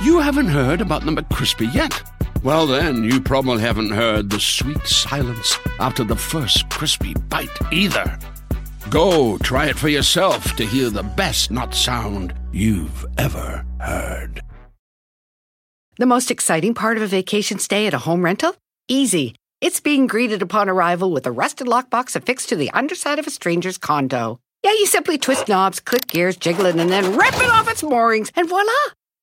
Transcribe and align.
You 0.00 0.20
haven't 0.20 0.46
heard 0.46 0.80
about 0.80 1.04
the 1.04 1.10
McCrispy 1.10 1.74
yet? 1.74 2.02
Well, 2.44 2.68
then, 2.68 3.02
you 3.02 3.20
probably 3.20 3.60
haven't 3.60 3.90
heard 3.90 4.30
the 4.30 4.38
sweet 4.38 4.86
silence 4.86 5.58
after 5.80 6.04
the 6.04 6.14
first 6.14 6.70
crispy 6.70 7.14
bite 7.14 7.48
either. 7.72 8.16
Go 8.90 9.38
try 9.38 9.66
it 9.66 9.76
for 9.76 9.88
yourself 9.88 10.54
to 10.54 10.64
hear 10.64 10.88
the 10.88 11.02
best 11.02 11.50
nut 11.50 11.74
sound 11.74 12.32
you've 12.52 13.04
ever 13.18 13.66
heard. 13.80 14.40
The 15.96 16.06
most 16.06 16.30
exciting 16.30 16.74
part 16.74 16.96
of 16.96 17.02
a 17.02 17.08
vacation 17.08 17.58
stay 17.58 17.88
at 17.88 17.94
a 17.94 17.98
home 17.98 18.24
rental? 18.24 18.54
Easy. 18.86 19.34
It's 19.60 19.80
being 19.80 20.06
greeted 20.06 20.42
upon 20.42 20.68
arrival 20.68 21.10
with 21.10 21.26
a 21.26 21.32
rusted 21.32 21.66
lockbox 21.66 22.14
affixed 22.14 22.50
to 22.50 22.56
the 22.56 22.70
underside 22.70 23.18
of 23.18 23.26
a 23.26 23.30
stranger's 23.30 23.78
condo. 23.78 24.38
Yeah, 24.62 24.70
you 24.70 24.86
simply 24.86 25.18
twist 25.18 25.48
knobs, 25.48 25.80
click 25.80 26.06
gears, 26.06 26.36
jiggle 26.36 26.66
it, 26.66 26.76
and 26.76 26.88
then 26.88 27.16
rip 27.16 27.34
it 27.34 27.50
off 27.50 27.68
its 27.68 27.82
moorings, 27.82 28.30
and 28.36 28.48
voila! 28.48 28.72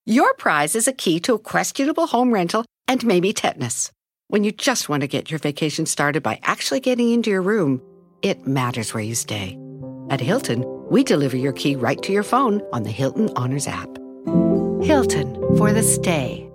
Your 0.08 0.32
prize 0.34 0.76
is 0.76 0.86
a 0.86 0.92
key 0.92 1.18
to 1.22 1.34
a 1.34 1.38
questionable 1.40 2.06
home 2.06 2.32
rental 2.32 2.64
and 2.86 3.04
maybe 3.04 3.32
tetanus. 3.32 3.90
When 4.28 4.44
you 4.44 4.52
just 4.52 4.88
want 4.88 5.00
to 5.00 5.08
get 5.08 5.32
your 5.32 5.40
vacation 5.40 5.84
started 5.84 6.22
by 6.22 6.38
actually 6.44 6.78
getting 6.78 7.10
into 7.10 7.28
your 7.28 7.42
room, 7.42 7.82
it 8.22 8.46
matters 8.46 8.94
where 8.94 9.02
you 9.02 9.16
stay. 9.16 9.58
At 10.08 10.20
Hilton, 10.20 10.64
we 10.88 11.02
deliver 11.02 11.36
your 11.36 11.52
key 11.52 11.74
right 11.74 12.00
to 12.04 12.12
your 12.12 12.22
phone 12.22 12.62
on 12.72 12.84
the 12.84 12.92
Hilton 12.92 13.30
Honors 13.34 13.66
app. 13.66 13.88
Hilton 14.80 15.34
for 15.58 15.72
the 15.72 15.82
stay. 15.82 16.48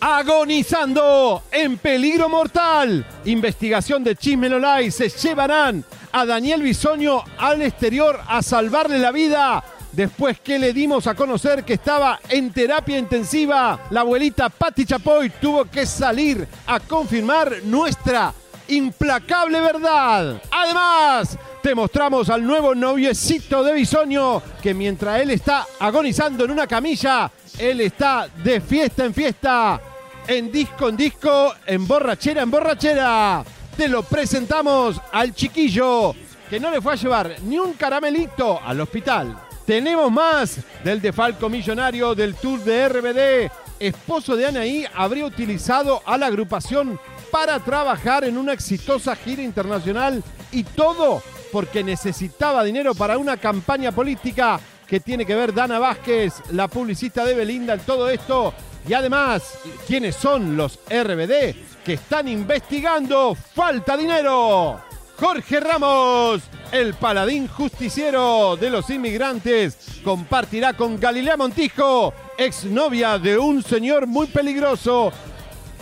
Agonizando 0.00 1.42
en 1.50 1.76
peligro 1.76 2.28
mortal. 2.28 3.04
Investigación 3.24 4.04
de 4.04 4.14
Chismelolay. 4.14 4.92
Se 4.92 5.08
llevarán 5.08 5.84
a 6.12 6.24
Daniel 6.24 6.62
Bisoño 6.62 7.24
al 7.36 7.62
exterior 7.62 8.20
a 8.28 8.42
salvarle 8.42 9.00
la 9.00 9.10
vida 9.10 9.64
después 9.94 10.40
que 10.40 10.58
le 10.58 10.72
dimos 10.72 11.06
a 11.06 11.14
conocer 11.14 11.64
que 11.64 11.74
estaba 11.74 12.20
en 12.28 12.52
terapia 12.52 12.98
intensiva. 12.98 13.80
La 13.90 14.00
abuelita 14.00 14.48
Patti 14.48 14.84
Chapoy 14.84 15.30
tuvo 15.40 15.64
que 15.66 15.86
salir 15.86 16.46
a 16.66 16.80
confirmar 16.80 17.62
nuestra 17.64 18.32
implacable 18.68 19.60
verdad. 19.60 20.40
Además, 20.50 21.38
te 21.62 21.74
mostramos 21.74 22.28
al 22.30 22.44
nuevo 22.44 22.74
noviecito 22.74 23.62
de 23.62 23.74
Bisoño 23.74 24.42
que 24.62 24.74
mientras 24.74 25.20
él 25.20 25.30
está 25.30 25.66
agonizando 25.78 26.44
en 26.44 26.50
una 26.50 26.66
camilla, 26.66 27.30
él 27.58 27.80
está 27.80 28.28
de 28.42 28.60
fiesta 28.60 29.04
en 29.04 29.14
fiesta, 29.14 29.80
en 30.26 30.50
disco 30.50 30.88
en 30.88 30.96
disco, 30.96 31.54
en 31.66 31.86
borrachera 31.86 32.42
en 32.42 32.50
borrachera. 32.50 33.44
Te 33.76 33.88
lo 33.88 34.02
presentamos 34.02 35.00
al 35.12 35.34
chiquillo 35.34 36.14
que 36.48 36.60
no 36.60 36.70
le 36.70 36.80
fue 36.80 36.92
a 36.92 36.96
llevar 36.96 37.36
ni 37.42 37.58
un 37.58 37.72
caramelito 37.72 38.60
al 38.62 38.80
hospital. 38.80 39.36
Tenemos 39.66 40.12
más 40.12 40.58
del 40.84 41.00
defalco 41.00 41.48
millonario 41.48 42.14
del 42.14 42.34
Tour 42.34 42.60
de 42.60 42.88
RBD. 42.88 43.52
Esposo 43.80 44.36
de 44.36 44.46
Anaí 44.46 44.86
habría 44.94 45.24
utilizado 45.24 46.02
a 46.04 46.18
la 46.18 46.26
agrupación 46.26 47.00
para 47.30 47.58
trabajar 47.60 48.24
en 48.24 48.36
una 48.36 48.52
exitosa 48.52 49.16
gira 49.16 49.42
internacional 49.42 50.22
y 50.52 50.64
todo 50.64 51.22
porque 51.50 51.82
necesitaba 51.82 52.62
dinero 52.62 52.94
para 52.94 53.16
una 53.16 53.38
campaña 53.38 53.90
política 53.90 54.60
que 54.86 55.00
tiene 55.00 55.24
que 55.24 55.34
ver 55.34 55.54
Dana 55.54 55.78
Vázquez, 55.78 56.34
la 56.50 56.68
publicista 56.68 57.24
de 57.24 57.34
Belinda, 57.34 57.74
en 57.74 57.80
todo 57.80 58.10
esto. 58.10 58.52
Y 58.86 58.92
además, 58.92 59.58
¿quiénes 59.86 60.14
son 60.14 60.58
los 60.58 60.78
RBD 60.90 61.54
que 61.84 61.94
están 61.94 62.28
investigando 62.28 63.34
falta 63.34 63.96
dinero? 63.96 64.80
Jorge 65.18 65.60
Ramos, 65.60 66.42
el 66.74 66.94
paladín 66.94 67.46
justiciero 67.46 68.56
de 68.56 68.68
los 68.68 68.90
inmigrantes, 68.90 69.78
compartirá 70.02 70.72
con 70.72 70.98
Galilea 70.98 71.36
Montijo, 71.36 72.12
exnovia 72.36 73.16
de 73.16 73.38
un 73.38 73.62
señor 73.62 74.08
muy 74.08 74.26
peligroso, 74.26 75.12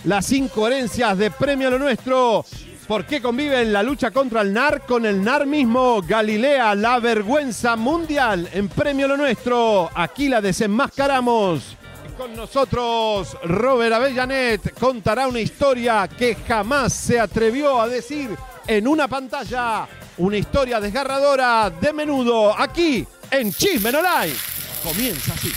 las 0.04 0.30
incoherencias 0.32 1.16
de 1.16 1.30
Premio 1.30 1.70
lo 1.70 1.78
Nuestro. 1.78 2.44
¿Por 2.86 3.06
qué 3.06 3.22
convive 3.22 3.62
en 3.62 3.72
la 3.72 3.82
lucha 3.82 4.10
contra 4.10 4.42
el 4.42 4.52
NAR 4.52 4.82
con 4.84 5.06
el 5.06 5.24
NAR 5.24 5.46
mismo? 5.46 6.02
Galilea, 6.06 6.74
la 6.74 6.98
vergüenza 6.98 7.74
mundial 7.74 8.50
en 8.52 8.68
Premio 8.68 9.08
lo 9.08 9.16
Nuestro. 9.16 9.88
Aquí 9.94 10.28
la 10.28 10.42
desenmascaramos. 10.42 11.74
Con 12.18 12.36
nosotros, 12.36 13.34
Robert 13.44 13.94
Avellanet 13.94 14.78
contará 14.78 15.26
una 15.26 15.40
historia 15.40 16.06
que 16.06 16.34
jamás 16.34 16.92
se 16.92 17.18
atrevió 17.18 17.80
a 17.80 17.88
decir 17.88 18.36
en 18.66 18.86
una 18.86 19.08
pantalla. 19.08 19.88
Una 20.18 20.36
historia 20.36 20.78
desgarradora 20.78 21.70
de 21.70 21.90
menudo 21.92 22.54
aquí 22.58 23.06
en 23.30 23.50
Chisme 23.50 23.90
No. 23.90 24.00
Comienza 24.84 25.32
así. 25.32 25.50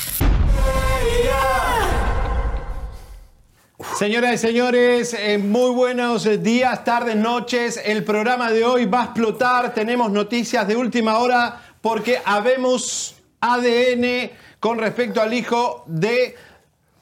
Señoras 3.98 4.36
y 4.36 4.38
señores, 4.38 5.14
eh, 5.14 5.38
muy 5.38 5.72
buenos 5.72 6.42
días, 6.42 6.86
tardes, 6.86 7.18
noches. 7.18 7.82
El 7.84 8.06
programa 8.06 8.50
de 8.50 8.64
hoy 8.64 8.86
va 8.86 9.02
a 9.02 9.04
explotar. 9.06 9.74
Tenemos 9.74 10.10
noticias 10.10 10.66
de 10.66 10.78
última 10.78 11.18
hora 11.18 11.62
porque 11.82 12.22
habemos 12.24 13.16
ADN 13.42 14.32
con 14.62 14.80
respecto 14.80 15.22
al 15.22 15.34
hijo 15.34 15.84
de 15.88 16.36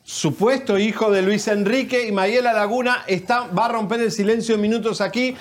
supuesto 0.04 0.80
hijo 0.80 1.12
de 1.12 1.22
Luis 1.22 1.48
Enrique 1.48 2.08
y 2.08 2.12
Mayela 2.12 2.52
Laguna. 2.52 3.04
Está, 3.06 3.48
va 3.48 3.66
a 3.66 3.70
romper 3.70 4.02
el 4.02 4.12
silencio 4.12 4.56
en 4.56 4.62
minutos 4.62 5.02
aquí. 5.02 5.36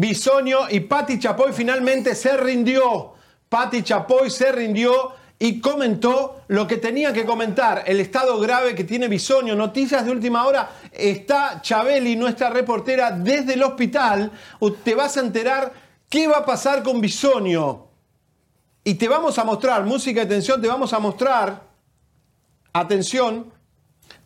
Bisoño 0.00 0.70
y 0.70 0.78
Patti 0.78 1.18
Chapoy 1.18 1.52
finalmente 1.52 2.14
se 2.14 2.36
rindió. 2.36 3.14
Patti 3.48 3.82
Chapoy 3.82 4.30
se 4.30 4.52
rindió 4.52 5.12
y 5.40 5.60
comentó 5.60 6.42
lo 6.46 6.68
que 6.68 6.76
tenía 6.76 7.12
que 7.12 7.26
comentar, 7.26 7.82
el 7.84 7.98
estado 7.98 8.38
grave 8.38 8.76
que 8.76 8.84
tiene 8.84 9.08
Bisoño. 9.08 9.56
Noticias 9.56 10.04
de 10.04 10.12
última 10.12 10.46
hora, 10.46 10.70
está 10.92 11.60
Chabeli, 11.62 12.14
nuestra 12.14 12.48
reportera, 12.48 13.10
desde 13.10 13.54
el 13.54 13.62
hospital. 13.64 14.30
Te 14.84 14.94
vas 14.94 15.16
a 15.16 15.20
enterar 15.20 15.72
qué 16.08 16.28
va 16.28 16.38
a 16.38 16.46
pasar 16.46 16.84
con 16.84 17.00
Bisoño. 17.00 17.86
Y 18.84 18.94
te 18.94 19.08
vamos 19.08 19.36
a 19.36 19.44
mostrar, 19.44 19.84
música 19.84 20.20
de 20.20 20.26
atención, 20.26 20.62
te 20.62 20.68
vamos 20.68 20.92
a 20.92 21.00
mostrar, 21.00 21.64
atención, 22.72 23.52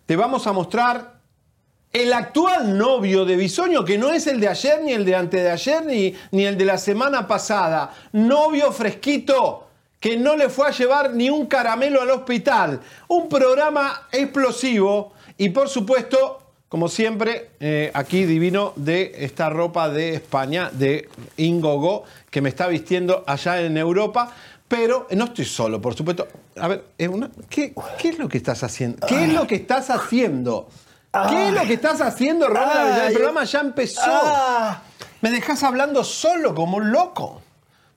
te 0.05 0.17
vamos 0.17 0.47
a 0.47 0.53
mostrar 0.53 1.22
el 1.93 2.13
actual 2.13 2.77
novio 2.79 3.25
de 3.25 3.37
Bisoño, 3.37 3.85
que 3.85 3.99
no 3.99 4.11
es 4.11 4.27
el 4.27 4.41
de 4.41 4.49
ayer, 4.49 4.83
ni 4.83 4.93
el 4.93 5.05
de 5.05 5.15
antes 5.15 5.43
de 5.43 5.51
ayer, 5.51 5.85
ni, 5.85 6.15
ni 6.31 6.47
el 6.47 6.57
de 6.57 6.65
la 6.65 6.79
semana 6.79 7.27
pasada. 7.27 7.93
Novio 8.13 8.73
fresquito 8.73 9.69
que 10.03 10.17
no 10.17 10.35
le 10.35 10.49
fue 10.49 10.67
a 10.67 10.71
llevar 10.73 11.15
ni 11.15 11.31
un 11.31 11.47
caramelo 11.47 12.03
al 12.03 12.11
hospital. 12.11 12.81
Un 13.07 13.29
programa 13.29 14.09
explosivo 14.11 15.13
y 15.39 15.51
por 15.51 15.69
supuesto, 15.69 16.41
como 16.69 16.89
siempre, 16.89 17.51
eh, 17.61 17.91
aquí 17.95 18.25
divino 18.25 18.73
de 18.75 19.13
esta 19.19 19.49
ropa 19.49 19.89
de 19.89 20.15
España, 20.15 20.71
de 20.73 21.09
Ingogo, 21.37 22.03
que 22.31 22.41
me 22.41 22.49
está 22.49 22.67
vistiendo 22.67 23.23
allá 23.27 23.61
en 23.61 23.77
Europa. 23.77 24.33
Pero 24.67 25.07
no 25.11 25.27
estoy 25.27 25.45
solo, 25.45 25.81
por 25.81 25.95
supuesto. 25.95 26.27
A 26.57 26.67
ver, 26.67 26.85
¿qué, 27.49 27.75
¿qué, 27.99 28.09
es 28.09 28.19
lo 28.19 28.27
que 28.29 28.39
estás 28.39 28.65
haciendo? 28.65 29.07
¿Qué 29.07 29.25
es 29.25 29.33
lo 29.33 29.47
que 29.47 29.55
estás 29.55 29.91
haciendo? 29.91 30.67
¿Qué 31.29 31.49
es 31.49 31.53
lo 31.53 31.63
que 31.63 31.75
estás 31.75 32.01
haciendo, 32.01 32.49
Ronald? 32.49 33.07
El 33.09 33.13
programa 33.13 33.45
ya 33.45 33.61
empezó. 33.61 34.01
Ah. 34.05 34.83
Me 35.21 35.31
dejas 35.31 35.63
hablando 35.63 36.03
solo 36.05 36.55
como 36.55 36.79
un 36.79 36.91
loco. 36.91 37.43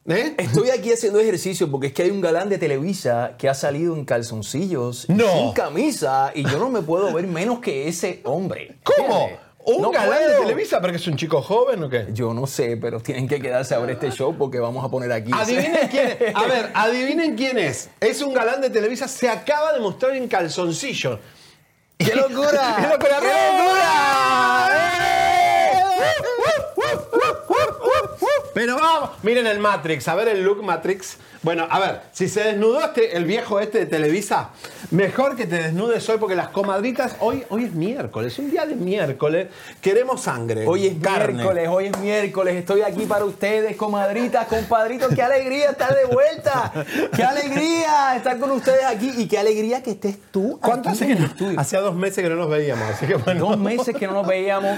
¿Eh? 0.08 0.36
Estoy 0.38 0.70
aquí 0.70 0.92
haciendo 0.94 1.20
ejercicio 1.20 1.72
porque 1.72 1.88
es 1.88 1.94
que 1.94 2.04
hay 2.04 2.12
un 2.12 2.22
galán 2.22 2.48
de 2.50 2.60
Televisa 2.60 3.32
que 3.40 3.50
ha 3.50 3.56
salido 3.56 3.96
en 3.96 4.06
calzoncillos, 4.06 5.10
No. 5.10 5.26
sin 5.34 5.52
camisa, 5.54 6.32
y 6.36 6.44
yo 6.44 6.60
no 6.60 6.70
me 6.70 6.82
puedo 6.84 7.12
ver 7.12 7.26
menos 7.26 7.60
que 7.60 7.88
ese 7.88 8.22
hombre. 8.26 8.76
¿Cómo? 8.84 9.30
¿Un 9.66 9.82
No 9.82 9.90
galán 9.90 10.20
de. 10.28 10.36
Televisa? 10.42 10.80
¿Pero 10.80 10.94
que 10.94 10.98
es 10.98 11.08
un 11.08 11.16
chico 11.16 11.42
joven 11.42 11.84
o 11.86 11.90
qué? 11.90 12.06
Yo 12.14 12.36
no 12.36 12.46
sé, 12.46 12.78
pero 12.78 13.00
tienen 13.00 13.28
que 13.28 13.42
quedarse 13.42 13.74
a 13.74 13.80
ver 13.80 13.92
este 13.92 14.12
show 14.12 14.36
porque 14.38 14.60
vamos 14.60 14.86
a 14.86 14.90
poner 14.90 15.12
aquí. 15.12 15.32
Adivinen 15.34 15.88
quién 15.90 16.18
es. 16.20 16.36
A 16.36 16.44
ver, 16.46 16.72
adivinen 16.76 17.36
quién 17.36 17.58
es. 17.58 17.90
Es 18.00 18.22
un 18.22 18.32
galán 18.34 18.62
de 18.62 18.70
Televisa. 18.70 19.08
Se 19.08 19.28
acaba 19.28 19.74
de 19.74 19.80
mostrar 19.80 20.16
en 20.16 20.28
calzoncillo. 20.28 21.20
¡Qué 21.98 22.14
locura! 22.16 22.98
Pero 28.66 28.78
vamos, 28.80 29.12
miren 29.22 29.46
el 29.46 29.60
Matrix, 29.60 30.08
a 30.08 30.16
ver 30.16 30.28
el 30.28 30.42
look 30.44 30.64
Matrix. 30.64 31.18
Bueno, 31.44 31.68
a 31.70 31.80
ver, 31.80 32.02
si 32.12 32.28
se 32.28 32.44
desnudó 32.44 32.84
este, 32.84 33.16
el 33.16 33.26
viejo 33.26 33.60
este 33.60 33.78
de 33.78 33.86
Televisa, 33.86 34.50
mejor 34.90 35.36
que 35.36 35.46
te 35.46 35.58
desnudes 35.58 36.10
hoy 36.10 36.18
porque 36.18 36.34
las 36.34 36.48
comadritas, 36.48 37.16
hoy, 37.20 37.44
hoy 37.50 37.66
es 37.66 37.74
miércoles, 37.74 38.40
un 38.40 38.50
día 38.50 38.66
de 38.66 38.74
miércoles, 38.76 39.50
queremos 39.80 40.22
sangre. 40.22 40.66
Hoy 40.66 40.88
es 40.88 40.96
carne. 41.00 41.34
miércoles, 41.34 41.70
hoy 41.70 41.86
es 41.86 42.00
miércoles, 42.00 42.56
estoy 42.56 42.82
aquí 42.82 43.06
para 43.06 43.26
ustedes, 43.26 43.76
comadritas, 43.76 44.48
compadritos, 44.48 45.14
qué 45.14 45.22
alegría 45.22 45.70
estar 45.70 45.94
de 45.94 46.06
vuelta, 46.06 46.74
qué 47.16 47.24
alegría 47.24 48.16
estar 48.16 48.40
con 48.40 48.50
ustedes 48.50 48.86
aquí 48.86 49.12
y 49.16 49.28
qué 49.28 49.38
alegría 49.38 49.84
que 49.84 49.92
estés 49.92 50.18
tú 50.32 50.58
¿Cuánto 50.60 50.90
aquí 50.90 50.98
hace 50.98 51.06
que 51.06 51.12
en 51.12 51.24
el 51.26 51.54
no? 51.54 51.62
Hacía 51.62 51.82
dos 51.82 51.94
meses 51.94 52.24
que 52.24 52.30
no 52.32 52.38
nos 52.38 52.50
veíamos, 52.50 52.90
así 52.90 53.06
que 53.06 53.14
bueno. 53.18 53.42
Dos 53.42 53.60
meses 53.60 53.96
que 53.96 54.08
no 54.08 54.14
nos 54.14 54.26
veíamos, 54.26 54.76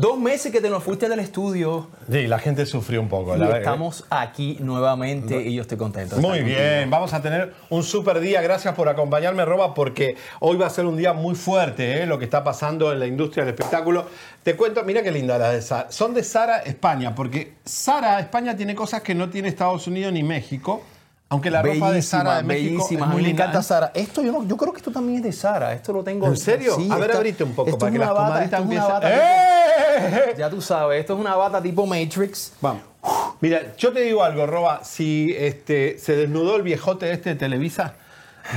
Dos 0.00 0.18
meses 0.18 0.50
que 0.50 0.62
te 0.62 0.70
nos 0.70 0.82
fuiste 0.82 1.10
del 1.10 1.20
estudio 1.20 1.88
Sí, 2.10 2.26
la 2.26 2.38
gente 2.38 2.64
sufrió 2.64 3.02
un 3.02 3.10
poco. 3.10 3.36
y 3.36 3.38
la 3.38 3.44
verdad. 3.44 3.60
estamos 3.60 4.06
aquí 4.08 4.56
nuevamente 4.58 5.42
y 5.42 5.54
yo 5.54 5.60
estoy 5.60 5.76
contento. 5.76 6.16
Muy 6.16 6.40
bien, 6.40 6.88
vamos 6.88 7.12
a 7.12 7.20
tener 7.20 7.52
un 7.68 7.82
super 7.82 8.18
día. 8.18 8.40
Gracias 8.40 8.74
por 8.74 8.88
acompañarme, 8.88 9.44
Roba, 9.44 9.74
porque 9.74 10.16
hoy 10.38 10.56
va 10.56 10.68
a 10.68 10.70
ser 10.70 10.86
un 10.86 10.96
día 10.96 11.12
muy 11.12 11.34
fuerte, 11.34 12.00
¿eh? 12.02 12.06
lo 12.06 12.18
que 12.18 12.24
está 12.24 12.42
pasando 12.42 12.90
en 12.94 12.98
la 12.98 13.06
industria 13.06 13.44
del 13.44 13.52
espectáculo. 13.52 14.06
Te 14.42 14.56
cuento, 14.56 14.82
mira 14.84 15.02
qué 15.02 15.10
linda 15.12 15.36
las 15.36 15.52
de 15.52 15.60
Sara. 15.60 15.92
Son 15.92 16.14
de 16.14 16.24
Sara 16.24 16.60
España, 16.60 17.14
porque 17.14 17.56
Sara 17.66 18.20
España 18.20 18.56
tiene 18.56 18.74
cosas 18.74 19.02
que 19.02 19.14
no 19.14 19.28
tiene 19.28 19.48
Estados 19.48 19.86
Unidos 19.86 20.14
ni 20.14 20.22
México. 20.22 20.82
Aunque 21.32 21.48
la 21.48 21.62
ropa 21.62 21.92
de 21.92 22.02
Sara 22.02 22.38
de 22.38 22.42
México 22.42 22.72
bellísima. 22.74 23.00
es 23.00 23.06
A 23.06 23.06
muy 23.06 23.16
mí 23.18 23.22
me 23.22 23.28
linda. 23.28 23.44
encanta 23.44 23.62
Sara. 23.62 23.92
Esto 23.94 24.20
yo, 24.20 24.32
no- 24.32 24.44
yo 24.44 24.56
creo 24.56 24.72
que 24.72 24.78
esto 24.78 24.90
también 24.90 25.18
es 25.18 25.22
de 25.24 25.32
Sara. 25.32 25.72
Esto 25.72 25.92
lo 25.92 26.02
tengo. 26.02 26.26
¿En 26.26 26.36
serio? 26.36 26.74
Sí, 26.74 26.88
a 26.90 26.96
ver, 26.96 27.12
abrite 27.12 27.44
un 27.44 27.54
poco 27.54 27.68
esto 27.70 27.78
para 27.78 27.90
es 27.90 27.92
que 27.92 27.98
las 28.04 28.08
bata, 28.12 28.44
es 28.44 28.52
una 28.60 29.00
¡Eh! 29.04 30.26
tipo- 30.26 30.38
Ya 30.38 30.50
tú 30.50 30.60
sabes, 30.60 30.98
esto 31.00 31.14
es 31.14 31.20
una 31.20 31.36
bata 31.36 31.62
tipo 31.62 31.86
Matrix. 31.86 32.52
Vamos. 32.60 32.82
Mira, 33.40 33.60
yo 33.78 33.92
te 33.92 34.00
digo 34.00 34.24
algo, 34.24 34.44
Roba. 34.46 34.80
Si 34.82 35.32
este, 35.38 35.98
se 36.00 36.16
desnudó 36.16 36.56
el 36.56 36.62
viejote 36.62 37.12
este 37.12 37.30
de 37.30 37.36
Televisa, 37.36 37.94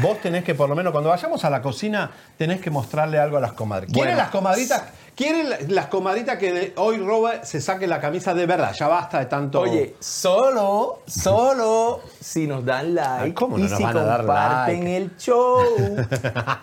vos 0.01 0.19
tenés 0.19 0.43
que, 0.43 0.55
por 0.55 0.67
lo 0.67 0.75
menos, 0.75 0.91
cuando 0.91 1.11
vayamos 1.11 1.45
a 1.45 1.51
la 1.51 1.61
cocina, 1.61 2.09
tenés 2.39 2.59
que 2.59 2.71
mostrarle 2.71 3.19
algo 3.19 3.37
a 3.37 3.39
las 3.39 3.53
comadritas. 3.53 3.93
¿Quieren 3.93 4.13
Bueno. 4.15 4.23
las 4.23 4.31
comadritas? 4.31 4.83
¿Quieren 5.15 5.47
la- 5.47 5.57
las 5.69 5.87
comadritas 5.87 6.37
que 6.39 6.51
de- 6.51 6.73
hoy 6.77 6.97
Roba 6.97 7.45
se 7.45 7.61
saque 7.61 7.85
la 7.85 8.01
camisa 8.01 8.33
de 8.33 8.47
verdad? 8.47 8.73
Ya 8.73 8.87
basta 8.87 9.19
de 9.19 9.27
tanto. 9.27 9.59
Oye, 9.61 9.93
solo, 9.99 11.01
solo 11.05 12.01
si 12.19 12.47
nos 12.47 12.65
dan 12.65 12.95
like 12.95 13.23
Ay, 13.25 13.33
¿cómo 13.33 13.59
y 13.59 13.61
nos 13.63 13.77
si 13.77 13.83
van 13.83 13.95
a 13.97 14.03
dar 14.03 14.19
comparten 14.21 14.79
like? 14.79 14.97
el 14.97 15.17
show. 15.17 15.59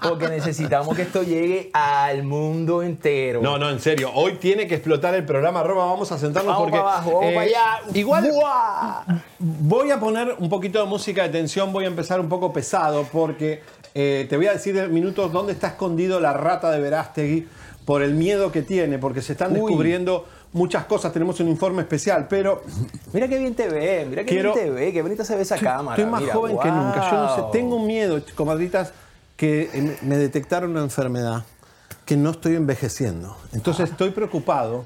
Porque 0.02 0.29
necesitamos 0.29 0.97
que 0.97 1.02
esto 1.02 1.23
llegue 1.23 1.70
al 1.73 2.25
mundo 2.25 2.82
entero. 2.82 3.41
No, 3.41 3.56
no, 3.56 3.70
en 3.70 3.79
serio. 3.79 4.11
Hoy 4.14 4.35
tiene 4.35 4.67
que 4.67 4.75
explotar 4.75 5.14
el 5.14 5.25
programa, 5.25 5.62
Roba. 5.62 5.85
Vamos 5.87 6.11
a 6.11 6.19
sentarnos 6.19 6.53
Vamos 6.55 6.62
porque. 6.70 6.79
para 6.79 6.93
abajo, 6.94 7.11
vamos 7.20 7.26
eh, 7.26 7.35
para 7.35 7.46
allá. 7.46 7.81
Igual. 7.94 8.31
¡Buah! 8.32 9.05
Voy 9.38 9.91
a 9.93 10.00
poner 10.00 10.35
un 10.38 10.49
poquito 10.49 10.81
de 10.81 10.87
música 10.87 11.23
de 11.23 11.29
tensión, 11.29 11.73
voy 11.73 11.85
a 11.85 11.88
empezar 11.88 12.19
un 12.19 12.29
poco 12.29 12.53
pesado 12.53 13.06
porque 13.12 13.62
eh, 13.94 14.26
te 14.29 14.37
voy 14.37 14.46
a 14.49 14.53
decir 14.55 14.76
en 14.76 14.93
minutos 14.93 15.32
dónde 15.32 15.53
está 15.53 15.69
escondido 15.69 16.19
la 16.19 16.32
rata 16.32 16.70
de 16.73 16.81
Verástegui 16.81 17.49
por 17.85 18.03
el 18.03 18.15
miedo 18.15 18.53
que 18.53 18.62
tiene, 18.62 18.99
porque 18.99 19.23
se 19.23 19.32
están 19.32 19.53
Uy. 19.53 19.59
descubriendo 19.61 20.27
muchas 20.53 20.85
cosas, 20.85 21.12
tenemos 21.12 21.38
un 21.41 21.49
informe 21.49 21.82
especial, 21.82 22.27
pero 22.29 22.62
Mira 23.12 23.29
qué 23.29 23.38
bien 23.38 23.55
te 23.55 23.69
ve, 23.69 24.06
mira 24.09 24.23
qué 24.25 24.29
Quiero- 24.35 24.53
bien 24.55 24.65
te 24.67 24.71
ve, 24.71 24.93
qué 24.93 25.03
bonita 25.03 25.25
se 25.25 25.37
ve 25.37 25.43
esa 25.43 25.56
cámara. 25.56 25.97
estoy 25.97 26.11
más 26.11 26.21
mira, 26.23 26.35
joven 26.35 26.59
que 26.59 26.69
nunca. 26.71 27.11
Yo 27.11 27.17
no 27.17 27.37
sé, 27.37 27.43
tengo 27.53 27.77
un 27.77 27.87
miedo, 27.87 28.21
comadritas, 28.35 28.93
que 29.37 29.71
eh, 29.73 29.99
me 30.03 30.17
detectaron 30.19 30.73
una 30.73 30.82
enfermedad, 30.82 31.44
que 32.05 32.17
no 32.17 32.31
estoy 32.31 32.56
envejeciendo. 32.56 33.37
Entonces 33.53 33.91
estoy 33.91 34.11
preocupado. 34.11 34.85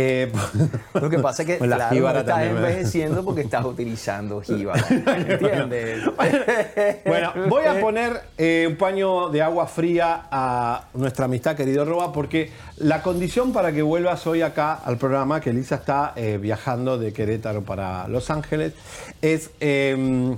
Eh, 0.00 0.32
Lo 0.94 1.10
que 1.10 1.18
pasa 1.18 1.42
es 1.42 1.58
que 1.58 1.58
la 1.66 1.76
claro, 1.76 1.94
jíbara 1.94 2.20
estás 2.20 2.36
también 2.36 2.56
envejeciendo 2.56 3.24
porque 3.24 3.40
estás 3.42 3.64
utilizando 3.64 4.40
jíbara. 4.40 4.84
¿Entiendes? 4.88 6.04
Bueno, 7.04 7.32
voy 7.48 7.64
a 7.64 7.80
poner 7.80 8.20
eh, 8.36 8.66
un 8.68 8.76
paño 8.76 9.28
de 9.30 9.42
agua 9.42 9.66
fría 9.66 10.26
a 10.30 10.84
nuestra 10.94 11.24
amistad, 11.24 11.56
querido 11.56 11.84
Roba, 11.84 12.12
porque 12.12 12.50
la 12.76 13.02
condición 13.02 13.52
para 13.52 13.72
que 13.72 13.82
vuelvas 13.82 14.26
hoy 14.26 14.42
acá 14.42 14.74
al 14.74 14.98
programa, 14.98 15.40
que 15.40 15.50
Elisa 15.50 15.76
está 15.76 16.12
eh, 16.16 16.38
viajando 16.40 16.98
de 16.98 17.12
Querétaro 17.12 17.62
para 17.62 18.06
Los 18.08 18.30
Ángeles, 18.30 18.74
es, 19.22 19.50
eh, 19.60 20.36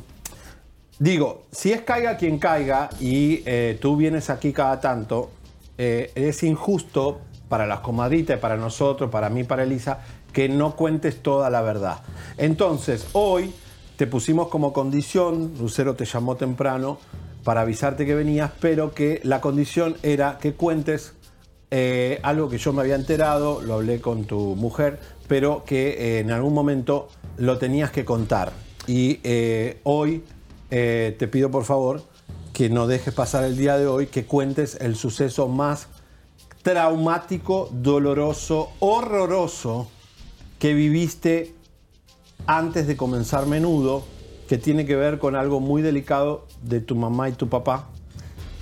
digo, 0.98 1.44
si 1.50 1.72
es 1.72 1.82
caiga 1.82 2.16
quien 2.16 2.38
caiga 2.38 2.88
y 3.00 3.42
tú 3.80 3.96
vienes 3.96 4.30
aquí 4.30 4.52
cada 4.52 4.80
tanto, 4.80 5.30
es 5.76 6.42
injusto 6.42 7.20
para 7.50 7.66
las 7.66 7.80
comadritas, 7.80 8.38
y 8.38 8.40
para 8.40 8.56
nosotros, 8.56 9.10
para 9.10 9.28
mí, 9.28 9.42
para 9.44 9.64
Elisa, 9.64 9.98
que 10.32 10.48
no 10.48 10.76
cuentes 10.76 11.20
toda 11.20 11.50
la 11.50 11.60
verdad. 11.60 11.98
Entonces, 12.38 13.08
hoy 13.12 13.52
te 13.96 14.06
pusimos 14.06 14.48
como 14.48 14.72
condición, 14.72 15.52
Lucero 15.58 15.96
te 15.96 16.04
llamó 16.04 16.36
temprano 16.36 16.98
para 17.42 17.62
avisarte 17.62 18.06
que 18.06 18.14
venías, 18.14 18.52
pero 18.60 18.94
que 18.94 19.20
la 19.24 19.40
condición 19.40 19.96
era 20.04 20.38
que 20.38 20.54
cuentes 20.54 21.14
eh, 21.72 22.20
algo 22.22 22.48
que 22.48 22.58
yo 22.58 22.72
me 22.72 22.82
había 22.82 22.94
enterado, 22.94 23.60
lo 23.62 23.74
hablé 23.74 24.00
con 24.00 24.24
tu 24.24 24.54
mujer, 24.54 25.00
pero 25.26 25.64
que 25.64 25.88
eh, 25.90 26.20
en 26.20 26.30
algún 26.30 26.54
momento 26.54 27.08
lo 27.36 27.58
tenías 27.58 27.90
que 27.90 28.04
contar. 28.04 28.52
Y 28.86 29.18
eh, 29.24 29.80
hoy 29.82 30.22
te 30.70 31.26
pido 31.26 31.50
por 31.50 31.64
favor 31.64 32.04
que 32.52 32.70
no 32.70 32.86
dejes 32.86 33.12
pasar 33.12 33.42
el 33.42 33.56
día 33.56 33.76
de 33.76 33.88
hoy, 33.88 34.06
que 34.06 34.24
cuentes 34.24 34.76
el 34.80 34.94
suceso 34.94 35.48
más 35.48 35.88
traumático, 36.62 37.68
doloroso, 37.72 38.70
horroroso 38.80 39.88
que 40.58 40.74
viviste 40.74 41.54
antes 42.46 42.86
de 42.86 42.96
comenzar 42.96 43.46
menudo, 43.46 44.04
que 44.48 44.58
tiene 44.58 44.84
que 44.84 44.96
ver 44.96 45.18
con 45.18 45.36
algo 45.36 45.60
muy 45.60 45.82
delicado 45.82 46.46
de 46.62 46.80
tu 46.80 46.96
mamá 46.96 47.28
y 47.28 47.32
tu 47.32 47.48
papá, 47.48 47.88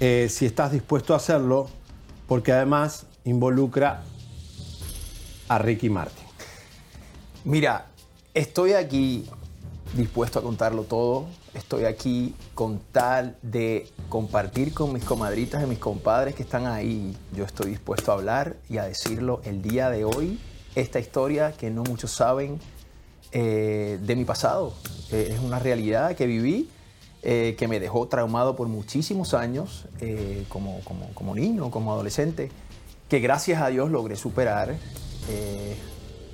eh, 0.00 0.29
si 0.31 0.47
estás 0.47 0.73
dispuesto 0.73 1.15
a 1.15 1.17
hacerlo, 1.17 1.69
porque 2.27 2.53
además 2.53 3.06
involucra 3.25 4.05
a 5.49 5.59
Ricky 5.59 5.89
Martin. 5.89 6.25
Mira, 7.45 7.87
estoy 8.35 8.75
aquí 8.75 9.27
dispuesto 9.97 10.39
a 10.39 10.43
contarlo 10.43 10.83
todo. 10.83 11.27
Estoy 11.58 11.87
aquí 11.87 12.37
con 12.55 12.78
tal 12.93 13.37
de 13.43 13.88
compartir 14.08 14.72
con 14.72 14.93
mis 14.93 15.02
comadritas 15.02 15.60
y 15.60 15.66
mis 15.66 15.81
compadres 15.81 16.37
que 16.37 16.44
están 16.44 16.66
ahí. 16.66 17.16
Yo 17.34 17.43
estoy 17.44 17.70
dispuesto 17.70 18.12
a 18.12 18.14
hablar 18.14 18.55
y 18.70 18.78
a 18.78 18.84
decirlo 18.84 19.40
el 19.43 19.60
día 19.60 19.90
de 19.90 20.05
hoy. 20.05 20.38
Esta 20.76 21.00
historia 21.00 21.50
que 21.50 21.69
no 21.70 21.82
muchos 21.82 22.12
saben 22.12 22.60
eh, 23.32 23.99
de 24.00 24.14
mi 24.14 24.25
pasado. 24.25 24.72
Eh, 25.10 25.31
es 25.32 25.40
una 25.40 25.58
realidad 25.58 26.14
que 26.14 26.26
viví, 26.26 26.70
eh, 27.22 27.56
que 27.58 27.66
me 27.66 27.81
dejó 27.81 28.06
traumado 28.06 28.54
por 28.54 28.69
muchísimos 28.69 29.34
años 29.34 29.87
como, 30.49 30.78
como, 30.84 31.12
como 31.12 31.34
niño, 31.34 31.72
como 31.72 31.93
adolescente, 31.93 32.50
que 33.08 33.19
gracias 33.19 33.61
a 33.61 33.66
Dios 33.66 33.90
logré 33.90 34.14
superar. 34.14 34.76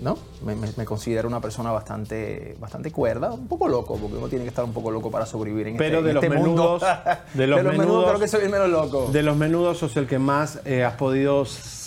¿No? 0.05 0.17
Me, 0.45 0.55
me- 0.55 0.69
me 0.77 0.85
considero 0.85 1.27
una 1.27 1.41
persona 1.41 1.73
bastante, 1.73 2.57
bastante 2.61 2.93
cuerda, 2.93 3.33
un 3.33 3.49
poco 3.49 3.67
loco, 3.69 3.97
porque 3.97 4.17
uno 4.17 4.29
tiene 4.29 4.45
que 4.45 4.51
estar 4.51 4.65
un 4.65 4.73
poco 4.73 4.91
loco 4.91 5.11
para 5.11 5.27
sobrevivir 5.27 5.69
en 5.69 5.77
Pero 5.77 5.99
este, 5.99 6.05
de 6.05 6.11
en 6.11 6.15
los 6.15 6.25
este 6.25 6.37
mundo. 6.37 6.79
menudos- 6.79 7.19
de 7.35 7.47
los 7.49 7.57
menudos 7.65 7.79
menudos- 7.79 8.07
creo 8.09 8.21
que 8.21 8.29
soy 8.29 8.43
el 8.45 8.51
menos 8.51 8.69
loco. 8.69 9.09
De 9.11 9.23
los 9.23 9.37
menudos 9.37 9.79
sos 9.79 9.97
el 9.97 10.07
que 10.07 10.19
más 10.19 10.61
eh, 10.65 10.85
has 10.85 10.95
podido 10.95 11.45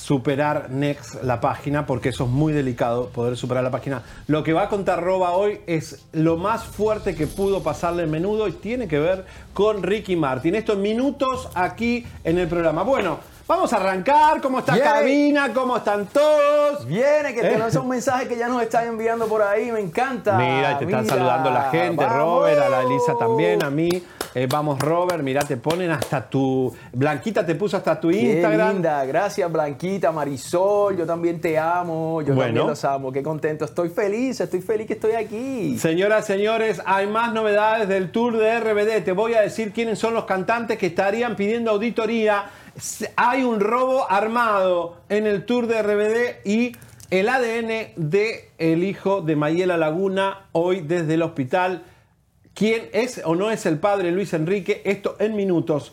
superar 0.07 0.69
Next 0.69 1.21
la 1.23 1.41
página, 1.41 1.85
porque 1.85 2.09
eso 2.09 2.23
es 2.23 2.29
muy 2.29 2.53
delicado, 2.53 3.09
poder 3.09 3.35
superar 3.35 3.61
la 3.63 3.71
página. 3.71 4.03
Lo 4.27 4.41
que 4.41 4.53
va 4.53 4.63
a 4.63 4.69
contar 4.69 5.03
Roba 5.03 5.31
hoy 5.31 5.59
es 5.67 6.05
lo 6.13 6.37
más 6.37 6.63
fuerte 6.63 7.13
que 7.13 7.27
pudo 7.27 7.61
pasarle 7.61 8.03
el 8.03 8.09
menudo 8.09 8.47
y 8.47 8.53
tiene 8.53 8.87
que 8.87 8.99
ver 8.99 9.25
con 9.53 9.83
Ricky 9.83 10.15
Martin. 10.15 10.55
Esto 10.55 10.73
en 10.73 10.81
minutos 10.81 11.49
aquí 11.55 12.05
en 12.23 12.37
el 12.37 12.47
programa. 12.47 12.83
Bueno, 12.83 13.19
vamos 13.47 13.71
a 13.73 13.77
arrancar. 13.77 14.41
¿Cómo 14.41 14.59
está 14.59 14.73
Yay. 14.75 14.81
cabina? 14.83 15.53
¿Cómo 15.53 15.77
están 15.77 16.05
todos? 16.07 16.85
Viene, 16.85 17.33
que 17.33 17.39
¿Eh? 17.39 17.49
tenemos 17.49 17.75
un 17.75 17.87
mensaje 17.87 18.27
que 18.27 18.35
ya 18.37 18.47
nos 18.47 18.61
están 18.61 18.87
enviando 18.87 19.27
por 19.27 19.41
ahí, 19.41 19.71
me 19.71 19.79
encanta. 19.79 20.37
Mira, 20.37 20.77
te 20.77 20.85
están 20.85 21.05
saludando 21.07 21.49
la 21.51 21.69
gente, 21.69 22.03
¡vamos! 22.05 22.17
Robert, 22.17 22.61
a 22.61 22.69
la 22.69 22.81
Elisa 22.83 23.15
también, 23.17 23.63
a 23.63 23.69
mí. 23.69 23.89
Eh, 24.35 24.45
vamos, 24.47 24.77
Robert, 24.77 25.23
mira, 25.23 25.41
te 25.41 25.57
ponen 25.57 25.89
hasta 25.89 26.29
tu. 26.29 26.71
Blanquita 26.93 27.43
te 27.43 27.55
puso 27.55 27.77
hasta 27.77 27.99
tu 27.99 28.09
Qué 28.09 28.17
Instagram. 28.35 28.73
linda, 28.73 29.03
gracias 29.05 29.51
Blanquita, 29.51 30.11
Marisol, 30.11 30.95
yo 30.97 31.05
también 31.07 31.41
te 31.41 31.57
amo, 31.57 32.21
yo 32.21 32.35
Bueno. 32.35 32.43
también 32.49 32.67
los 32.67 32.85
amo, 32.85 33.11
qué 33.11 33.23
contento, 33.23 33.65
estoy 33.65 33.89
feliz, 33.89 34.39
estoy 34.39 34.61
feliz 34.61 34.85
que 34.85 34.93
estoy 34.93 35.13
aquí. 35.13 35.79
Señoras, 35.79 36.25
señores, 36.25 36.81
hay 36.85 37.07
más 37.07 37.33
novedades 37.33 37.87
del 37.87 38.11
tour 38.11 38.37
de 38.37 38.59
RBD. 38.59 39.03
Te 39.03 39.11
voy 39.13 39.33
a 39.33 39.41
decir 39.41 39.71
quiénes 39.73 39.97
son 39.97 40.13
los 40.13 40.25
cantantes 40.25 40.77
que 40.77 40.87
estarían 40.87 41.35
pidiendo 41.35 41.71
auditoría. 41.71 42.45
Hay 43.15 43.43
un 43.43 43.59
robo 43.59 44.09
armado 44.09 44.97
en 45.09 45.25
el 45.25 45.45
tour 45.45 45.65
de 45.65 45.81
RBD 45.81 46.47
y 46.47 46.75
el 47.09 47.27
ADN 47.27 47.93
de 47.95 48.51
el 48.59 48.83
hijo 48.83 49.21
de 49.21 49.35
Mayela 49.35 49.77
Laguna 49.77 50.45
hoy 50.51 50.81
desde 50.81 51.15
el 51.15 51.23
hospital. 51.23 51.83
¿Quién 52.53 52.89
es 52.93 53.21
o 53.25 53.33
no 53.33 53.49
es 53.49 53.65
el 53.65 53.79
padre 53.79 54.11
Luis 54.11 54.33
Enrique? 54.33 54.83
Esto 54.85 55.15
en 55.19 55.35
minutos. 55.35 55.91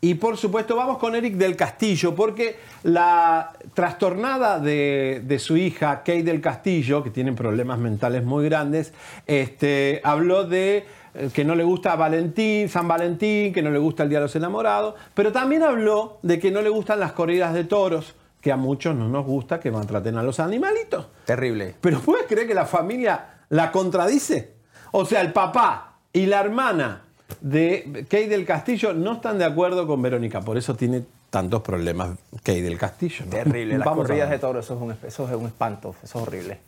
Y 0.00 0.14
por 0.14 0.36
supuesto 0.36 0.74
vamos 0.74 0.98
con 0.98 1.14
Eric 1.14 1.34
del 1.36 1.54
Castillo, 1.56 2.16
porque 2.16 2.56
la 2.82 3.52
trastornada 3.72 4.58
de, 4.58 5.22
de 5.24 5.38
su 5.38 5.56
hija, 5.56 5.98
Kate 5.98 6.24
del 6.24 6.40
Castillo, 6.40 7.02
que 7.04 7.10
tiene 7.10 7.32
problemas 7.32 7.78
mentales 7.78 8.24
muy 8.24 8.44
grandes, 8.44 8.92
este, 9.26 10.00
habló 10.02 10.44
de 10.44 10.84
que 11.32 11.44
no 11.44 11.54
le 11.54 11.64
gusta 11.64 11.96
Valentín, 11.96 12.68
San 12.68 12.88
Valentín, 12.88 13.52
que 13.52 13.62
no 13.62 13.70
le 13.70 13.78
gusta 13.78 14.02
el 14.02 14.08
Día 14.08 14.18
de 14.18 14.24
los 14.24 14.36
Enamorados, 14.36 14.94
pero 15.14 15.32
también 15.32 15.62
habló 15.62 16.18
de 16.22 16.38
que 16.38 16.50
no 16.50 16.60
le 16.62 16.70
gustan 16.70 17.00
las 17.00 17.12
corridas 17.12 17.54
de 17.54 17.64
toros, 17.64 18.14
que 18.40 18.52
a 18.52 18.56
muchos 18.56 18.94
no 18.94 19.08
nos 19.08 19.24
gusta 19.24 19.60
que 19.60 19.70
maltraten 19.70 20.18
a 20.18 20.22
los 20.22 20.40
animalitos. 20.40 21.06
Terrible. 21.24 21.74
Pero 21.80 22.00
¿puedes 22.00 22.26
creer 22.26 22.46
que 22.46 22.54
la 22.54 22.66
familia 22.66 23.42
la 23.48 23.70
contradice? 23.72 24.54
O 24.92 25.04
sea, 25.04 25.20
el 25.20 25.32
papá 25.32 25.94
y 26.12 26.26
la 26.26 26.40
hermana 26.40 27.02
de 27.40 28.04
Kate 28.08 28.28
del 28.28 28.44
Castillo 28.44 28.92
no 28.92 29.14
están 29.14 29.38
de 29.38 29.44
acuerdo 29.44 29.86
con 29.86 30.02
Verónica, 30.02 30.40
por 30.40 30.58
eso 30.58 30.74
tiene 30.74 31.04
tantos 31.30 31.62
problemas 31.62 32.10
hay 32.46 32.60
del 32.60 32.78
castillo. 32.78 33.24
¿no? 33.24 33.30
Terrible. 33.32 33.78
Las 33.78 33.86
Vamos 33.86 34.06
corridas 34.06 34.30
de 34.30 34.38
toros, 34.38 34.64
eso 34.64 34.74
es, 34.74 34.80
un, 34.80 35.08
eso 35.08 35.28
es 35.28 35.34
un 35.34 35.46
espanto, 35.46 35.94
eso 36.02 36.18
es 36.18 36.26
horrible. 36.26 36.60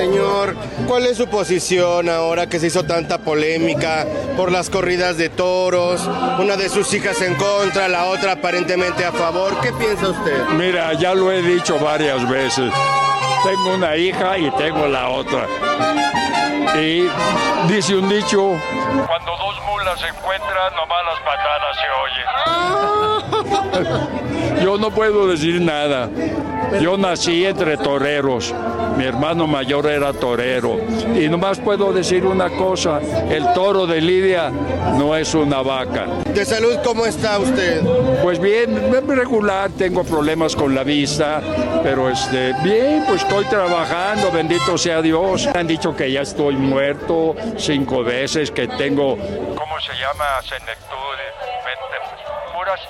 Señor, 0.00 0.56
¿cuál 0.86 1.04
es 1.06 1.18
su 1.18 1.28
posición 1.28 2.08
ahora 2.08 2.46
que 2.48 2.58
se 2.58 2.68
hizo 2.68 2.84
tanta 2.84 3.18
polémica 3.18 4.06
por 4.36 4.50
las 4.50 4.70
corridas 4.70 5.18
de 5.18 5.28
toros? 5.28 6.00
Una 6.38 6.56
de 6.56 6.70
sus 6.70 6.92
hijas 6.94 7.20
en 7.20 7.34
contra, 7.34 7.86
la 7.88 8.06
otra 8.06 8.32
aparentemente 8.32 9.04
a 9.04 9.12
favor. 9.12 9.60
¿Qué 9.60 9.72
piensa 9.72 10.08
usted? 10.08 10.48
Mira, 10.56 10.94
ya 10.94 11.14
lo 11.14 11.30
he 11.30 11.42
dicho 11.42 11.78
varias 11.78 12.26
veces. 12.28 12.72
Tengo 13.44 13.74
una 13.74 13.96
hija 13.96 14.38
y 14.38 14.50
tengo 14.52 14.86
la 14.86 15.10
otra. 15.10 15.46
Y 16.80 17.06
dice 17.68 17.96
un 17.96 18.08
dicho, 18.08 18.56
cuando 19.06 19.36
dos 19.36 19.60
mulas 19.66 20.00
se 20.00 20.08
encuentran, 20.08 20.74
nomás 20.76 21.04
las 21.04 21.20
patadas 21.20 21.76
se 21.76 21.86
oyen. 23.84 24.26
Yo 24.62 24.76
no 24.78 24.90
puedo 24.90 25.26
decir 25.26 25.60
nada. 25.60 26.08
Yo 26.80 26.96
nací 26.96 27.44
entre 27.44 27.76
toreros. 27.76 28.54
Mi 28.96 29.04
hermano 29.04 29.46
mayor 29.46 29.86
era 29.86 30.12
torero. 30.12 30.78
Y 31.14 31.28
nomás 31.28 31.58
puedo 31.58 31.92
decir 31.92 32.26
una 32.26 32.50
cosa, 32.50 33.00
el 33.30 33.52
toro 33.54 33.86
de 33.86 34.00
Lidia 34.00 34.50
no 34.50 35.16
es 35.16 35.34
una 35.34 35.62
vaca. 35.62 36.06
De 36.34 36.44
salud, 36.44 36.76
¿cómo 36.84 37.06
está 37.06 37.38
usted? 37.38 37.82
Pues 38.22 38.38
bien, 38.38 38.90
regular, 39.20 39.70
tengo 39.70 40.04
problemas 40.04 40.54
con 40.54 40.74
la 40.74 40.82
vista, 40.82 41.40
pero 41.82 42.08
este, 42.08 42.54
bien, 42.62 43.04
pues 43.06 43.22
estoy 43.22 43.44
trabajando, 43.46 44.30
bendito 44.30 44.78
sea 44.78 45.02
Dios. 45.02 45.46
Han 45.54 45.66
dicho 45.66 45.94
que 45.94 46.10
ya 46.10 46.22
estoy 46.22 46.56
muerto 46.56 47.34
cinco 47.56 48.02
veces, 48.02 48.50
que 48.50 48.68
tengo, 48.68 49.16
¿cómo 49.56 49.80
se 49.80 49.92
llama? 49.94 50.40
Senectud, 50.42 51.16
puras 52.54 52.80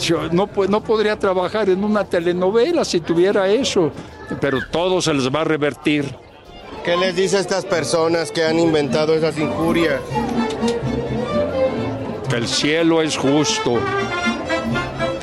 Yo 0.00 0.28
no, 0.30 0.46
pues, 0.46 0.68
no 0.70 0.82
podría 0.82 1.18
trabajar 1.18 1.68
en 1.68 1.82
una 1.82 2.04
telenovela 2.04 2.84
si 2.84 3.00
tuviera 3.00 3.48
eso, 3.48 3.90
pero 4.40 4.58
todo 4.70 5.00
se 5.00 5.14
les 5.14 5.34
va 5.34 5.40
a 5.40 5.44
revertir. 5.44 6.14
¿Qué 6.84 6.96
les 6.96 7.16
dice 7.16 7.38
a 7.38 7.40
estas 7.40 7.64
personas 7.64 8.30
que 8.30 8.44
han 8.44 8.58
inventado 8.58 9.14
esas 9.14 9.36
injurias? 9.38 10.00
El 12.34 12.46
cielo 12.46 13.00
es 13.02 13.16
justo. 13.16 13.78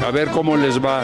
A 0.06 0.12
ver 0.12 0.30
cómo 0.32 0.58
les 0.58 0.84
va 0.84 1.04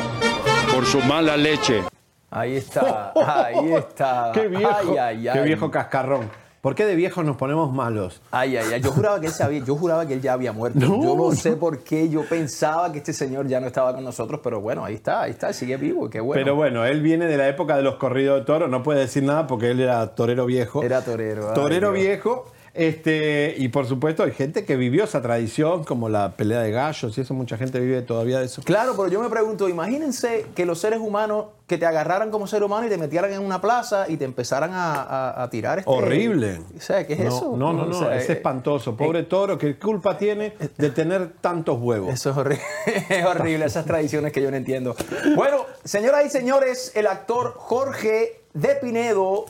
por 0.73 0.85
su 0.85 0.99
mala 1.01 1.37
leche. 1.37 1.83
Ahí 2.31 2.57
está, 2.57 3.13
ahí 3.15 3.73
está. 3.73 4.31
Qué 4.33 4.47
viejo, 4.47 4.71
Ay, 4.81 4.97
ay, 4.97 5.27
ay. 5.27 5.33
qué 5.33 5.41
viejo 5.41 5.71
cascarrón. 5.71 6.29
¿Por 6.61 6.75
qué 6.75 6.85
de 6.85 6.95
viejos 6.95 7.23
nos 7.23 7.37
ponemos 7.37 7.71
malos? 7.71 8.21
Ay, 8.31 8.57
ay, 8.57 8.73
ay. 8.73 8.81
Yo 8.81 8.91
juraba 8.91 9.21
que 9.21 9.27
él 9.27 9.31
se 9.31 9.43
había, 9.43 9.63
yo 9.63 9.75
juraba 9.75 10.05
que 10.05 10.13
él 10.13 10.21
ya 10.21 10.33
había 10.33 10.51
muerto. 10.51 10.79
No, 10.79 11.01
yo 11.01 11.15
no 11.15 11.31
sé 11.31 11.53
por 11.53 11.79
qué. 11.83 12.09
Yo 12.09 12.25
pensaba 12.27 12.91
que 12.91 12.97
este 12.97 13.13
señor 13.13 13.47
ya 13.47 13.61
no 13.61 13.67
estaba 13.67 13.95
con 13.95 14.03
nosotros, 14.03 14.41
pero 14.43 14.59
bueno, 14.59 14.83
ahí 14.83 14.95
está, 14.95 15.21
ahí 15.21 15.31
está, 15.31 15.53
sigue 15.53 15.77
vivo. 15.77 16.09
Qué 16.09 16.19
bueno. 16.19 16.41
Pero 16.41 16.55
bueno, 16.55 16.85
él 16.85 17.01
viene 17.01 17.27
de 17.27 17.37
la 17.37 17.47
época 17.47 17.77
de 17.77 17.83
los 17.83 17.95
corridos 17.95 18.39
de 18.39 18.45
toro, 18.45 18.67
no 18.67 18.83
puede 18.83 18.99
decir 18.99 19.23
nada 19.23 19.47
porque 19.47 19.71
él 19.71 19.79
era 19.79 20.05
torero 20.15 20.45
viejo. 20.45 20.83
Era 20.83 21.01
torero, 21.01 21.53
Torero 21.53 21.93
viejo. 21.93 22.45
Este, 22.79 23.55
y 23.57 23.67
por 23.67 23.85
supuesto 23.87 24.23
hay 24.23 24.31
gente 24.31 24.63
que 24.63 24.77
vivió 24.77 25.03
esa 25.03 25.21
tradición, 25.21 25.83
como 25.83 26.07
la 26.07 26.37
pelea 26.37 26.61
de 26.61 26.71
gallos 26.71 27.17
y 27.17 27.21
eso, 27.21 27.33
mucha 27.33 27.57
gente 27.57 27.77
vive 27.79 28.01
todavía 28.03 28.39
de 28.39 28.45
eso. 28.45 28.61
Claro, 28.63 28.93
pero 28.95 29.09
yo 29.09 29.21
me 29.21 29.29
pregunto, 29.29 29.67
imagínense 29.67 30.45
que 30.55 30.65
los 30.65 30.79
seres 30.79 30.99
humanos 30.99 31.47
que 31.67 31.77
te 31.77 31.85
agarraran 31.85 32.31
como 32.31 32.47
ser 32.47 32.63
humano 32.63 32.87
y 32.87 32.89
te 32.89 32.97
metieran 32.97 33.33
en 33.33 33.41
una 33.41 33.59
plaza 33.59 34.05
y 34.09 34.15
te 34.15 34.23
empezaron 34.25 34.71
a, 34.73 34.93
a- 35.03 35.43
a 35.43 35.49
tirar 35.49 35.79
este... 35.79 35.91
Horrible. 35.91 36.61
O 36.77 36.79
sea, 36.81 37.05
¿qué 37.05 37.13
es 37.13 37.19
no, 37.19 37.27
eso? 37.27 37.55
No, 37.57 37.73
no, 37.73 37.83
O 37.83 37.85
no, 37.87 37.99
sea, 37.99 38.15
es 38.15 38.29
eh, 38.29 38.33
espantoso. 38.33 38.95
Pobre 38.95 39.23
toro, 39.23 39.57
¿qué 39.57 39.77
culpa 39.77 40.17
tiene 40.17 40.53
de 40.77 40.89
tener 40.89 41.33
tantos 41.41 41.77
huevos? 41.79 42.13
Eso 42.13 42.29
es 42.31 42.37
horrible, 42.37 42.63
es 43.09 43.25
horrible, 43.25 43.65
esas 43.65 43.85
tradiciones 43.85 44.31
que 44.31 44.41
yo 44.41 44.49
no 44.49 44.57
entiendo. 44.57 44.95
Bueno, 45.35 45.65
señoras 45.83 46.25
y 46.25 46.29
señores, 46.29 46.93
el 46.95 47.07
actor 47.07 47.53
Jorge 47.57 48.41
de 48.53 48.75
Pinedo 48.75 49.45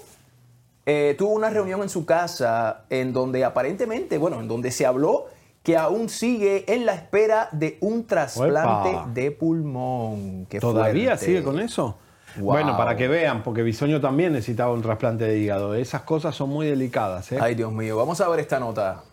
eh, 0.91 1.13
tuvo 1.15 1.33
una 1.33 1.51
reunión 1.51 1.83
en 1.83 1.89
su 1.89 2.03
casa 2.03 2.85
en 2.89 3.13
donde 3.13 3.45
aparentemente, 3.45 4.17
bueno, 4.17 4.39
en 4.39 4.47
donde 4.47 4.71
se 4.71 4.87
habló 4.87 5.27
que 5.61 5.77
aún 5.77 6.09
sigue 6.09 6.65
en 6.73 6.87
la 6.87 6.95
espera 6.95 7.47
de 7.51 7.77
un 7.81 8.07
trasplante 8.07 8.97
de 9.13 9.29
pulmón. 9.29 10.47
Qué 10.49 10.59
¿Todavía 10.59 11.09
fuerte. 11.11 11.25
sigue 11.25 11.43
con 11.43 11.59
eso? 11.59 11.99
Wow. 12.37 12.53
Bueno, 12.53 12.75
para 12.75 12.95
que 12.95 13.07
vean, 13.07 13.43
porque 13.43 13.61
Bisoño 13.61 14.01
también 14.01 14.33
necesitaba 14.33 14.73
un 14.73 14.81
trasplante 14.81 15.25
de 15.25 15.37
hígado. 15.37 15.75
Esas 15.75 16.01
cosas 16.01 16.35
son 16.35 16.49
muy 16.49 16.65
delicadas. 16.65 17.31
¿eh? 17.33 17.37
Ay, 17.39 17.53
Dios 17.53 17.71
mío, 17.71 17.95
vamos 17.95 18.19
a 18.21 18.27
ver 18.27 18.39
esta 18.39 18.59
nota. 18.59 19.03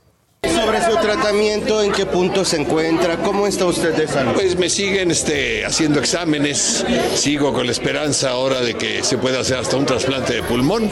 Sobre 0.54 0.82
su 0.82 0.96
tratamiento, 0.96 1.82
¿en 1.82 1.92
qué 1.92 2.06
punto 2.06 2.44
se 2.44 2.56
encuentra? 2.56 3.18
¿Cómo 3.18 3.46
está 3.46 3.66
usted 3.66 3.94
de 3.94 4.08
salud? 4.08 4.32
Pues 4.34 4.56
me 4.56 4.68
siguen 4.68 5.10
este, 5.10 5.64
haciendo 5.64 6.00
exámenes, 6.00 6.84
sigo 7.14 7.52
con 7.52 7.66
la 7.66 7.72
esperanza 7.72 8.30
ahora 8.30 8.60
de 8.60 8.74
que 8.74 9.02
se 9.02 9.18
pueda 9.18 9.40
hacer 9.40 9.58
hasta 9.58 9.76
un 9.76 9.86
trasplante 9.86 10.34
de 10.34 10.42
pulmón, 10.42 10.90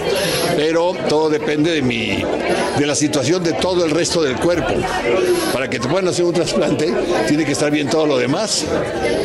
pero 0.57 0.95
todo 1.09 1.31
depende 1.31 1.73
de 1.73 1.83
mi, 1.83 2.23
de 2.79 2.87
la 2.87 2.95
situación 2.95 3.43
de 3.43 3.53
todo 3.55 3.85
el 3.85 3.91
resto 3.91 4.23
del 4.23 4.37
cuerpo. 4.37 4.75
Para 5.53 5.69
que 5.69 5.79
te 5.79 5.89
puedan 5.89 6.09
hacer 6.09 6.25
un 6.25 6.33
trasplante, 6.33 6.93
tiene 7.29 7.45
que 7.45 7.53
estar 7.53 7.71
bien 7.71 7.89
todo 7.89 8.07
lo 8.07 8.19
demás, 8.19 8.65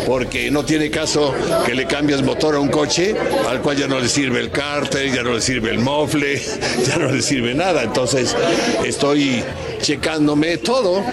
porque 0.05 0.51
no 0.51 0.63
tiene 0.63 0.89
caso 0.89 1.33
que 1.65 1.73
le 1.73 1.85
cambies 1.85 2.21
motor 2.21 2.55
a 2.55 2.59
un 2.59 2.69
coche 2.69 3.15
al 3.47 3.61
cual 3.61 3.77
ya 3.77 3.87
no 3.87 3.99
le 3.99 4.07
sirve 4.07 4.39
el 4.39 4.51
cárter, 4.51 5.13
ya 5.13 5.23
no 5.23 5.33
le 5.33 5.41
sirve 5.41 5.71
el 5.71 5.79
mofle, 5.79 6.41
ya 6.87 6.97
no 6.97 7.11
le 7.11 7.21
sirve 7.21 7.53
nada. 7.53 7.83
Entonces 7.83 8.35
estoy 8.83 9.43
checándome 9.79 10.57
todo, 10.57 11.03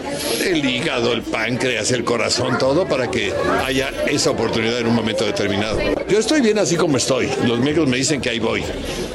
el 0.45 0.65
hígado, 0.65 1.13
el 1.13 1.23
páncreas, 1.23 1.91
el 1.93 2.05
corazón, 2.05 2.59
todo 2.59 2.87
para 2.87 3.11
que 3.11 3.33
haya 3.65 3.91
esa 4.09 4.31
oportunidad 4.31 4.81
en 4.81 4.89
un 4.89 4.95
momento 4.95 5.25
determinado. 5.25 5.79
Yo 6.09 6.19
estoy 6.19 6.41
bien 6.41 6.59
así 6.59 6.77
como 6.77 6.97
estoy. 6.97 7.29
Los 7.47 7.61
médicos 7.61 7.89
me 7.89 7.97
dicen 7.97 8.21
que 8.21 8.31
ahí 8.31 8.39
voy 8.39 8.63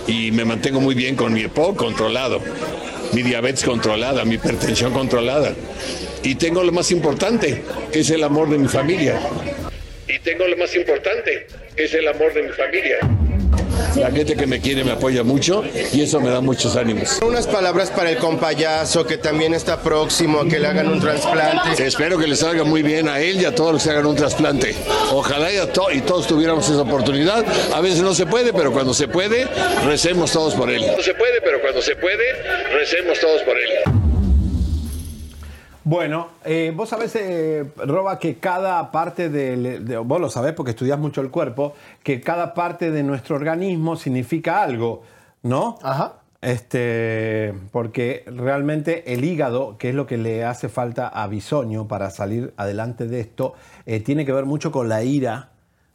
y 0.07 0.31
me 0.31 0.45
mantengo 0.45 0.79
muy 0.79 0.95
bien 0.95 1.15
con 1.15 1.33
mi 1.33 1.41
EPO 1.41 1.75
controlado, 1.75 2.41
mi 3.13 3.21
diabetes 3.21 3.63
controlada, 3.63 4.25
mi 4.25 4.35
hipertensión 4.35 4.93
controlada. 4.93 5.53
Y 6.23 6.35
tengo 6.35 6.63
lo 6.63 6.71
más 6.71 6.91
importante, 6.91 7.63
que 7.91 7.99
es 7.99 8.09
el 8.09 8.23
amor 8.23 8.49
de 8.49 8.57
mi 8.57 8.67
familia. 8.67 9.19
Y 10.07 10.19
tengo 10.19 10.47
lo 10.47 10.57
más 10.57 10.75
importante, 10.75 11.47
que 11.75 11.85
es 11.85 11.93
el 11.93 12.07
amor 12.07 12.33
de 12.33 12.43
mi 12.43 12.49
familia. 12.49 12.99
La 13.95 14.11
gente 14.11 14.35
que 14.35 14.47
me 14.47 14.59
quiere 14.61 14.83
me 14.83 14.91
apoya 14.91 15.23
mucho 15.23 15.63
y 15.93 16.01
eso 16.01 16.19
me 16.19 16.29
da 16.29 16.41
muchos 16.41 16.75
ánimos. 16.75 17.19
Unas 17.25 17.47
palabras 17.47 17.89
para 17.91 18.09
el 18.09 18.17
compayazo 18.17 19.05
que 19.05 19.17
también 19.17 19.53
está 19.53 19.81
próximo 19.81 20.41
a 20.41 20.47
que 20.47 20.59
le 20.59 20.67
hagan 20.67 20.87
un 20.87 20.99
trasplante. 20.99 21.85
Espero 21.85 22.17
que 22.17 22.27
les 22.27 22.39
salga 22.39 22.63
muy 22.63 22.81
bien 22.83 23.07
a 23.09 23.19
él 23.19 23.41
y 23.41 23.45
a 23.45 23.53
todos 23.53 23.73
los 23.73 23.83
que 23.83 23.89
hagan 23.89 24.05
un 24.05 24.15
trasplante. 24.15 24.75
Ojalá 25.11 25.51
y, 25.51 25.57
a 25.57 25.71
to- 25.71 25.91
y 25.91 26.01
todos 26.01 26.27
tuviéramos 26.27 26.67
esa 26.69 26.81
oportunidad. 26.81 27.43
A 27.73 27.81
veces 27.81 28.01
no 28.01 28.13
se 28.13 28.25
puede, 28.25 28.53
pero 28.53 28.71
cuando 28.71 28.93
se 28.93 29.07
puede, 29.07 29.47
recemos 29.85 30.31
todos 30.31 30.53
por 30.55 30.69
él. 30.69 30.83
No 30.95 31.03
se 31.03 31.13
puede, 31.13 31.41
pero 31.41 31.61
cuando 31.61 31.81
se 31.81 31.95
puede, 31.95 32.23
recemos 32.73 33.19
todos 33.19 33.41
por 33.43 33.57
él. 33.57 34.00
Bueno, 35.83 36.27
eh, 36.45 36.71
vos 36.75 36.89
sabés, 36.89 37.15
eh, 37.15 37.65
Roba, 37.77 38.19
que 38.19 38.37
cada 38.37 38.91
parte 38.91 39.29
del... 39.29 39.83
de- 39.85 39.97
vos 39.97 40.21
lo 40.21 40.29
sabés 40.29 40.53
porque 40.53 40.71
estudias 40.71 40.99
mucho 40.99 41.21
el 41.21 41.31
cuerpo, 41.31 41.73
que 42.03 42.21
cada 42.21 42.53
parte 42.53 42.91
de 42.91 43.01
nuestro 43.01 43.35
organismo 43.35 43.95
significa 43.95 44.61
algo, 44.61 45.01
¿no? 45.41 45.79
Ajá. 45.81 46.13
Este, 46.41 47.53
porque 47.71 48.23
realmente 48.27 49.13
el 49.13 49.23
hígado, 49.23 49.77
que 49.77 49.89
es 49.89 49.95
lo 49.95 50.07
que 50.07 50.17
le 50.17 50.43
hace 50.43 50.69
falta 50.69 51.07
a 51.07 51.27
Bisoño 51.27 51.87
para 51.87 52.09
salir 52.09 52.53
adelante 52.57 53.07
de 53.07 53.19
esto, 53.19 53.53
eh, 53.85 53.99
tiene 53.99 54.25
que 54.25 54.33
ver 54.33 54.45
mucho 54.45 54.71
con 54.71 54.89
la 54.89 55.03
ira, 55.03 55.49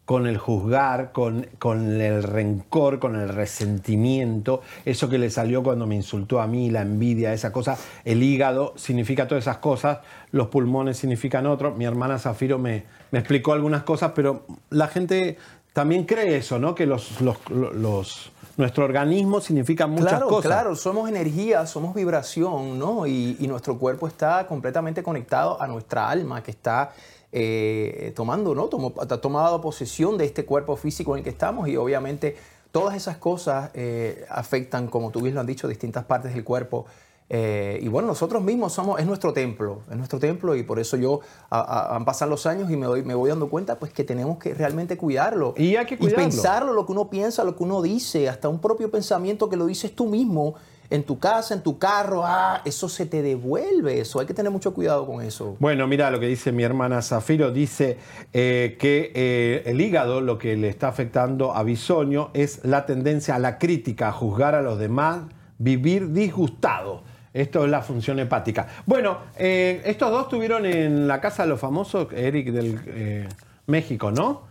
con 0.07 0.27
el 0.27 0.39
juzgar, 0.39 1.13
con, 1.13 1.49
con 1.59 2.01
el 2.01 2.23
rencor, 2.23 2.99
con 2.99 3.17
el 3.17 3.29
resentimiento, 3.29 4.63
eso 4.85 5.09
que 5.09 5.19
le 5.19 5.31
salió 5.31 5.63
cuando 5.63 5.87
me 5.87 5.97
insultó 5.97 6.41
a 6.41 6.47
mí, 6.47 6.71
la 6.71 6.83
envidia, 6.83 7.33
esa 7.33 7.53
cosa. 7.53 7.77
El 8.05 8.23
hígado 8.23 8.73
significa 8.77 9.27
todas 9.29 9.45
esas 9.45 9.59
cosas, 9.59 9.99
los 10.31 10.47
pulmones 10.49 10.97
significan 10.97 11.47
otro. 11.47 11.73
Mi 11.75 11.85
hermana 11.85 12.19
Zafiro 12.19 12.59
me, 12.59 12.85
me 13.11 13.19
explicó 13.19 13.53
algunas 13.53 13.83
cosas, 13.83 14.13
pero 14.15 14.47
la 14.71 14.89
gente 14.89 15.37
también 15.73 16.05
cree 16.05 16.37
eso, 16.37 16.59
¿no? 16.59 16.75
Que 16.75 16.87
los, 16.87 17.21
los, 17.21 17.37
los- 17.51 18.31
nuestro 18.57 18.87
organismo 18.87 19.43
significa 19.43 19.87
muchas 19.87 20.09
claro, 20.09 20.29
cosas. 20.29 20.51
claro, 20.51 20.77
somos 20.77 21.11
energía, 21.11 21.67
somos 21.67 21.95
vibración, 21.95 22.79
¿no? 22.79 23.07
Y, 23.07 23.37
y 23.39 23.47
nuestro 23.49 23.77
cuerpo 23.77 24.07
está 24.09 24.47
completamente 24.47 25.03
conectado 25.03 25.61
a 25.61 25.67
nuestra 25.67 26.09
alma 26.09 26.43
que 26.43 26.53
está 26.53 26.93
eh, 27.39 28.13
tomando, 28.17 28.55
¿no? 28.55 28.69
Tomó- 28.69 28.95
ha 28.99 29.07
tomado 29.19 29.61
posesión 29.61 30.17
de 30.17 30.25
este 30.25 30.47
cuerpo 30.47 30.75
físico 30.77 31.13
en 31.15 31.19
el 31.19 31.25
que 31.25 31.31
estamos 31.31 31.69
y 31.69 31.77
obviamente 31.77 32.35
todas 32.73 32.97
esas 32.97 33.19
cosas 33.19 33.71
eh, 33.75 34.25
afectan, 34.31 34.87
como 34.89 35.11
tú 35.11 35.21
bien 35.21 35.35
lo 35.35 35.43
has 35.43 35.47
dicho, 35.47 35.69
distintas 35.69 36.05
partes 36.05 36.33
del 36.35 36.45
cuerpo. 36.45 36.87
Eh, 37.29 37.79
y 37.83 37.89
bueno, 37.89 38.09
nosotros 38.09 38.41
mismos 38.43 38.73
somos, 38.73 39.01
es 39.01 39.07
nuestro 39.07 39.33
templo, 39.35 39.81
es 39.91 39.97
nuestro 39.97 40.19
templo 40.19 40.55
y 40.55 40.63
por 40.63 40.79
eso 40.79 40.97
yo, 40.97 41.21
a- 41.51 41.61
a- 41.61 41.97
han 41.97 42.05
pasado 42.05 42.31
los 42.31 42.47
años 42.47 42.71
y 42.71 42.77
me, 42.77 42.87
doy- 42.87 43.03
me 43.03 43.15
voy 43.15 43.29
dando 43.29 43.49
cuenta 43.51 43.79
pues 43.79 43.93
que 43.93 44.05
tenemos 44.05 44.39
que 44.39 44.55
realmente 44.55 44.97
cuidarlo. 44.97 45.53
Y 45.59 45.77
hay 45.77 45.85
que 45.87 45.99
cuidarlo. 45.99 46.23
pensar 46.25 46.43
pensarlo, 46.43 46.73
lo 46.73 46.87
que 46.87 46.93
uno 46.93 47.11
piensa, 47.11 47.45
lo 47.45 47.55
que 47.57 47.65
uno 47.65 47.83
dice, 47.83 48.29
hasta 48.31 48.49
un 48.49 48.61
propio 48.61 48.91
pensamiento 48.91 49.49
que 49.51 49.57
lo 49.57 49.67
dices 49.67 49.95
tú 49.95 50.07
mismo, 50.07 50.55
en 50.91 51.03
tu 51.05 51.19
casa, 51.19 51.55
en 51.55 51.63
tu 51.63 51.79
carro, 51.79 52.23
ah, 52.25 52.63
eso 52.65 52.89
se 52.89 53.07
te 53.07 53.23
devuelve, 53.23 54.01
eso 54.01 54.21
hay 54.21 54.27
que 54.27 54.35
tener 54.35 54.53
mucho 54.53 54.73
cuidado 54.75 55.07
con 55.07 55.23
eso. 55.23 55.57
Bueno, 55.59 55.87
mira 55.87 56.11
lo 56.11 56.21
que 56.21 56.27
dice 56.27 56.53
mi 56.53 56.63
hermana 56.63 57.03
Zafiro, 57.03 57.51
dice 57.51 57.99
eh, 58.33 58.77
que 58.79 59.13
eh, 59.15 59.63
el 59.67 59.81
hígado 59.81 60.21
lo 60.21 60.39
que 60.39 60.57
le 60.57 60.69
está 60.69 60.89
afectando 60.89 61.55
a 61.55 61.63
Bisoño 61.63 62.31
es 62.35 62.65
la 62.65 62.87
tendencia 62.87 63.35
a 63.35 63.39
la 63.39 63.59
crítica, 63.59 64.09
a 64.09 64.13
juzgar 64.13 64.55
a 64.55 64.63
los 64.63 64.79
demás, 64.79 65.23
vivir 65.59 66.13
disgustado. 66.13 67.03
Esto 67.33 67.65
es 67.65 67.71
la 67.71 67.83
función 67.83 68.19
hepática. 68.19 68.67
Bueno, 68.87 69.19
eh, 69.37 69.83
estos 69.85 70.11
dos 70.11 70.23
estuvieron 70.23 70.65
en 70.65 71.07
la 71.07 71.21
casa 71.21 71.43
de 71.43 71.51
los 71.51 71.61
famosos, 71.61 72.09
Eric 72.15 72.51
del 72.51 73.29
México, 73.67 74.11
¿no? 74.11 74.45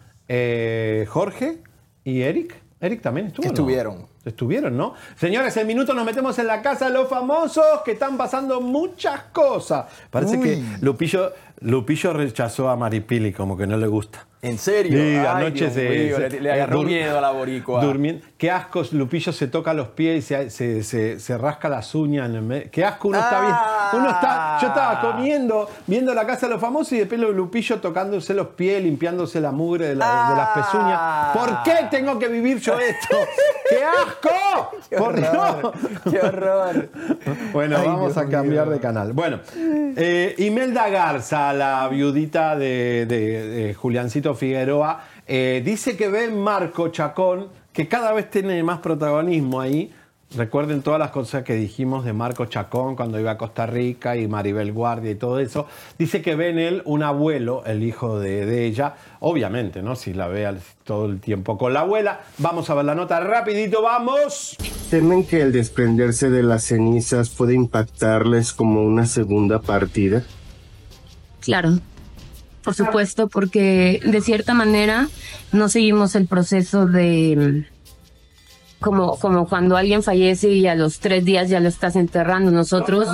Jorge 1.08 1.63
y 2.04 2.22
Eric. 2.22 2.64
Eric 2.86 3.01
también 3.01 3.27
estuvo. 3.27 3.46
Estuvieron. 3.46 4.06
Estuvieron, 4.24 4.75
¿no? 4.75 4.94
Señores, 5.15 5.56
en 5.58 5.68
minuto 5.68 5.94
nos 5.94 6.06
metemos 6.06 6.38
en 6.39 6.48
la 6.48 6.62
casa 6.62 6.88
de 6.88 6.94
los 6.94 7.08
famosos 7.08 7.82
que 7.84 7.92
están 7.92 8.18
pasando 8.18 8.62
muchas 8.62 9.22
cosas. 9.32 9.86
Parece 10.10 10.38
Uy. 10.38 10.44
que 10.44 10.63
Lupillo, 10.82 11.34
Lupillo 11.60 12.13
rechazó 12.13 12.70
a 12.70 12.75
Maripili, 12.75 13.34
como 13.34 13.58
que 13.58 13.68
no 13.68 13.77
le 13.77 13.88
gusta. 13.88 14.25
¿En 14.42 14.60
serio? 14.60 14.92
Sí, 15.00 15.15
Ay, 15.18 15.25
anoche 15.25 15.72
se, 15.72 15.89
mío, 15.89 16.18
se- 16.18 16.30
le, 16.30 16.42
le 16.42 16.51
agarró 16.51 16.82
dur- 16.82 16.86
miedo 16.86 17.18
a 17.18 17.22
la 17.22 17.32
boricua. 17.32 17.82
durmien- 17.84 18.22
Qué 18.38 18.51
asco, 18.51 18.84
Lupillo 18.92 19.32
se 19.32 19.48
toca 19.48 19.74
los 19.74 19.88
pies 19.88 20.20
y 20.20 20.22
se, 20.51 20.84
se- 20.84 21.20
se- 21.20 21.38
rasca 21.38 21.68
las 21.68 21.96
uñas. 21.96 22.30
En 22.30 22.36
el 22.36 22.42
me- 22.44 22.63
Qué 22.70 22.86
asco, 22.86 23.08
uno 23.08 23.18
está 23.18 23.42
bien. 23.42 23.54
Ah. 23.56 23.92
Uno 23.94 24.10
está, 24.10 24.58
yo 24.62 24.68
estaba 24.68 25.01
comiendo, 25.01 25.68
viendo 25.88 26.13
la 26.13 26.27
casa 26.27 26.46
de 26.48 26.54
los 26.54 26.62
famosos 26.62 26.94
y 26.94 27.00
de 27.00 27.06
pelo 27.08 27.32
Lupillo 27.32 27.80
tocándose 27.80 28.34
los 28.36 28.48
pies, 28.50 28.84
limpiándose 28.84 29.42
la 29.42 29.51
mugre 29.51 29.88
de, 29.88 29.96
la- 29.96 30.30
de 30.30 30.36
las 30.36 30.50
pezuñas. 30.50 30.98
Ah. 31.00 31.32
¿Por 31.34 31.63
qué 31.63 31.88
tengo 31.89 32.20
que 32.20 32.27
vivir 32.27 32.60
yo 32.60 32.77
esto? 32.77 33.18
¡Qué 33.70 33.84
asco! 33.84 34.77
Qué 34.89 34.96
¡Por 34.98 35.18
horror! 35.20 35.74
¡Qué 36.12 36.20
horror! 36.20 36.89
Bueno, 37.51 37.77
Ay, 37.80 37.88
vamos 37.88 38.13
Dios 38.13 38.18
a 38.18 38.30
cambiar 38.30 38.70
de 38.70 38.80
canal. 38.80 39.13
Bueno, 39.13 39.39
eh, 39.56 40.36
Imelda 40.38 40.88
Garza, 40.89 41.51
la 41.54 41.88
viudita 41.88 42.56
de, 42.56 43.06
de- 43.08 43.48
de 43.48 43.74
Juliancito 43.74 44.35
Figueroa, 44.36 45.04
eh, 45.27 45.62
dice 45.65 45.96
que 45.98 46.08
ve 46.10 46.25
en 46.25 46.39
Marco 46.39 46.89
Chacón, 46.89 47.48
que 47.74 47.88
cada 47.88 48.13
vez 48.13 48.30
tiene 48.30 48.62
más 48.63 48.80
protagonismo 48.80 49.60
ahí. 49.62 49.92
Recuerden 50.36 50.82
todas 50.82 51.00
las 51.00 51.12
cosas 51.12 51.44
que 51.44 51.54
dijimos 51.54 52.04
de 52.04 52.12
Marco 52.12 52.46
Chacón 52.48 52.96
cuando 52.96 53.20
iba 53.20 53.32
a 53.32 53.38
Costa 53.38 53.68
Rica 53.68 54.18
y 54.18 54.27
Maribel 54.27 54.74
Guardia 54.74 55.12
y 55.12 55.15
todo 55.15 55.39
eso. 55.39 55.68
Dice 56.00 56.22
que 56.22 56.36
ve 56.36 56.50
en 56.50 56.60
él 56.60 56.82
un 56.86 57.04
abuelo, 57.04 57.63
el 57.65 57.84
hijo 57.84 58.20
de, 58.20 58.46
de 58.46 58.65
ella. 58.65 58.96
Obviamente, 59.20 59.82
¿no? 59.82 59.96
Si 59.96 60.13
la 60.13 60.27
ve 60.27 60.46
al- 60.46 60.62
todo 60.84 61.06
el 61.06 61.20
tiempo 61.22 61.58
con 61.58 61.74
la 61.74 61.82
abuela. 61.82 62.22
Vamos 62.39 62.70
a 62.70 62.74
ver 62.74 62.86
la 62.86 62.96
nota 62.96 63.20
rapidito, 63.20 63.82
vamos. 63.84 64.58
¿Temen 64.89 65.25
que 65.25 65.42
el 65.42 65.51
desprenderse 65.54 66.30
de 66.30 66.44
las 66.44 66.63
cenizas 66.65 67.30
puede 67.30 67.54
impactarles 67.54 68.51
como 68.51 68.84
una 68.84 69.06
segunda 69.06 69.62
partida? 69.62 70.24
Claro, 71.39 71.77
por 72.65 72.74
supuesto, 72.74 73.27
porque 73.29 74.01
de 74.03 74.22
cierta 74.22 74.55
manera 74.55 75.07
no 75.51 75.69
seguimos 75.69 76.15
el 76.15 76.25
proceso 76.25 76.88
de 76.88 77.67
como, 78.79 79.17
como 79.17 79.48
cuando 79.48 79.77
alguien 79.77 80.03
fallece 80.03 80.50
y 80.50 80.67
a 80.67 80.75
los 80.75 81.00
tres 81.00 81.24
días 81.24 81.50
ya 81.50 81.60
lo 81.60 81.69
estás 81.69 81.95
enterrando. 81.95 82.51
Nosotros 82.51 83.07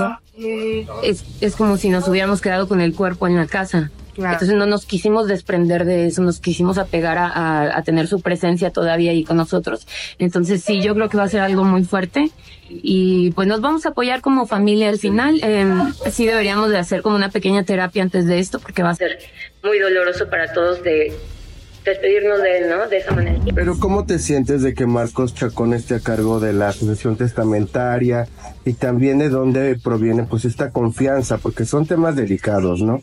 es, 1.03 1.24
es 1.41 1.55
como 1.55 1.75
si 1.77 1.89
nos 1.89 2.08
hubiéramos 2.08 2.41
quedado 2.41 2.67
con 2.67 2.79
el 2.79 2.96
cuerpo 2.96 3.27
en 3.27 3.36
la 3.36 3.46
casa. 3.46 3.91
Entonces 4.18 4.58
no 4.58 4.65
nos 4.65 4.86
quisimos 4.86 5.27
desprender 5.27 5.86
de 5.86 6.08
eso, 6.08 6.22
nos 6.22 6.39
quisimos 6.39 6.77
apegar 6.77 7.18
a, 7.18 7.27
a- 7.27 7.77
a 7.77 7.82
tener 7.84 8.08
su 8.08 8.22
presencia 8.22 8.70
todavía 8.72 9.12
ahí 9.12 9.24
con 9.24 9.38
nosotros. 9.38 9.88
Entonces 10.20 10.63
sí, 10.63 10.82
yo 10.82 10.94
creo 10.96 11.10
que 11.10 11.18
va 11.18 11.24
a 11.24 11.30
ser 11.30 11.39
algo 11.41 11.63
muy 11.63 11.84
fuerte 11.86 12.30
y 12.70 13.32
pues 13.32 13.48
nos 13.48 13.62
vamos 13.62 13.86
a 13.86 13.89
apoyar 13.89 14.22
como 14.22 14.46
familia 14.48 14.89
al 14.89 14.98
final. 15.00 15.39
Eh, 15.44 15.65
sí 16.12 16.25
deberíamos 16.25 16.70
de 16.70 16.77
hacer 16.77 17.01
como 17.01 17.15
una 17.15 17.30
pequeña 17.30 17.63
terapia 17.63 18.03
antes 18.03 18.25
de 18.27 18.39
esto 18.39 18.60
porque 18.60 18.84
va 18.84 18.89
a 18.91 18.96
ser 18.96 19.18
muy 19.63 19.80
doloroso 19.80 20.30
para 20.30 20.51
todos 20.53 20.84
de 20.84 21.13
despedirnos 21.86 22.41
de 22.44 22.58
él, 22.60 22.70
¿no? 22.70 22.88
De 22.88 22.98
esa 22.98 23.12
manera. 23.12 23.39
Pero 23.56 23.80
¿cómo 23.80 24.06
te 24.06 24.20
sientes 24.20 24.62
de 24.62 24.74
que 24.75 24.86
Marcos 24.86 25.34
Chacón 25.34 25.74
esté 25.74 25.96
a 25.96 26.00
cargo 26.00 26.39
de 26.39 26.53
la 26.53 26.72
sucesión 26.74 27.15
testamentaria 27.15 28.27
y 28.65 28.74
también 28.74 29.18
de 29.18 29.30
dónde 29.30 29.75
proviene 29.82 30.24
pues 30.25 30.46
esta 30.46 30.70
confianza? 30.70 31.38
Porque 31.39 31.65
son 31.65 31.88
temas 31.88 32.15
delicados, 32.15 32.82
¿no? 32.82 33.01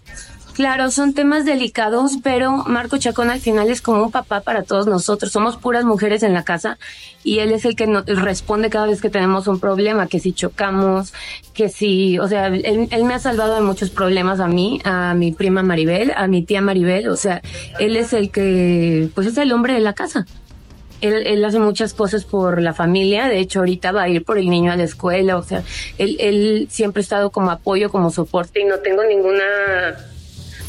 Claro, 0.59 0.91
son 0.91 1.15
temas 1.15 1.45
delicados, 1.45 2.19
pero 2.21 2.65
Marco 2.67 2.99
Chacón 2.99 3.31
al 3.31 3.39
final 3.39 3.71
es 3.71 3.81
como 3.81 4.03
un 4.03 4.11
papá 4.11 4.41
para 4.41 4.65
todos 4.65 4.89
nosotros. 4.89 5.31
Somos 5.31 5.57
puras 5.57 5.85
mujeres 5.85 6.25
en 6.25 6.35
la 6.35 6.43
casa 6.43 6.79
y 7.23 7.39
él 7.39 7.53
es 7.53 7.65
el 7.65 7.77
que 7.77 7.87
nos 7.87 8.05
responde 8.07 8.69
cada 8.69 8.89
vez 8.89 9.01
que 9.01 9.09
tenemos 9.09 9.47
un 9.47 9.61
problema, 9.61 10.09
que 10.09 10.19
si 10.19 10.33
chocamos, 10.33 11.15
que 11.55 11.69
si, 11.69 12.19
o 12.19 12.27
sea, 12.27 12.49
él, 12.49 13.05
me 13.05 13.15
ha 13.15 13.21
salvado 13.21 13.55
de 13.55 13.61
muchos 13.61 13.91
problemas 13.91 14.41
a 14.41 14.49
mí, 14.49 14.81
a 14.83 15.15
mi 15.15 15.31
prima 15.31 15.63
Maribel, 15.63 16.13
a 16.17 16.27
mi 16.27 16.43
tía 16.43 16.61
Maribel, 16.61 17.09
o 17.09 17.17
sea, 17.17 17.41
él 17.79 17.95
es 17.95 18.13
el 18.13 18.33
que, 18.33 19.11
pues 19.15 19.29
es 19.29 19.39
el 19.39 19.53
hombre 19.53 19.75
de 19.75 19.81
la 19.81 19.93
casa. 19.93 20.27
Él, 21.01 21.25
él 21.25 21.45
hace 21.45 21.61
muchas 21.61 21.95
cosas 21.95 22.25
por 22.25 22.61
la 22.61 22.75
familia, 22.75 23.29
de 23.29 23.39
hecho 23.39 23.61
ahorita 23.61 23.93
va 23.93 24.03
a 24.03 24.09
ir 24.09 24.25
por 24.25 24.39
el 24.39 24.51
niño 24.51 24.73
a 24.73 24.77
la 24.77 24.83
escuela, 24.83 25.37
o 25.37 25.45
sea, 25.45 25.63
él, 25.99 26.17
él 26.19 26.67
siempre 26.69 27.03
ha 27.03 27.05
estado 27.05 27.31
como 27.31 27.53
apoyo, 27.53 27.91
como 27.91 28.11
soporte 28.11 28.61
y 28.61 28.65
no 28.65 28.81
tengo 28.81 29.05
ninguna 29.05 29.45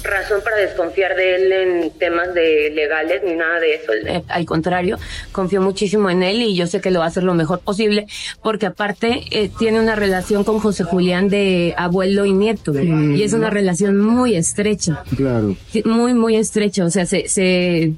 razón 0.04 0.40
para 0.44 0.58
desconfiar 0.58 1.16
de 1.16 1.36
él 1.36 1.52
en 1.52 1.92
temas 1.92 2.34
de 2.34 2.72
legales 2.74 3.22
ni 3.26 3.34
nada 3.36 3.60
de 3.60 3.76
eso. 3.76 3.92
Eh, 3.94 4.24
al 4.28 4.46
contrario, 4.46 4.98
confío 5.32 5.62
muchísimo 5.62 6.10
en 6.10 6.24
él 6.24 6.42
y 6.42 6.56
yo 6.56 6.68
sé 6.68 6.82
que 6.82 6.92
lo 6.92 7.00
va 7.00 7.06
a 7.06 7.08
hacer 7.10 7.24
lo 7.24 7.34
mejor 7.34 7.60
posible 7.60 8.08
porque 8.42 8.66
aparte 8.66 9.24
eh, 9.32 9.50
tiene 9.60 9.80
una 9.80 9.96
relación 9.96 10.44
con 10.44 10.60
José 10.60 10.84
Julián 10.84 11.28
de 11.30 11.74
abuelo 11.78 12.26
y 12.26 12.34
nieto 12.34 12.74
y 12.80 13.24
es 13.24 13.34
una 13.34 13.50
relación 13.50 13.98
muy 13.98 14.36
estrecha, 14.36 15.04
Claro. 15.16 15.56
muy 15.86 16.14
muy 16.14 16.36
estrecha, 16.36 16.86
o 16.86 16.90
sea, 16.90 17.06
se, 17.06 17.28
se 17.28 17.94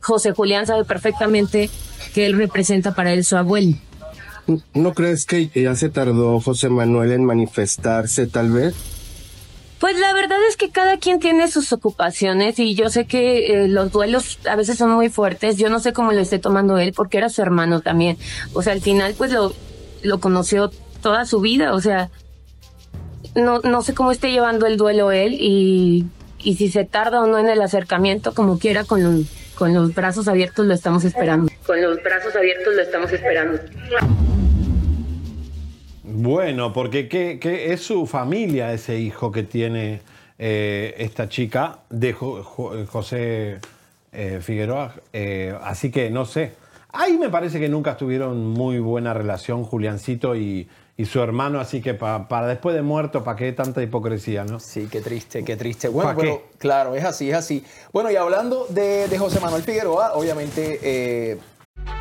José 0.00 0.32
Julián 0.32 0.66
sabe 0.66 0.84
perfectamente 0.84 1.70
que 2.14 2.26
él 2.26 2.36
representa 2.36 2.94
para 2.94 3.12
él 3.12 3.24
su 3.24 3.36
abuelo. 3.36 3.74
¿No 4.74 4.94
crees 4.94 5.26
que 5.26 5.48
ya 5.54 5.74
se 5.74 5.88
tardó 5.88 6.38
José 6.40 6.68
Manuel 6.68 7.10
en 7.12 7.24
manifestarse 7.24 8.26
tal 8.28 8.50
vez? 8.52 8.74
Pues 9.80 9.98
la 9.98 10.12
verdad 10.14 10.38
es 10.48 10.56
que 10.56 10.70
cada 10.70 10.96
quien 10.96 11.20
tiene 11.20 11.48
sus 11.48 11.72
ocupaciones 11.72 12.58
y 12.58 12.74
yo 12.74 12.88
sé 12.88 13.06
que 13.06 13.64
eh, 13.64 13.68
los 13.68 13.92
duelos 13.92 14.38
a 14.48 14.56
veces 14.56 14.78
son 14.78 14.90
muy 14.92 15.10
fuertes. 15.10 15.56
Yo 15.58 15.68
no 15.68 15.80
sé 15.80 15.92
cómo 15.92 16.12
lo 16.12 16.20
esté 16.20 16.38
tomando 16.38 16.78
él 16.78 16.92
porque 16.94 17.18
era 17.18 17.28
su 17.28 17.42
hermano 17.42 17.82
también. 17.82 18.16
O 18.54 18.62
sea, 18.62 18.72
al 18.72 18.80
final 18.80 19.14
pues 19.18 19.32
lo, 19.32 19.52
lo 20.02 20.18
conoció 20.18 20.70
toda 21.02 21.26
su 21.26 21.40
vida. 21.40 21.74
O 21.74 21.80
sea, 21.80 22.10
no, 23.34 23.60
no 23.60 23.82
sé 23.82 23.94
cómo 23.94 24.12
esté 24.12 24.30
llevando 24.30 24.66
el 24.66 24.78
duelo 24.78 25.12
él 25.12 25.34
y, 25.34 26.06
y 26.38 26.56
si 26.56 26.70
se 26.70 26.84
tarda 26.84 27.20
o 27.20 27.26
no 27.26 27.38
en 27.38 27.48
el 27.48 27.60
acercamiento, 27.60 28.32
como 28.32 28.58
quiera, 28.58 28.84
con, 28.84 29.28
con 29.56 29.74
los 29.74 29.94
brazos 29.94 30.26
abiertos 30.26 30.66
lo 30.66 30.72
estamos 30.72 31.04
esperando. 31.04 31.52
Con 31.66 31.82
los 31.82 32.02
brazos 32.02 32.34
abiertos 32.34 32.74
lo 32.74 32.82
estamos 32.82 33.12
esperando. 33.12 33.60
Bueno, 36.18 36.72
porque 36.72 37.08
¿qué, 37.10 37.38
qué 37.38 37.74
es 37.74 37.82
su 37.82 38.06
familia 38.06 38.72
ese 38.72 38.98
hijo 38.98 39.30
que 39.30 39.42
tiene 39.42 40.00
eh, 40.38 40.94
esta 40.96 41.28
chica 41.28 41.80
de 41.90 42.14
Jo- 42.14 42.42
Jo- 42.42 42.72
José 42.86 43.58
eh, 44.12 44.40
Figueroa? 44.40 44.94
Eh, 45.12 45.54
así 45.62 45.90
que 45.90 46.08
no 46.08 46.24
sé. 46.24 46.52
Ahí 46.90 47.18
me 47.18 47.28
parece 47.28 47.60
que 47.60 47.68
nunca 47.68 47.98
tuvieron 47.98 48.46
muy 48.46 48.78
buena 48.78 49.12
relación 49.12 49.62
Juliancito 49.62 50.34
y, 50.34 50.66
y 50.96 51.04
su 51.04 51.20
hermano, 51.20 51.60
así 51.60 51.82
que 51.82 51.92
pa- 51.92 52.26
para 52.28 52.46
después 52.46 52.74
de 52.74 52.80
muerto, 52.80 53.22
¿para 53.22 53.36
qué 53.36 53.52
tanta 53.52 53.82
hipocresía, 53.82 54.44
no? 54.46 54.58
Sí, 54.58 54.88
qué 54.90 55.02
triste, 55.02 55.44
qué 55.44 55.54
triste. 55.58 55.88
Bueno, 55.88 56.12
¿Pa' 56.12 56.16
pero 56.18 56.44
claro, 56.56 56.94
es 56.94 57.04
así, 57.04 57.28
es 57.28 57.36
así. 57.36 57.62
Bueno, 57.92 58.10
y 58.10 58.16
hablando 58.16 58.66
de, 58.70 59.06
de 59.08 59.18
José 59.18 59.38
Manuel 59.40 59.62
Figueroa, 59.62 60.14
obviamente, 60.14 60.80
eh, 60.82 61.36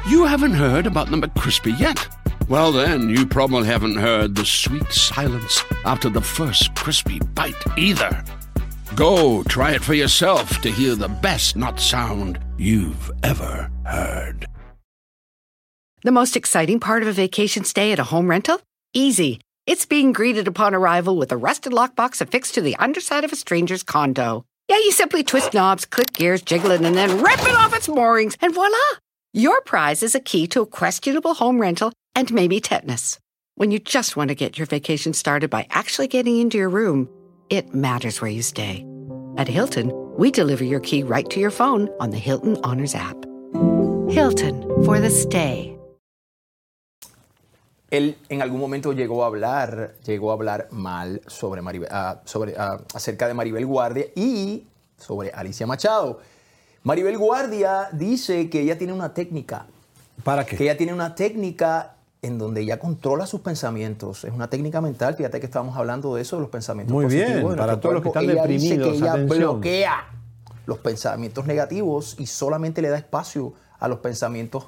You 0.10 0.26
haven't 0.26 0.56
heard 0.56 0.88
about 0.88 1.10
the 1.10 1.18
McCrispy 1.18 1.76
yet. 1.78 1.98
Well, 2.48 2.72
then, 2.72 3.10
you 3.10 3.26
probably 3.26 3.66
haven't 3.66 3.96
heard 3.96 4.36
the 4.36 4.46
sweet 4.46 4.92
silence 4.92 5.64
after 5.84 6.10
the 6.10 6.22
first 6.22 6.76
crispy 6.76 7.18
bite 7.34 7.56
either. 7.76 8.24
Go 8.96 9.42
try 9.44 9.72
it 9.72 9.84
for 9.84 9.96
yourself 9.96 10.62
to 10.62 10.70
hear 10.70 10.94
the 10.96 11.08
best 11.08 11.56
nut 11.56 11.80
sound 11.80 12.40
you've 12.56 13.12
ever 13.24 13.72
heard. 13.84 14.46
The 16.04 16.12
most 16.12 16.36
exciting 16.36 16.80
part 16.80 17.02
of 17.02 17.08
a 17.08 17.14
vacation 17.14 17.64
stay 17.64 17.92
at 17.92 17.98
a 17.98 18.04
home 18.04 18.30
rental? 18.30 18.62
Easy. 18.94 19.42
It's 19.66 19.88
being 19.88 20.14
greeted 20.14 20.48
upon 20.48 20.76
arrival 20.76 21.18
with 21.18 21.32
a 21.32 21.38
rusted 21.38 21.74
lockbox 21.74 22.22
affixed 22.22 22.54
to 22.54 22.62
the 22.62 22.76
underside 22.76 23.24
of 23.24 23.34
a 23.34 23.36
stranger's 23.36 23.82
condo. 23.82 24.46
Yeah, 24.70 24.78
you 24.78 24.92
simply 24.92 25.24
twist 25.24 25.56
knobs, 25.56 25.86
click 25.86 26.14
gears, 26.14 26.44
jiggle 26.44 26.70
it, 26.70 26.82
and 26.82 26.96
then 26.96 27.24
rip 27.24 27.40
it 27.40 27.56
off 27.56 27.76
its 27.76 27.90
moorings, 27.90 28.38
and 28.40 28.54
voila! 28.54 28.78
Your 29.34 29.62
prize 29.62 30.04
is 30.04 30.14
a 30.14 30.20
key 30.20 30.46
to 30.48 30.62
a 30.62 30.68
questionable 30.68 31.34
home 31.34 31.60
rental 31.60 31.92
and 32.16 32.32
maybe 32.34 32.60
tetanus. 32.60 33.20
When 33.56 33.72
you 33.72 33.80
just 33.80 34.18
want 34.18 34.30
to 34.30 34.36
get 34.36 34.58
your 34.58 34.66
vacation 34.68 35.14
started 35.14 35.50
by 35.50 35.68
actually 35.70 36.08
getting 36.08 36.40
into 36.40 36.58
your 36.58 36.70
room, 36.70 37.08
it 37.50 37.74
matters 37.74 38.22
where 38.22 38.32
you 38.32 38.42
stay. 38.42 38.86
At 39.38 39.48
Hilton, 39.48 39.92
we 40.18 40.32
deliver 40.32 40.64
your 40.64 40.80
key 40.80 41.04
right 41.04 41.30
to 41.30 41.40
your 41.40 41.52
phone 41.52 41.90
on 42.00 42.10
the 42.10 42.18
Hilton 42.18 42.58
Honors 42.64 42.96
app. 42.96 43.16
Hilton 44.10 44.62
for 44.86 45.00
the 45.00 45.10
stay. 45.10 45.72
él 47.92 48.18
en 48.28 48.42
algún 48.42 48.60
momento 48.60 48.92
llegó 48.92 49.24
a 49.24 49.28
hablar, 49.28 49.96
llegó 50.06 50.32
a 50.32 50.34
hablar 50.34 50.68
mal 50.72 51.22
sobre, 51.28 51.62
Maribel- 51.62 51.88
ah, 51.92 52.20
sobre 52.26 52.54
ah, 52.58 52.80
acerca 52.94 53.26
de 53.28 53.34
Maribel 53.34 53.66
Guardia 53.66 54.08
y 54.16 54.66
sobre 54.98 55.30
Alicia 55.32 55.66
Machado. 55.66 56.20
Maribel 56.84 57.18
Guardia 57.18 57.88
dice 57.94 58.50
que 58.50 58.62
ella 58.62 58.78
tiene 58.78 58.92
una 58.92 59.14
técnica, 59.14 59.68
¿Para 60.26 60.46
qué? 60.46 60.58
que 60.58 60.64
ella 60.66 60.76
tiene 60.76 60.94
una 60.94 61.16
técnica 61.16 61.95
en 62.26 62.38
donde 62.38 62.62
ella 62.62 62.80
controla 62.80 63.26
sus 63.28 63.42
pensamientos. 63.42 64.24
Es 64.24 64.34
una 64.34 64.50
técnica 64.50 64.82
mental, 64.82 65.16
fíjate 65.16 65.40
que 65.40 65.46
estábamos 65.46 65.78
hablando 65.78 66.16
de 66.16 66.22
eso, 66.22 66.36
de 66.38 66.42
los 66.42 66.50
pensamientos 66.50 66.94
Muy 66.94 67.06
bien, 67.06 67.26
positivos 67.26 67.52
de 67.52 67.58
para 67.58 67.80
todos 67.80 67.94
los 67.94 68.02
que 68.04 68.10
están 68.10 68.24
Ella 68.24 68.46
dice 68.46 68.70
deprimidos, 68.70 68.92
que 68.92 68.98
ella 68.98 69.14
atención. 69.14 69.40
bloquea 69.54 70.08
los 70.66 70.78
pensamientos 70.80 71.46
negativos 71.46 72.16
y 72.20 72.26
solamente 72.26 72.82
le 72.82 72.90
da 72.90 72.98
espacio 72.98 73.54
a 73.80 73.88
los 73.88 74.00
pensamientos 74.00 74.68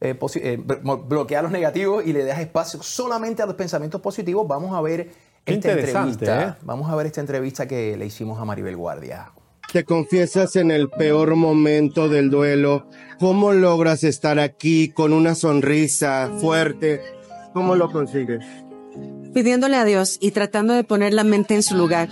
eh, 0.00 0.18
eh, 0.34 0.58
blo- 0.64 1.06
bloquea 1.06 1.42
los 1.42 1.52
negativos 1.52 2.04
y 2.06 2.12
le 2.12 2.24
deja 2.24 2.40
espacio 2.40 2.82
solamente 2.82 3.42
a 3.42 3.46
los 3.46 3.54
pensamientos 3.54 4.00
positivos. 4.00 4.46
Vamos 4.48 4.74
a 4.74 4.80
ver 4.80 5.10
Qué 5.44 5.54
esta 5.54 5.72
entrevista. 5.72 6.42
¿eh? 6.42 6.54
Vamos 6.62 6.90
a 6.90 6.96
ver 6.96 7.06
esta 7.06 7.20
entrevista 7.20 7.66
que 7.68 7.96
le 7.96 8.06
hicimos 8.06 8.40
a 8.40 8.44
Maribel 8.44 8.76
Guardia. 8.76 9.30
Te 9.72 9.84
confiesas 9.84 10.56
en 10.56 10.70
el 10.70 10.90
peor 10.90 11.34
momento 11.34 12.08
del 12.08 12.30
duelo. 12.30 12.88
¿Cómo 13.18 13.52
logras 13.52 14.04
estar 14.04 14.38
aquí 14.38 14.90
con 14.90 15.12
una 15.12 15.34
sonrisa 15.34 16.30
fuerte? 16.40 17.00
¿Cómo 17.54 17.74
lo 17.74 17.90
consigues? 17.90 18.44
pidiéndole 19.32 19.76
a 19.76 19.84
Dios 19.84 20.18
y 20.20 20.30
tratando 20.32 20.74
de 20.74 20.84
poner 20.84 21.14
la 21.14 21.24
mente 21.24 21.54
en 21.54 21.62
su 21.62 21.76
lugar. 21.76 22.08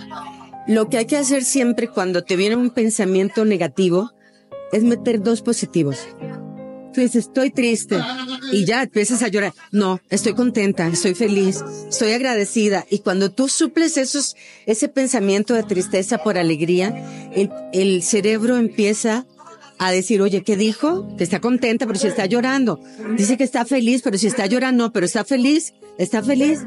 Lo 0.67 0.89
que 0.89 0.97
hay 0.97 1.05
que 1.05 1.17
hacer 1.17 1.43
siempre 1.43 1.87
cuando 1.87 2.23
te 2.23 2.35
viene 2.35 2.55
un 2.55 2.69
pensamiento 2.69 3.45
negativo 3.45 4.11
es 4.71 4.83
meter 4.83 5.21
dos 5.21 5.41
positivos. 5.41 6.07
Tú 6.93 7.01
dices, 7.01 7.27
estoy 7.27 7.51
triste 7.51 7.97
y 8.51 8.65
ya 8.65 8.83
empiezas 8.83 9.23
a 9.23 9.29
llorar. 9.29 9.53
No, 9.71 10.01
estoy 10.09 10.33
contenta, 10.33 10.87
estoy 10.87 11.15
feliz, 11.15 11.63
estoy 11.87 12.11
agradecida. 12.11 12.85
Y 12.89 12.99
cuando 12.99 13.31
tú 13.31 13.47
suples 13.47 13.97
esos, 13.97 14.35
ese 14.65 14.89
pensamiento 14.89 15.53
de 15.53 15.63
tristeza 15.63 16.17
por 16.17 16.37
alegría, 16.37 17.29
el, 17.33 17.49
el 17.73 18.03
cerebro 18.03 18.57
empieza 18.57 19.25
a 19.81 19.91
decir, 19.91 20.21
oye, 20.21 20.43
¿qué 20.43 20.57
dijo? 20.57 21.07
Que 21.17 21.23
está 21.23 21.39
contenta, 21.39 21.87
pero 21.87 21.97
si 21.97 22.05
está 22.05 22.27
llorando. 22.27 22.79
Dice 23.17 23.35
que 23.35 23.43
está 23.43 23.65
feliz, 23.65 24.01
pero 24.03 24.15
si 24.17 24.27
está 24.27 24.45
llorando, 24.45 24.85
no, 24.85 24.93
pero 24.93 25.07
está 25.07 25.25
feliz, 25.25 25.73
está 25.97 26.21
feliz. 26.21 26.59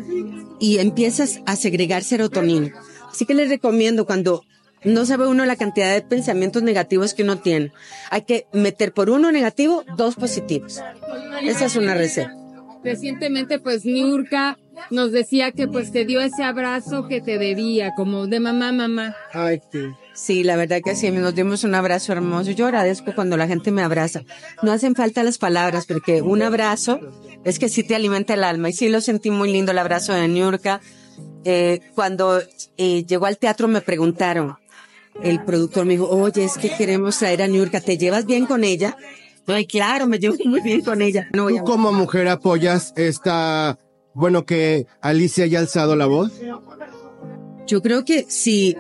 Y 0.58 0.78
empiezas 0.78 1.40
a 1.46 1.54
segregar 1.54 2.02
serotonina. 2.02 2.72
Así 3.08 3.24
que 3.24 3.34
les 3.34 3.48
recomiendo 3.48 4.04
cuando 4.04 4.42
no 4.85 5.07
sabe 5.07 5.27
uno 5.27 5.44
la 5.44 5.57
cantidad 5.57 5.92
de 5.92 6.03
pensamientos 6.03 6.62
negativos 6.62 7.14
que 7.14 7.23
uno 7.23 7.38
tiene. 7.38 7.73
Hay 8.11 8.23
que 8.23 8.47
meter 8.53 8.92
por 8.92 9.11
uno 9.11 9.33
negativo, 9.33 9.85
dos 9.97 10.14
positivos. 10.16 10.81
Esa 11.42 11.66
es 11.66 11.77
una 11.77 11.94
receta. 11.94 12.35
Recientemente, 12.85 13.59
pues, 13.59 13.87
Niurka 13.87 14.59
nos 14.90 15.11
decía 15.11 15.53
que, 15.53 15.66
pues, 15.66 15.90
te 15.90 16.05
dio 16.05 16.20
ese 16.20 16.44
abrazo 16.44 17.09
que 17.09 17.23
te 17.23 17.38
debía, 17.38 17.94
como 17.97 18.27
de 18.27 18.40
mamá, 18.40 18.73
mamá. 18.73 19.16
Ay, 19.33 19.61
sí. 19.73 19.81
Sí, 20.12 20.44
la 20.44 20.57
verdad 20.57 20.81
que 20.85 20.94
sí, 20.94 21.11
nos 21.11 21.35
dimos 21.35 21.64
un 21.64 21.75
abrazo 21.75 22.12
hermoso. 22.12 22.51
Yo 22.51 22.66
agradezco 22.66 23.14
cuando 23.14 23.38
la 23.38 23.49
gente 23.49 23.73
me 23.73 23.83
abraza. 23.83 24.23
No 24.62 24.70
hacen 24.70 24.94
falta 24.94 25.25
las 25.25 25.38
palabras, 25.38 25.87
porque 25.87 26.20
un 26.20 26.42
abrazo 26.42 27.01
es 27.42 27.59
que 27.59 27.70
sí 27.70 27.85
te 27.85 27.94
alimenta 27.94 28.35
el 28.35 28.44
alma. 28.44 28.68
Y 28.68 28.75
sí 28.75 28.90
lo 28.90 29.01
sentí 29.01 29.31
muy 29.31 29.51
lindo 29.51 29.73
el 29.73 29.79
abrazo 29.79 30.12
de 30.12 30.29
Niurka. 30.29 30.81
Eh, 31.44 31.81
cuando 31.94 32.40
eh, 32.77 33.05
llegó 33.05 33.27
al 33.27 33.38
teatro 33.38 33.66
me 33.66 33.81
preguntaron, 33.81 34.57
el 35.22 35.44
productor 35.44 35.87
me 35.87 35.94
dijo, 35.94 36.09
oye, 36.09 36.44
es 36.44 36.59
que 36.59 36.70
queremos 36.70 37.18
traer 37.18 37.42
a 37.42 37.48
Niurka, 37.48 37.81
¿te 37.81 37.96
llevas 37.96 38.27
bien 38.27 38.46
con 38.46 38.64
ella? 38.64 38.96
Ay, 39.46 39.66
claro, 39.66 40.07
me 40.07 40.18
llevo 40.18 40.37
muy 40.44 40.61
bien 40.61 40.83
con 40.83 41.03
ella. 41.03 41.29
No 41.33 41.48
¿Tú 41.48 41.64
como 41.64 41.92
mujer 41.92 42.29
apoyas 42.29 42.92
esta, 42.96 43.79
bueno, 44.14 44.44
que 44.44 44.87
Alicia 45.00 45.44
haya 45.44 45.59
alzado 45.59 45.96
la 45.96 46.07
voz? 46.07 46.33
Yo 47.66 47.83
creo 47.83 48.05
que 48.05 48.27
si 48.29 48.77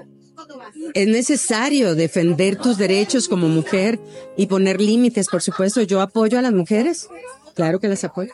es 0.92 1.08
necesario 1.08 1.94
defender 1.94 2.56
tus 2.56 2.76
derechos 2.76 3.28
como 3.28 3.48
mujer 3.48 3.98
y 4.36 4.46
poner 4.46 4.80
límites, 4.80 5.28
por 5.28 5.42
supuesto, 5.42 5.82
yo 5.82 6.00
apoyo 6.00 6.38
a 6.38 6.42
las 6.42 6.52
mujeres. 6.52 7.08
Claro 7.54 7.80
que 7.80 7.88
las 7.88 8.04
apoyo. 8.04 8.32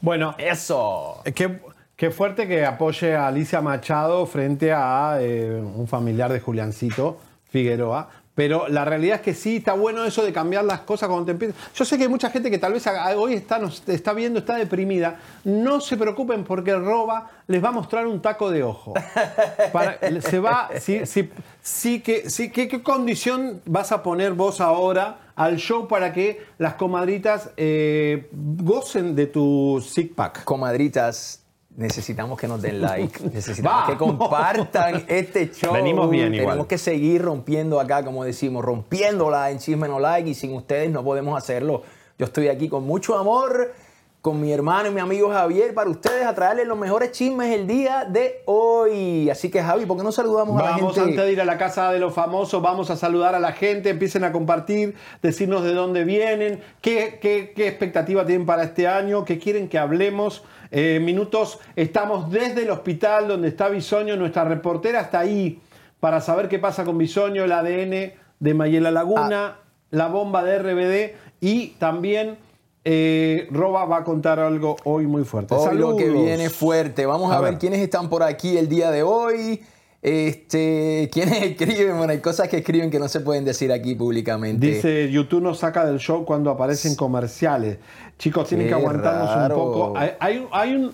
Bueno, 0.00 0.34
Eso. 0.38 1.22
Qué, 1.34 1.60
qué 1.98 2.12
fuerte 2.12 2.46
que 2.46 2.64
apoye 2.64 3.16
a 3.16 3.26
Alicia 3.26 3.60
Machado 3.60 4.24
frente 4.24 4.72
a 4.72 5.18
eh, 5.20 5.60
un 5.60 5.88
familiar 5.88 6.32
de 6.32 6.38
Juliancito 6.40 7.18
Figueroa. 7.50 8.08
Pero 8.36 8.68
la 8.68 8.84
realidad 8.84 9.16
es 9.16 9.22
que 9.22 9.34
sí, 9.34 9.56
está 9.56 9.72
bueno 9.72 10.04
eso 10.04 10.24
de 10.24 10.32
cambiar 10.32 10.64
las 10.64 10.82
cosas 10.82 11.08
cuando 11.08 11.26
te 11.26 11.32
empiezas. 11.32 11.56
Yo 11.74 11.84
sé 11.84 11.96
que 11.96 12.04
hay 12.04 12.08
mucha 12.08 12.30
gente 12.30 12.52
que 12.52 12.58
tal 12.58 12.72
vez 12.72 12.84
hoy 13.16 13.34
está, 13.34 13.58
nos 13.58 13.82
está 13.88 14.12
viendo, 14.12 14.38
está 14.38 14.54
deprimida. 14.54 15.16
No 15.42 15.80
se 15.80 15.96
preocupen 15.96 16.44
porque 16.44 16.72
Roba 16.76 17.28
les 17.48 17.62
va 17.62 17.70
a 17.70 17.72
mostrar 17.72 18.06
un 18.06 18.22
taco 18.22 18.48
de 18.52 18.62
ojo. 18.62 18.94
Para- 19.72 19.98
se 20.20 20.38
va, 20.38 20.68
sí, 20.78 21.04
sí, 21.04 21.28
sí 21.60 21.98
que, 21.98 22.30
sí, 22.30 22.52
¿qué, 22.52 22.68
¿qué 22.68 22.80
condición 22.80 23.60
vas 23.66 23.90
a 23.90 24.04
poner 24.04 24.34
vos 24.34 24.60
ahora 24.60 25.18
al 25.34 25.56
show 25.56 25.88
para 25.88 26.12
que 26.12 26.40
las 26.58 26.74
comadritas 26.74 27.50
eh, 27.56 28.28
gocen 28.32 29.16
de 29.16 29.26
tu 29.26 29.84
six 29.84 30.12
pack? 30.14 30.44
Comadritas, 30.44 31.42
necesitamos 31.78 32.38
que 32.38 32.48
nos 32.48 32.60
den 32.60 32.80
like, 32.82 33.20
necesitamos 33.32 33.86
que 33.86 33.94
Vamos. 33.94 34.18
compartan 34.18 35.04
este 35.08 35.50
show. 35.52 35.72
Venimos 35.72 36.10
bien 36.10 36.32
Tenemos 36.32 36.54
igual. 36.54 36.66
que 36.66 36.76
seguir 36.76 37.22
rompiendo 37.22 37.80
acá, 37.80 38.04
como 38.04 38.24
decimos, 38.24 38.64
rompiéndola 38.64 39.50
en 39.50 39.58
Chisme 39.58 39.88
No 39.88 40.00
Like 40.00 40.28
y 40.30 40.34
sin 40.34 40.52
ustedes 40.54 40.90
no 40.90 41.02
podemos 41.04 41.38
hacerlo. 41.38 41.82
Yo 42.18 42.26
estoy 42.26 42.48
aquí 42.48 42.68
con 42.68 42.84
mucho 42.84 43.16
amor, 43.16 43.72
con 44.20 44.40
mi 44.40 44.52
hermano 44.52 44.88
y 44.88 44.92
mi 44.92 45.00
amigo 45.00 45.30
Javier, 45.30 45.72
para 45.72 45.88
ustedes 45.88 46.26
a 46.26 46.34
traerles 46.34 46.66
los 46.66 46.76
mejores 46.76 47.12
chismes 47.12 47.54
el 47.54 47.68
día 47.68 48.04
de 48.04 48.42
hoy. 48.46 49.30
Así 49.30 49.48
que 49.48 49.62
Javi, 49.62 49.86
¿por 49.86 49.96
qué 49.96 50.02
no 50.02 50.10
saludamos 50.10 50.60
a 50.60 50.64
la 50.64 50.70
Vamos 50.72 50.94
gente? 50.96 51.10
antes 51.10 51.24
de 51.26 51.32
ir 51.32 51.40
a 51.40 51.44
la 51.44 51.56
casa 51.56 51.92
de 51.92 52.00
los 52.00 52.12
famosos, 52.12 52.60
vamos 52.60 52.90
a 52.90 52.96
saludar 52.96 53.36
a 53.36 53.38
la 53.38 53.52
gente, 53.52 53.90
empiecen 53.90 54.24
a 54.24 54.32
compartir, 54.32 54.96
decirnos 55.22 55.62
de 55.62 55.72
dónde 55.72 56.02
vienen, 56.02 56.60
qué, 56.80 57.20
qué, 57.22 57.52
qué 57.54 57.68
expectativa 57.68 58.26
tienen 58.26 58.44
para 58.44 58.64
este 58.64 58.88
año, 58.88 59.24
qué 59.24 59.38
quieren 59.38 59.68
que 59.68 59.78
hablemos. 59.78 60.42
Eh, 60.70 61.00
minutos, 61.02 61.58
estamos 61.76 62.30
desde 62.30 62.62
el 62.62 62.70
hospital 62.70 63.28
donde 63.28 63.48
está 63.48 63.68
Bisoño, 63.68 64.16
nuestra 64.16 64.44
reportera 64.44 65.00
está 65.00 65.20
ahí 65.20 65.60
para 66.00 66.20
saber 66.20 66.48
qué 66.48 66.58
pasa 66.58 66.84
con 66.84 66.98
Bisoño, 66.98 67.44
el 67.44 67.52
ADN 67.52 68.12
de 68.40 68.54
Mayela 68.54 68.90
Laguna, 68.90 69.56
la 69.90 70.08
bomba 70.08 70.44
de 70.44 70.58
RBD 70.58 71.16
y 71.40 71.68
también 71.78 72.36
eh, 72.84 73.48
Roba 73.50 73.84
va 73.84 73.98
a 73.98 74.04
contar 74.04 74.38
algo 74.38 74.76
hoy 74.84 75.06
muy 75.06 75.24
fuerte. 75.24 75.54
Hoy 75.54 75.76
lo 75.76 75.96
que 75.96 76.06
Saludos. 76.06 76.24
viene 76.24 76.50
fuerte. 76.50 77.06
Vamos 77.06 77.32
a, 77.32 77.36
A 77.36 77.40
ver. 77.40 77.52
ver. 77.52 77.58
quiénes 77.58 77.80
están 77.80 78.08
por 78.08 78.22
aquí 78.22 78.56
el 78.56 78.68
día 78.68 78.90
de 78.90 79.02
hoy. 79.02 79.60
Este, 80.00 81.10
quiénes 81.12 81.42
escriben. 81.42 81.96
Bueno, 81.96 82.12
hay 82.12 82.20
cosas 82.20 82.48
que 82.48 82.58
escriben 82.58 82.90
que 82.90 82.98
no 82.98 83.08
se 83.08 83.20
pueden 83.20 83.44
decir 83.44 83.72
aquí 83.72 83.94
públicamente. 83.94 84.66
Dice, 84.66 85.10
YouTube 85.10 85.42
nos 85.42 85.58
saca 85.58 85.84
del 85.84 85.98
show 85.98 86.24
cuando 86.24 86.50
aparecen 86.50 86.94
comerciales. 86.94 87.78
Chicos, 88.18 88.48
tienen 88.48 88.68
que 88.68 88.74
aguantarnos 88.74 89.34
raro. 89.34 89.56
un 89.56 89.72
poco. 89.72 89.98
Hay, 89.98 90.12
hay, 90.20 90.46
hay 90.52 90.74
un... 90.74 90.92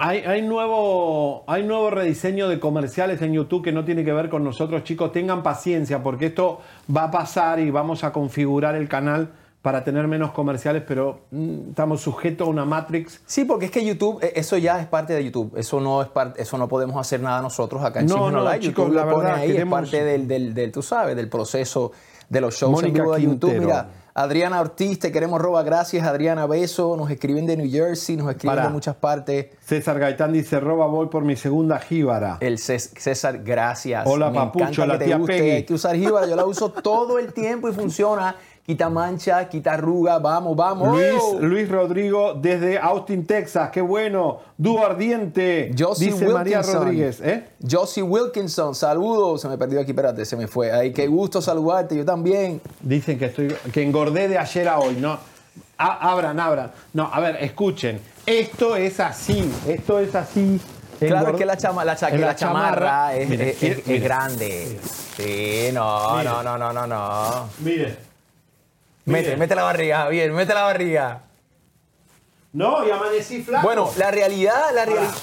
Hay, 0.00 0.18
hay 0.18 0.42
nuevo, 0.42 1.42
hay 1.48 1.64
nuevo 1.64 1.90
rediseño 1.90 2.48
de 2.48 2.60
comerciales 2.60 3.20
en 3.20 3.32
YouTube 3.32 3.64
que 3.64 3.72
no 3.72 3.84
tiene 3.84 4.04
que 4.04 4.12
ver 4.12 4.28
con 4.28 4.44
nosotros, 4.44 4.84
chicos. 4.84 5.10
Tengan 5.10 5.42
paciencia 5.42 6.04
porque 6.04 6.26
esto 6.26 6.60
va 6.94 7.04
a 7.04 7.10
pasar 7.10 7.58
y 7.58 7.72
vamos 7.72 8.04
a 8.04 8.12
configurar 8.12 8.76
el 8.76 8.88
canal 8.88 9.32
para 9.68 9.84
tener 9.84 10.08
menos 10.08 10.30
comerciales, 10.30 10.82
pero 10.88 11.26
mm, 11.30 11.68
estamos 11.70 12.00
sujetos 12.00 12.46
a 12.46 12.50
una 12.50 12.64
Matrix. 12.64 13.20
Sí, 13.26 13.44
porque 13.44 13.66
es 13.66 13.70
que 13.70 13.84
YouTube, 13.84 14.18
eh, 14.24 14.32
eso 14.36 14.56
ya 14.56 14.80
es 14.80 14.86
parte 14.86 15.12
de 15.12 15.22
YouTube. 15.22 15.52
Eso 15.58 15.78
no 15.78 16.00
es 16.00 16.08
parte, 16.08 16.40
eso 16.40 16.56
no 16.56 16.68
podemos 16.68 16.96
hacer 16.96 17.20
nada 17.20 17.42
nosotros 17.42 17.84
acá 17.84 18.00
en 18.00 18.06
No, 18.06 18.14
Chisme 18.14 18.32
no, 18.32 18.44
Live. 18.44 18.60
chicos, 18.60 18.86
YouTube 18.86 18.94
la 18.96 19.04
lo 19.04 19.10
pone 19.12 19.24
verdad, 19.26 19.40
ahí, 19.42 19.48
queremos- 19.52 19.82
es 19.84 19.90
parte 19.90 20.04
del, 20.04 20.26
del, 20.26 20.54
del, 20.54 20.72
tú 20.72 20.80
sabes, 20.80 21.14
del 21.16 21.28
proceso 21.28 21.92
de 22.30 22.40
los 22.40 22.54
shows 22.54 22.72
Mónica 22.72 22.88
en 22.88 22.94
vivo 23.04 23.14
de 23.14 23.22
YouTube. 23.22 23.58
Mira, 23.60 23.88
Adriana 24.14 24.60
Ortiz, 24.60 24.98
te 24.98 25.12
queremos 25.12 25.40
roba, 25.40 25.62
gracias 25.62 26.04
Adriana 26.04 26.44
Beso, 26.46 26.96
nos 26.96 27.08
escriben 27.10 27.46
de 27.46 27.56
New 27.56 27.70
Jersey, 27.70 28.16
nos 28.16 28.28
escriben 28.30 28.56
Pará. 28.56 28.66
de 28.68 28.72
muchas 28.72 28.96
partes. 28.96 29.46
César 29.60 29.98
Gaitán 30.00 30.32
dice, 30.32 30.58
roba, 30.58 30.86
voy 30.86 31.06
por 31.06 31.22
mi 31.24 31.36
segunda 31.36 31.78
jíbara. 31.78 32.36
El 32.40 32.56
Cés- 32.58 32.90
César, 32.98 33.42
gracias. 33.44 34.04
Hola, 34.06 34.30
Me 34.30 34.38
papucho, 34.38 34.84
la 34.86 34.94
que 34.94 34.98
te 34.98 35.04
tía. 35.04 35.18
Peggy. 35.24 35.50
Hay 35.50 35.64
que 35.64 35.74
usar 35.74 35.94
jíbara, 35.94 36.26
yo 36.26 36.34
la 36.34 36.44
uso 36.46 36.70
todo 36.72 37.18
el 37.20 37.32
tiempo 37.32 37.68
y 37.68 37.72
funciona. 37.72 38.34
Quita 38.68 38.90
mancha, 38.90 39.48
quita 39.48 39.72
arruga, 39.72 40.18
vamos, 40.18 40.54
vamos. 40.54 40.88
Luis, 40.94 41.40
Luis 41.40 41.68
Rodrigo 41.70 42.34
desde 42.34 42.78
Austin, 42.78 43.24
Texas. 43.26 43.70
Qué 43.70 43.80
bueno. 43.80 44.40
Dúo 44.58 44.84
ardiente. 44.84 45.70
Josie 45.76 46.12
dice 46.12 46.28
María. 46.28 46.60
Rodríguez. 46.60 47.18
¿eh? 47.22 47.48
Josie 47.66 48.02
Wilkinson, 48.02 48.74
saludos. 48.74 49.40
Se 49.40 49.48
me 49.48 49.56
perdió 49.56 49.80
aquí, 49.80 49.92
espérate, 49.92 50.22
se 50.26 50.36
me 50.36 50.46
fue. 50.48 50.70
Ay, 50.70 50.92
qué 50.92 51.06
gusto 51.06 51.40
saludarte, 51.40 51.96
yo 51.96 52.04
también. 52.04 52.60
Dicen 52.82 53.18
que 53.18 53.24
estoy 53.24 53.48
que 53.72 53.82
engordé 53.82 54.28
de 54.28 54.36
ayer 54.36 54.68
a 54.68 54.78
hoy. 54.80 54.96
No. 54.96 55.18
A- 55.78 56.10
abran, 56.12 56.38
abran. 56.38 56.70
No, 56.92 57.08
a 57.10 57.20
ver, 57.20 57.36
escuchen. 57.42 57.98
Esto 58.26 58.76
es 58.76 59.00
así. 59.00 59.50
Esto 59.66 59.98
es 59.98 60.14
así. 60.14 60.60
Claro, 61.00 61.30
es 61.30 61.36
que 61.36 61.46
la, 61.46 61.56
chama, 61.56 61.86
la, 61.86 61.96
cha- 61.96 62.10
que 62.10 62.18
la 62.18 62.36
chamarra, 62.36 63.16
es, 63.16 63.30
Mire, 63.30 63.48
es- 63.50 63.62
mire, 63.62 63.72
es- 63.72 63.78
es 63.78 63.86
mire. 63.86 63.98
grande. 64.00 64.78
Sí, 65.16 65.70
no, 65.72 66.22
no, 66.22 66.42
no, 66.42 66.58
no, 66.58 66.70
no, 66.74 66.86
no. 66.86 67.48
Mire. 67.60 68.07
Mete, 69.12 69.36
mete 69.36 69.54
la 69.54 69.62
barriga, 69.64 69.98
Javier, 70.02 70.32
mete 70.32 70.54
la 70.54 70.62
barriga. 70.62 71.22
No, 72.52 72.86
y 72.86 72.90
amanecí 72.90 73.42
flaco. 73.42 73.66
Bueno, 73.66 73.90
la 73.96 74.10
realidad, 74.10 74.70
la 74.74 74.84
realidad. 74.84 75.14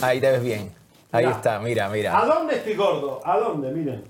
Ahí 0.00 0.20
te 0.20 0.30
ves 0.32 0.42
bien. 0.42 0.72
Ahí 1.12 1.24
está, 1.24 1.58
mira, 1.60 1.86
¿A 1.86 1.88
mira. 1.88 2.24
dónde 2.26 2.56
estoy 2.56 2.74
gordo? 2.74 3.20
¿A 3.24 3.38
dónde? 3.38 3.70
Miren. 3.72 4.04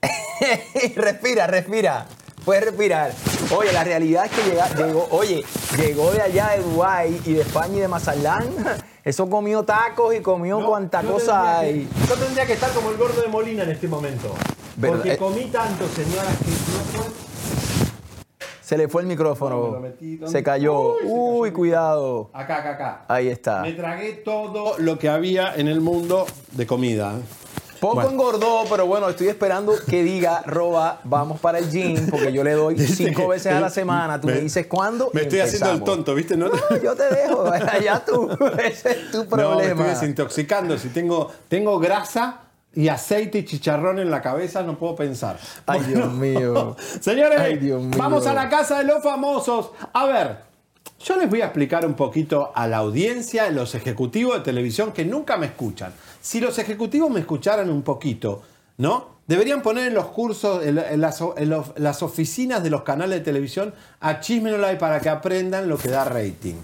respira, 0.96 1.46
respira. 1.46 2.06
Puedes 2.44 2.64
respirar. 2.64 3.12
Oye, 3.56 3.72
la 3.72 3.84
realidad 3.84 4.26
es 4.26 4.30
que 4.32 4.42
llega- 4.50 4.68
llegó, 4.74 5.08
oye, 5.10 5.42
llegó 5.76 6.10
de 6.12 6.22
allá 6.22 6.50
de 6.50 6.62
Dubái 6.62 7.20
y 7.24 7.32
de 7.34 7.40
España 7.42 7.76
y 7.76 7.80
de 7.80 7.88
Mazalán. 7.88 8.44
Eso 9.04 9.28
comió 9.30 9.64
tacos 9.64 10.14
y 10.14 10.20
comió 10.20 10.64
cuanta 10.64 11.02
yo 11.02 11.12
cosa 11.12 11.60
hay. 11.60 11.88
Yo 12.08 12.14
tendría 12.14 12.46
que 12.46 12.52
estar 12.54 12.70
como 12.72 12.90
el 12.90 12.96
gordo 12.98 13.20
de 13.22 13.28
Molina 13.28 13.62
en 13.64 13.70
este 13.70 13.88
momento. 13.88 14.34
¿Verdad? 14.76 14.96
Porque 14.96 15.12
Eh. 15.14 15.18
comí 15.18 15.44
tanto, 15.46 15.88
señoras, 15.88 16.36
que 16.38 16.50
no. 16.50 17.27
Se 18.68 18.76
le 18.76 18.86
fue 18.86 19.00
el 19.00 19.08
micrófono. 19.08 19.70
lo 19.72 19.80
metí. 19.80 20.16
¿Dónde? 20.16 20.30
Se 20.30 20.42
cayó. 20.42 20.96
Uy, 20.96 20.98
se 20.98 21.04
cayó 21.06 21.14
Uy, 21.14 21.48
el 21.48 21.54
cuidado. 21.54 22.30
Acá, 22.34 22.58
acá, 22.58 22.70
acá. 22.72 23.04
Ahí 23.08 23.28
está. 23.28 23.62
Me 23.62 23.72
tragué 23.72 24.12
todo 24.12 24.74
lo 24.76 24.98
que 24.98 25.08
había 25.08 25.54
en 25.54 25.68
el 25.68 25.80
mundo 25.80 26.26
de 26.52 26.66
comida. 26.66 27.14
Poco 27.80 27.94
Bueno. 27.94 28.10
engordó, 28.10 28.64
pero 28.68 28.86
bueno, 28.86 29.08
estoy 29.08 29.28
esperando 29.28 29.72
que 29.88 30.02
diga, 30.02 30.42
Roba, 30.44 31.00
vamos 31.04 31.40
para 31.40 31.60
el 31.60 31.70
gym, 31.70 32.10
porque 32.10 32.30
yo 32.30 32.44
le 32.44 32.52
doy 32.52 32.78
cinco 32.86 33.28
veces 33.28 33.54
a 33.54 33.60
la 33.60 33.70
semana. 33.70 34.20
Tú 34.20 34.26
me, 34.26 34.34
dices 34.34 34.66
cuándo. 34.66 35.08
Me 35.14 35.22
estoy 35.22 35.40
haciendo 35.40 35.70
el 35.70 35.82
tonto, 35.82 36.14
¿viste? 36.14 36.36
No, 36.36 36.48
No, 36.48 36.76
yo 36.82 36.94
te 36.94 37.04
dejo, 37.08 37.46
allá 37.72 38.04
tú. 38.04 38.28
Ese 38.62 38.90
es 38.90 39.10
tu 39.10 39.18
No, 39.18 39.22
me 39.24 39.28
problema. 39.28 39.70
estoy 39.70 39.86
desintoxicando. 39.86 40.76
Si 40.76 40.90
tengo, 40.90 41.30
tengo 41.48 41.78
grasa 41.78 42.42
y 42.74 42.88
aceite 42.88 43.38
y 43.38 43.44
chicharrón 43.44 43.98
en 43.98 44.10
la 44.10 44.20
cabeza, 44.22 44.62
no 44.62 44.78
puedo 44.78 44.94
pensar. 44.94 45.38
Ay, 45.66 45.80
Dios 45.82 46.12
mío. 46.12 46.76
Señores, 47.00 47.40
Ay, 47.40 47.56
Dios 47.58 47.82
mío. 47.82 47.96
vamos 47.98 48.26
a 48.26 48.34
la 48.34 48.48
casa 48.48 48.78
de 48.78 48.84
los 48.84 49.02
famosos. 49.02 49.70
A 49.92 50.06
ver, 50.06 50.36
yo 51.00 51.16
les 51.16 51.28
voy 51.28 51.40
a 51.40 51.46
explicar 51.46 51.84
un 51.86 51.94
poquito 51.94 52.52
a 52.54 52.66
la 52.66 52.78
audiencia, 52.78 53.44
a 53.46 53.50
los 53.50 53.74
ejecutivos 53.74 54.34
de 54.36 54.40
televisión 54.42 54.92
que 54.92 55.04
nunca 55.04 55.36
me 55.36 55.46
escuchan. 55.46 55.92
Si 56.20 56.40
los 56.40 56.58
ejecutivos 56.58 57.10
me 57.10 57.20
escucharan 57.20 57.70
un 57.70 57.82
poquito, 57.82 58.42
¿no? 58.76 59.18
Deberían 59.26 59.60
poner 59.60 59.88
en 59.88 59.94
los 59.94 60.06
cursos, 60.06 60.64
en, 60.64 60.78
en 60.78 61.00
las, 61.00 61.20
en 61.36 61.50
los- 61.50 61.72
las 61.76 62.02
oficinas 62.02 62.62
de 62.62 62.70
los 62.70 62.82
canales 62.82 63.18
de 63.18 63.24
televisión 63.24 63.74
a 64.00 64.20
Chisme 64.20 64.52
para 64.76 65.00
que 65.00 65.08
aprendan 65.08 65.68
lo 65.68 65.76
que 65.76 65.88
da 65.88 66.04
rating. 66.04 66.54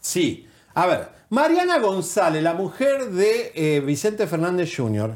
Sí. 0.00 0.46
A 0.74 0.86
ver, 0.86 1.08
Mariana 1.30 1.78
González, 1.78 2.42
la 2.42 2.54
mujer 2.54 3.10
de 3.10 3.52
eh, 3.54 3.80
Vicente 3.80 4.26
Fernández 4.26 4.72
Jr., 4.76 5.14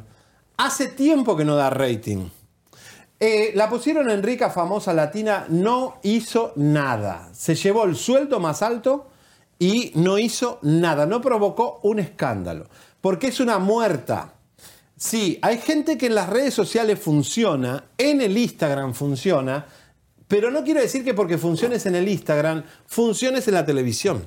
hace 0.64 0.88
tiempo 0.88 1.36
que 1.36 1.44
no 1.44 1.56
da 1.56 1.70
rating. 1.70 2.28
Eh, 3.18 3.52
la 3.54 3.68
pusieron 3.68 4.10
en 4.10 4.22
rica, 4.22 4.50
famosa 4.50 4.92
latina, 4.92 5.46
no 5.48 5.98
hizo 6.02 6.52
nada. 6.56 7.30
Se 7.32 7.54
llevó 7.54 7.84
el 7.84 7.96
sueldo 7.96 8.40
más 8.40 8.62
alto 8.62 9.08
y 9.58 9.92
no 9.94 10.18
hizo 10.18 10.58
nada. 10.62 11.06
No 11.06 11.20
provocó 11.20 11.80
un 11.82 11.98
escándalo. 11.98 12.68
Porque 13.00 13.28
es 13.28 13.40
una 13.40 13.58
muerta. 13.58 14.34
Sí, 14.96 15.38
hay 15.42 15.58
gente 15.58 15.98
que 15.98 16.06
en 16.06 16.14
las 16.14 16.28
redes 16.28 16.54
sociales 16.54 16.98
funciona, 16.98 17.84
en 17.98 18.20
el 18.20 18.38
Instagram 18.38 18.94
funciona, 18.94 19.66
pero 20.28 20.52
no 20.52 20.62
quiero 20.62 20.80
decir 20.80 21.04
que 21.04 21.12
porque 21.12 21.38
funciones 21.38 21.86
en 21.86 21.96
el 21.96 22.08
Instagram, 22.08 22.62
funciones 22.86 23.48
en 23.48 23.54
la 23.54 23.66
televisión. 23.66 24.24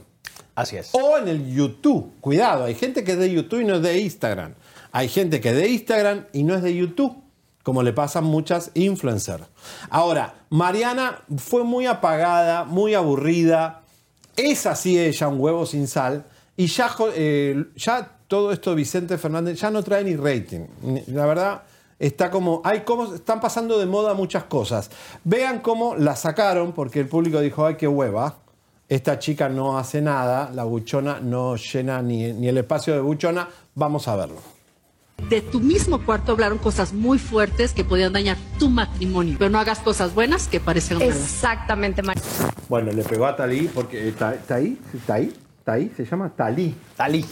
Así 0.54 0.76
es. 0.76 0.90
O 0.94 1.18
en 1.18 1.30
el 1.30 1.54
YouTube. 1.54 2.14
Cuidado, 2.20 2.66
hay 2.66 2.76
gente 2.76 3.06
que 3.06 3.14
es 3.14 3.18
de 3.18 3.32
YouTube 3.32 3.62
y 3.62 3.66
no 3.66 3.76
es 3.76 3.82
de 3.82 4.00
Instagram. 4.00 4.54
Hay 4.96 5.10
gente 5.10 5.42
que 5.42 5.50
es 5.50 5.58
de 5.58 5.68
Instagram 5.68 6.28
y 6.32 6.44
no 6.44 6.56
es 6.56 6.64
de 6.64 6.74
YouTube, 6.74 7.22
como 7.64 7.84
le 7.84 7.92
pasa 7.92 8.20
a 8.20 8.22
muchas 8.22 8.72
influencers. 8.76 9.44
Ahora, 9.90 10.36
Mariana 10.50 11.20
fue 11.36 11.66
muy 11.66 11.86
apagada, 11.86 12.64
muy 12.64 12.94
aburrida. 12.94 13.82
Es 14.38 14.66
así 14.66 14.98
ella, 14.98 15.28
un 15.28 15.42
huevo 15.42 15.66
sin 15.66 15.90
sal. 15.90 16.24
Y 16.56 16.68
ya, 16.68 16.96
eh, 17.14 17.66
todo 18.30 18.54
esto 18.54 18.74
Vicente 18.74 19.18
Fernández 19.18 19.60
ya 19.60 19.70
no 19.70 19.84
trae 19.84 20.02
ni 20.06 20.16
rating. 20.16 20.62
La 21.08 21.26
verdad, 21.26 21.64
está 22.00 22.32
como. 22.32 22.62
Hay 22.64 22.86
como. 22.86 23.16
Están 23.16 23.42
pasando 23.42 23.78
de 23.78 23.88
moda 23.88 24.14
muchas 24.14 24.46
cosas. 24.46 24.90
Vean 25.26 25.60
cómo 25.60 25.98
la 25.98 26.16
sacaron, 26.16 26.72
porque 26.72 27.02
el 27.02 27.10
público 27.10 27.42
dijo, 27.42 27.66
ay, 27.66 27.76
qué 27.76 27.90
hueva. 27.90 28.38
Esta 28.88 29.20
chica 29.20 29.50
no 29.50 29.78
hace 29.78 30.02
nada, 30.02 30.52
la 30.54 30.64
buchona 30.64 31.20
no 31.20 31.58
llena 31.58 32.02
ni 32.02 32.48
el 32.48 32.58
espacio 32.58 32.94
de 32.94 33.02
buchona. 33.02 33.50
Vamos 33.74 34.08
a 34.08 34.16
verlo. 34.16 34.55
De 35.30 35.42
tu 35.42 35.60
mismo 35.60 36.06
cuarto 36.06 36.34
hablaron 36.34 36.58
cosas 36.58 36.94
muy 36.94 37.18
fuertes 37.18 37.74
que 37.74 37.84
podían 37.84 38.14
dañar 38.14 38.38
tu 38.60 38.70
matrimonio. 38.70 39.36
Pero 39.40 39.50
no 39.50 39.58
hagas 39.58 39.80
cosas 39.80 40.14
buenas 40.14 40.48
que 40.48 40.60
parezcan 40.60 41.00
malas. 41.00 41.16
Exactamente, 41.16 42.04
María. 42.04 42.22
Bueno, 42.70 42.92
le 42.92 43.04
pegó 43.04 43.26
a 43.26 43.36
Talí 43.36 43.70
porque. 43.74 44.08
¿Está 44.08 44.30
ahí? 44.30 44.80
¿Está 44.94 45.16
ahí? 45.16 45.34
¿Está 45.60 45.74
ahí? 45.74 45.92
Se 45.98 46.06
llama 46.06 46.32
Talí. 46.36 46.76
Talí. 46.96 47.26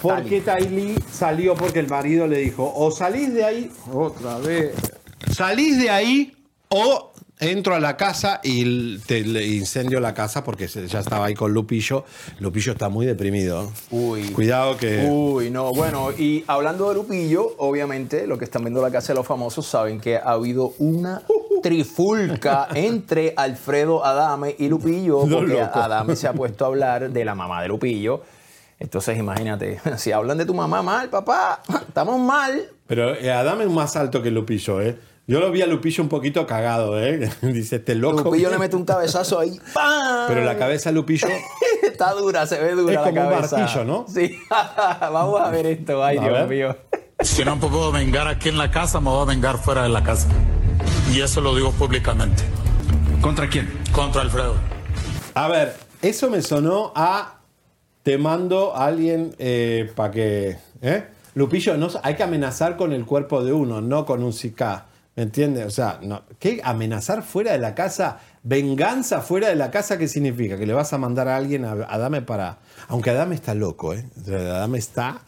Porque 0.00 0.40
Talí 0.40 0.96
salió 1.12 1.54
porque 1.54 1.80
el 1.80 1.88
marido 1.88 2.26
le 2.26 2.38
dijo: 2.38 2.72
o 2.74 2.90
salís 2.90 3.34
de 3.34 3.44
ahí. 3.44 3.70
Otra 3.92 4.38
vez. 4.38 4.74
Salís 5.30 5.78
de 5.78 5.90
ahí 5.90 6.36
o 6.68 7.11
entro 7.42 7.74
a 7.74 7.80
la 7.80 7.96
casa 7.96 8.40
y 8.42 8.98
te 8.98 9.18
incendio 9.18 10.00
la 10.00 10.14
casa 10.14 10.44
porque 10.44 10.68
ya 10.68 11.00
estaba 11.00 11.26
ahí 11.26 11.34
con 11.34 11.52
Lupillo. 11.52 12.04
Lupillo 12.38 12.72
está 12.72 12.88
muy 12.88 13.04
deprimido. 13.04 13.72
Uy. 13.90 14.30
Cuidado 14.30 14.76
que. 14.76 15.08
Uy, 15.10 15.50
no, 15.50 15.72
bueno, 15.72 16.12
y 16.12 16.44
hablando 16.46 16.88
de 16.88 16.94
Lupillo, 16.94 17.54
obviamente, 17.58 18.26
los 18.26 18.38
que 18.38 18.44
están 18.44 18.62
viendo 18.62 18.80
la 18.80 18.90
casa 18.90 19.12
de 19.12 19.16
los 19.16 19.26
famosos 19.26 19.66
saben 19.66 20.00
que 20.00 20.16
ha 20.16 20.32
habido 20.32 20.74
una 20.78 21.22
trifulca 21.62 22.68
entre 22.74 23.34
Alfredo 23.36 24.04
Adame 24.04 24.54
y 24.58 24.68
Lupillo, 24.68 25.26
porque. 25.28 25.60
Adame 25.60 26.16
se 26.16 26.28
ha 26.28 26.32
puesto 26.32 26.64
a 26.64 26.68
hablar 26.68 27.10
de 27.10 27.24
la 27.24 27.34
mamá 27.34 27.60
de 27.62 27.68
Lupillo. 27.68 28.22
Entonces, 28.78 29.18
imagínate, 29.18 29.80
si 29.96 30.12
hablan 30.12 30.38
de 30.38 30.44
tu 30.44 30.54
mamá 30.54 30.82
mal, 30.82 31.08
papá, 31.08 31.62
estamos 31.86 32.20
mal. 32.20 32.68
Pero 32.86 33.14
eh, 33.14 33.30
Adam 33.32 33.60
es 33.62 33.70
más 33.70 33.96
alto 33.96 34.22
que 34.22 34.30
Lupillo, 34.30 34.80
¿eh? 34.80 34.96
Yo 35.26 35.38
lo 35.38 35.50
vi 35.52 35.62
a 35.62 35.66
Lupillo 35.66 36.02
un 36.02 36.08
poquito 36.08 36.46
cagado, 36.46 37.00
¿eh? 37.00 37.30
Dice, 37.42 37.76
este 37.76 37.94
loco. 37.94 38.24
Lupillo 38.24 38.50
le 38.50 38.58
mete 38.58 38.74
un 38.76 38.84
cabezazo 38.84 39.38
ahí. 39.38 39.58
¡pam! 39.72 40.24
Pero 40.28 40.44
la 40.44 40.56
cabeza 40.58 40.90
de 40.90 40.94
Lupillo 40.96 41.28
Está 41.82 42.12
dura, 42.12 42.46
se 42.46 42.58
ve 42.60 42.72
dura 42.72 42.92
Es 42.92 43.00
la 43.00 43.04
como 43.10 43.22
un 43.22 43.40
martillo, 43.40 43.84
¿no? 43.84 44.06
Sí. 44.08 44.36
Vamos 45.00 45.40
a 45.40 45.50
ver 45.50 45.66
esto. 45.66 46.02
Ay, 46.04 46.18
A 46.18 46.20
Dios 46.20 46.32
ver. 46.32 46.48
mío. 46.48 46.76
Si 47.20 47.44
no 47.44 47.54
me 47.56 47.68
puedo 47.68 47.92
vengar 47.92 48.26
aquí 48.26 48.48
en 48.48 48.58
la 48.58 48.70
casa, 48.70 49.00
me 49.00 49.10
voy 49.10 49.22
a 49.22 49.26
vengar 49.26 49.58
fuera 49.58 49.84
de 49.84 49.88
la 49.90 50.02
casa. 50.02 50.26
Y 51.12 51.20
eso 51.20 51.40
lo 51.40 51.54
digo 51.54 51.70
públicamente. 51.72 52.42
¿Contra 53.20 53.48
quién? 53.48 53.72
Contra 53.92 54.22
Alfredo. 54.22 54.56
A 55.34 55.46
ver, 55.46 55.76
eso 56.00 56.28
me 56.30 56.42
sonó 56.42 56.92
a 56.96 57.38
te 58.02 58.18
mando 58.18 58.74
a 58.74 58.86
alguien 58.86 59.36
para 59.94 60.10
que. 60.10 60.58
¿eh? 60.80 61.04
Lupillo, 61.34 61.76
no, 61.76 61.88
hay 62.02 62.16
que 62.16 62.22
amenazar 62.24 62.76
con 62.76 62.92
el 62.92 63.04
cuerpo 63.06 63.44
de 63.44 63.52
uno, 63.52 63.80
no 63.80 64.04
con 64.04 64.22
un 64.24 64.32
SICA. 64.32 64.86
¿Me 65.14 65.24
entiendes? 65.24 65.66
O 65.66 65.70
sea, 65.70 65.98
no, 66.02 66.22
¿qué 66.38 66.60
amenazar 66.64 67.22
fuera 67.22 67.52
de 67.52 67.58
la 67.58 67.74
casa? 67.74 68.18
¿Venganza 68.42 69.20
fuera 69.20 69.48
de 69.48 69.56
la 69.56 69.70
casa 69.70 69.98
qué 69.98 70.08
significa? 70.08 70.56
Que 70.56 70.66
le 70.66 70.72
vas 70.72 70.92
a 70.94 70.98
mandar 70.98 71.28
a 71.28 71.36
alguien 71.36 71.64
a, 71.66 71.72
a 71.72 71.98
Dame 71.98 72.22
para. 72.22 72.58
Aunque 72.88 73.10
Adame 73.10 73.34
está 73.34 73.54
loco, 73.54 73.92
¿eh? 73.92 74.04
Adame 74.26 74.78
está 74.78 75.20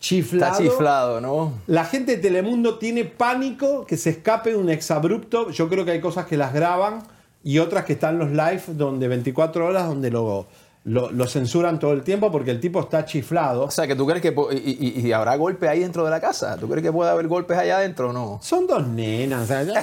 chiflado. 0.00 0.52
Está 0.52 0.64
chiflado, 0.64 1.20
¿no? 1.20 1.52
La 1.68 1.84
gente 1.84 2.16
de 2.16 2.22
Telemundo 2.22 2.78
tiene 2.78 3.04
pánico 3.04 3.86
que 3.86 3.96
se 3.96 4.10
escape 4.10 4.56
un 4.56 4.70
exabrupto. 4.70 5.50
Yo 5.50 5.68
creo 5.68 5.84
que 5.84 5.92
hay 5.92 6.00
cosas 6.00 6.26
que 6.26 6.36
las 6.36 6.52
graban 6.52 7.04
y 7.44 7.60
otras 7.60 7.84
que 7.84 7.92
están 7.92 8.18
los 8.18 8.30
live 8.30 8.62
donde 8.68 9.06
24 9.06 9.66
horas 9.66 9.86
donde 9.86 10.10
lo, 10.10 10.48
lo, 10.88 11.10
lo 11.10 11.26
censuran 11.26 11.78
todo 11.78 11.92
el 11.92 12.02
tiempo 12.02 12.32
porque 12.32 12.50
el 12.50 12.60
tipo 12.60 12.80
está 12.80 13.04
chiflado. 13.04 13.64
O 13.64 13.70
sea, 13.70 13.86
que 13.86 13.94
tú 13.94 14.06
crees 14.06 14.22
que 14.22 14.34
y, 14.52 15.00
y- 15.00 15.06
y 15.08 15.12
habrá 15.12 15.36
golpe 15.36 15.68
ahí 15.68 15.80
dentro 15.80 16.04
de 16.04 16.10
la 16.10 16.20
casa. 16.20 16.56
¿Tú 16.56 16.68
crees 16.68 16.82
que 16.82 16.92
puede 16.92 17.10
haber 17.10 17.28
golpes 17.28 17.56
allá 17.58 17.76
adentro 17.78 18.10
o 18.10 18.12
no? 18.12 18.38
Son 18.42 18.66
dos 18.66 18.86
nenas. 18.86 19.42
o 19.42 19.46
sea, 19.46 19.62
ya- 19.62 19.82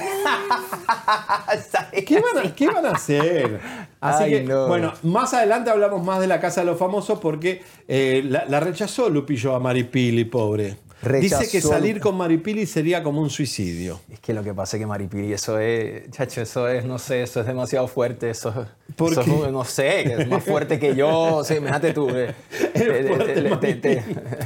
¿Qué, 2.06 2.20
van 2.20 2.46
a, 2.46 2.54
qué 2.54 2.66
van 2.68 2.86
a 2.86 2.90
hacer? 2.92 3.60
Así 4.00 4.24
Ay, 4.24 4.30
que, 4.30 4.42
no. 4.44 4.66
bueno, 4.68 4.92
más 5.02 5.32
adelante 5.34 5.70
hablamos 5.70 6.04
más 6.04 6.20
de 6.20 6.26
la 6.26 6.40
Casa 6.40 6.60
de 6.60 6.66
los 6.66 6.78
Famosos 6.78 7.18
porque 7.18 7.62
eh, 7.88 8.22
la, 8.28 8.44
la 8.46 8.60
rechazó 8.60 9.08
Lupillo 9.08 9.54
a 9.54 9.60
Maripili, 9.60 10.24
pobre. 10.24 10.76
Dice 11.02 11.36
que 11.36 11.44
Rechazó 11.58 11.68
salir 11.68 12.00
con 12.00 12.16
Maripili 12.16 12.64
sería 12.66 13.02
como 13.02 13.20
un 13.20 13.28
suicidio. 13.30 14.00
Es 14.10 14.18
que 14.18 14.32
lo 14.32 14.42
que 14.42 14.54
pasa 14.54 14.76
es 14.76 14.80
que 14.80 14.86
Maripili, 14.86 15.32
eso 15.32 15.58
es, 15.58 16.10
chacho, 16.10 16.40
eso 16.40 16.68
es, 16.68 16.84
no 16.86 16.98
sé, 16.98 17.22
eso 17.22 17.40
es 17.40 17.46
demasiado 17.46 17.86
fuerte. 17.86 18.30
Eso, 18.30 18.66
¿Por 18.96 19.12
eso 19.12 19.20
es 19.20 19.26
qué? 19.26 19.32
un- 19.32 19.52
no 19.52 19.64
sé, 19.64 20.04
que 20.04 20.22
es 20.22 20.28
más 20.28 20.42
fuerte 20.42 20.78
que 20.78 20.96
yo. 20.96 21.42
Sí, 21.44 21.54
imagínate 21.54 21.92
tú. 21.92 22.08
eh, 22.10 22.34
te- 23.60 23.74
te- 23.74 24.02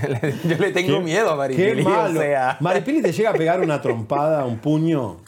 le- 0.08 0.34
yo 0.48 0.56
le 0.58 0.72
tengo 0.72 0.98
Qué- 0.98 1.04
miedo 1.04 1.30
a 1.30 1.36
Maripili. 1.36 1.76
Qué 1.76 1.82
malo. 1.82 2.18
O 2.18 2.22
sea, 2.22 2.56
Maripili 2.60 3.00
te 3.00 3.12
llega 3.12 3.30
a 3.30 3.34
pegar 3.34 3.60
una 3.60 3.80
trompada, 3.80 4.44
un 4.44 4.58
puño. 4.58 5.18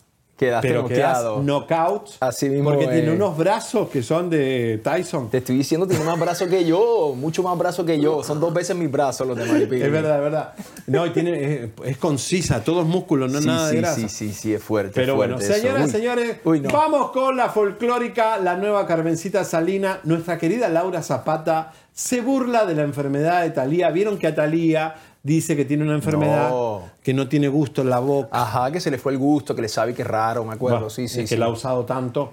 Quedaste 0.42 0.68
pero 0.68 0.86
quedas 0.88 1.22
knockout. 1.42 2.10
Así 2.20 2.48
mismo 2.48 2.70
Porque 2.70 2.88
tiene 2.88 3.12
unos 3.12 3.36
brazos 3.36 3.88
que 3.88 4.02
son 4.02 4.28
de 4.28 4.80
Tyson. 4.82 5.30
Te 5.30 5.38
estoy 5.38 5.56
diciendo, 5.56 5.86
tiene 5.86 6.04
más 6.04 6.18
brazos 6.18 6.48
que 6.48 6.64
yo, 6.64 7.14
mucho 7.16 7.42
más 7.42 7.56
brazos 7.56 7.86
que 7.86 8.00
yo. 8.00 8.22
Son 8.24 8.40
dos 8.40 8.52
veces 8.52 8.74
mis 8.74 8.90
brazos 8.90 9.26
los 9.26 9.36
de 9.36 9.44
Maripili. 9.44 9.82
Es 9.82 9.92
verdad, 9.92 10.16
es 10.16 10.22
verdad. 10.22 10.54
No, 10.88 11.06
y 11.06 11.10
tiene, 11.10 11.54
es, 11.54 11.70
es 11.84 11.96
concisa, 11.96 12.64
todos 12.64 12.86
músculos, 12.86 13.30
no 13.30 13.40
Sí, 13.40 13.46
nada 13.46 13.66
de 13.68 13.72
sí, 13.72 13.78
grasa. 13.78 13.94
sí, 14.00 14.08
sí, 14.08 14.32
sí, 14.32 14.54
es 14.54 14.62
fuerte. 14.62 14.92
Pero 14.94 15.12
es 15.12 15.16
bueno, 15.16 15.36
fuerte 15.38 15.54
señoras, 15.60 15.84
Uy. 15.86 15.90
señores, 15.90 16.36
Uy, 16.44 16.60
no. 16.60 16.70
vamos 16.70 17.10
con 17.12 17.36
la 17.36 17.48
folclórica, 17.50 18.38
la 18.38 18.56
nueva 18.56 18.86
Carmencita 18.86 19.44
Salina. 19.44 20.00
Nuestra 20.04 20.38
querida 20.38 20.68
Laura 20.68 21.02
Zapata 21.02 21.72
se 21.92 22.20
burla 22.20 22.64
de 22.66 22.74
la 22.74 22.82
enfermedad 22.82 23.42
de 23.42 23.50
Talía. 23.50 23.90
Vieron 23.90 24.18
que 24.18 24.26
a 24.26 24.34
Talía 24.34 24.94
dice 25.22 25.56
que 25.56 25.64
tiene 25.64 25.84
una 25.84 25.94
enfermedad 25.94 26.50
No. 26.50 26.90
que 27.02 27.14
no 27.14 27.28
tiene 27.28 27.48
gusto 27.48 27.82
en 27.82 27.90
la 27.90 27.98
boca. 28.00 28.28
Ajá, 28.32 28.70
que 28.72 28.80
se 28.80 28.90
le 28.90 28.98
fue 28.98 29.12
el 29.12 29.18
gusto, 29.18 29.54
que 29.54 29.62
le 29.62 29.68
sabe 29.68 29.94
que 29.94 30.02
es 30.02 30.08
raro, 30.08 30.44
me 30.44 30.54
acuerdo. 30.54 30.78
Bueno, 30.78 30.90
sí, 30.90 31.08
sí, 31.08 31.20
es 31.20 31.28
sí. 31.28 31.34
que 31.34 31.38
la 31.38 31.46
ha 31.46 31.50
usado 31.50 31.84
tanto 31.84 32.32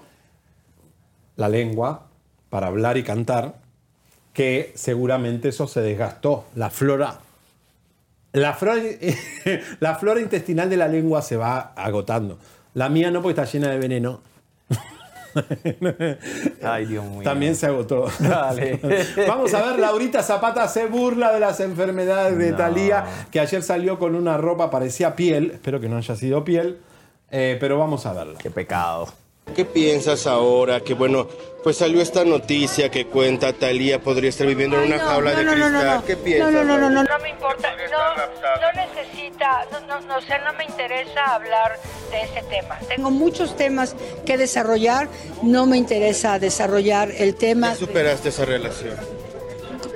la 1.36 1.48
lengua 1.48 2.06
para 2.48 2.66
hablar 2.66 2.96
y 2.96 3.02
cantar 3.02 3.54
que 4.32 4.72
seguramente 4.74 5.48
eso 5.48 5.66
se 5.66 5.80
desgastó. 5.80 6.44
La 6.54 6.70
flora, 6.70 7.20
la 8.32 8.54
flora, 8.54 8.80
la 9.80 9.94
flora 9.96 10.20
intestinal 10.20 10.68
de 10.70 10.76
la 10.76 10.88
lengua 10.88 11.22
se 11.22 11.36
va 11.36 11.72
agotando. 11.76 12.38
La 12.74 12.88
mía 12.88 13.10
no, 13.10 13.22
porque 13.22 13.40
está 13.40 13.52
llena 13.52 13.68
de 13.70 13.78
veneno. 13.78 14.20
Ay, 16.62 16.86
Dios 16.86 17.04
mío. 17.04 17.22
También 17.22 17.56
se 17.56 17.66
agotó. 17.66 18.08
Dale. 18.18 18.80
Vamos 19.28 19.52
a 19.54 19.62
ver, 19.62 19.78
Laurita 19.78 20.22
Zapata 20.22 20.66
se 20.68 20.86
burla 20.86 21.32
de 21.32 21.40
las 21.40 21.60
enfermedades 21.60 22.36
de 22.38 22.50
No. 22.52 22.56
Talía, 22.56 23.04
que 23.30 23.40
ayer 23.40 23.62
salió 23.62 23.98
con 23.98 24.14
una 24.14 24.36
ropa, 24.36 24.70
parecía 24.70 25.14
piel, 25.16 25.52
espero 25.52 25.80
que 25.80 25.88
no 25.88 25.96
haya 25.96 26.16
sido 26.16 26.44
piel, 26.44 26.78
eh, 27.30 27.56
pero 27.60 27.78
vamos 27.78 28.06
a 28.06 28.12
verla. 28.12 28.38
Qué 28.38 28.50
pecado. 28.50 29.08
¿Qué 29.54 29.64
piensas 29.64 30.26
ahora 30.26 30.80
que, 30.80 30.94
bueno, 30.94 31.28
pues 31.62 31.76
salió 31.76 32.00
esta 32.00 32.24
noticia 32.24 32.90
que 32.90 33.06
cuenta 33.06 33.52
Talía 33.52 34.00
podría 34.00 34.30
estar 34.30 34.46
viviendo 34.46 34.78
en 34.78 34.84
una 34.84 34.98
jaula 34.98 35.32
de 35.32 35.44
cristal? 35.44 36.02
¿Qué 36.06 36.16
piensas? 36.16 36.52
No, 36.52 36.64
no, 36.64 36.78
no, 36.78 36.90
no, 36.90 37.04
no 37.04 37.18
me 37.18 37.30
importa. 37.30 37.68
No, 37.90 38.16
no 38.60 38.72
necesita, 38.72 39.66
no, 39.72 39.80
no, 39.80 40.00
no, 40.06 40.16
o 40.16 40.20
sea, 40.22 40.38
no 40.38 40.52
me 40.54 40.64
interesa 40.64 41.34
hablar 41.34 41.78
de 42.10 42.22
ese 42.22 42.42
tema. 42.48 42.78
Tengo 42.88 43.10
muchos 43.10 43.56
temas 43.56 43.94
que 44.24 44.38
desarrollar. 44.38 45.08
No 45.42 45.66
me 45.66 45.76
interesa 45.76 46.38
desarrollar 46.38 47.10
el 47.10 47.34
tema. 47.34 47.70
¿Ya 47.70 47.76
superaste 47.76 48.28
esa 48.30 48.44
relación? 48.44 48.96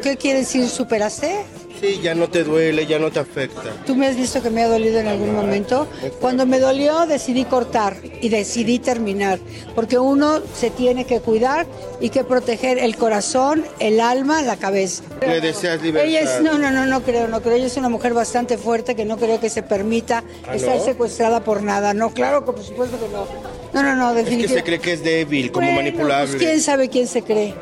¿Qué 0.03 0.17
quiere 0.17 0.41
decir 0.41 0.69
superaste? 0.69 1.45
Sí, 1.81 2.01
ya 2.03 2.15
no 2.15 2.29
te 2.29 2.45
duele, 2.45 2.87
ya 2.87 2.99
no 2.99 3.11
te 3.11 3.19
afecta. 3.19 3.63
¿Tú 3.87 3.95
me 3.95 4.07
has 4.07 4.17
visto 4.17 4.41
que 4.43 4.49
me 4.51 4.63
ha 4.63 4.69
dolido 4.69 5.01
en 5.01 5.09
algún 5.09 5.35
momento? 5.35 5.87
Cuando 6.21 6.47
me 6.47 6.59
dolió 6.59 7.05
decidí 7.07 7.45
cortar 7.45 7.97
y 8.23 8.29
decidí 8.29 8.79
terminar, 8.79 9.39
porque 9.75 9.99
uno 9.99 10.41
se 10.55 10.71
tiene 10.71 11.05
que 11.05 11.21
cuidar 11.21 11.67
y 12.01 12.11
que 12.11 12.25
proteger 12.25 12.79
el 12.79 12.97
corazón, 12.97 13.65
el 13.81 14.01
alma, 14.01 14.41
la 14.43 14.57
cabeza. 14.57 15.03
Le 15.27 15.41
deseas 15.41 15.83
libertad. 15.83 16.09
Ella 16.09 16.21
es, 16.21 16.43
no, 16.43 16.59
no, 16.59 16.71
no, 16.71 16.87
no 16.87 17.03
creo, 17.03 17.29
no 17.29 17.43
creo. 17.43 17.57
Ella 17.57 17.67
es 17.67 17.77
una 17.77 17.89
mujer 17.89 18.15
bastante 18.15 18.57
fuerte 18.57 18.95
que 18.95 19.05
no 19.05 19.17
creo 19.19 19.41
que 19.41 19.51
se 19.51 19.63
permita 19.63 20.23
¿Ah, 20.49 20.55
estar 20.57 20.77
no? 20.77 20.85
secuestrada 20.85 21.43
por 21.45 21.63
nada. 21.63 21.93
No, 21.93 22.11
claro 22.15 22.45
que 22.45 22.53
por 22.53 22.63
supuesto 22.65 22.99
que 22.99 23.09
no. 23.13 23.27
No, 23.75 23.83
no, 23.83 23.97
no, 23.97 24.11
Es 24.11 24.15
que 24.17 24.23
definitivamente. 24.23 24.61
se 24.61 24.65
cree 24.65 24.79
que 24.81 24.93
es 24.93 25.03
débil, 25.03 25.51
como 25.51 25.67
Bueno, 25.67 25.81
manipulable. 25.83 26.29
Pues 26.37 26.43
quién 26.43 26.61
sabe 26.61 26.89
quién 26.89 27.09
se 27.09 27.23
cree. 27.23 27.55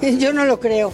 Yo 0.18 0.32
no 0.32 0.44
lo 0.46 0.58
creo. 0.58 0.90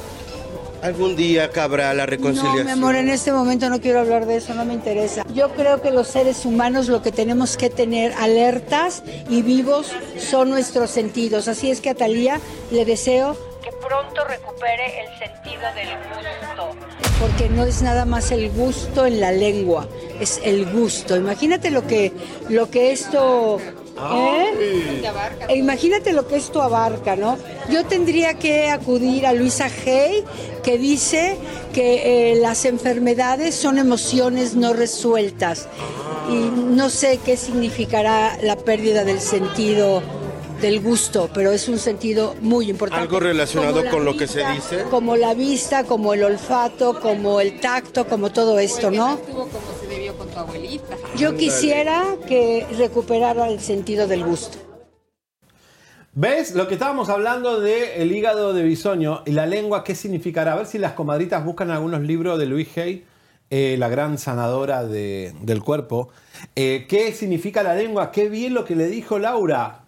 Algún 0.83 1.17
día 1.17 1.51
cabrá 1.51 1.93
la 1.95 2.05
No, 2.05 2.11
reconciliación. 2.11 2.67
mi 2.67 2.73
amor, 2.73 2.95
en 2.97 3.09
este 3.09 3.33
momento 3.33 3.69
no 3.71 3.81
quiero 3.81 4.01
hablar 4.01 4.27
de 4.27 4.37
eso, 4.37 4.55
no 4.55 4.65
me 4.65 4.75
interesa. 4.75 5.25
Yo 5.35 5.51
creo 5.55 5.81
que 5.83 5.91
los 5.91 6.07
seres 6.09 6.45
humanos 6.45 6.89
lo 6.89 7.03
que 7.03 7.13
tenemos 7.13 7.57
que 7.57 7.71
tener 7.71 8.13
alertas 8.15 9.03
y 9.29 9.43
vivos 9.43 9.91
son 10.19 10.51
nuestros 10.51 10.91
sentidos. 10.91 11.49
Así 11.49 11.71
es 11.71 11.81
que 11.81 11.91
a 11.91 11.95
Talía 11.95 12.41
le 12.71 12.85
deseo 12.85 13.37
que 13.63 13.71
pronto 13.73 14.25
recupere 14.25 15.01
el 15.01 15.19
sentido 15.19 15.63
del 15.75 15.89
gusto. 16.15 16.77
Porque 17.19 17.49
no 17.49 17.65
es 17.65 17.81
nada 17.83 18.05
más 18.05 18.31
el 18.31 18.51
gusto 18.51 19.07
en 19.07 19.21
la 19.21 19.33
lengua, 19.33 19.89
es 20.21 20.41
el 20.45 20.67
gusto. 20.67 21.17
Imagínate 21.17 21.71
lo 21.71 21.87
que, 21.87 22.13
lo 22.49 22.71
que 22.71 22.93
esto... 22.93 23.59
¿eh? 23.99 25.03
E 25.49 25.57
Imagínate 25.57 26.13
lo 26.13 26.27
que 26.27 26.37
esto 26.37 26.63
abarca, 26.63 27.17
¿no? 27.17 27.39
Yo 27.71 27.85
tendría 27.85 28.35
que 28.35 28.69
acudir 28.69 29.27
a 29.27 29.33
Luisa 29.33 29.67
Hay, 29.87 30.25
que 30.63 30.79
dice 30.79 31.39
que 31.73 32.33
eh, 32.33 32.37
las 32.37 32.65
enfermedades 32.65 33.55
son 33.55 33.79
emociones 33.79 34.55
no 34.55 34.73
resueltas. 34.73 35.69
Y 36.29 36.35
no 36.35 36.91
sé 36.91 37.21
qué 37.25 37.37
significará 37.37 38.37
la 38.43 38.57
pérdida 38.57 39.05
del 39.05 39.21
sentido 39.21 40.03
del 40.61 40.81
gusto, 40.81 41.29
pero 41.33 41.53
es 41.53 41.69
un 41.69 41.79
sentido 41.79 42.35
muy 42.41 42.71
importante. 42.71 43.03
Algo 43.03 43.21
relacionado 43.21 43.89
con 43.91 44.05
lo 44.05 44.17
que 44.17 44.27
se 44.27 44.45
dice. 44.53 44.85
Como 44.91 45.17
la 45.17 45.35
vista, 45.35 45.85
como 45.85 46.15
el 46.15 46.25
olfato, 46.25 47.01
como 47.01 47.41
el 47.41 47.61
tacto, 47.61 48.07
como 48.07 48.33
todo 48.33 48.59
esto, 48.59 48.91
¿no? 48.91 49.19
Con 50.19 50.29
tu 50.29 50.39
abuelita. 50.39 50.97
Yo 51.17 51.37
quisiera 51.37 52.05
que 52.27 52.67
recuperara 52.79 53.49
el 53.49 53.61
sentido 53.61 54.07
del 54.07 54.25
gusto. 54.25 54.59
¿Ves? 56.15 56.55
Lo 56.55 56.67
que 56.67 56.75
estábamos 56.75 57.11
hablando 57.11 57.61
del 57.61 57.91
el 57.97 58.13
hígado 58.13 58.55
de 58.55 58.63
bisoño 58.63 59.23
y 59.27 59.33
la 59.33 59.45
lengua, 59.47 59.85
¿qué 59.85 59.95
significará? 59.95 60.55
A 60.55 60.57
ver 60.57 60.67
si 60.67 60.79
las 60.79 60.93
comadritas 60.93 61.45
buscan 61.45 61.71
algunos 61.71 62.01
libros 62.01 62.39
de 62.39 62.47
Louise 62.47 62.81
Hay, 62.81 63.05
eh, 63.51 63.77
la 63.79 63.89
gran 63.91 64.17
sanadora 64.17 64.85
de- 64.85 65.35
del 65.43 65.63
cuerpo. 65.63 66.09
Eh, 66.55 66.87
¿Qué 66.89 67.13
significa 67.13 67.63
la 67.63 67.75
lengua? 67.75 68.11
Qué 68.11 68.31
bien 68.31 68.55
lo 68.55 68.65
que 68.65 68.75
le 68.75 68.87
dijo 68.87 69.19
Laura. 69.19 69.83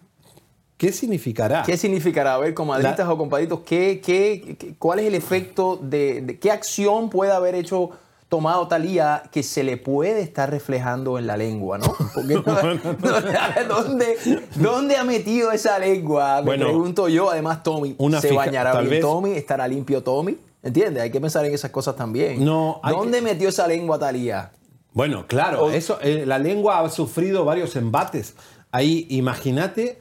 ¿Qué 0.77 0.93
significará? 0.93 1.63
¿Qué 1.65 1.75
significará? 1.75 2.35
A 2.35 2.37
ver, 2.37 2.53
comadritas 2.53 2.99
La- 2.99 3.11
o 3.11 3.17
compadritos, 3.17 3.61
¿qué, 3.65 3.99
qué, 4.01 4.55
qué- 4.57 4.75
cuál 4.77 4.99
es 4.99 5.07
el 5.07 5.15
efecto 5.15 5.77
de, 5.81 6.21
de- 6.21 6.39
qué 6.39 6.51
acción 6.51 7.09
puede 7.09 7.31
haber 7.33 7.55
hecho 7.55 7.89
tomado 8.29 8.67
Talía 8.67 9.23
que 9.31 9.41
se 9.43 9.63
le 9.63 9.75
puede 9.77 10.21
estar 10.21 10.49
reflejando 10.49 11.17
en 11.17 11.27
la 11.27 11.35
lengua, 11.35 11.79
¿no? 11.79 11.95
Porque 12.13 12.35
¿dónde, 13.67 14.17
¿Dónde 14.55 14.97
ha 14.97 15.03
metido 15.03 15.51
esa 15.51 15.79
lengua? 15.79 16.37
Me 16.41 16.45
Bueno, 16.45 16.65
pregunto 16.67 17.09
yo. 17.09 17.31
Además, 17.31 17.63
Tommy, 17.63 17.95
una 17.97 18.21
¿se 18.21 18.31
bañará 18.31 18.79
bien 18.79 18.89
vez- 18.89 19.01
Tommy? 19.01 19.31
¿Estará 19.31 19.67
limpio 19.67 20.03
Tommy? 20.03 20.37
¿Entiendes? 20.61 21.03
Hay 21.03 21.11
que 21.11 21.19
pensar 21.19 21.45
en 21.45 21.53
esas 21.53 21.71
cosas 21.71 21.95
también. 21.95 22.43
No, 22.45 22.79
hay 22.83 22.95
¿Dónde 22.95 23.21
metió 23.21 23.49
esa 23.49 23.67
lengua 23.67 23.97
Talía? 23.97 24.51
Bueno, 24.93 25.25
claro, 25.27 25.69
eso, 25.71 25.99
eh, 26.01 26.25
la 26.25 26.39
lengua 26.39 26.79
ha 26.79 26.89
sufrido 26.89 27.45
varios 27.45 27.75
embates. 27.75 28.33
Ahí, 28.71 29.07
imagínate 29.09 29.99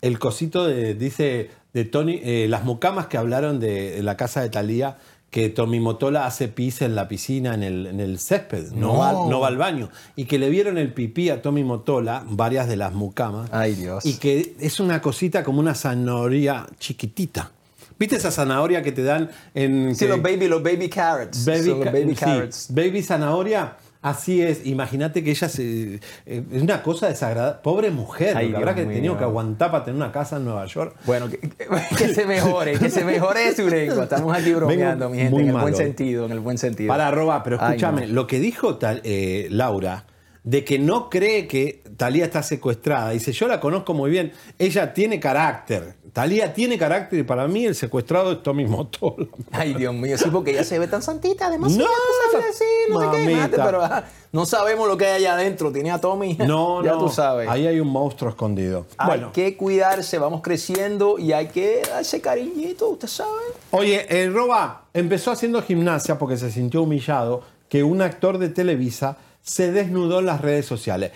el 0.00 0.18
cosito 0.18 0.66
de, 0.66 0.94
dice, 0.94 1.50
de 1.72 1.84
Tony, 1.84 2.20
eh, 2.22 2.46
las 2.48 2.64
mucamas 2.64 3.06
que 3.06 3.16
hablaron 3.16 3.58
de, 3.58 4.02
la 4.02 4.16
casa 4.16 4.42
de 4.42 4.50
Talía, 4.50 4.98
que 5.34 5.48
Tommy 5.48 5.80
Motola 5.80 6.26
hace 6.26 6.46
pis 6.46 6.80
en 6.80 6.94
la 6.94 7.08
piscina, 7.08 7.54
en 7.54 7.64
el, 7.64 7.88
en 7.88 7.98
el 7.98 8.20
césped, 8.20 8.70
no. 8.70 8.92
No. 8.92 8.98
Va, 8.98 9.12
no 9.28 9.40
va 9.40 9.48
al 9.48 9.56
baño. 9.56 9.88
Y 10.14 10.26
que 10.26 10.38
le 10.38 10.48
vieron 10.48 10.78
el 10.78 10.92
pipí 10.92 11.28
a 11.28 11.42
Tommy 11.42 11.64
Motola, 11.64 12.22
varias 12.28 12.68
de 12.68 12.76
las 12.76 12.92
mucamas. 12.92 13.50
Ay, 13.52 13.74
Dios. 13.74 14.06
Y 14.06 14.14
que 14.18 14.54
es 14.60 14.78
una 14.78 15.02
cosita 15.02 15.42
como 15.42 15.58
una 15.58 15.74
zanahoria 15.74 16.66
chiquitita. 16.78 17.50
¿Viste 17.98 18.14
esa 18.14 18.30
zanahoria 18.30 18.80
que 18.84 18.92
te 18.92 19.02
dan 19.02 19.28
en... 19.54 19.96
Sí, 19.96 20.04
que- 20.04 20.10
los 20.12 20.22
baby, 20.22 20.46
los 20.46 20.62
baby 20.62 20.88
carrots. 20.88 21.44
Baby, 21.44 21.58
Son 21.64 21.68
los 21.80 21.84
ca- 21.84 21.90
baby 21.90 22.10
sí, 22.10 22.14
carrots. 22.14 22.66
baby 22.72 23.02
zanahoria. 23.02 23.76
Así 24.04 24.42
es, 24.42 24.66
imagínate 24.66 25.24
que 25.24 25.30
ella 25.30 25.48
se, 25.48 25.94
eh, 26.26 26.44
es 26.52 26.62
una 26.62 26.82
cosa 26.82 27.08
desagradable. 27.08 27.60
Pobre 27.62 27.90
mujer, 27.90 28.36
Ay, 28.36 28.50
que 28.50 28.56
habrá 28.56 28.74
Dios 28.74 28.86
que 28.86 28.92
tenido 28.94 29.14
mío. 29.14 29.18
que 29.18 29.24
aguantar 29.24 29.70
para 29.70 29.82
tener 29.84 29.96
una 29.96 30.12
casa 30.12 30.36
en 30.36 30.44
Nueva 30.44 30.66
York. 30.66 30.94
Bueno, 31.06 31.30
que, 31.30 31.38
que 31.38 32.08
se 32.14 32.26
mejore, 32.26 32.78
que 32.78 32.90
se 32.90 33.02
mejore 33.02 33.54
su 33.56 33.66
lengua. 33.66 34.02
Estamos 34.02 34.36
aquí 34.36 34.52
bromeando, 34.52 35.08
Vengo 35.08 35.16
mi 35.16 35.22
gente, 35.22 35.40
en 35.40 35.46
el 35.48 35.52
buen 35.54 35.72
hoy. 35.72 35.80
sentido, 35.80 36.26
en 36.26 36.32
el 36.32 36.40
buen 36.40 36.58
sentido. 36.58 36.88
Para 36.88 37.08
arroba, 37.08 37.42
pero 37.42 37.56
Ay, 37.58 37.76
escúchame, 37.76 38.06
no. 38.06 38.12
lo 38.12 38.26
que 38.26 38.40
dijo 38.40 38.76
tal, 38.76 39.00
eh, 39.04 39.48
Laura, 39.50 40.04
de 40.42 40.64
que 40.64 40.78
no 40.78 41.08
cree 41.08 41.46
que 41.48 41.82
Talía 41.96 42.26
está 42.26 42.42
secuestrada, 42.42 43.08
dice, 43.12 43.32
yo 43.32 43.48
la 43.48 43.58
conozco 43.58 43.94
muy 43.94 44.10
bien, 44.10 44.32
ella 44.58 44.92
tiene 44.92 45.18
carácter. 45.18 45.94
Talía 46.14 46.54
tiene 46.54 46.78
carácter 46.78 47.18
y 47.18 47.22
para 47.24 47.48
mí 47.48 47.66
el 47.66 47.74
secuestrado 47.74 48.30
es 48.30 48.42
Tommy 48.44 48.66
Motola. 48.66 49.26
Ay, 49.50 49.74
Dios 49.74 49.92
mío, 49.92 50.16
sí, 50.16 50.30
porque 50.30 50.52
ella 50.52 50.62
se 50.62 50.78
ve 50.78 50.86
tan 50.86 51.02
santita, 51.02 51.48
además. 51.48 51.72
No, 51.72 51.86
sabe 52.30 52.46
decir, 52.46 52.66
no 52.88 53.00
sé 53.00 53.06
qué, 53.10 53.34
mate, 53.34 53.56
pero 53.56 53.82
ajá, 53.82 54.04
no 54.30 54.46
sabemos 54.46 54.86
lo 54.86 54.96
que 54.96 55.06
hay 55.06 55.24
allá 55.24 55.34
adentro. 55.34 55.72
Tiene 55.72 55.90
a 55.90 56.00
Tommy. 56.00 56.38
No, 56.44 56.84
ya 56.84 56.92
no, 56.92 56.98
tú 56.98 57.08
sabes. 57.08 57.48
ahí 57.48 57.66
hay 57.66 57.80
un 57.80 57.88
monstruo 57.88 58.30
escondido. 58.30 58.86
Hay 58.96 59.08
bueno, 59.08 59.32
que 59.32 59.56
cuidarse, 59.56 60.18
vamos 60.18 60.40
creciendo 60.40 61.18
y 61.18 61.32
hay 61.32 61.48
que 61.48 61.82
darse 61.90 62.20
cariñito, 62.20 62.90
usted 62.90 63.08
sabe. 63.08 63.30
Oye, 63.72 64.06
el 64.22 64.32
Roba 64.32 64.84
empezó 64.94 65.32
haciendo 65.32 65.62
gimnasia 65.62 66.16
porque 66.16 66.36
se 66.36 66.52
sintió 66.52 66.82
humillado 66.82 67.42
que 67.68 67.82
un 67.82 68.02
actor 68.02 68.38
de 68.38 68.50
Televisa 68.50 69.16
se 69.42 69.72
desnudó 69.72 70.20
en 70.20 70.26
las 70.26 70.40
redes 70.40 70.64
sociales. 70.64 71.10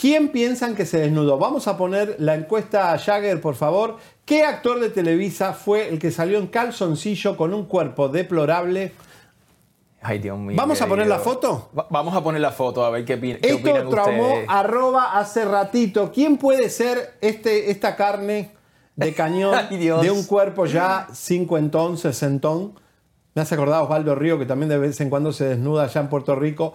¿Quién 0.00 0.28
piensan 0.28 0.74
que 0.74 0.86
se 0.86 0.98
desnudó? 0.98 1.36
Vamos 1.36 1.68
a 1.68 1.76
poner 1.76 2.16
la 2.18 2.34
encuesta 2.34 2.94
a 2.94 2.98
Jagger, 2.98 3.38
por 3.42 3.54
favor. 3.54 3.98
¿Qué 4.30 4.44
actor 4.44 4.78
de 4.78 4.90
Televisa 4.90 5.54
fue 5.54 5.88
el 5.88 5.98
que 5.98 6.12
salió 6.12 6.38
en 6.38 6.46
calzoncillo 6.46 7.36
con 7.36 7.52
un 7.52 7.64
cuerpo 7.66 8.08
deplorable 8.08 8.92
Ay, 10.00 10.20
Dios 10.20 10.38
mío. 10.38 10.56
¿Vamos 10.56 10.80
a 10.80 10.86
poner 10.86 11.08
la 11.08 11.18
foto? 11.18 11.68
Va- 11.76 11.88
vamos 11.90 12.14
a 12.14 12.22
poner 12.22 12.40
la 12.40 12.52
foto, 12.52 12.84
a 12.84 12.90
ver 12.90 13.04
qué, 13.04 13.14
opina- 13.14 13.40
qué 13.40 13.48
Esto 13.48 13.58
opinan 13.68 13.90
traumó 13.90 14.28
ustedes. 14.28 14.46
arroba 14.48 15.18
hace 15.18 15.44
ratito. 15.44 16.12
¿Quién 16.14 16.36
puede 16.38 16.70
ser 16.70 17.14
este, 17.20 17.72
esta 17.72 17.96
carne 17.96 18.52
de 18.94 19.12
cañón 19.20 19.52
Ay, 19.68 19.76
Dios. 19.78 20.00
de 20.00 20.12
un 20.12 20.22
cuerpo 20.22 20.64
ya 20.66 21.08
cincuentón, 21.12 21.98
sesentón? 21.98 22.74
Me 23.34 23.42
hace 23.42 23.56
acordar 23.56 23.80
a 23.80 23.82
Osvaldo 23.82 24.14
Río, 24.14 24.38
que 24.38 24.46
también 24.46 24.68
de 24.68 24.78
vez 24.78 25.00
en 25.00 25.10
cuando 25.10 25.32
se 25.32 25.44
desnuda 25.44 25.82
allá 25.84 26.00
en 26.02 26.08
Puerto 26.08 26.36
Rico. 26.36 26.72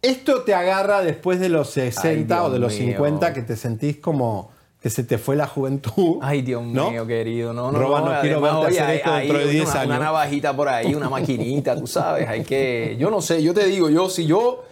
Esto 0.00 0.42
te 0.44 0.54
agarra 0.54 1.02
después 1.02 1.38
de 1.40 1.50
los 1.50 1.68
60 1.70 2.34
Ay, 2.40 2.46
o 2.46 2.50
de 2.50 2.58
los 2.58 2.72
mío. 2.72 2.92
50 2.94 3.34
que 3.34 3.42
te 3.42 3.54
sentís 3.56 3.98
como 3.98 4.50
que 4.86 4.90
se 4.90 5.02
te 5.02 5.18
fue 5.18 5.34
la 5.34 5.48
juventud. 5.48 6.18
Ay, 6.22 6.42
Dios 6.42 6.62
¿no? 6.62 6.92
mío, 6.92 7.04
querido. 7.08 7.52
No, 7.52 7.72
no, 7.72 7.78
Roba, 7.80 8.00
no 8.02 8.20
quiero 8.20 8.36
además, 8.36 8.52
verte 8.60 8.66
oye, 8.68 8.78
hacer 8.80 8.90
hay- 8.90 8.96
esto 8.98 9.10
hay 9.12 9.26
dentro 9.26 9.38
de 9.46 9.52
10 9.52 9.64
una, 9.64 9.80
años. 9.80 9.86
Una 9.86 9.98
navajita 9.98 10.56
por 10.56 10.68
ahí, 10.68 10.94
una 10.94 11.08
maquinita, 11.10 11.76
tú 11.76 11.88
sabes. 11.88 12.28
Hay 12.28 12.44
que. 12.44 12.96
Yo 13.00 13.10
no 13.10 13.20
sé, 13.20 13.42
yo 13.42 13.52
te 13.52 13.66
digo, 13.66 13.90
yo, 13.90 14.08
si 14.08 14.26
yo. 14.26 14.62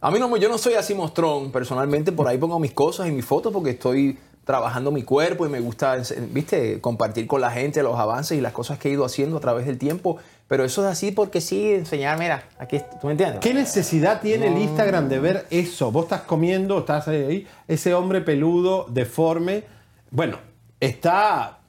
A 0.00 0.10
mí 0.10 0.18
no, 0.18 0.30
me- 0.30 0.40
yo 0.40 0.48
no 0.48 0.56
soy 0.56 0.72
así 0.72 0.94
mostrón. 0.94 1.52
Personalmente, 1.52 2.12
por 2.12 2.26
ahí 2.28 2.38
pongo 2.38 2.58
mis 2.58 2.72
cosas 2.72 3.08
y 3.08 3.10
mis 3.12 3.26
fotos 3.26 3.52
porque 3.52 3.70
estoy 3.70 4.16
trabajando 4.46 4.90
mi 4.90 5.02
cuerpo 5.02 5.44
y 5.44 5.50
me 5.50 5.60
gusta, 5.60 5.98
viste, 6.30 6.80
compartir 6.80 7.26
con 7.26 7.42
la 7.42 7.50
gente 7.50 7.82
los 7.82 7.98
avances 7.98 8.38
y 8.38 8.40
las 8.40 8.52
cosas 8.54 8.78
que 8.78 8.88
he 8.88 8.92
ido 8.92 9.04
haciendo 9.04 9.36
a 9.36 9.40
través 9.40 9.66
del 9.66 9.76
tiempo. 9.76 10.16
Pero 10.52 10.66
eso 10.66 10.84
es 10.86 10.92
así 10.92 11.12
porque 11.12 11.40
sí, 11.40 11.72
enseñar, 11.72 12.18
mira, 12.18 12.44
aquí, 12.58 12.78
¿tú 13.00 13.06
me 13.06 13.12
entiendes? 13.12 13.40
¿Qué 13.40 13.54
necesidad 13.54 14.20
tiene 14.20 14.48
el 14.48 14.58
Instagram 14.58 15.08
de 15.08 15.18
ver 15.18 15.46
eso? 15.48 15.90
Vos 15.90 16.02
estás 16.04 16.20
comiendo, 16.20 16.80
estás 16.80 17.08
ahí, 17.08 17.46
ese 17.66 17.94
hombre 17.94 18.20
peludo, 18.20 18.84
deforme. 18.90 19.64
Bueno, 20.10 20.36
está. 20.78 21.60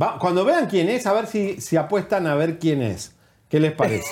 va- 0.00 0.18
cuando 0.18 0.46
vean 0.46 0.68
quién 0.68 0.88
es, 0.88 1.06
a 1.06 1.12
ver 1.12 1.26
si, 1.26 1.60
si 1.60 1.76
apuestan 1.76 2.26
a 2.26 2.34
ver 2.34 2.58
quién 2.58 2.80
es. 2.80 3.12
¿Qué 3.50 3.60
les 3.60 3.72
parece? 3.72 4.08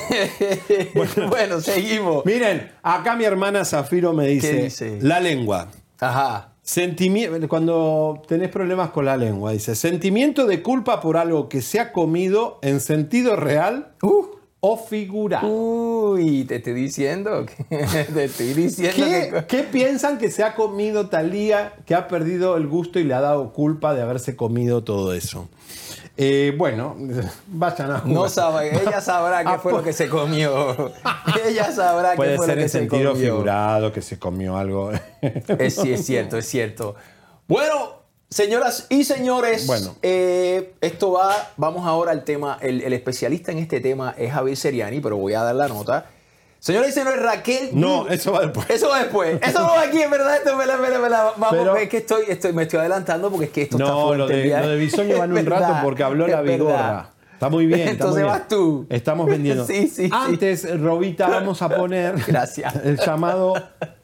bueno, 1.31 1.63
seguimos. 1.63 2.27
Miren, 2.27 2.71
acá 2.83 3.17
mi 3.17 3.25
hermana 3.25 3.65
Zafiro 3.65 4.13
me 4.13 4.27
dice, 4.27 4.51
¿Qué 4.51 4.63
dice? 4.65 4.99
la 5.01 5.21
lengua. 5.21 5.69
Ajá. 6.01 6.53
Sentimi- 6.69 7.49
cuando 7.49 8.21
tenés 8.29 8.51
problemas 8.51 8.91
con 8.91 9.07
la 9.07 9.17
lengua, 9.17 9.53
dice, 9.53 9.75
sentimiento 9.75 10.45
de 10.47 10.63
culpa 10.63 11.01
por 11.01 11.17
algo 11.17 11.49
que 11.49 11.63
se 11.63 11.81
ha 11.81 11.93
comido 11.93 12.59
en 12.61 12.81
sentido 12.81 13.37
real 13.37 13.95
o 14.61 14.77
figurado. 14.77 15.49
Uy, 15.49 16.45
te 16.45 16.57
estoy 16.57 16.75
diciendo, 16.75 17.47
que- 17.47 17.65
te 18.13 18.25
estoy 18.25 18.53
diciendo 18.53 18.97
¿Qué, 18.97 19.31
que... 19.33 19.45
qué 19.47 19.63
piensan 19.63 20.19
que 20.19 20.31
se 20.31 20.43
ha 20.45 20.55
comido 20.55 21.09
Talía 21.09 21.73
que 21.87 21.95
ha 21.95 22.07
perdido 22.07 22.59
el 22.59 22.67
gusto 22.67 22.99
y 22.99 23.05
le 23.05 23.15
ha 23.15 23.23
dado 23.23 23.55
culpa 23.55 23.95
de 23.95 24.03
haberse 24.03 24.37
comido 24.37 24.85
todo 24.85 25.15
eso? 25.15 25.49
Eh, 26.21 26.53
bueno, 26.59 26.97
vayan 27.47 27.93
a 27.93 27.99
jugar. 28.01 28.07
No 28.15 28.29
sabe, 28.29 28.71
ella 28.83 29.01
sabrá 29.01 29.45
qué 29.45 29.59
fue 29.61 29.71
lo 29.73 29.83
que 29.85 29.93
se 29.93 30.09
comió. 30.09 30.93
ella 31.47 31.71
sabrá 31.71 32.11
qué 32.11 32.17
Puede 32.17 32.37
fue 32.37 32.47
ser 32.47 32.57
lo 32.57 32.59
que 32.59 32.63
en 32.65 32.69
se 32.69 32.79
sentido 32.81 33.13
comió. 33.13 33.35
figurado 33.35 33.93
que 33.93 34.03
se 34.03 34.19
comió 34.19 34.57
algo. 34.57 34.91
Es, 35.59 35.77
sí, 35.77 35.93
es 35.93 36.05
cierto, 36.05 36.37
es 36.37 36.47
cierto. 36.47 36.97
Bueno, 37.47 38.03
señoras 38.29 38.87
y 38.89 39.05
señores, 39.05 39.67
Bueno. 39.69 39.95
eh, 40.03 40.75
esto 40.81 41.13
va, 41.13 41.35
vamos 41.57 41.87
ahora 41.87 42.11
al 42.11 42.25
tema, 42.25 42.59
el, 42.61 42.83
el 42.83 42.93
especialista 42.93 43.53
en 43.53 43.59
este 43.59 43.81
tema 43.81 44.15
es 44.19 44.33
Javier 44.33 44.57
Seriani, 44.57 45.01
pero 45.01 45.17
voy 45.19 45.35
a 45.35 45.43
dar 45.45 45.55
la 45.55 45.69
nota. 45.69 46.07
Señoras 46.61 46.89
y 46.91 46.93
señores, 46.93 47.23
Raquel. 47.23 47.71
No, 47.73 48.09
eso 48.09 48.33
va 48.33 48.41
después. 48.41 48.69
Eso 48.69 48.89
va 48.89 48.99
después. 49.01 49.39
Eso 49.43 49.61
no 49.61 49.69
va 49.69 49.83
aquí, 49.83 50.03
en 50.03 50.11
verdad. 50.11 50.37
Esto 50.37 50.57
me 50.57 50.67
la, 50.67 50.77
me 50.77 50.89
la, 50.91 50.99
me 50.99 51.09
la- 51.09 51.23
Vamos, 51.37 51.49
Pero- 51.51 51.77
es 51.77 51.89
que 51.89 51.99
estoy, 51.99 52.23
estoy, 52.29 52.53
me 52.53 52.65
estoy 52.65 52.81
adelantando 52.81 53.31
porque 53.31 53.47
es 53.47 53.51
que 53.53 53.63
esto 53.63 53.77
está 53.79 53.89
No, 53.91 54.07
fuerte. 54.09 54.19
lo 54.19 54.27
de, 54.29 54.61
lo 54.63 54.69
de 54.69 54.77
Bisoño 54.77 55.19
va 55.19 55.25
en 55.25 55.33
un 55.39 55.47
rato 55.47 55.61
verdad, 55.67 55.83
porque 55.85 56.03
habló 56.03 56.27
la 56.27 56.41
verdad. 56.41 56.57
vigorra. 56.59 57.11
Está 57.33 57.49
muy 57.49 57.67
bien. 57.67 57.79
está 57.81 57.93
Entonces 57.93 58.15
muy 58.15 58.23
bien. 58.31 58.39
vas 58.41 58.49
tú. 58.49 58.87
Estamos 58.91 59.27
vendiendo. 59.31 59.65
Sí, 59.67 59.87
sí, 59.87 60.07
sí. 60.07 60.11
Antes, 60.13 60.81
Robita, 60.81 61.29
vamos 61.29 61.63
a 61.63 61.69
poner 61.69 62.17
Gracias. 62.27 62.75
el 62.85 62.97
llamado. 62.99 63.55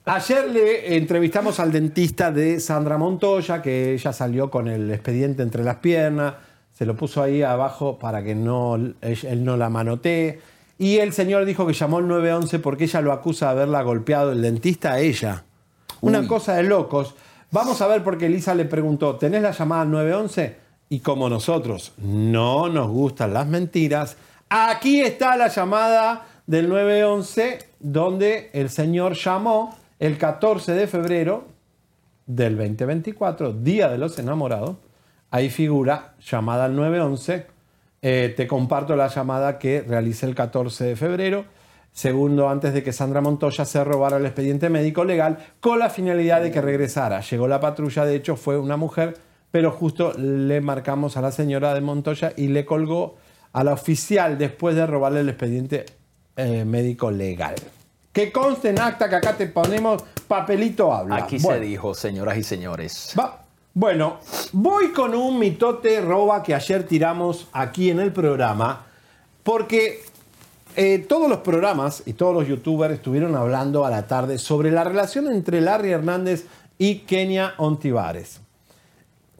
Ayer 0.04 0.48
le 0.50 0.96
entrevistamos 0.96 1.58
al 1.58 1.72
dentista 1.72 2.30
de 2.30 2.60
Sandra 2.60 2.98
Montoya, 2.98 3.60
que 3.62 3.94
ella 3.94 4.12
salió 4.12 4.50
con 4.50 4.68
el 4.68 4.90
expediente 4.92 5.42
entre 5.42 5.64
las 5.64 5.76
piernas, 5.76 6.34
se 6.72 6.84
lo 6.86 6.94
puso 6.94 7.22
ahí 7.22 7.42
abajo 7.42 7.98
para 7.98 8.22
que 8.22 8.34
no, 8.36 8.76
él 8.76 9.44
no 9.44 9.56
la 9.56 9.68
manotee. 9.70 10.40
Y 10.78 10.98
el 10.98 11.12
señor 11.12 11.44
dijo 11.44 11.66
que 11.66 11.72
llamó 11.72 11.98
al 11.98 12.08
911 12.08 12.58
porque 12.58 12.84
ella 12.84 13.00
lo 13.00 13.12
acusa 13.12 13.46
de 13.46 13.52
haberla 13.52 13.82
golpeado 13.82 14.32
el 14.32 14.42
dentista 14.42 14.94
a 14.94 15.00
ella. 15.00 15.44
Una 16.00 16.20
Uy. 16.20 16.26
cosa 16.26 16.54
de 16.54 16.64
locos. 16.64 17.14
Vamos 17.50 17.80
a 17.80 17.86
ver 17.86 18.02
porque 18.02 18.26
Elisa 18.26 18.54
le 18.54 18.64
preguntó, 18.64 19.16
¿tenés 19.16 19.42
la 19.42 19.52
llamada 19.52 19.82
al 19.82 19.90
911? 19.90 20.56
Y 20.88 21.00
como 21.00 21.28
nosotros 21.28 21.92
no 21.98 22.68
nos 22.68 22.90
gustan 22.90 23.32
las 23.32 23.46
mentiras, 23.46 24.16
aquí 24.48 25.00
está 25.00 25.36
la 25.36 25.48
llamada 25.48 26.26
del 26.46 26.68
911 26.68 27.58
donde 27.78 28.50
el 28.52 28.70
señor 28.70 29.14
llamó 29.14 29.76
el 29.98 30.18
14 30.18 30.72
de 30.72 30.86
febrero 30.86 31.44
del 32.26 32.56
2024, 32.56 33.52
Día 33.52 33.88
de 33.88 33.98
los 33.98 34.18
Enamorados. 34.18 34.76
Ahí 35.30 35.50
figura 35.50 36.14
llamada 36.20 36.66
al 36.66 36.76
911. 36.76 37.53
Eh, 38.06 38.34
te 38.36 38.46
comparto 38.46 38.96
la 38.96 39.08
llamada 39.08 39.58
que 39.58 39.80
realicé 39.80 40.26
el 40.26 40.34
14 40.34 40.84
de 40.84 40.94
febrero, 40.94 41.46
segundo 41.90 42.50
antes 42.50 42.74
de 42.74 42.82
que 42.82 42.92
Sandra 42.92 43.22
Montoya 43.22 43.64
se 43.64 43.82
robara 43.82 44.18
el 44.18 44.26
expediente 44.26 44.68
médico 44.68 45.04
legal 45.06 45.38
con 45.58 45.78
la 45.78 45.88
finalidad 45.88 46.42
de 46.42 46.50
que 46.50 46.60
regresara. 46.60 47.20
Llegó 47.22 47.48
la 47.48 47.60
patrulla, 47.60 48.04
de 48.04 48.14
hecho 48.16 48.36
fue 48.36 48.58
una 48.58 48.76
mujer, 48.76 49.16
pero 49.50 49.70
justo 49.70 50.12
le 50.18 50.60
marcamos 50.60 51.16
a 51.16 51.22
la 51.22 51.32
señora 51.32 51.72
de 51.72 51.80
Montoya 51.80 52.34
y 52.36 52.48
le 52.48 52.66
colgó 52.66 53.16
a 53.54 53.64
la 53.64 53.72
oficial 53.72 54.36
después 54.36 54.76
de 54.76 54.86
robarle 54.86 55.20
el 55.20 55.30
expediente 55.30 55.86
eh, 56.36 56.66
médico 56.66 57.10
legal. 57.10 57.54
Que 58.12 58.30
conste 58.30 58.68
en 58.68 58.80
acta 58.80 59.08
que 59.08 59.16
acá 59.16 59.34
te 59.34 59.46
ponemos 59.46 60.04
papelito 60.28 60.92
habla. 60.92 61.16
Aquí 61.16 61.38
Bueno. 61.38 61.58
se 61.58 61.64
dijo, 61.64 61.94
señoras 61.94 62.36
y 62.36 62.42
señores. 62.42 63.14
Va. 63.18 63.43
Bueno, 63.76 64.20
voy 64.52 64.92
con 64.92 65.16
un 65.16 65.36
mitote 65.40 66.00
roba 66.00 66.44
que 66.44 66.54
ayer 66.54 66.86
tiramos 66.86 67.48
aquí 67.52 67.90
en 67.90 67.98
el 67.98 68.12
programa, 68.12 68.86
porque 69.42 70.00
eh, 70.76 71.04
todos 71.08 71.28
los 71.28 71.38
programas 71.38 72.04
y 72.06 72.12
todos 72.12 72.32
los 72.34 72.46
youtubers 72.46 72.94
estuvieron 72.94 73.34
hablando 73.34 73.84
a 73.84 73.90
la 73.90 74.06
tarde 74.06 74.38
sobre 74.38 74.70
la 74.70 74.84
relación 74.84 75.26
entre 75.26 75.60
Larry 75.60 75.90
Hernández 75.90 76.46
y 76.78 77.00
Kenia 77.00 77.54
Ontivares. 77.58 78.38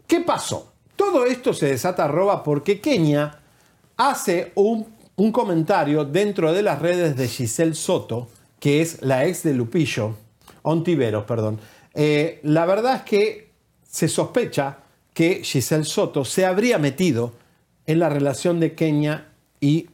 ¿Qué 0.09 0.21
pasó? 0.23 0.73
Todo 0.97 1.27
esto 1.27 1.55
se 1.55 1.67
desata 1.67 2.09
roba 2.09 2.43
porque 2.43 2.81
Kenia 2.81 3.39
hace 3.97 4.51
un, 4.57 4.85
comentario 5.31 6.05
dentro 6.05 6.53
de 6.53 6.63
las 6.65 6.83
redes 6.83 7.17
de 7.17 7.29
Giselle 7.29 7.77
Soto, 7.77 8.27
que 8.59 8.83
es 8.83 9.01
la 9.01 9.27
ex 9.27 9.45
de 9.45 9.55
Lupillo, 9.55 10.17
Ontiveros, 10.63 11.23
perdón. 11.23 11.61
Eh, 11.95 12.41
la 12.43 12.67
verdad 12.67 12.97
es 12.97 13.03
que 13.03 13.54
se 13.95 14.09
sospecha 14.09 14.79
que 15.13 15.45
Giselle 15.45 15.85
Soto 15.85 16.25
se 16.25 16.45
habría 16.45 16.79
metido 16.79 17.33
en 17.87 18.01
la 18.01 18.09
relación 18.09 18.59
de 18.59 18.75
Kenia 18.75 19.29
y 19.61 19.89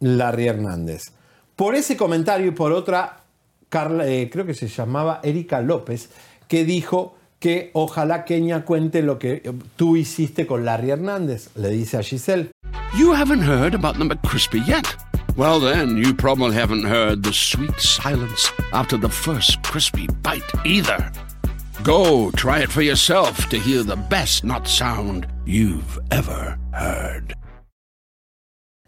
Larry 0.00 0.48
Hernández. 0.48 1.12
Por 1.54 1.76
ese 1.76 1.96
comentario 1.96 2.48
y 2.48 2.50
por 2.50 2.72
otra, 2.72 3.20
Carla, 3.68 4.08
eh, 4.08 4.28
creo 4.28 4.44
que 4.44 4.54
se 4.54 4.66
llamaba 4.66 5.20
Erika 5.22 5.60
López, 5.60 6.10
que 6.48 6.64
dijo 6.64 7.16
que 7.38 7.70
ojalá 7.74 8.24
Kenia 8.24 8.64
cuente 8.64 9.02
lo 9.02 9.20
que 9.20 9.40
tú 9.76 9.94
hiciste 9.96 10.44
con 10.44 10.64
Larry 10.64 10.90
Hernández, 10.90 11.50
le 11.54 11.68
dice 11.68 11.96
a 11.96 12.02
Giselle. 12.02 12.50
You 12.98 13.14
haven't 13.14 13.44
heard 13.44 13.76
about 13.76 13.98
the 13.98 14.04
McCrispy 14.04 14.66
yet? 14.66 14.84
Well, 15.36 15.60
then, 15.60 15.96
you 15.96 16.12
probably 16.12 16.56
haven't 16.56 16.84
heard 16.84 17.22
the 17.22 17.32
sweet 17.32 17.78
silence 17.78 18.50
after 18.72 18.98
the 18.98 19.08
first 19.08 19.62
crispy 19.62 20.08
bite 20.24 20.42
either. 20.64 21.12
Go 21.84 22.32
try 22.32 22.60
it 22.60 22.72
for 22.72 22.82
yourself 22.82 23.48
to 23.50 23.58
hear 23.58 23.84
the 23.84 23.94
best 23.96 24.42
not 24.42 24.66
sound 24.66 25.28
you've 25.44 25.98
ever 26.10 26.58
heard. 26.74 27.34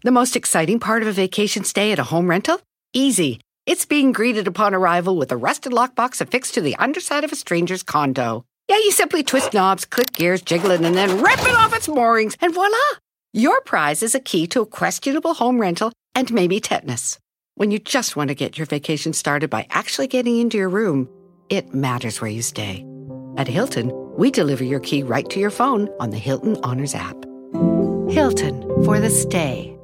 The 0.03 0.11
most 0.11 0.35
exciting 0.35 0.81
part 0.81 1.03
of 1.03 1.09
a 1.09 1.13
vacation 1.13 1.63
stay 1.63 1.93
at 1.93 2.01
a 2.01 2.05
home 2.05 2.29
rental? 2.29 2.61
Easy. 2.93 3.41
It's 3.65 3.85
being 3.85 4.11
greeted 4.11 4.49
upon 4.49 4.75
arrival 4.75 5.17
with 5.17 5.31
a 5.31 5.37
rusted 5.37 5.71
lockbox 5.71 6.21
affixed 6.21 6.55
to 6.55 6.61
the 6.61 6.75
underside 6.77 7.23
of 7.23 7.31
a 7.31 7.37
stranger's 7.37 7.85
condo. 7.85 8.45
Yeah, 8.69 8.79
you 8.79 8.91
simply 8.91 9.23
twist 9.23 9.55
knobs, 9.55 9.85
click 9.85 10.13
gears, 10.13 10.43
jiggle 10.43 10.73
it, 10.73 10.81
and 10.81 10.97
then 10.97 11.23
rip 11.23 11.41
it 11.41 11.55
off 11.55 11.75
its 11.75 11.87
moorings, 11.87 12.37
and 12.41 12.53
voila! 12.53 12.77
Your 13.33 13.61
prize 13.61 14.03
is 14.03 14.17
a 14.17 14.21
key 14.21 14.49
to 14.49 14.63
a 14.63 14.67
questionable 14.67 15.35
home 15.35 15.61
rental 15.61 15.93
and 16.17 16.33
maybe 16.33 16.59
tetanus. 16.59 17.21
When 17.55 17.71
you 17.71 17.79
just 17.79 18.17
want 18.17 18.29
to 18.29 18.35
get 18.35 18.59
your 18.59 18.67
vacation 18.67 19.13
started 19.13 19.49
by 19.49 19.69
actually 19.71 20.09
getting 20.09 20.39
into 20.39 20.57
your 20.57 20.69
room, 20.69 21.09
it 21.51 21.75
matters 21.75 22.21
where 22.21 22.31
you 22.31 22.43
stay. 22.43 22.85
At 23.37 23.49
Hilton, 23.49 23.93
we 24.17 24.31
deliver 24.31 24.65
your 24.65 24.81
key 24.81 25.03
right 25.03 25.29
to 25.29 25.39
your 25.41 25.51
phone 25.51 25.89
on 26.01 26.11
the 26.11 26.19
Hilton 26.19 26.57
Honors 26.63 26.95
app. 26.95 27.17
Hilton 28.09 28.63
for 28.85 28.99
the 28.99 29.11
stay. 29.11 29.77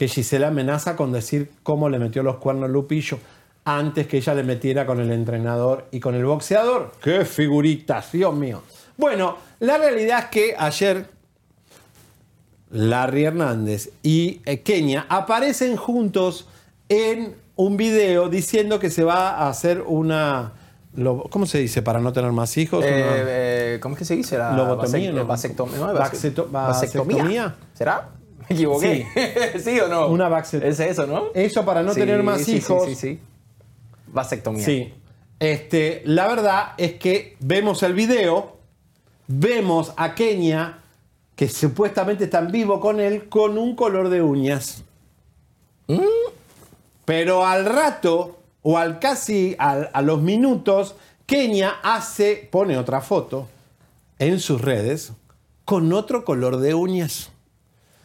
que 0.00 0.08
Giselle 0.08 0.46
amenaza 0.46 0.96
con 0.96 1.12
decir 1.12 1.50
cómo 1.62 1.90
le 1.90 1.98
metió 1.98 2.22
los 2.22 2.36
cuernos 2.36 2.70
Lupillo 2.70 3.18
antes 3.66 4.06
que 4.06 4.16
ella 4.16 4.34
le 4.34 4.44
metiera 4.44 4.86
con 4.86 4.98
el 4.98 5.12
entrenador 5.12 5.88
y 5.90 6.00
con 6.00 6.14
el 6.14 6.24
boxeador. 6.24 6.92
¡Qué 7.02 7.26
figuritas, 7.26 8.10
Dios 8.10 8.34
mío! 8.34 8.62
Bueno, 8.96 9.36
la 9.58 9.76
realidad 9.76 10.20
es 10.20 10.24
que 10.30 10.54
ayer 10.58 11.06
Larry 12.70 13.24
Hernández 13.24 13.90
y 14.02 14.40
eh, 14.46 14.60
Kenia 14.60 15.04
aparecen 15.06 15.76
juntos 15.76 16.48
en 16.88 17.36
un 17.60 17.76
video 17.76 18.28
diciendo 18.28 18.78
que 18.78 18.90
se 18.90 19.04
va 19.04 19.30
a 19.30 19.48
hacer 19.48 19.82
una... 19.86 20.52
lo- 20.94 21.24
¿Cómo 21.24 21.46
se 21.46 21.58
dice? 21.58 21.82
Para 21.82 22.00
no 22.00 22.12
tener 22.12 22.32
más 22.32 22.56
hijos. 22.56 22.84
Eh, 22.84 22.88
una- 22.88 23.16
eh, 23.26 23.78
¿Cómo 23.82 23.94
es 23.94 23.98
que 24.00 24.04
se 24.04 24.16
dice? 24.16 24.38
La 24.38 24.52
Lobotomía, 24.52 25.12
¿no? 25.12 25.26
vasectomía. 25.26 25.78
no, 25.78 25.94
vasectomía. 25.94 26.50
vasectomía. 26.60 27.56
¿Será? 27.74 28.08
Me 28.48 28.56
equivoqué. 28.56 29.06
¿Sí, 29.62 29.78
o 29.80 29.88
no? 29.88 30.08
Una 30.08 30.28
vasect- 30.28 30.64
Es 30.64 30.80
eso, 30.80 31.06
¿no? 31.06 31.24
Eso 31.34 31.64
para 31.64 31.82
no 31.82 31.92
Sí, 31.94 32.00
tener 32.00 32.22
más 32.22 32.38
sí, 32.38 32.44
sí, 32.44 32.56
hijos. 32.56 32.84
Sí, 32.86 32.94
sí, 32.94 33.20
Vasectomía. 34.08 34.64
Sí. 34.64 34.92
Este, 35.38 36.02
la 36.04 36.26
verdad 36.26 36.72
es 36.76 36.94
que 36.94 37.36
vemos 37.40 37.82
el 37.82 37.94
video, 37.94 38.56
vemos 39.28 39.92
a 39.96 40.14
Kenia, 40.14 40.78
que 41.36 41.48
supuestamente 41.48 42.24
está 42.24 42.40
en 42.40 42.50
vivo 42.50 42.80
con 42.80 43.00
él, 43.00 43.28
con 43.28 43.56
un 43.56 43.74
color 43.76 44.08
de 44.10 44.20
uñas. 44.22 44.82
Mm. 45.86 46.00
Pero 47.10 47.44
al 47.44 47.64
rato, 47.66 48.38
o 48.62 48.78
al 48.78 49.00
casi 49.00 49.56
al- 49.58 49.90
a 49.92 50.00
los 50.00 50.22
minutos, 50.22 50.94
Kenia 51.26 51.74
hace, 51.82 52.48
pone 52.52 52.78
otra 52.78 53.00
foto 53.00 53.48
en 54.20 54.38
sus 54.38 54.60
redes 54.60 55.12
con 55.64 55.92
otro 55.92 56.24
color 56.24 56.58
de 56.58 56.72
uñas. 56.74 57.32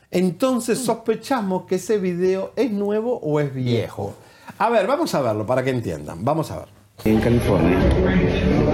Entonces 0.09 0.79
sospechamos 0.79 1.67
que 1.67 1.75
ese 1.75 1.99
video 1.99 2.51
es 2.55 2.71
nuevo 2.71 3.19
o 3.21 3.39
es 3.39 3.53
viejo. 3.53 4.15
A 4.57 4.71
ver, 4.71 4.87
vamos 4.87 5.13
a 5.13 5.21
verlo 5.21 5.45
para 5.45 5.63
que 5.63 5.69
entiendan. 5.69 6.25
Vamos 6.25 6.49
a 6.49 6.57
ver. 6.61 6.67
en 7.03 7.19
California 7.21 7.77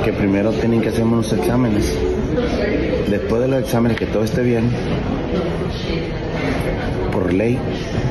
que 0.06 0.14
primero 0.14 0.52
tienen 0.54 0.80
que 0.82 0.88
hacer 0.90 1.04
unos 1.04 1.34
exámenes. 1.34 1.94
Después 3.10 3.42
de 3.42 3.50
los 3.50 3.64
exámenes 3.64 3.98
que 3.98 4.06
todo 4.06 4.24
esté 4.24 4.44
bien, 4.44 4.72
por 7.12 7.34
ley, 7.34 7.60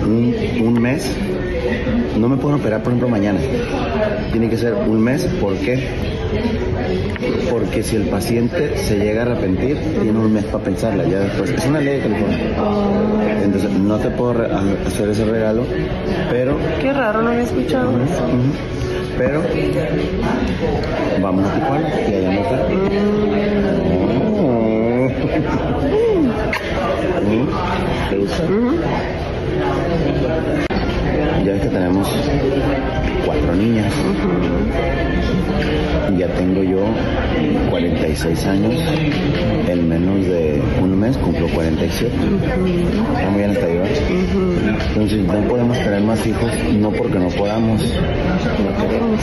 un, 0.02 0.34
un 0.66 0.74
mes, 0.82 1.16
no 2.18 2.28
me 2.28 2.36
pueden 2.36 2.60
operar 2.60 2.82
por 2.82 2.92
ejemplo 2.92 3.08
mañana. 3.08 3.40
Tiene 4.32 4.48
que 4.48 4.56
ser 4.56 4.74
un 4.74 5.00
mes, 5.00 5.24
¿por 5.40 5.54
qué? 5.54 5.88
Porque 7.50 7.82
si 7.82 7.96
el 7.96 8.04
paciente 8.04 8.76
se 8.76 8.96
llega 8.98 9.22
a 9.22 9.24
arrepentir, 9.26 9.76
tiene 10.00 10.16
un 10.18 10.32
mes 10.32 10.44
para 10.44 10.64
pensarla 10.64 11.04
ya 11.04 11.18
después. 11.20 11.50
Es 11.50 11.66
una 11.66 11.80
ley 11.80 11.96
de 11.96 12.02
California. 12.02 12.38
Entonces 13.42 13.70
no 13.70 13.98
te 13.98 14.10
puedo 14.10 14.46
hacer 14.86 15.08
ese 15.08 15.24
regalo, 15.24 15.64
pero... 16.30 16.56
Qué 16.80 16.92
raro, 16.92 17.22
no 17.22 17.30
había 17.30 17.42
escuchado 17.42 17.90
eso. 18.02 18.22
Pero 19.18 19.42
vamos 21.20 21.44
a 21.44 21.54
Tijuana 21.54 21.90
y 22.08 22.14
allá 22.14 22.32
no 22.32 22.40
¿Te 28.10 28.16
gusta? 28.16 28.44
Ya 31.50 31.56
ves 31.56 31.62
que 31.64 31.68
tenemos 31.70 32.08
cuatro 33.26 33.56
niñas. 33.56 33.92
Ya 36.16 36.28
tengo 36.34 36.62
yo 36.62 36.78
46 37.70 38.46
años. 38.46 38.74
En 39.66 39.88
menos 39.88 40.26
de 40.26 40.62
un 40.80 40.96
mes 41.00 41.16
cumplo 41.16 41.48
47. 41.48 42.14
Está 42.14 43.30
muy 43.30 43.38
bien 43.38 43.50
hasta 43.50 43.66
ahí, 43.66 43.78
¿verdad? 43.78 43.90
Entonces 44.90 45.24
no 45.24 45.48
podemos 45.48 45.78
tener 45.78 46.02
más 46.02 46.24
hijos, 46.24 46.52
no 46.78 46.92
porque 46.92 47.18
no 47.18 47.28
podamos, 47.30 47.82
no 47.82 48.86
queremos. 48.86 49.20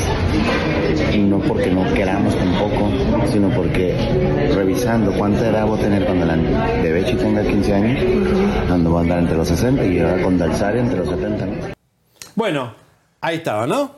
Y 1.13 1.17
no 1.19 1.39
porque 1.39 1.71
no 1.71 1.93
queramos 1.93 2.35
tampoco, 2.35 2.91
sino 3.31 3.49
porque 3.51 3.95
revisando 4.53 5.13
cuánta 5.13 5.47
edad 5.47 5.65
voy 5.65 5.79
a 5.79 5.83
tener 5.83 6.05
cuando 6.05 6.25
la 6.25 6.35
bebé 6.83 7.05
chica 7.05 7.23
tenga 7.23 7.43
15 7.43 7.73
años, 7.73 8.03
cuando 8.67 8.89
voy 8.89 8.99
a 8.99 9.01
andar 9.03 9.19
entre 9.19 9.37
los 9.37 9.47
60 9.47 9.85
y 9.85 9.99
ahora 9.99 10.21
con 10.23 10.37
Dalsaria 10.37 10.81
entre 10.81 10.97
los 10.99 11.09
70. 11.09 11.45
¿no? 11.45 11.76
Bueno, 12.37 12.71
ahí 13.19 13.37
estaba, 13.37 13.65
¿no? 13.65 13.93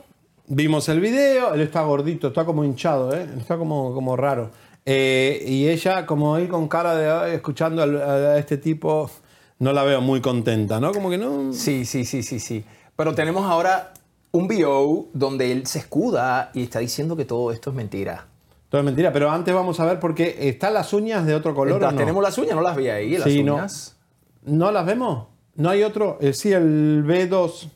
Vimos 0.46 0.88
el 0.88 0.98
video, 0.98 1.52
él 1.52 1.60
está 1.60 1.82
gordito, 1.82 2.28
está 2.28 2.46
como 2.46 2.64
hinchado, 2.64 3.14
¿eh? 3.14 3.28
Está 3.38 3.58
como, 3.58 3.92
como 3.92 4.16
raro. 4.16 4.50
Eh, 4.86 5.44
y 5.46 5.68
ella, 5.68 6.06
como 6.06 6.34
ahí 6.36 6.46
con 6.48 6.66
cara 6.66 6.94
de 6.94 7.10
"Ay, 7.10 7.34
escuchando 7.34 7.82
a, 7.82 8.38
este 8.38 8.56
tipo, 8.56 9.10
no 9.58 9.74
la 9.74 9.82
veo 9.84 10.00
muy 10.00 10.22
contenta, 10.22 10.80
¿no? 10.80 10.90
Como 10.92 11.10
que 11.10 11.18
no. 11.18 11.52
Sí, 11.52 11.84
sí, 11.84 12.06
sí, 12.06 12.22
sí, 12.22 12.40
sí. 12.40 12.64
Pero 12.96 13.14
tenemos 13.14 13.44
ahora 13.44 13.92
un 14.32 14.48
VO 14.48 15.08
donde 15.12 15.52
él 15.52 15.66
se 15.66 15.80
escuda 15.80 16.50
y 16.54 16.62
está 16.62 16.78
diciendo 16.78 17.16
que 17.18 17.26
todo 17.26 17.52
esto 17.52 17.68
es 17.68 17.76
mentira. 17.76 18.26
Todo 18.70 18.80
es 18.80 18.84
mentira, 18.86 19.12
pero 19.12 19.30
antes 19.30 19.52
vamos 19.54 19.78
a 19.80 19.84
ver 19.84 20.00
porque 20.00 20.48
están 20.48 20.72
las 20.72 20.94
uñas 20.94 21.26
de 21.26 21.34
otro 21.34 21.54
color. 21.54 21.84
O 21.84 21.90
no? 21.92 21.94
Tenemos 21.94 22.22
las 22.22 22.38
uñas, 22.38 22.54
no 22.54 22.62
las 22.62 22.74
vi 22.74 22.88
ahí, 22.88 23.18
las 23.18 23.24
Sí, 23.28 23.42
no. 23.42 23.56
uñas. 23.56 23.98
¿No 24.44 24.72
las 24.72 24.86
vemos? 24.86 25.26
¿No 25.56 25.68
hay 25.68 25.82
otro? 25.82 26.16
Eh, 26.22 26.32
sí, 26.32 26.52
el 26.52 27.04
B2. 27.06 27.68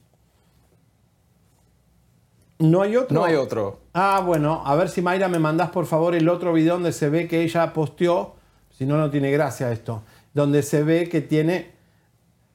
¿No 2.58 2.82
hay 2.82 2.96
otro? 2.96 3.14
No 3.14 3.24
hay 3.24 3.34
otro. 3.34 3.80
Ah, 3.92 4.22
bueno, 4.24 4.62
a 4.64 4.74
ver 4.76 4.88
si 4.88 5.02
Mayra 5.02 5.28
me 5.28 5.38
mandás 5.38 5.70
por 5.70 5.86
favor 5.86 6.14
el 6.14 6.28
otro 6.28 6.52
video 6.52 6.74
donde 6.74 6.92
se 6.92 7.08
ve 7.08 7.26
que 7.28 7.42
ella 7.42 7.72
posteó, 7.72 8.34
si 8.70 8.86
no, 8.86 8.96
no 8.96 9.10
tiene 9.10 9.30
gracia 9.30 9.72
esto, 9.72 10.02
donde 10.32 10.62
se 10.62 10.82
ve 10.82 11.08
que 11.08 11.20
tiene, 11.20 11.72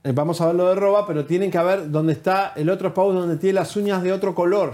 eh, 0.03 0.11
vamos 0.13 0.39
a 0.41 0.47
ver 0.47 0.55
lo 0.55 0.69
de 0.69 0.75
roba, 0.75 1.05
pero 1.05 1.25
tienen 1.25 1.51
que 1.51 1.59
ver 1.59 1.91
donde 1.91 2.13
está 2.13 2.53
el 2.55 2.69
otro 2.69 2.93
post 2.93 3.17
donde 3.17 3.37
tiene 3.37 3.53
las 3.55 3.75
uñas 3.75 4.01
de 4.03 4.13
otro 4.13 4.33
color 4.33 4.73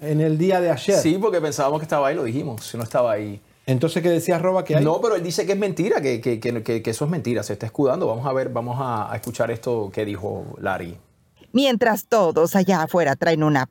en 0.00 0.20
el 0.20 0.36
día 0.36 0.60
de 0.60 0.70
ayer. 0.70 0.96
Sí, 0.96 1.18
porque 1.20 1.40
pensábamos 1.40 1.80
que 1.80 1.84
estaba 1.84 2.08
ahí, 2.08 2.14
lo 2.14 2.24
dijimos, 2.24 2.64
si 2.64 2.76
no 2.76 2.82
estaba 2.82 3.12
ahí. 3.12 3.40
Entonces, 3.64 4.02
¿qué 4.02 4.10
decías, 4.10 4.40
roba? 4.40 4.62
Que 4.62 4.76
hay? 4.76 4.84
No, 4.84 5.00
pero 5.00 5.16
él 5.16 5.22
dice 5.22 5.44
que 5.46 5.52
es 5.52 5.58
mentira, 5.58 6.00
que, 6.00 6.20
que- 6.20 6.38
que- 6.38 6.62
que- 6.62 6.82
que 6.82 6.90
eso 6.90 7.04
es 7.06 7.10
mentira, 7.10 7.42
se 7.42 7.54
está 7.54 7.66
escudando. 7.66 8.06
Vamos 8.06 8.26
a 8.26 8.32
ver, 8.32 8.50
vamos 8.50 8.76
a, 8.78 9.10
a 9.10 9.16
escuchar 9.16 9.50
esto 9.50 9.90
que 9.92 10.04
dijo 10.04 10.44
Larry. 10.60 10.96
Mientras 11.52 12.04
todos 12.06 12.54
allá 12.54 12.82
afuera 12.82 13.16
traen 13.16 13.42
una 13.42 13.66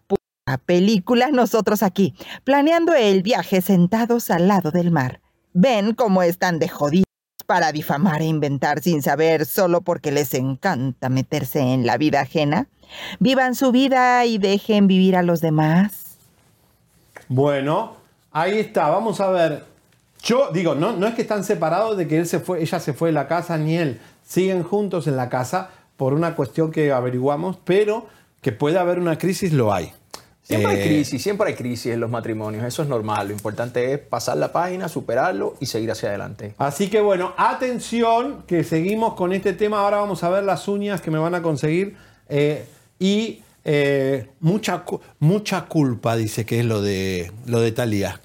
puta 0.46 0.58
película, 0.60 1.30
nosotros 1.32 1.82
aquí, 1.84 2.14
planeando 2.44 2.94
el 2.94 3.24
viaje 3.24 3.62
sentados 3.62 4.30
al 4.30 4.48
lado 4.48 4.72
del 4.72 4.92
mar. 4.92 5.22
¿Ven 5.54 5.94
cómo 5.94 6.22
están 6.22 6.60
de 6.60 6.70
jodidos 6.70 7.06
para 7.46 7.72
difamar 7.72 8.22
e 8.22 8.26
inventar 8.26 8.82
sin 8.82 9.02
saber 9.02 9.46
solo 9.46 9.82
porque 9.82 10.12
les 10.12 10.34
encanta 10.34 11.10
meterse 11.10 11.60
en 11.60 11.86
la 11.86 11.98
vida 11.98 12.22
ajena? 12.22 12.68
Vivan 13.20 13.56
su 13.56 13.72
vida 13.72 14.26
y 14.26 14.38
dejen 14.38 14.88
vivir 14.88 15.16
a 15.16 15.24
los 15.24 15.42
demás. 15.42 16.18
Bueno, 17.28 17.96
ahí 18.32 18.60
está, 18.60 18.90
vamos 18.90 19.20
a 19.22 19.30
ver. 19.30 19.66
Yo 20.22 20.52
digo, 20.52 20.76
no, 20.76 20.92
no 20.92 21.08
es 21.08 21.16
que 21.16 21.22
están 21.24 21.44
separados 21.44 21.98
de 21.98 22.08
que 22.08 22.18
él 22.18 22.28
se 22.28 22.40
fue, 22.40 22.62
ella 22.62 22.80
se 22.80 22.94
fue 22.94 23.10
de 23.10 23.14
la 23.14 23.28
casa, 23.28 23.58
ni 23.58 23.78
él. 23.78 24.00
Siguen 24.24 24.64
juntos 24.64 25.08
en 25.08 25.16
la 25.16 25.30
casa 25.30 25.70
por 25.98 26.14
una 26.14 26.36
cuestión 26.36 26.72
que 26.72 26.92
averiguamos, 26.92 27.58
pero 27.64 28.08
que 28.42 28.52
puede 28.52 28.78
haber 28.78 29.00
una 29.00 29.18
crisis, 29.18 29.54
lo 29.54 29.74
hay. 29.74 29.92
Siempre 30.48 30.74
Eh, 30.74 30.82
hay 30.84 30.88
crisis, 30.90 31.24
siempre 31.24 31.48
hay 31.48 31.56
crisis 31.56 31.92
en 31.94 32.00
los 32.00 32.10
matrimonios, 32.12 32.64
eso 32.64 32.84
es 32.84 32.88
normal. 32.88 33.30
Lo 33.30 33.34
importante 33.34 33.94
es 33.94 34.00
pasar 34.00 34.38
la 34.38 34.52
página, 34.52 34.88
superarlo 34.88 35.56
y 35.60 35.66
seguir 35.66 35.90
hacia 35.90 36.10
adelante. 36.10 36.54
Así 36.60 36.88
que 36.88 37.02
bueno, 37.02 37.34
atención, 37.36 38.44
que 38.46 38.64
seguimos 38.64 39.16
con 39.16 39.34
este 39.34 39.54
tema. 39.54 39.80
Ahora 39.80 39.98
vamos 39.98 40.24
a 40.24 40.30
ver 40.30 40.44
las 40.44 40.68
uñas 40.68 41.02
que 41.02 41.10
me 41.12 41.18
van 41.18 41.34
a 41.36 41.42
conseguir. 41.42 41.98
eh, 42.30 42.66
y 43.00 43.42
eh, 43.68 44.28
mucha, 44.40 44.84
mucha 45.20 45.66
culpa, 45.66 46.16
dice 46.16 46.46
que 46.46 46.60
es 46.60 46.66
lo 46.66 46.82
de, 46.84 47.32
lo 47.48 47.60
de 47.60 47.72
Talía. 47.72 48.22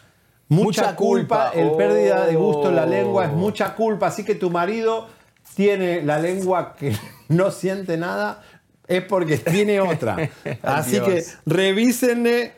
Mucha, 0.48 0.82
Mucha 0.82 0.96
culpa, 0.96 1.50
culpa. 1.52 1.60
el 1.60 1.70
pérdida 1.76 2.26
de 2.26 2.34
gusto 2.36 2.68
en 2.68 2.76
la 2.76 2.82
Oh. 2.84 2.86
lengua 2.86 3.24
es 3.24 3.32
mucha 3.32 3.74
culpa. 3.74 4.08
Así 4.08 4.24
que 4.24 4.34
tu 4.34 4.50
marido 4.50 5.06
tiene 5.54 6.02
la 6.02 6.18
lengua 6.18 6.74
que 6.78 6.94
no 7.28 7.50
siente 7.50 7.96
nada, 7.96 8.42
es 8.90 9.02
porque 9.04 9.38
tiene 9.50 9.80
otra. 9.80 10.28
Así 10.62 10.92
Dios. 10.92 11.06
que 11.06 11.24
revísenle, 11.46 12.52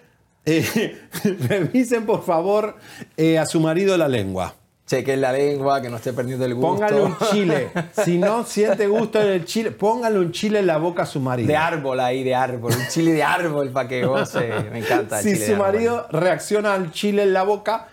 eh, 0.44 0.98
revisen 1.48 2.06
por 2.06 2.24
favor 2.24 2.76
eh, 3.16 3.38
a 3.38 3.46
su 3.46 3.60
marido 3.60 3.96
la 3.96 4.08
lengua. 4.08 4.54
Chequen 4.84 5.20
la 5.20 5.32
lengua, 5.32 5.80
que 5.80 5.88
no 5.88 5.96
esté 5.96 6.12
perdiendo 6.12 6.44
el 6.44 6.54
gusto. 6.54 6.72
Póngale 6.72 7.02
un 7.02 7.16
chile. 7.30 7.70
Si 8.04 8.18
no 8.18 8.44
siente 8.44 8.88
gusto 8.88 9.22
en 9.22 9.28
el 9.28 9.44
chile, 9.44 9.70
póngale 9.70 10.18
un 10.18 10.32
chile 10.32 10.58
en 10.58 10.66
la 10.66 10.78
boca 10.78 11.04
a 11.04 11.06
su 11.06 11.20
marido. 11.20 11.48
De 11.48 11.56
árbol 11.56 12.00
ahí, 12.00 12.24
de 12.24 12.34
árbol. 12.34 12.72
Un 12.76 12.88
chile 12.88 13.12
de 13.12 13.22
árbol 13.22 13.70
para 13.70 13.88
que 13.88 14.04
goce. 14.04 14.52
Me 14.70 14.80
encanta 14.80 15.18
el 15.18 15.24
si 15.24 15.34
chile 15.34 15.46
su 15.46 15.56
marido 15.56 16.08
reacciona 16.10 16.74
al 16.74 16.90
chile 16.90 17.22
en 17.22 17.32
la 17.32 17.44
boca, 17.44 17.88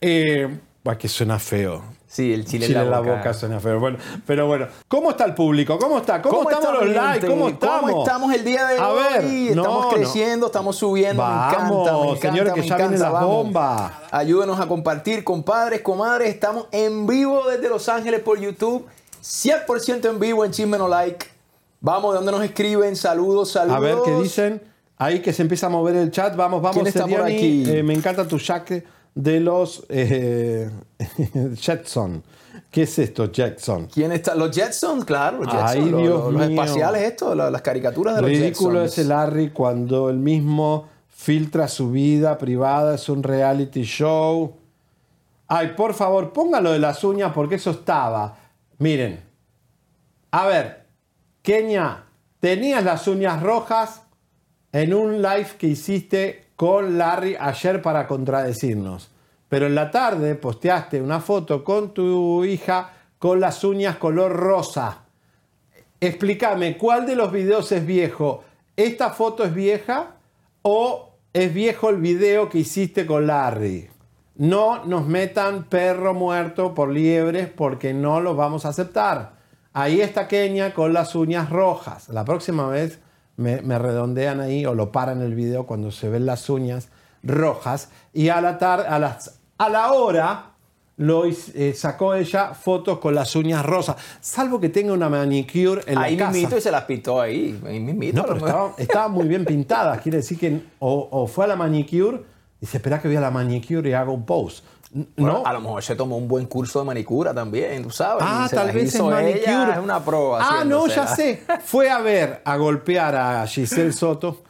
eh, 0.00 0.58
que 0.98 1.08
suena 1.08 1.38
feo. 1.38 1.95
Sí, 2.16 2.32
el 2.32 2.46
chile, 2.46 2.66
Chile 2.68 2.80
en 2.80 2.90
la 2.90 3.00
boca. 3.00 3.34
suena 3.34 3.60
feo. 3.60 3.78
Bueno, 3.78 3.98
pero 4.26 4.46
bueno, 4.46 4.68
¿cómo 4.88 5.10
está 5.10 5.26
el 5.26 5.34
público? 5.34 5.78
¿Cómo 5.78 5.98
está? 5.98 6.22
¿Cómo, 6.22 6.38
¿Cómo 6.38 6.50
estamos 6.50 6.80
los 6.82 6.88
likes? 6.94 7.26
¿Cómo 7.26 7.48
estamos? 7.50 7.90
¿Cómo 7.90 8.02
estamos 8.06 8.32
el 8.32 8.42
día 8.42 8.66
de 8.68 8.78
A 8.78 8.88
hoy? 8.88 9.02
ver, 9.02 9.24
no, 9.54 9.62
estamos 9.62 9.84
no. 9.84 9.90
creciendo, 9.90 10.46
estamos 10.46 10.76
subiendo. 10.76 11.22
Vamos, 11.22 11.40
me 11.40 11.52
encanta, 11.52 11.92
me 11.92 11.98
encanta, 12.08 12.28
señores, 12.30 12.52
que 12.54 12.60
me 12.62 12.66
ya 12.68 12.74
encanta, 12.76 12.98
las 12.98 13.12
vamos. 13.12 13.28
bombas. 13.28 13.92
Ayúdenos 14.10 14.58
a 14.58 14.66
compartir, 14.66 15.24
compadres, 15.24 15.82
comadres. 15.82 16.30
Estamos 16.30 16.68
en 16.72 17.06
vivo 17.06 17.46
desde 17.50 17.68
Los 17.68 17.86
Ángeles 17.90 18.20
por 18.20 18.40
YouTube. 18.40 18.86
100% 19.22 20.08
en 20.08 20.18
vivo 20.18 20.42
en 20.46 20.52
Chisme 20.52 20.78
No 20.78 20.88
Like. 20.88 21.26
Vamos, 21.82 22.14
¿de 22.14 22.16
dónde 22.16 22.32
nos 22.32 22.42
escriben? 22.42 22.96
Saludos, 22.96 23.50
saludos. 23.50 23.76
A 23.76 23.80
ver 23.80 23.96
qué 24.06 24.12
dicen. 24.22 24.62
Ahí 24.96 25.20
que 25.20 25.34
se 25.34 25.42
empieza 25.42 25.66
a 25.66 25.68
mover 25.68 25.96
el 25.96 26.10
chat. 26.10 26.34
Vamos, 26.34 26.62
vamos, 26.62 26.76
¿Quién 26.76 26.86
está 26.86 27.06
por 27.06 27.20
aquí? 27.26 27.64
Eh, 27.66 27.82
me 27.82 27.92
encanta 27.92 28.26
tu 28.26 28.38
jaque 28.38 28.95
de 29.16 29.40
los 29.40 29.84
eh, 29.88 30.70
Jetson. 31.60 32.22
¿Qué 32.70 32.82
es 32.82 32.98
esto, 32.98 33.30
Jetson? 33.32 33.86
¿Quién 33.86 34.12
está? 34.12 34.34
Los 34.34 34.54
Jetsons, 34.54 35.04
claro, 35.04 35.38
los 35.42 35.46
Jetsons. 35.52 35.70
Ay, 35.72 35.90
los, 35.90 36.02
Dios 36.02 36.14
los- 36.24 36.32
los 36.34 36.48
mío. 36.48 36.62
espaciales, 36.62 37.02
esto, 37.02 37.34
la- 37.34 37.50
las 37.50 37.62
caricaturas 37.62 38.14
de 38.16 38.22
los 38.22 38.30
Ridículo 38.30 38.82
es 38.82 38.96
el 38.98 39.08
Larry 39.08 39.50
cuando 39.50 40.10
él 40.10 40.18
mismo 40.18 40.88
filtra 41.08 41.66
su 41.68 41.90
vida 41.90 42.36
privada, 42.38 42.94
es 42.94 43.08
un 43.08 43.22
reality 43.22 43.82
show. 43.82 44.54
Ay, 45.48 45.72
por 45.76 45.94
favor, 45.94 46.32
póngalo 46.32 46.72
de 46.72 46.78
las 46.78 47.02
uñas 47.04 47.32
porque 47.34 47.54
eso 47.56 47.70
estaba. 47.70 48.36
Miren. 48.78 49.20
A 50.32 50.46
ver, 50.46 50.86
Kenia, 51.42 52.04
tenías 52.40 52.84
las 52.84 53.06
uñas 53.08 53.42
rojas 53.42 54.02
en 54.72 54.92
un 54.92 55.22
live 55.22 55.48
que 55.58 55.68
hiciste 55.68 56.45
con 56.56 56.98
Larry 56.98 57.36
ayer 57.38 57.82
para 57.82 58.06
contradecirnos. 58.06 59.10
Pero 59.48 59.66
en 59.66 59.74
la 59.74 59.90
tarde 59.90 60.34
posteaste 60.34 61.00
una 61.00 61.20
foto 61.20 61.62
con 61.62 61.94
tu 61.94 62.44
hija 62.44 62.92
con 63.18 63.40
las 63.40 63.62
uñas 63.62 63.96
color 63.96 64.32
rosa. 64.32 65.04
Explícame, 66.00 66.76
¿cuál 66.76 67.06
de 67.06 67.16
los 67.16 67.30
videos 67.30 67.70
es 67.72 67.86
viejo? 67.86 68.44
¿Esta 68.76 69.10
foto 69.10 69.44
es 69.44 69.54
vieja 69.54 70.16
o 70.62 71.14
es 71.32 71.54
viejo 71.54 71.90
el 71.90 71.96
video 71.96 72.48
que 72.48 72.58
hiciste 72.58 73.06
con 73.06 73.26
Larry? 73.26 73.88
No 74.36 74.84
nos 74.84 75.06
metan 75.06 75.64
perro 75.64 76.12
muerto 76.12 76.74
por 76.74 76.90
liebres 76.90 77.48
porque 77.48 77.94
no 77.94 78.20
los 78.20 78.36
vamos 78.36 78.66
a 78.66 78.70
aceptar. 78.70 79.36
Ahí 79.72 80.00
está 80.00 80.28
Kenia 80.28 80.74
con 80.74 80.92
las 80.92 81.14
uñas 81.14 81.48
rojas. 81.48 82.10
La 82.10 82.24
próxima 82.24 82.68
vez 82.68 82.98
me, 83.36 83.60
me 83.62 83.78
redondean 83.78 84.40
ahí 84.40 84.64
o 84.66 84.74
lo 84.74 84.92
paran 84.92 85.20
el 85.22 85.34
video 85.34 85.66
cuando 85.66 85.90
se 85.90 86.08
ven 86.08 86.26
las 86.26 86.48
uñas 86.50 86.88
rojas. 87.22 87.90
Y 88.12 88.28
a 88.28 88.40
la, 88.40 88.58
tar- 88.58 88.86
a 88.88 88.98
las, 88.98 89.38
a 89.58 89.68
la 89.68 89.92
hora 89.92 90.50
lo 90.98 91.24
eh, 91.26 91.74
sacó 91.76 92.14
ella 92.14 92.54
fotos 92.54 92.98
con 92.98 93.14
las 93.14 93.36
uñas 93.36 93.64
rosas. 93.66 93.96
Salvo 94.20 94.58
que 94.58 94.70
tenga 94.70 94.92
una 94.94 95.10
manicure 95.10 95.82
en 95.86 95.98
Ahí 95.98 96.16
la 96.16 96.26
casa. 96.26 96.32
mismito 96.32 96.56
y 96.56 96.60
se 96.62 96.70
las 96.70 96.84
pintó 96.84 97.20
ahí. 97.20 97.60
Ahí 97.66 97.80
mismito. 97.80 98.16
No, 98.16 98.22
pero 98.24 98.36
estaba, 98.38 98.72
estaba 98.78 99.08
muy 99.08 99.28
bien 99.28 99.44
pintada. 99.44 99.98
Quiere 99.98 100.18
decir 100.18 100.38
que 100.38 100.62
o, 100.78 101.08
o 101.10 101.26
fue 101.26 101.44
a 101.44 101.48
la 101.48 101.56
manicure 101.56 102.16
y 102.58 102.60
dice, 102.62 102.78
espera 102.78 102.98
que 103.02 103.08
voy 103.08 103.16
a 103.18 103.20
la 103.20 103.30
manicure 103.30 103.90
y 103.90 103.92
hago 103.92 104.14
un 104.14 104.24
post. 104.24 104.64
Bueno, 105.16 105.40
no. 105.40 105.46
a 105.46 105.52
lo 105.52 105.60
mejor 105.60 105.82
se 105.82 105.94
tomó 105.94 106.16
un 106.16 106.26
buen 106.26 106.46
curso 106.46 106.78
de 106.78 106.86
manicura 106.86 107.34
también, 107.34 107.82
tú 107.82 107.90
sabes. 107.90 108.24
Ah, 108.26 108.48
tal 108.50 108.72
vez 108.72 108.94
es 108.94 109.02
manicure. 109.02 109.72
es 109.72 109.78
una 109.78 110.02
prueba. 110.02 110.38
Ah, 110.40 110.64
no, 110.64 110.86
ya 110.86 111.06
sé. 111.06 111.42
Fue 111.64 111.90
a 111.90 111.98
ver, 111.98 112.40
a 112.44 112.56
golpear 112.56 113.14
a 113.14 113.46
Giselle 113.46 113.92
Soto, 113.92 114.42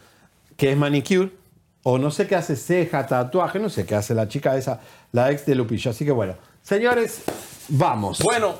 que 0.56 0.70
es 0.70 0.78
manicure, 0.78 1.32
o 1.82 1.98
no 1.98 2.12
sé 2.12 2.28
qué 2.28 2.36
hace 2.36 2.54
ceja, 2.54 3.04
tatuaje, 3.08 3.58
no 3.58 3.68
sé 3.68 3.84
qué 3.86 3.96
hace 3.96 4.14
la 4.14 4.28
chica 4.28 4.56
esa, 4.56 4.80
la 5.10 5.32
ex 5.32 5.46
de 5.46 5.56
Lupillo. 5.56 5.90
Así 5.90 6.04
que 6.04 6.12
bueno, 6.12 6.34
señores, 6.62 7.22
vamos. 7.68 8.20
Bueno, 8.22 8.54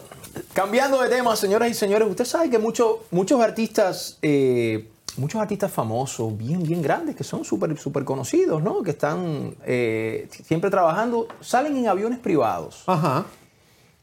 cambiando 0.55 1.01
de 1.01 1.09
tema, 1.09 1.37
señoras 1.37 1.71
y 1.71 1.75
señores, 1.75 2.09
usted 2.09 2.25
sabe 2.25 2.51
que 2.51 2.59
muchos 2.59 2.97
muchos 3.13 3.41
artistas, 3.41 4.19
eh, 4.23 4.89
muchos 5.19 5.41
artistas 5.41 5.71
famosos, 5.71 6.37
bien, 6.37 6.63
bien 6.63 6.83
grandes, 6.83 7.17
que 7.17 7.25
son 7.25 7.45
súper 7.45 7.77
súper 7.79 8.05
conocidos, 8.05 8.63
¿no? 8.63 8.83
Que 8.83 8.91
están 8.93 9.55
eh, 9.65 10.29
siempre 10.31 10.71
trabajando, 10.71 11.29
salen 11.41 11.77
en 11.77 11.89
aviones 11.89 12.19
privados. 12.19 12.85
Ajá. 12.87 13.25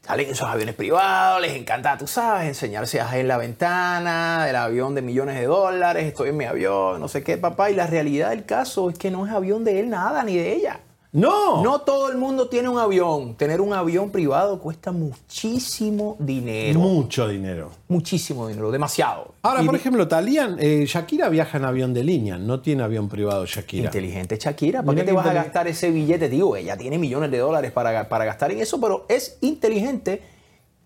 Salen 0.02 0.26
en 0.26 0.32
esos 0.32 0.48
aviones 0.48 0.74
privados, 0.74 1.40
les 1.40 1.56
encanta, 1.56 1.96
tú 1.96 2.06
sabes, 2.06 2.48
enseñarse 2.48 3.00
a 3.00 3.18
en 3.18 3.26
la 3.26 3.38
ventana 3.38 4.44
del 4.44 4.56
avión 4.56 4.94
de 4.94 5.00
millones 5.00 5.36
de 5.36 5.46
dólares, 5.46 6.04
estoy 6.04 6.28
en 6.28 6.36
mi 6.36 6.44
avión, 6.44 7.00
no 7.00 7.08
sé 7.08 7.22
qué, 7.22 7.38
papá. 7.38 7.70
Y 7.70 7.74
la 7.74 7.86
realidad 7.86 8.30
del 8.30 8.44
caso 8.44 8.90
es 8.90 8.98
que 8.98 9.10
no 9.10 9.26
es 9.26 9.32
avión 9.32 9.64
de 9.64 9.80
él 9.80 9.88
nada, 9.88 10.22
ni 10.22 10.36
de 10.36 10.52
ella. 10.52 10.80
No. 11.14 11.62
No 11.62 11.80
todo 11.82 12.10
el 12.10 12.18
mundo 12.18 12.48
tiene 12.48 12.68
un 12.68 12.76
avión. 12.76 13.36
Tener 13.36 13.60
un 13.60 13.72
avión 13.72 14.10
privado 14.10 14.58
cuesta 14.58 14.90
muchísimo 14.90 16.16
dinero. 16.18 16.80
Mucho 16.80 17.28
dinero. 17.28 17.70
Muchísimo 17.86 18.48
dinero, 18.48 18.72
demasiado. 18.72 19.32
Ahora, 19.42 19.62
Y 19.62 19.66
por 19.66 19.76
ejemplo, 19.76 20.08
Talían, 20.08 20.56
eh, 20.58 20.84
Shakira 20.88 21.28
viaja 21.28 21.58
en 21.58 21.66
avión 21.66 21.94
de 21.94 22.02
línea, 22.02 22.36
no 22.36 22.60
tiene 22.60 22.82
avión 22.82 23.08
privado 23.08 23.46
Shakira. 23.46 23.84
Inteligente 23.84 24.36
Shakira, 24.40 24.82
¿para 24.82 24.92
Mira 24.92 25.04
qué 25.04 25.10
te 25.12 25.16
vas 25.16 25.26
a 25.26 25.32
gastar 25.32 25.68
ese 25.68 25.92
billete? 25.92 26.28
Digo, 26.28 26.56
ella 26.56 26.76
tiene 26.76 26.98
millones 26.98 27.30
de 27.30 27.38
dólares 27.38 27.70
para, 27.70 28.08
para 28.08 28.24
gastar 28.24 28.50
en 28.50 28.58
eso, 28.58 28.80
pero 28.80 29.06
es 29.08 29.38
inteligente 29.40 30.20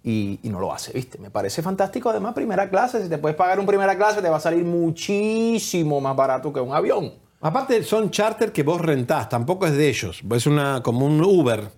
y, 0.05 0.41
y 0.43 0.51
no 0.51 0.61
lo 0.61 0.75
hace, 0.75 0.93
¿viste? 0.93 1.17
Me 1.19 1.31
parece 1.31 1.63
fantástico. 1.63 2.11
Además, 2.11 2.35
primera 2.35 2.69
clase, 2.69 3.03
si 3.03 3.09
te 3.09 3.17
puedes 3.17 3.35
pagar 3.35 3.59
un 3.59 3.65
primera 3.65 3.97
clase, 3.97 4.21
te 4.21 4.29
va 4.29 4.37
a 4.37 4.41
salir 4.41 4.63
muchísimo 4.63 6.03
más 6.03 6.15
barato 6.15 6.53
que 6.53 6.61
un 6.61 6.75
avión. 6.75 7.15
Aparte 7.41 7.83
son 7.85 8.11
charter 8.11 8.51
que 8.53 8.63
vos 8.65 8.81
rentás, 8.81 9.29
tampoco 9.29 9.67
es 9.67 9.73
de 9.77 9.89
ellos, 9.89 10.23
es 10.35 10.47
una 10.47 10.83
como 10.83 11.07
un 11.07 11.23
Uber. 11.23 11.69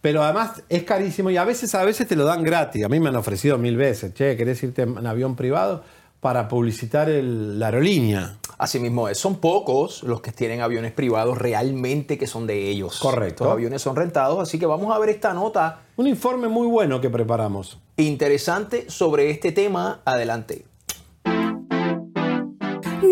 Pero 0.00 0.22
además 0.22 0.62
es 0.68 0.84
carísimo 0.84 1.28
y 1.30 1.36
a 1.36 1.44
veces 1.44 1.74
a 1.74 1.84
veces 1.84 2.06
te 2.06 2.14
lo 2.16 2.24
dan 2.24 2.42
gratis. 2.44 2.84
A 2.84 2.88
mí 2.88 3.00
me 3.00 3.08
han 3.08 3.16
ofrecido 3.16 3.58
mil 3.58 3.76
veces, 3.76 4.14
che, 4.14 4.36
¿querés 4.36 4.62
irte 4.62 4.82
en 4.82 5.04
avión 5.06 5.34
privado 5.34 5.82
para 6.20 6.46
publicitar 6.48 7.08
el- 7.08 7.58
la 7.58 7.66
aerolínea? 7.66 8.36
Así 8.58 8.78
mismo 8.80 9.08
es. 9.08 9.18
Son 9.18 9.36
pocos 9.40 10.02
los 10.04 10.20
que 10.20 10.32
tienen 10.32 10.60
aviones 10.60 10.92
privados 10.92 11.38
realmente 11.38 12.16
que 12.18 12.26
son 12.28 12.46
de 12.46 12.68
ellos. 12.68 12.98
Correcto. 13.00 13.44
Los 13.44 13.52
aviones 13.52 13.82
son 13.82 13.94
rentados, 13.96 14.40
así 14.40 14.58
que 14.58 14.66
vamos 14.66 14.94
a 14.94 14.98
ver 14.98 15.10
esta 15.10 15.32
nota 15.32 15.80
Un 15.96 16.06
informe 16.08 16.48
muy 16.48 16.66
bueno 16.68 17.00
que 17.00 17.10
preparamos. 17.10 17.78
interesante 17.96 18.88
sobre 18.90 19.30
este 19.30 19.50
tema. 19.52 20.00
Adelante. 20.04 20.64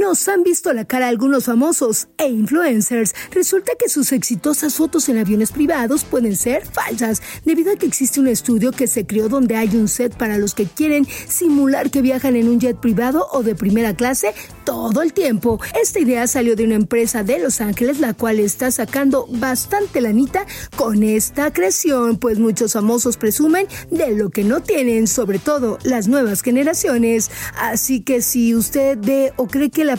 Nos 0.06 0.28
han 0.28 0.44
visto 0.44 0.72
la 0.72 0.84
cara 0.84 1.08
algunos 1.08 1.46
famosos 1.46 2.06
e 2.16 2.28
influencers. 2.28 3.12
Resulta 3.32 3.72
que 3.76 3.88
sus 3.88 4.12
exitosas 4.12 4.76
fotos 4.76 5.08
en 5.08 5.18
aviones 5.18 5.50
privados 5.50 6.04
pueden 6.04 6.36
ser 6.36 6.64
falsas, 6.64 7.20
debido 7.44 7.72
a 7.72 7.76
que 7.76 7.86
existe 7.86 8.20
un 8.20 8.28
estudio 8.28 8.70
que 8.70 8.86
se 8.86 9.04
creó 9.04 9.28
donde 9.28 9.56
hay 9.56 9.74
un 9.74 9.88
set 9.88 10.16
para 10.16 10.38
los 10.38 10.54
que 10.54 10.66
quieren 10.66 11.08
simular 11.26 11.90
que 11.90 12.02
viajan 12.02 12.36
en 12.36 12.48
un 12.48 12.60
jet 12.60 12.78
privado 12.78 13.26
o 13.32 13.42
de 13.42 13.56
primera 13.56 13.96
clase 13.96 14.32
todo 14.64 15.02
el 15.02 15.12
tiempo. 15.12 15.58
Esta 15.80 15.98
idea 15.98 16.28
salió 16.28 16.54
de 16.54 16.64
una 16.64 16.76
empresa 16.76 17.24
de 17.24 17.40
Los 17.40 17.60
Ángeles, 17.60 17.98
la 17.98 18.14
cual 18.14 18.38
está 18.38 18.70
sacando 18.70 19.26
bastante 19.28 20.00
lanita 20.00 20.46
con 20.76 21.02
esta 21.02 21.52
creación, 21.52 22.18
pues 22.18 22.38
muchos 22.38 22.74
famosos 22.74 23.16
presumen 23.16 23.66
de 23.90 24.12
lo 24.12 24.30
que 24.30 24.44
no 24.44 24.62
tienen, 24.62 25.08
sobre 25.08 25.40
todo 25.40 25.78
las 25.82 26.06
nuevas 26.06 26.42
generaciones. 26.42 27.28
Así 27.58 28.02
que 28.02 28.22
si 28.22 28.54
usted 28.54 28.98
ve 29.00 29.32
o 29.36 29.48
cree 29.48 29.70
que 29.70 29.84
la 29.84 29.95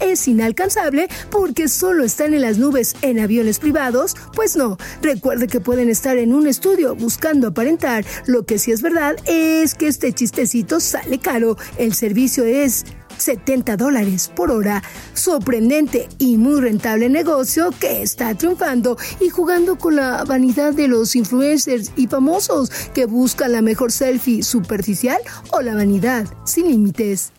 es 0.00 0.28
inalcanzable 0.28 1.08
porque 1.30 1.68
solo 1.68 2.04
están 2.04 2.34
en 2.34 2.42
las 2.42 2.58
nubes 2.58 2.94
en 3.02 3.18
aviones 3.18 3.58
privados, 3.58 4.16
pues 4.34 4.56
no. 4.56 4.76
Recuerde 5.02 5.46
que 5.46 5.60
pueden 5.60 5.90
estar 5.90 6.16
en 6.16 6.34
un 6.34 6.46
estudio 6.46 6.94
buscando 6.94 7.48
aparentar. 7.48 8.04
Lo 8.26 8.44
que 8.44 8.58
sí 8.58 8.72
es 8.72 8.82
verdad 8.82 9.16
es 9.26 9.74
que 9.74 9.88
este 9.88 10.12
chistecito 10.12 10.80
sale 10.80 11.18
caro. 11.18 11.56
El 11.78 11.94
servicio 11.94 12.44
es 12.44 12.84
70 13.18 13.76
dólares 13.76 14.30
por 14.34 14.50
hora. 14.50 14.82
Sorprendente 15.14 16.08
y 16.18 16.36
muy 16.36 16.60
rentable 16.60 17.08
negocio 17.08 17.70
que 17.78 18.02
está 18.02 18.34
triunfando 18.34 18.96
y 19.20 19.28
jugando 19.28 19.78
con 19.78 19.96
la 19.96 20.24
vanidad 20.24 20.74
de 20.74 20.88
los 20.88 21.16
influencers 21.16 21.92
y 21.96 22.06
famosos 22.06 22.70
que 22.94 23.06
buscan 23.06 23.52
la 23.52 23.62
mejor 23.62 23.92
selfie 23.92 24.42
superficial 24.42 25.18
o 25.52 25.60
la 25.62 25.74
vanidad 25.74 26.26
sin 26.44 26.68
límites. 26.68 27.32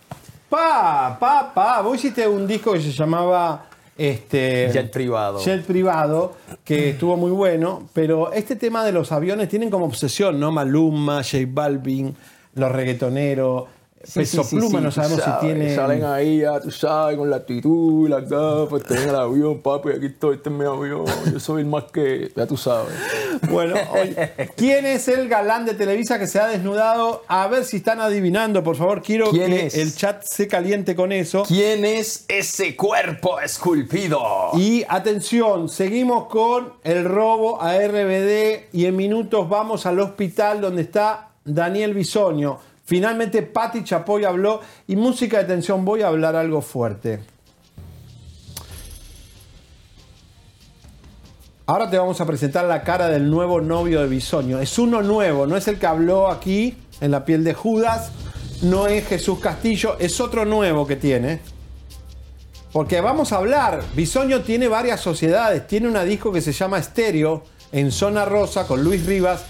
Pa, 0.49 1.17
pa, 1.19 1.51
pa, 1.53 1.81
vos 1.81 1.97
hiciste 1.97 2.27
un 2.27 2.47
disco 2.47 2.73
que 2.73 2.81
se 2.81 2.91
llamaba 2.91 3.65
este, 3.97 4.69
Jet 4.71 4.91
privado. 4.91 5.39
Jet 5.39 5.65
privado, 5.65 6.35
que 6.63 6.91
estuvo 6.91 7.17
muy 7.17 7.31
bueno, 7.31 7.89
pero 7.93 8.31
este 8.31 8.55
tema 8.55 8.85
de 8.85 8.91
los 8.91 9.11
aviones 9.11 9.49
tienen 9.49 9.69
como 9.69 9.85
obsesión, 9.85 10.39
¿no? 10.39 10.51
Maluma, 10.51 11.23
J 11.23 11.39
Balvin, 11.49 12.15
los 12.53 12.71
reggaetoneros, 12.71 13.65
Sí, 14.03 14.19
Peso 14.19 14.43
sí, 14.43 14.55
Pluma, 14.55 14.77
sí, 14.79 14.83
no 14.85 14.91
sabemos 14.91 15.19
sabes, 15.21 15.39
si 15.41 15.45
tiene... 15.47 15.75
Salen 15.75 16.03
ahí, 16.05 16.39
ya 16.39 16.59
tú 16.59 16.71
sabes, 16.71 17.17
con 17.17 17.29
la 17.29 17.37
actitud 17.37 18.07
las 18.07 18.29
gafas, 18.29 18.81
estoy 18.81 18.97
en 18.97 19.09
el 19.09 19.15
avión, 19.15 19.61
papi, 19.61 19.89
aquí 19.89 20.05
estoy, 20.05 20.35
este 20.35 20.49
es 20.49 20.55
mi 20.55 20.65
avión, 20.65 21.05
yo 21.31 21.39
soy 21.39 21.61
el 21.61 21.67
más 21.67 21.85
que, 21.85 22.31
ya 22.35 22.45
tú 22.45 22.57
sabes. 22.57 22.93
Bueno, 23.51 23.75
oye, 23.91 24.31
¿quién 24.55 24.85
es 24.85 25.07
el 25.07 25.29
galán 25.29 25.65
de 25.65 25.75
Televisa 25.75 26.17
que 26.17 26.25
se 26.25 26.39
ha 26.39 26.47
desnudado? 26.47 27.23
A 27.27 27.47
ver 27.47 27.65
si 27.65 27.77
están 27.77 28.01
adivinando, 28.01 28.63
por 28.63 28.75
favor, 28.75 29.03
quiero 29.03 29.29
¿Quién 29.29 29.51
que 29.51 29.67
es? 29.67 29.75
el 29.75 29.95
chat 29.95 30.23
se 30.23 30.47
caliente 30.47 30.95
con 30.95 31.11
eso. 31.11 31.43
¿Quién 31.47 31.85
es 31.85 32.25
ese 32.27 32.75
cuerpo 32.75 33.39
esculpido? 33.39 34.21
Y 34.55 34.85
atención, 34.89 35.69
seguimos 35.69 36.27
con 36.27 36.73
el 36.83 37.05
robo 37.05 37.61
a 37.61 37.77
RBD 37.77 38.73
y 38.73 38.85
en 38.85 38.95
minutos 38.95 39.47
vamos 39.47 39.85
al 39.85 39.99
hospital 39.99 40.61
donde 40.61 40.81
está 40.81 41.29
Daniel 41.45 41.93
Bisoño. 41.93 42.59
Finalmente 42.87 43.41
Patti 43.41 43.83
Chapoy 43.83 44.23
habló 44.23 44.61
y 44.87 44.95
música 44.95 45.39
de 45.39 45.43
tensión, 45.43 45.83
voy 45.83 46.03
a 46.03 46.07
hablar 46.07 46.37
algo 46.37 46.61
fuerte. 46.61 47.19
Ahora 51.65 51.89
te 51.89 51.97
vamos 51.97 52.21
a 52.21 52.25
presentar 52.25 52.63
la 52.63 52.83
cara 52.83 53.09
del 53.09 53.29
nuevo 53.29 53.59
novio 53.59 53.99
de 53.99 54.07
Bisoño. 54.07 54.59
Es 54.59 54.79
uno 54.79 55.01
nuevo, 55.01 55.45
no 55.45 55.57
es 55.57 55.67
el 55.67 55.79
que 55.79 55.85
habló 55.85 56.29
aquí 56.29 56.77
en 57.01 57.11
la 57.11 57.25
piel 57.25 57.43
de 57.43 57.53
Judas, 57.53 58.11
no 58.61 58.87
es 58.87 59.05
Jesús 59.05 59.39
Castillo, 59.39 59.97
es 59.99 60.21
otro 60.21 60.45
nuevo 60.45 60.87
que 60.87 60.95
tiene. 60.95 61.41
Porque 62.71 63.01
vamos 63.01 63.33
a 63.33 63.37
hablar, 63.39 63.83
Bisoño 63.95 64.43
tiene 64.43 64.69
varias 64.69 65.01
sociedades, 65.01 65.67
tiene 65.67 65.89
una 65.89 66.05
disco 66.05 66.31
que 66.31 66.39
se 66.39 66.53
llama 66.53 66.79
Estéreo 66.79 67.43
en 67.73 67.91
Zona 67.91 68.23
Rosa 68.23 68.65
con 68.65 68.81
Luis 68.81 69.05
Rivas 69.05 69.43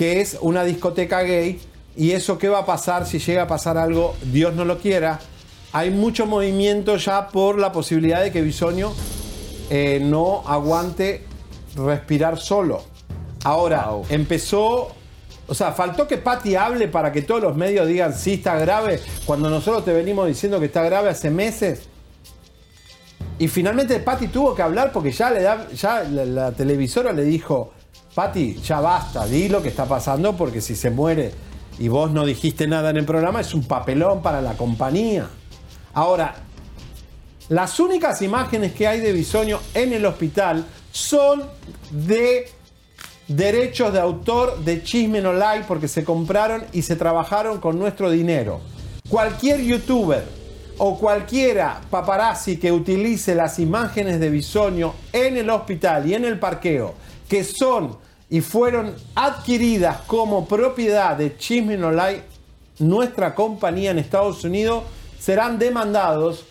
que 0.00 0.22
es 0.22 0.38
una 0.40 0.64
discoteca 0.64 1.20
gay. 1.20 1.60
¿Y 1.96 2.12
eso 2.12 2.38
qué 2.38 2.48
va 2.48 2.60
a 2.60 2.66
pasar 2.66 3.06
si 3.06 3.18
llega 3.18 3.42
a 3.42 3.46
pasar 3.46 3.76
algo, 3.76 4.16
Dios 4.32 4.54
no 4.54 4.64
lo 4.64 4.78
quiera? 4.78 5.18
Hay 5.72 5.90
mucho 5.90 6.26
movimiento 6.26 6.96
ya 6.96 7.28
por 7.28 7.58
la 7.58 7.72
posibilidad 7.72 8.22
de 8.22 8.32
que 8.32 8.42
Bisonio 8.42 8.92
eh, 9.70 10.00
no 10.02 10.42
aguante 10.46 11.24
respirar 11.76 12.38
solo. 12.38 12.82
Ahora, 13.44 13.88
empezó 14.08 14.92
o 15.50 15.54
sea, 15.54 15.72
faltó 15.72 16.06
que 16.06 16.16
Patti 16.16 16.54
hable 16.54 16.86
para 16.86 17.10
que 17.10 17.22
todos 17.22 17.42
los 17.42 17.56
medios 17.56 17.88
digan 17.88 18.14
sí 18.14 18.34
está 18.34 18.54
grave, 18.56 19.00
cuando 19.26 19.50
nosotros 19.50 19.84
te 19.84 19.92
venimos 19.92 20.28
diciendo 20.28 20.60
que 20.60 20.66
está 20.66 20.84
grave 20.84 21.08
hace 21.08 21.28
meses. 21.28 21.88
Y 23.36 23.48
finalmente 23.48 23.98
Patti 23.98 24.28
tuvo 24.28 24.54
que 24.54 24.62
hablar 24.62 24.92
porque 24.92 25.10
ya, 25.10 25.28
le 25.28 25.42
da, 25.42 25.68
ya 25.70 26.04
la, 26.04 26.24
la 26.24 26.52
televisora 26.52 27.12
le 27.12 27.24
dijo, 27.24 27.72
Patti, 28.14 28.60
ya 28.62 28.80
basta, 28.80 29.26
di 29.26 29.48
lo 29.48 29.60
que 29.60 29.70
está 29.70 29.86
pasando 29.86 30.36
porque 30.36 30.60
si 30.60 30.76
se 30.76 30.88
muere 30.90 31.32
y 31.80 31.88
vos 31.88 32.10
no 32.10 32.26
dijiste 32.26 32.68
nada 32.68 32.90
en 32.90 32.98
el 32.98 33.06
programa 33.06 33.40
es 33.40 33.54
un 33.54 33.64
papelón 33.64 34.20
para 34.22 34.42
la 34.42 34.52
compañía. 34.52 35.28
Ahora, 35.94 36.34
las 37.48 37.80
únicas 37.80 38.20
imágenes 38.20 38.74
que 38.74 38.86
hay 38.86 39.00
de 39.00 39.12
Bisoño 39.12 39.58
en 39.72 39.94
el 39.94 40.04
hospital 40.04 40.66
son 40.92 41.42
de 41.90 42.50
derechos 43.26 43.94
de 43.94 43.98
autor 43.98 44.62
de 44.62 44.82
Chisme 44.82 45.22
No 45.22 45.32
Like 45.32 45.64
porque 45.66 45.88
se 45.88 46.04
compraron 46.04 46.64
y 46.72 46.82
se 46.82 46.96
trabajaron 46.96 47.60
con 47.60 47.78
nuestro 47.78 48.10
dinero. 48.10 48.60
Cualquier 49.08 49.62
youtuber 49.62 50.24
o 50.76 50.98
cualquiera 50.98 51.80
paparazzi 51.88 52.58
que 52.58 52.70
utilice 52.70 53.34
las 53.34 53.58
imágenes 53.58 54.20
de 54.20 54.28
Bisoño 54.28 54.92
en 55.14 55.38
el 55.38 55.48
hospital 55.48 56.06
y 56.06 56.14
en 56.14 56.26
el 56.26 56.38
parqueo, 56.38 56.94
que 57.26 57.42
son 57.42 57.96
y 58.30 58.40
fueron 58.40 58.94
adquiridas 59.16 60.02
como 60.06 60.46
propiedad 60.46 61.16
de 61.16 61.36
Chisme 61.36 61.76
No 61.76 61.90
Like, 61.90 62.22
nuestra 62.78 63.34
compañía 63.34 63.90
en 63.90 63.98
Estados 63.98 64.44
Unidos, 64.44 64.84
serán 65.18 65.58
demandados 65.58 66.44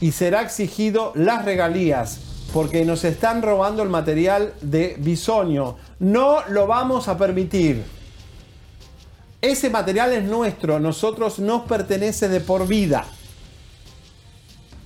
y 0.00 0.12
será 0.12 0.42
exigido 0.42 1.12
las 1.16 1.44
regalías 1.44 2.20
porque 2.52 2.84
nos 2.84 3.04
están 3.04 3.42
robando 3.42 3.82
el 3.82 3.88
material 3.88 4.54
de 4.60 4.96
Bisoño. 4.98 5.76
No 5.98 6.42
lo 6.48 6.66
vamos 6.66 7.08
a 7.08 7.18
permitir. 7.18 7.84
Ese 9.40 9.70
material 9.70 10.12
es 10.12 10.24
nuestro, 10.24 10.80
nosotros 10.80 11.38
nos 11.38 11.62
pertenece 11.62 12.28
de 12.28 12.40
por 12.40 12.66
vida. 12.66 13.04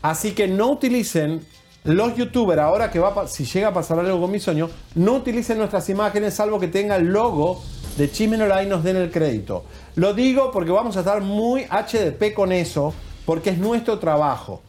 Así 0.03 0.33
que 0.33 0.49
no 0.49 0.71
utilicen 0.73 1.47
los 1.85 2.15
youtubers, 2.15 2.61
ahora 2.61 2.91
que 2.91 3.01
va 3.01 3.27
si 3.27 3.45
llega 3.45 3.69
a 3.69 3.73
pasar 3.73 3.99
algo 3.99 4.21
con 4.21 4.31
Bisoño, 4.31 4.71
no 4.95 5.15
utilicen 5.15 5.59
nuestras 5.59 5.89
imágenes 5.89 6.35
salvo 6.35 6.61
que 6.61 6.69
tenga 6.69 6.95
el 6.95 7.07
logo 7.07 7.61
de 7.97 8.11
Chismenola 8.11 8.63
y 8.63 8.67
nos 8.67 8.85
den 8.85 8.97
el 8.97 9.11
crédito. 9.11 9.65
Lo 9.97 10.15
digo 10.15 10.53
porque 10.53 10.71
vamos 10.71 10.97
a 10.97 11.01
estar 11.01 11.21
muy 11.23 11.65
HDP 11.65 12.35
con 12.35 12.53
eso, 12.53 12.95
porque 13.27 13.51
es 13.51 13.59
nuestro 13.59 13.99
trabajo. 13.99 14.63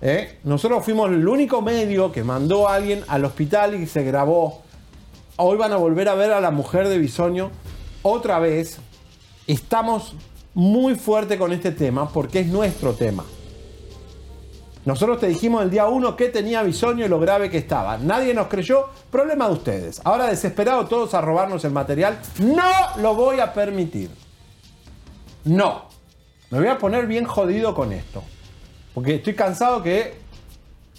¿eh? 0.00 0.38
Nosotros 0.42 0.84
fuimos 0.84 1.10
el 1.10 1.28
único 1.28 1.60
medio 1.60 2.10
que 2.12 2.24
mandó 2.24 2.66
a 2.66 2.76
alguien 2.76 3.04
al 3.08 3.26
hospital 3.26 3.74
y 3.74 3.86
se 3.86 4.02
grabó. 4.02 4.62
Hoy 5.36 5.58
van 5.58 5.72
a 5.72 5.76
volver 5.76 6.08
a 6.08 6.14
ver 6.14 6.32
a 6.32 6.40
la 6.40 6.50
mujer 6.50 6.88
de 6.88 6.98
Bisoño 6.98 7.50
otra 8.02 8.38
vez. 8.38 8.78
Estamos 9.46 10.14
muy 10.54 10.94
fuerte 10.94 11.36
con 11.36 11.52
este 11.52 11.72
tema 11.72 12.08
porque 12.08 12.40
es 12.40 12.46
nuestro 12.46 12.94
tema. 12.94 13.24
Nosotros 14.88 15.20
te 15.20 15.26
dijimos 15.26 15.62
el 15.62 15.68
día 15.68 15.86
1 15.86 16.16
que 16.16 16.30
tenía 16.30 16.62
Bisoño 16.62 17.04
y 17.04 17.08
lo 17.10 17.20
grave 17.20 17.50
que 17.50 17.58
estaba. 17.58 17.98
Nadie 17.98 18.32
nos 18.32 18.46
creyó, 18.46 18.86
problema 19.10 19.46
de 19.46 19.52
ustedes. 19.52 20.00
Ahora 20.02 20.28
desesperados 20.28 20.88
todos 20.88 21.12
a 21.12 21.20
robarnos 21.20 21.62
el 21.66 21.72
material. 21.72 22.18
No 22.38 22.62
lo 22.96 23.14
voy 23.14 23.38
a 23.38 23.52
permitir. 23.52 24.08
No. 25.44 25.82
Me 26.48 26.60
voy 26.60 26.68
a 26.68 26.78
poner 26.78 27.06
bien 27.06 27.26
jodido 27.26 27.74
con 27.74 27.92
esto. 27.92 28.22
Porque 28.94 29.16
estoy 29.16 29.34
cansado 29.34 29.82
que 29.82 30.14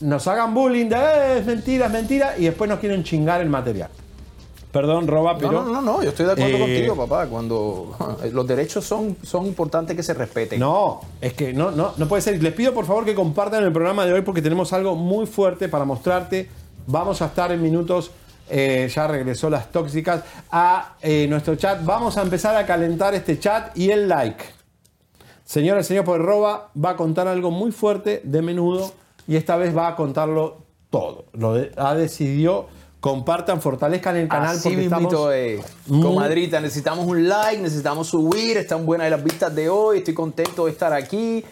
nos 0.02 0.28
hagan 0.28 0.54
bullying 0.54 0.88
de 0.88 0.96
"Eh, 0.96 1.40
es 1.40 1.46
mentira, 1.48 1.88
es 1.88 1.92
mentira 1.92 2.38
y 2.38 2.44
después 2.46 2.70
nos 2.70 2.78
quieren 2.78 3.04
chingar 3.04 3.42
el 3.42 3.50
material. 3.50 3.90
Perdón, 4.72 5.08
Roba, 5.08 5.36
pero. 5.38 5.52
No, 5.52 5.64
no, 5.64 5.72
no, 5.74 5.82
no, 5.82 6.04
yo 6.04 6.10
estoy 6.10 6.28
de 6.28 6.34
acuerdo 6.34 6.58
Eh, 6.58 6.60
contigo, 6.60 6.96
papá. 6.96 7.26
Cuando 7.28 7.96
los 8.32 8.46
derechos 8.48 8.86
son, 8.86 9.18
son 9.24 9.46
importantes 9.48 9.96
que 9.96 10.04
se 10.04 10.14
respeten. 10.14 10.60
No, 10.60 11.02
es 11.20 11.34
que 11.34 11.54
no, 11.54 11.72
no, 11.72 11.94
no 11.98 12.08
puede 12.08 12.22
ser. 12.22 12.42
Les 12.42 12.54
pido 12.54 12.74
por 12.74 12.86
favor 12.86 13.04
que 13.04 13.16
compartan 13.16 13.64
el 13.64 13.72
programa 13.74 14.06
de 14.06 14.14
hoy 14.14 14.22
porque 14.22 14.42
tenemos 14.44 14.72
algo 14.74 14.96
muy 14.96 15.26
fuerte 15.26 15.70
para 15.70 15.86
mostrarte. 15.86 16.50
Vamos 16.86 17.22
a 17.22 17.26
estar 17.28 17.52
en 17.52 17.62
minutos. 17.62 18.12
eh, 18.52 18.90
ya 18.94 19.08
regresó 19.08 19.50
las 19.50 19.72
tóxicas 19.72 20.24
a 20.52 20.96
eh, 21.02 21.28
nuestro 21.28 21.56
chat. 21.56 21.84
Vamos 21.86 22.18
a 22.18 22.22
empezar 22.24 22.56
a 22.56 22.66
calentar 22.66 23.14
este 23.16 23.40
chat 23.40 23.76
y 23.78 23.90
el 23.92 24.08
like. 24.08 24.44
Señora 25.46 25.82
y 25.82 25.84
señor, 25.84 26.04
por 26.06 26.22
Roba 26.22 26.70
va 26.84 26.92
a 26.92 26.96
contar 26.96 27.28
algo 27.28 27.50
muy 27.52 27.72
fuerte 27.72 28.22
de 28.24 28.42
menudo 28.44 28.92
y 29.28 29.36
esta 29.36 29.56
vez 29.58 29.76
va 29.76 29.88
a 29.88 29.96
contarlo 29.96 30.58
todo. 30.92 31.26
Lo 31.34 31.54
de- 31.56 31.72
ha 31.78 31.96
decidido. 31.96 32.68
Compartan, 33.00 33.62
fortalezcan 33.62 34.18
el 34.18 34.28
canal 34.28 34.58
Así 34.58 34.64
porque 34.64 34.78
mismito 34.78 35.32
estamos 35.32 36.06
Comadrita, 36.06 36.60
necesitamos 36.60 37.06
un 37.06 37.30
like, 37.30 37.62
necesitamos 37.62 38.08
subir. 38.08 38.58
Están 38.58 38.86
buenas 38.86 39.10
las 39.10 39.24
vistas 39.24 39.56
de 39.56 39.70
hoy. 39.70 40.00
Estoy 40.00 40.14
contento 40.14 40.66
de 40.66 40.72
estar 40.72 40.92
aquí. 40.92 41.46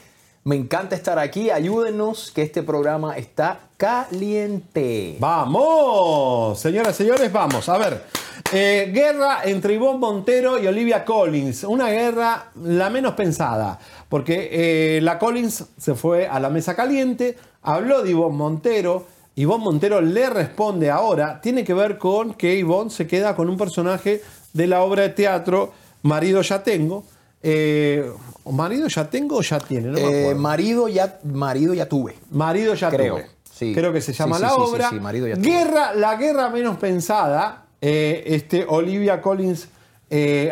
Me 0.44 0.58
encanta 0.58 0.96
estar 0.96 1.18
aquí. 1.20 1.50
Ayúdenos 1.50 2.32
que 2.32 2.42
este 2.42 2.64
programa 2.64 3.16
está 3.16 3.60
caliente. 3.78 5.16
Vamos, 5.20 6.60
señoras 6.60 6.96
y 6.96 7.04
señores, 7.04 7.32
vamos. 7.32 7.70
A 7.70 7.78
ver, 7.78 8.04
eh, 8.52 8.92
guerra 8.94 9.40
entre 9.46 9.74
Ivonne 9.74 10.00
Montero 10.00 10.62
y 10.62 10.68
Olivia 10.68 11.06
Collins. 11.06 11.64
Una 11.64 11.90
guerra 11.90 12.52
la 12.62 12.90
menos 12.90 13.14
pensada, 13.14 13.80
porque 14.10 14.50
eh, 14.52 15.02
la 15.02 15.18
Collins 15.18 15.66
se 15.78 15.96
fue 15.96 16.28
a 16.28 16.42
la 16.42 16.50
mesa 16.50 16.76
caliente, 16.76 17.38
habló 17.62 18.02
de 18.02 18.12
Ivonne 18.12 18.36
Montero. 18.36 19.17
Ivonne 19.38 19.64
Montero 19.64 20.02
le 20.02 20.30
responde 20.30 20.90
ahora. 20.92 21.40
Tiene 21.42 21.64
que 21.64 21.74
ver 21.74 21.98
con 21.98 22.34
que 22.34 22.56
Ivonne 22.56 22.90
se 22.90 23.08
queda 23.08 23.36
con 23.36 23.50
un 23.50 23.58
personaje 23.58 24.22
de 24.54 24.68
la 24.68 24.82
obra 24.82 25.04
de 25.04 25.10
teatro 25.10 25.72
Marido 26.04 26.42
ya 26.42 26.62
tengo. 26.64 27.04
Eh, 27.42 28.10
¿Marido 28.52 28.88
ya 28.88 29.10
tengo 29.10 29.38
o 29.38 29.42
ya 29.42 29.60
tiene? 29.60 29.88
No 29.90 29.94
me 30.00 30.30
Eh, 30.32 30.36
marido, 30.36 30.88
ya, 30.88 31.20
marido 31.24 31.74
ya 31.74 31.88
tuve. 31.88 32.16
Marido 32.32 32.74
ya 32.74 32.90
Creo, 32.90 33.16
tuve. 33.16 33.28
sí. 33.52 33.74
Creo 33.74 33.92
que 33.94 34.02
se 34.02 34.14
llama 34.14 34.38
Sí, 34.38 34.42
la 34.44 34.50
sí, 34.50 34.56
obra. 34.58 34.92
Marido 34.92 35.28
ya 35.28 35.36
tuve. 35.36 35.46
guerra, 35.46 35.94
la 35.94 36.16
guerra 36.16 36.50
menos 36.50 36.78
pensada. 36.78 37.64
eh, 37.82 38.24
este, 38.28 38.66
Olivia 38.68 39.22
Collins 39.22 39.68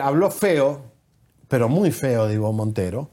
habló 0.02 0.30
feo, 0.30 0.82
pero 1.48 1.68
muy 1.70 1.92
feo 1.92 2.28
de 2.28 2.36
Ivonne 2.36 2.58
Montero. 2.58 3.10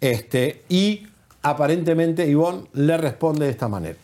Este, 0.00 0.64
y 0.68 1.06
aparentemente 1.42 2.26
Ivonne 2.26 2.64
le 2.72 2.96
responde 2.96 3.44
de 3.46 3.50
esta 3.52 3.68
manera. 3.68 3.96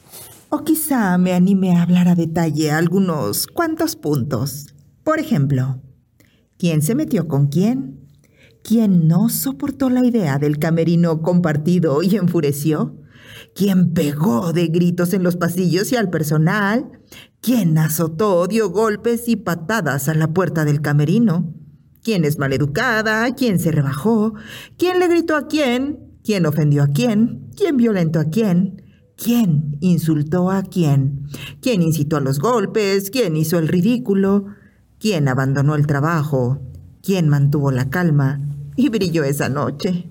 O 0.51 0.65
quizá 0.65 1.19
me 1.19 1.35
anime 1.35 1.77
a 1.77 1.83
hablar 1.83 2.09
a 2.09 2.15
detalle 2.15 2.71
algunos 2.71 3.47
cuantos 3.47 3.97
puntos. 3.97 4.75
Por 5.05 5.19
ejemplo, 5.19 5.83
¿quién 6.57 6.81
se 6.81 6.95
metió 6.95 7.29
con 7.29 7.49
quién? 7.49 8.09
¿Quién 8.63 9.09
no 9.09 9.29
soportó 9.29 9.91
la 9.91 10.07
idea 10.07 10.39
del 10.39 10.59
camerino 10.59 11.21
compartido 11.21 12.03
y 12.03 12.17
enfureció? 12.17 12.97
¿Quién 13.55 13.93
pegó 13.93 14.55
de 14.55 14.69
gritos 14.69 15.13
en 15.13 15.23
los 15.23 15.37
pasillos 15.37 15.93
y 15.93 15.97
al 15.97 16.09
personal? 16.09 16.93
¿Quién 17.43 17.77
azotó, 17.77 18.47
dio 18.47 18.71
golpes 18.71 19.29
y 19.29 19.37
patadas 19.37 20.09
a 20.09 20.15
la 20.15 20.33
puerta 20.33 20.65
del 20.65 20.81
camerino? 20.81 21.53
¿Quién 22.03 22.25
es 22.25 22.39
maleducada? 22.39 23.35
¿Quién 23.35 23.59
se 23.59 23.71
rebajó? 23.71 24.33
¿Quién 24.79 24.99
le 24.99 25.09
gritó 25.09 25.37
a 25.37 25.47
quién? 25.47 26.19
¿Quién 26.25 26.47
ofendió 26.47 26.85
a 26.85 26.89
quién? 26.89 27.51
¿Quién 27.55 27.77
violentó 27.77 28.19
a 28.19 28.25
quién? 28.25 28.88
¿Quién 29.23 29.77
insultó 29.81 30.51
a 30.51 30.63
quién? 30.63 31.27
¿Quién 31.61 31.83
incitó 31.83 32.17
a 32.19 32.21
los 32.21 32.39
golpes? 32.39 33.11
¿Quién 33.11 33.37
hizo 33.37 33.59
el 33.59 33.67
ridículo? 33.67 34.47
¿Quién 35.01 35.27
abandonó 35.27 35.75
el 35.75 35.87
trabajo? 35.89 36.61
¿Quién 37.03 37.29
mantuvo 37.29 37.73
la 37.73 37.91
calma 37.91 38.41
y 38.77 38.89
brilló 38.91 39.25
esa 39.25 39.49
noche? 39.49 40.05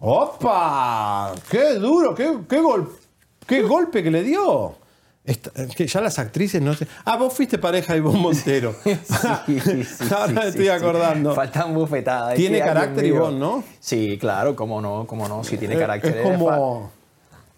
¡Opa! 0.00 1.32
¡Qué 1.48 1.74
duro! 1.74 2.14
¡Qué, 2.16 2.38
qué, 2.48 2.60
gol- 2.60 2.88
qué 3.46 3.62
golpe 3.62 4.02
que 4.02 4.10
le 4.10 4.24
dio! 4.24 4.74
Esta- 5.24 5.52
es 5.62 5.76
que 5.76 5.86
ya 5.86 6.00
las 6.00 6.18
actrices 6.18 6.60
no 6.60 6.74
sé. 6.74 6.88
Ah, 7.04 7.16
vos 7.16 7.32
fuiste 7.32 7.56
pareja 7.58 7.92
de 7.92 8.00
Ivonne 8.00 8.18
Montero. 8.18 8.74
Ahora 10.10 10.32
me 10.32 10.48
estoy 10.48 10.66
acordando. 10.68 11.32
Faltan 11.34 11.72
bufetadas. 11.74 12.34
Tiene 12.34 12.58
carácter. 12.58 13.06
Ivonne, 13.06 13.38
¿no? 13.38 13.62
Sí, 13.78 14.18
claro, 14.20 14.56
cómo 14.56 14.80
no, 14.80 15.06
cómo 15.06 15.28
no. 15.28 15.44
Sí, 15.44 15.56
tiene 15.58 15.76
Eh, 15.76 15.78
carácter. 15.78 16.16
Es 16.16 16.22
como. 16.24 16.90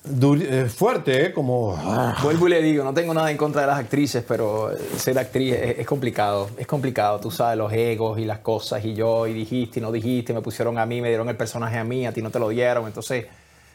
Eh, 0.04 0.66
fuerte, 0.66 1.26
¿eh? 1.26 1.32
Como. 1.32 1.76
Vuelvo 2.22 2.46
y 2.46 2.50
le 2.50 2.62
digo, 2.62 2.84
no 2.84 2.92
tengo 2.92 3.14
nada 3.14 3.30
en 3.30 3.36
contra 3.36 3.62
de 3.62 3.66
las 3.66 3.78
actrices, 3.78 4.24
pero 4.26 4.70
eh, 4.70 4.78
ser 4.96 5.18
actriz 5.18 5.54
es, 5.54 5.78
es 5.78 5.86
complicado. 5.86 6.50
Es 6.58 6.66
complicado, 6.66 7.20
tú 7.20 7.30
sabes, 7.30 7.56
los 7.56 7.72
egos 7.72 8.18
y 8.18 8.24
las 8.24 8.40
cosas. 8.40 8.84
Y 8.84 8.94
yo, 8.94 9.26
y 9.26 9.32
dijiste, 9.32 9.80
y 9.80 9.82
no 9.82 9.90
dijiste, 9.90 10.34
me 10.34 10.42
pusieron 10.42 10.78
a 10.78 10.86
mí, 10.86 11.00
me 11.00 11.08
dieron 11.08 11.28
el 11.28 11.36
personaje 11.36 11.78
a 11.78 11.84
mí, 11.84 12.06
a 12.06 12.12
ti 12.12 12.20
no 12.22 12.30
te 12.30 12.38
lo 12.38 12.50
dieron. 12.50 12.86
Entonces, 12.86 13.26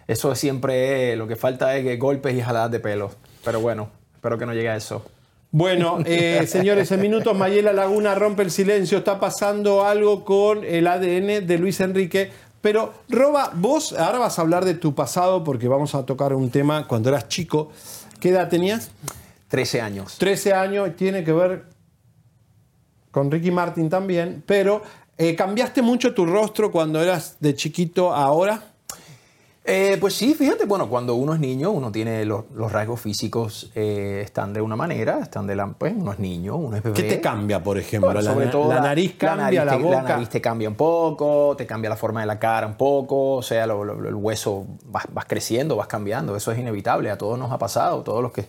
eso 0.08 0.34
siempre 0.36 1.12
es, 1.12 1.18
lo 1.18 1.28
que 1.28 1.36
falta 1.36 1.76
es 1.76 1.84
que 1.84 1.98
golpes 1.98 2.36
y 2.36 2.42
jaladas 2.42 2.72
de 2.72 2.80
pelo. 2.80 3.12
Pero 3.44 3.60
bueno, 3.60 3.90
espero 4.16 4.38
que 4.38 4.46
no 4.46 4.54
llegue 4.54 4.70
a 4.70 4.76
eso. 4.76 5.04
Bueno, 5.52 6.00
eh, 6.06 6.46
señores, 6.48 6.92
en 6.92 7.02
minutos 7.02 7.36
Mayela 7.36 7.74
Laguna 7.74 8.16
rompe 8.16 8.44
el 8.44 8.52
silencio. 8.52 9.00
Está 9.00 9.20
pasando 9.20 9.86
algo 9.86 10.26
con 10.26 10.64
el 10.64 10.88
ADN 10.88 11.48
de 11.48 11.58
Luis 11.60 11.80
Enrique. 11.80 12.32
Pero, 12.62 12.93
Roba, 13.07 13.51
vos 13.55 13.93
ahora 13.93 14.20
vas 14.20 14.38
a 14.38 14.41
hablar 14.41 14.66
de 14.66 14.74
tu 14.74 14.93
pasado 14.93 15.43
porque 15.43 15.68
vamos 15.68 15.95
a 15.95 16.05
tocar 16.05 16.34
un 16.34 16.49
tema 16.49 16.88
cuando 16.88 17.10
eras 17.10 17.28
chico. 17.28 17.72
¿Qué 18.20 18.30
edad 18.30 18.49
tenías? 18.49 18.91
13 19.47 19.82
años. 19.82 20.18
13 20.18 20.53
años, 20.53 20.95
tiene 20.95 21.24
que 21.24 21.32
ver 21.32 21.66
con 23.12 23.32
Ricky 23.32 23.51
Martin 23.51 23.89
también. 23.89 24.43
Pero, 24.45 24.82
eh, 25.18 25.36
¿cambiaste 25.36 25.82
mucho 25.82 26.14
tu 26.14 26.26
rostro 26.26 26.72
cuando 26.72 27.01
eras 27.01 27.38
de 27.39 27.55
chiquito 27.55 28.14
a 28.14 28.24
ahora? 28.24 28.64
Eh, 29.70 29.98
pues 30.00 30.16
sí, 30.16 30.34
fíjate, 30.34 30.66
bueno, 30.66 30.90
cuando 30.90 31.14
uno 31.16 31.34
es 31.34 31.40
niño, 31.40 31.70
uno 31.72 31.92
tiene 31.92 32.26
los, 32.26 32.46
los 32.56 32.72
rasgos 32.72 33.00
físicos, 33.00 33.72
eh, 33.76 34.22
están 34.26 34.52
de 34.54 34.62
una 34.62 34.76
manera, 34.76 35.20
están 35.20 35.46
de 35.46 35.56
la, 35.56 35.68
pues 35.68 35.94
uno 35.96 36.12
es 36.12 36.20
niño, 36.20 36.56
uno 36.56 36.76
es 36.78 36.82
bebé. 36.84 36.96
¿Qué 36.96 37.04
te 37.04 37.22
cambia, 37.22 37.62
por 37.62 37.78
ejemplo? 37.78 38.08
Bueno, 38.12 38.22
la, 38.22 38.34
sobre 38.34 38.48
todo 38.48 38.74
la 38.74 38.82
nariz 38.82 39.14
cambia, 39.18 39.64
la, 39.64 39.72
nariz 39.72 39.78
te, 39.78 39.84
boca. 39.84 40.02
La 40.04 40.10
nariz 40.10 40.30
te 40.30 40.42
cambia 40.42 40.70
un 40.70 40.76
poco, 40.76 41.56
te 41.56 41.68
cambia 41.68 41.90
la 41.90 41.96
forma 41.98 42.22
de 42.22 42.26
la 42.26 42.40
cara 42.40 42.66
un 42.66 42.76
poco, 42.76 43.36
o 43.36 43.42
sea, 43.44 43.68
lo- 43.68 43.84
lo- 43.84 44.08
el 44.10 44.16
hueso 44.16 44.66
vas, 44.86 45.06
vas 45.14 45.26
creciendo, 45.26 45.76
vas 45.76 45.88
cambiando, 45.88 46.36
eso 46.36 46.52
es 46.52 46.58
inevitable, 46.58 47.12
a 47.12 47.18
todos 47.18 47.38
nos 47.38 47.52
ha 47.52 47.58
pasado, 47.60 48.02
todos 48.02 48.24
los 48.24 48.32
que, 48.32 48.46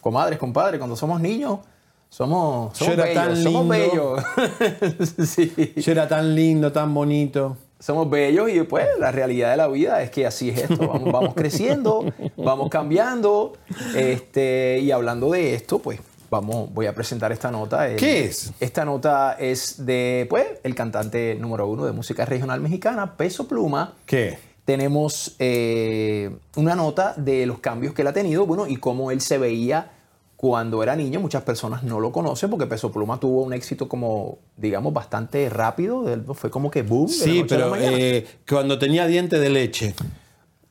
comadres, 0.00 0.38
compadres, 0.38 0.78
cuando 0.78 0.96
somos 0.96 1.20
niños, 1.20 1.60
somos, 2.08 2.76
somos 2.76 2.96
Yo 2.96 3.02
era 3.02 3.04
bellos, 3.04 3.24
tan 3.24 3.42
somos 3.42 3.76
lindo. 3.76 4.16
bellos. 4.16 5.28
sí. 5.28 5.72
Yo 5.76 5.92
era 5.92 6.08
tan 6.08 6.34
lindo, 6.34 6.72
tan 6.72 6.92
bonito. 6.94 7.56
Somos 7.86 8.10
bellos 8.10 8.50
y 8.50 8.60
pues 8.62 8.84
la 8.98 9.12
realidad 9.12 9.52
de 9.52 9.56
la 9.58 9.68
vida 9.68 10.02
es 10.02 10.10
que 10.10 10.26
así 10.26 10.50
es 10.50 10.62
esto. 10.68 10.88
Vamos, 10.88 11.12
vamos 11.12 11.34
creciendo, 11.36 12.04
vamos 12.36 12.68
cambiando. 12.68 13.52
Este, 13.94 14.80
y 14.82 14.90
hablando 14.90 15.30
de 15.30 15.54
esto, 15.54 15.78
pues 15.78 16.00
vamos, 16.28 16.74
voy 16.74 16.86
a 16.86 16.94
presentar 16.96 17.30
esta 17.30 17.52
nota. 17.52 17.88
El- 17.88 17.94
¿Qué 17.96 18.24
es? 18.24 18.52
Esta 18.58 18.84
nota 18.84 19.36
es 19.38 19.86
de 19.86 20.26
pues, 20.28 20.46
el 20.64 20.74
cantante 20.74 21.36
número 21.36 21.68
uno 21.68 21.84
de 21.86 21.92
música 21.92 22.24
regional 22.24 22.60
mexicana, 22.60 23.16
Peso 23.16 23.46
Pluma. 23.46 23.94
¿Qué? 24.04 24.36
Tenemos 24.64 25.36
eh, 25.38 26.34
una 26.56 26.74
nota 26.74 27.14
de 27.16 27.46
los 27.46 27.60
cambios 27.60 27.94
que 27.94 28.02
él 28.02 28.08
ha 28.08 28.12
tenido, 28.12 28.46
bueno, 28.46 28.66
y 28.66 28.78
cómo 28.78 29.12
él 29.12 29.20
se 29.20 29.38
veía 29.38 29.92
cuando 30.36 30.82
era 30.82 30.94
niño. 30.96 31.20
Muchas 31.20 31.42
personas 31.42 31.82
no 31.82 31.98
lo 32.00 32.12
conocen 32.12 32.50
porque 32.50 32.66
Peso 32.66 32.92
Pluma 32.92 33.18
tuvo 33.18 33.42
un 33.42 33.52
éxito 33.52 33.88
como, 33.88 34.38
digamos, 34.56 34.92
bastante 34.92 35.48
rápido. 35.48 36.04
Fue 36.34 36.50
como 36.50 36.70
que 36.70 36.82
boom. 36.82 37.06
de 37.10 37.16
la 37.16 37.24
Sí, 37.24 37.38
a 37.38 37.42
la 37.42 37.46
pero 37.48 37.70
mañana. 37.70 37.96
eh, 37.98 38.26
cuando 38.48 38.78
tenía 38.78 39.06
dientes 39.06 39.40
de 39.40 39.48
leche. 39.50 39.94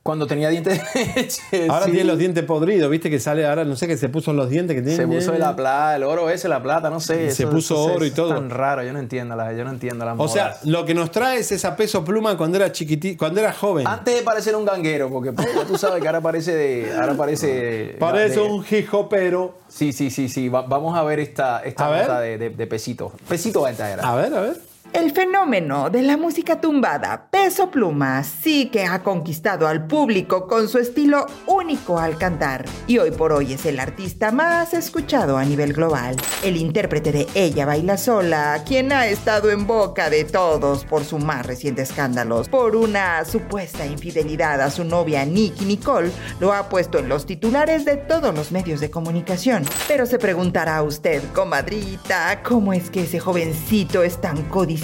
Cuando 0.06 0.26
tenía 0.26 0.48
dientes 0.48 0.80
de 0.94 1.12
leche. 1.16 1.42
Ahora 1.68 1.84
sí. 1.86 1.90
tiene 1.90 2.06
los 2.06 2.16
dientes 2.18 2.44
podridos, 2.44 2.88
viste 2.90 3.10
que 3.10 3.20
sale 3.20 3.44
ahora, 3.46 3.64
no 3.64 3.76
sé 3.76 3.86
qué 3.86 3.96
se 3.98 4.08
puso 4.08 4.30
en 4.30 4.36
los 4.38 4.48
dientes 4.48 4.74
que 4.76 4.82
tiene. 4.82 4.96
Se 4.96 5.06
puso 5.06 5.32
la 5.36 5.54
plata, 5.54 5.96
el 5.96 6.04
oro 6.04 6.30
ese, 6.30 6.48
la 6.48 6.62
plata, 6.62 6.88
no 6.88 7.00
sé. 7.00 7.30
Se 7.32 7.46
puso 7.46 7.74
eso- 7.74 7.94
oro 7.96 8.04
y 8.06 8.10
todo. 8.12 8.28
Es 8.30 8.34
tan 8.36 8.50
raro, 8.50 8.82
yo 8.84 8.92
no 8.92 8.98
entiendo 9.00 9.34
la, 9.36 9.52
yo 9.52 9.64
no 9.64 9.70
entiendo 9.70 10.04
las 10.04 10.14
O 10.18 10.28
sea, 10.28 10.56
lo 10.64 10.84
que 10.86 10.94
nos 10.94 11.10
trae 11.10 11.40
es 11.40 11.52
esa 11.52 11.76
peso 11.76 12.04
pluma 12.04 12.36
cuando 12.36 12.56
era 12.56 12.72
chiquitito, 12.72 13.18
cuando 13.18 13.40
era 13.40 13.52
joven. 13.52 13.86
Antes 13.86 14.14
de 14.14 14.22
parecer 14.22 14.54
un 14.56 14.64
ganguero, 14.64 15.10
porque 15.10 15.32
pues, 15.32 15.48
tú 15.66 15.76
sabes 15.76 16.00
que 16.00 16.06
ahora 16.08 16.20
parece 16.20 16.54
de. 16.54 16.94
Ahora 16.98 17.14
parece. 17.14 17.96
Parece 17.98 18.36
de- 18.40 18.46
un 18.46 18.64
hijopero. 18.70 19.58
Sí, 19.68 19.92
sí, 19.92 20.10
sí, 20.10 20.28
sí. 20.28 20.48
Va- 20.48 20.62
vamos 20.62 20.96
a 20.96 21.02
ver 21.02 21.18
esta, 21.20 21.60
esta 21.64 21.86
A 21.88 21.90
ver. 21.90 22.38
de, 22.38 22.38
de, 22.38 22.50
de 22.56 22.66
pesito. 22.66 23.12
Pesito 23.28 23.62
va 23.62 23.68
a 23.68 23.70
entrar. 23.72 23.98
A 24.04 24.14
ver, 24.14 24.32
a 24.34 24.40
ver. 24.40 24.56
El 24.92 25.12
fenómeno 25.12 25.90
de 25.90 26.02
la 26.02 26.16
música 26.16 26.60
tumbada, 26.60 27.28
Peso 27.30 27.70
Pluma, 27.70 28.22
sí 28.22 28.66
que 28.66 28.84
ha 28.84 29.02
conquistado 29.02 29.66
al 29.68 29.86
público 29.86 30.46
con 30.46 30.68
su 30.68 30.78
estilo 30.78 31.26
único 31.46 31.98
al 31.98 32.16
cantar. 32.16 32.64
Y 32.86 32.98
hoy 32.98 33.10
por 33.10 33.32
hoy 33.32 33.52
es 33.52 33.66
el 33.66 33.78
artista 33.78 34.30
más 34.30 34.72
escuchado 34.74 35.36
a 35.36 35.44
nivel 35.44 35.72
global. 35.72 36.16
El 36.42 36.56
intérprete 36.56 37.12
de 37.12 37.26
Ella 37.34 37.66
Baila 37.66 37.98
Sola, 37.98 38.62
quien 38.66 38.92
ha 38.92 39.06
estado 39.06 39.50
en 39.50 39.66
boca 39.66 40.08
de 40.08 40.24
todos 40.24 40.84
por 40.84 41.04
su 41.04 41.18
más 41.18 41.44
reciente 41.44 41.82
escándalo, 41.82 42.42
por 42.44 42.76
una 42.76 43.24
supuesta 43.24 43.84
infidelidad 43.84 44.60
a 44.60 44.70
su 44.70 44.84
novia 44.84 45.24
Nicky 45.24 45.64
Nicole, 45.64 46.10
lo 46.40 46.52
ha 46.52 46.68
puesto 46.68 46.98
en 46.98 47.08
los 47.08 47.26
titulares 47.26 47.84
de 47.84 47.96
todos 47.96 48.34
los 48.34 48.50
medios 48.50 48.80
de 48.80 48.90
comunicación. 48.90 49.64
Pero 49.88 50.06
se 50.06 50.18
preguntará 50.18 50.82
usted, 50.82 51.22
comadrita, 51.34 52.42
¿cómo 52.42 52.72
es 52.72 52.88
que 52.88 53.02
ese 53.02 53.20
jovencito 53.20 54.02
es 54.02 54.20
tan 54.20 54.42
codiciado 54.44 54.75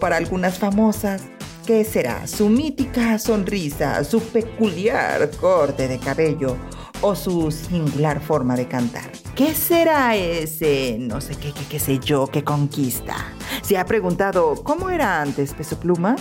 para 0.00 0.16
algunas 0.16 0.58
famosas? 0.58 1.22
¿Qué 1.66 1.84
será? 1.84 2.26
¿Su 2.26 2.48
mítica 2.48 3.18
sonrisa, 3.18 4.02
su 4.04 4.20
peculiar 4.20 5.30
corte 5.40 5.88
de 5.88 5.98
cabello 5.98 6.56
o 7.00 7.14
su 7.14 7.50
singular 7.50 8.20
forma 8.20 8.56
de 8.56 8.66
cantar? 8.66 9.10
¿Qué 9.34 9.54
será 9.54 10.16
ese 10.16 10.96
no 10.98 11.20
sé 11.20 11.36
qué, 11.36 11.52
qué, 11.52 11.64
qué 11.68 11.78
sé 11.78 11.98
yo, 11.98 12.26
que 12.26 12.42
conquista? 12.42 13.16
¿Se 13.62 13.78
ha 13.78 13.84
preguntado 13.84 14.54
cómo 14.64 14.90
era 14.90 15.20
antes 15.20 15.54
Peso 15.54 15.78
Pluma? 15.78 16.16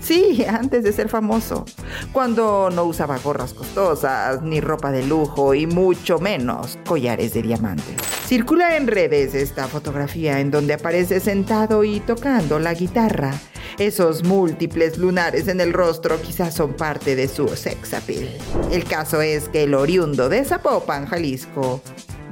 Sí, 0.00 0.44
antes 0.48 0.82
de 0.82 0.92
ser 0.92 1.08
famoso, 1.08 1.64
cuando 2.12 2.70
no 2.70 2.84
usaba 2.84 3.18
gorras 3.18 3.52
costosas, 3.52 4.42
ni 4.42 4.60
ropa 4.60 4.90
de 4.90 5.06
lujo 5.06 5.54
y 5.54 5.66
mucho 5.66 6.18
menos 6.18 6.78
collares 6.86 7.34
de 7.34 7.42
diamantes. 7.42 8.19
Circula 8.34 8.76
en 8.76 8.86
redes 8.86 9.34
esta 9.34 9.66
fotografía 9.66 10.38
en 10.38 10.52
donde 10.52 10.74
aparece 10.74 11.18
sentado 11.18 11.82
y 11.82 11.98
tocando 11.98 12.60
la 12.60 12.74
guitarra. 12.74 13.34
Esos 13.76 14.22
múltiples 14.22 14.98
lunares 14.98 15.48
en 15.48 15.60
el 15.60 15.72
rostro 15.72 16.22
quizás 16.22 16.54
son 16.54 16.74
parte 16.74 17.16
de 17.16 17.26
su 17.26 17.48
sex 17.48 17.92
appeal. 17.92 18.28
El 18.70 18.84
caso 18.84 19.20
es 19.20 19.48
que 19.48 19.64
el 19.64 19.74
oriundo 19.74 20.28
de 20.28 20.44
Zapopan, 20.44 21.06
Jalisco, 21.06 21.80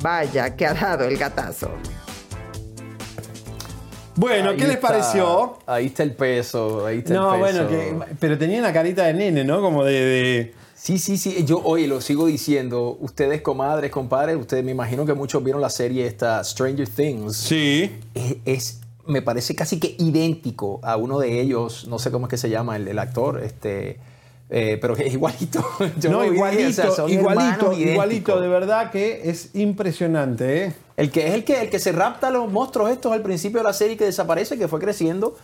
vaya 0.00 0.54
que 0.54 0.66
ha 0.66 0.74
dado 0.74 1.04
el 1.04 1.16
gatazo. 1.16 1.72
Bueno, 4.14 4.50
Ahí 4.50 4.56
¿qué 4.56 4.66
les 4.68 4.74
está, 4.76 4.86
pareció? 4.86 5.58
Ahí 5.66 5.86
está 5.86 6.04
el 6.04 6.14
peso, 6.14 6.86
ahí 6.86 6.98
está 6.98 7.12
No, 7.14 7.34
el 7.34 7.40
peso. 7.42 7.64
bueno, 7.66 7.68
que- 7.68 8.14
pero 8.20 8.38
tenía 8.38 8.60
una 8.60 8.72
carita 8.72 9.04
de 9.04 9.14
nene, 9.14 9.42
¿no? 9.42 9.60
Como 9.60 9.82
de, 9.84 9.92
de- 9.94 10.54
Sí, 10.88 10.98
sí, 10.98 11.18
sí. 11.18 11.44
Yo, 11.44 11.60
oye, 11.64 11.86
lo 11.86 12.00
sigo 12.00 12.24
diciendo. 12.24 12.96
Ustedes, 13.00 13.42
comadres, 13.42 13.90
compadres, 13.90 14.36
ustedes 14.38 14.64
me 14.64 14.70
imagino 14.70 15.04
que 15.04 15.12
muchos 15.12 15.44
vieron 15.44 15.60
la 15.60 15.68
serie 15.68 16.06
esta 16.06 16.42
Stranger 16.42 16.88
Things. 16.88 17.36
Sí. 17.36 17.90
Es, 18.14 18.36
es- 18.46 18.80
me 19.06 19.20
parece 19.20 19.54
casi 19.54 19.78
que 19.78 19.96
idéntico 19.98 20.80
a 20.82 20.96
uno 20.96 21.18
de 21.18 21.42
ellos. 21.42 21.86
No 21.88 21.98
sé 21.98 22.10
cómo 22.10 22.24
es 22.24 22.30
que 22.30 22.38
se 22.38 22.48
llama 22.48 22.76
el, 22.76 22.88
el 22.88 22.98
actor, 22.98 23.42
este, 23.44 23.98
eh, 24.48 24.78
pero 24.80 24.96
es 24.96 25.12
igualito. 25.12 25.62
Yo 26.00 26.10
no, 26.10 26.20
vi, 26.20 26.28
igualito, 26.28 26.68
o 26.70 26.72
sea, 26.72 26.90
son 26.90 27.10
igualito, 27.10 27.74
igualito, 27.74 28.40
de 28.40 28.48
verdad 28.48 28.90
que 28.90 29.28
es 29.28 29.50
impresionante, 29.56 30.64
¿eh? 30.64 30.72
El 30.96 31.10
que 31.10 31.26
es 31.28 31.34
el 31.34 31.44
que, 31.44 31.60
el 31.60 31.68
que 31.68 31.78
se 31.80 31.92
rapta 31.92 32.28
a 32.28 32.30
los 32.30 32.50
monstruos 32.50 32.90
estos 32.90 33.12
al 33.12 33.20
principio 33.20 33.58
de 33.58 33.64
la 33.64 33.74
serie 33.74 33.98
que 33.98 34.06
desaparece, 34.06 34.56
que 34.56 34.68
fue 34.68 34.80
creciendo. 34.80 35.36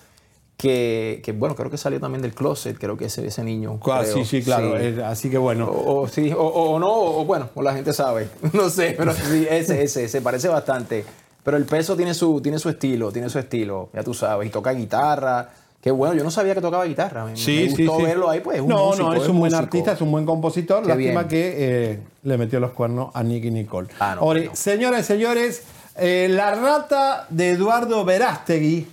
Que, 0.64 1.20
que, 1.22 1.32
bueno, 1.32 1.54
creo 1.54 1.70
que 1.70 1.76
salió 1.78 2.00
también 2.00 2.22
del 2.22 2.32
closet, 2.34 2.78
creo 2.78 2.96
que 2.96 3.04
ese, 3.06 3.26
ese 3.26 3.44
niño. 3.44 3.78
Ah, 3.82 4.00
creo. 4.02 4.14
sí, 4.14 4.24
sí, 4.24 4.42
claro. 4.42 4.74
Sí. 4.80 5.00
así 5.02 5.30
que 5.30 5.38
bueno. 5.38 5.66
O, 5.68 6.02
o 6.02 6.08
sí, 6.08 6.32
o, 6.32 6.42
o 6.42 6.78
no, 6.78 6.90
o 6.90 7.24
bueno, 7.24 7.50
o 7.54 7.62
la 7.62 7.74
gente 7.74 7.92
sabe. 7.92 8.28
No 8.52 8.70
sé, 8.70 8.94
pero 8.96 9.12
sí, 9.12 9.46
ese, 9.50 9.82
ese, 9.82 10.08
se 10.08 10.20
parece 10.20 10.48
bastante. 10.48 11.04
Pero 11.42 11.56
el 11.58 11.66
peso 11.66 11.94
tiene 11.96 12.14
su, 12.14 12.40
tiene 12.40 12.58
su 12.58 12.70
estilo, 12.70 13.12
tiene 13.12 13.28
su 13.28 13.38
estilo, 13.38 13.90
ya 13.92 14.02
tú 14.02 14.14
sabes. 14.14 14.48
Y 14.48 14.50
toca 14.50 14.72
guitarra. 14.72 15.50
Qué 15.82 15.90
bueno, 15.90 16.14
yo 16.14 16.24
no 16.24 16.30
sabía 16.30 16.54
que 16.54 16.62
tocaba 16.62 16.86
guitarra. 16.86 17.26
Me, 17.26 17.36
Sí, 17.36 17.68
me 17.76 17.84
gustó 17.84 17.98
sí. 17.98 18.02
verlo 18.04 18.30
ahí, 18.30 18.40
pues. 18.40 18.56
es 18.56 18.62
un 18.62 18.68
no, 18.70 18.86
músico, 18.86 19.06
no, 19.06 19.14
es 19.14 19.28
un 19.28 19.38
buen 19.38 19.52
músico. 19.52 19.58
artista, 19.58 19.92
es 19.92 20.00
un 20.00 20.10
buen 20.10 20.24
compositor. 20.24 20.82
Qué 20.82 20.88
Lástima 20.88 21.24
bien. 21.24 21.28
que 21.28 21.54
eh, 21.92 21.98
le 22.22 22.38
metió 22.38 22.58
los 22.58 22.70
cuernos 22.70 23.10
a 23.12 23.22
Nicky 23.22 23.50
Nicole. 23.50 23.88
Ah, 24.00 24.14
no, 24.14 24.22
Ahora, 24.22 24.40
señoras 24.54 25.00
y 25.00 25.04
señores, 25.04 25.62
eh, 25.96 26.28
la 26.30 26.54
rata 26.54 27.26
de 27.28 27.50
Eduardo 27.50 28.02
Verástegui 28.06 28.86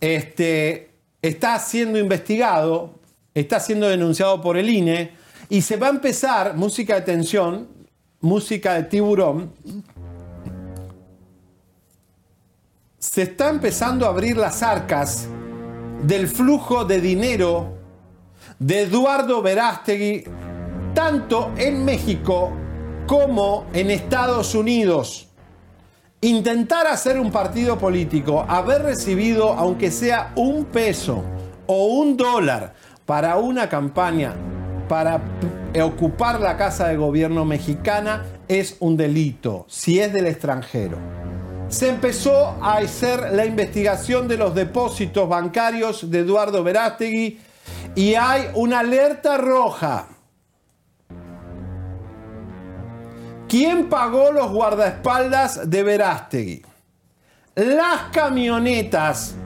este, 0.00 0.90
está 1.22 1.58
siendo 1.58 1.98
investigado, 1.98 2.94
está 3.34 3.60
siendo 3.60 3.88
denunciado 3.88 4.40
por 4.40 4.56
el 4.56 4.68
INE 4.68 5.12
y 5.48 5.62
se 5.62 5.76
va 5.76 5.88
a 5.88 5.90
empezar, 5.90 6.56
música 6.56 6.96
de 6.96 7.02
tensión, 7.02 7.68
música 8.20 8.74
de 8.74 8.84
tiburón, 8.84 9.52
se 12.98 13.22
está 13.22 13.48
empezando 13.48 14.06
a 14.06 14.08
abrir 14.08 14.36
las 14.36 14.62
arcas 14.62 15.28
del 16.02 16.28
flujo 16.28 16.84
de 16.84 17.00
dinero 17.00 17.78
de 18.58 18.82
Eduardo 18.82 19.42
Verástegui, 19.42 20.24
tanto 20.94 21.52
en 21.56 21.84
México 21.84 22.52
como 23.06 23.66
en 23.72 23.90
Estados 23.90 24.54
Unidos. 24.54 25.25
Intentar 26.22 26.86
hacer 26.86 27.20
un 27.20 27.30
partido 27.30 27.78
político, 27.78 28.44
haber 28.48 28.82
recibido, 28.82 29.52
aunque 29.52 29.90
sea 29.90 30.32
un 30.34 30.64
peso 30.64 31.22
o 31.66 31.86
un 31.86 32.16
dólar 32.16 32.72
para 33.04 33.36
una 33.36 33.68
campaña 33.68 34.34
para 34.88 35.20
ocupar 35.82 36.40
la 36.40 36.56
casa 36.56 36.88
de 36.88 36.96
gobierno 36.96 37.44
mexicana, 37.44 38.24
es 38.48 38.76
un 38.80 38.96
delito, 38.96 39.66
si 39.68 40.00
es 40.00 40.10
del 40.12 40.26
extranjero. 40.26 40.96
Se 41.68 41.90
empezó 41.90 42.56
a 42.62 42.78
hacer 42.78 43.32
la 43.32 43.44
investigación 43.44 44.26
de 44.26 44.38
los 44.38 44.54
depósitos 44.54 45.28
bancarios 45.28 46.10
de 46.10 46.20
Eduardo 46.20 46.64
Verástegui 46.64 47.40
y 47.94 48.14
hay 48.14 48.48
una 48.54 48.80
alerta 48.80 49.36
roja. 49.36 50.08
¿Quién 53.48 53.88
pagó 53.88 54.32
los 54.32 54.50
guardaespaldas 54.50 55.70
de 55.70 55.82
Verástegui? 55.84 56.62
Las 57.54 58.10
camionetas 58.12 59.36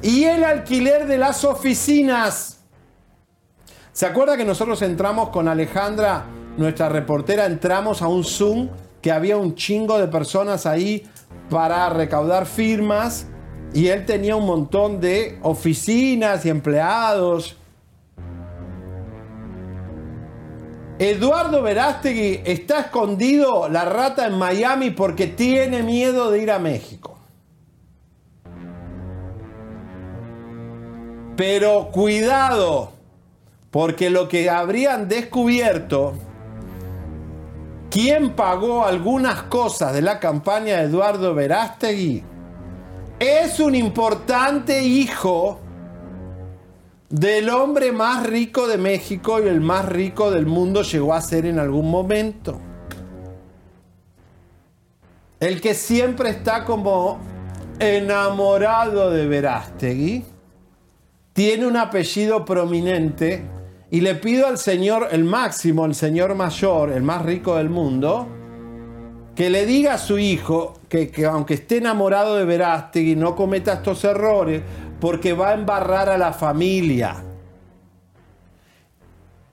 y 0.00 0.24
el 0.24 0.44
alquiler 0.44 1.06
de 1.06 1.18
las 1.18 1.44
oficinas. 1.44 2.60
¿Se 3.92 4.06
acuerda 4.06 4.36
que 4.36 4.44
nosotros 4.44 4.80
entramos 4.82 5.30
con 5.30 5.48
Alejandra, 5.48 6.24
nuestra 6.56 6.88
reportera, 6.88 7.46
entramos 7.46 8.00
a 8.00 8.06
un 8.06 8.22
Zoom 8.22 8.68
que 9.02 9.10
había 9.10 9.36
un 9.36 9.56
chingo 9.56 9.98
de 9.98 10.06
personas 10.06 10.64
ahí 10.64 11.04
para 11.50 11.88
recaudar 11.90 12.46
firmas 12.46 13.26
y 13.74 13.88
él 13.88 14.06
tenía 14.06 14.36
un 14.36 14.46
montón 14.46 15.00
de 15.00 15.38
oficinas 15.42 16.46
y 16.46 16.48
empleados. 16.48 17.56
Eduardo 21.00 21.62
Verástegui 21.62 22.42
está 22.44 22.80
escondido 22.80 23.70
la 23.70 23.86
rata 23.86 24.26
en 24.26 24.36
Miami 24.36 24.90
porque 24.90 25.28
tiene 25.28 25.82
miedo 25.82 26.30
de 26.30 26.42
ir 26.42 26.50
a 26.50 26.58
México. 26.58 27.18
Pero 31.38 31.90
cuidado, 31.90 32.92
porque 33.70 34.10
lo 34.10 34.28
que 34.28 34.50
habrían 34.50 35.08
descubierto, 35.08 36.12
quien 37.88 38.36
pagó 38.36 38.84
algunas 38.84 39.44
cosas 39.44 39.94
de 39.94 40.02
la 40.02 40.20
campaña 40.20 40.76
de 40.76 40.82
Eduardo 40.82 41.34
Verástegui, 41.34 42.22
es 43.18 43.58
un 43.58 43.74
importante 43.74 44.82
hijo 44.82 45.59
del 47.10 47.50
hombre 47.50 47.90
más 47.90 48.24
rico 48.24 48.68
de 48.68 48.78
México 48.78 49.40
y 49.42 49.48
el 49.48 49.60
más 49.60 49.84
rico 49.84 50.30
del 50.30 50.46
mundo 50.46 50.82
llegó 50.82 51.12
a 51.12 51.20
ser 51.20 51.44
en 51.44 51.58
algún 51.58 51.90
momento. 51.90 52.60
El 55.40 55.60
que 55.60 55.74
siempre 55.74 56.30
está 56.30 56.64
como 56.64 57.18
enamorado 57.80 59.10
de 59.10 59.26
Verástegui 59.26 60.24
tiene 61.32 61.66
un 61.66 61.76
apellido 61.76 62.44
prominente 62.44 63.42
y 63.90 64.02
le 64.02 64.14
pido 64.14 64.46
al 64.46 64.58
señor, 64.58 65.08
el 65.10 65.24
máximo, 65.24 65.86
el 65.86 65.96
señor 65.96 66.36
mayor, 66.36 66.92
el 66.92 67.02
más 67.02 67.22
rico 67.22 67.56
del 67.56 67.70
mundo, 67.70 68.28
que 69.34 69.50
le 69.50 69.66
diga 69.66 69.94
a 69.94 69.98
su 69.98 70.18
hijo 70.18 70.74
que, 70.88 71.10
que 71.10 71.24
aunque 71.24 71.54
esté 71.54 71.78
enamorado 71.78 72.36
de 72.36 72.44
Verástegui 72.44 73.16
no 73.16 73.34
cometa 73.34 73.74
estos 73.74 74.04
errores 74.04 74.62
porque 75.00 75.32
va 75.32 75.50
a 75.50 75.54
embarrar 75.54 76.08
a 76.08 76.18
la 76.18 76.32
familia. 76.32 77.24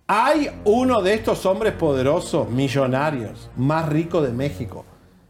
Hay 0.08 0.50
uno 0.66 1.02
de 1.02 1.14
estos 1.16 1.46
hombres 1.46 1.74
poderosos, 1.74 2.50
millonarios, 2.50 3.50
más 3.58 3.90
rico 3.90 4.22
de 4.22 4.32
México 4.32 4.86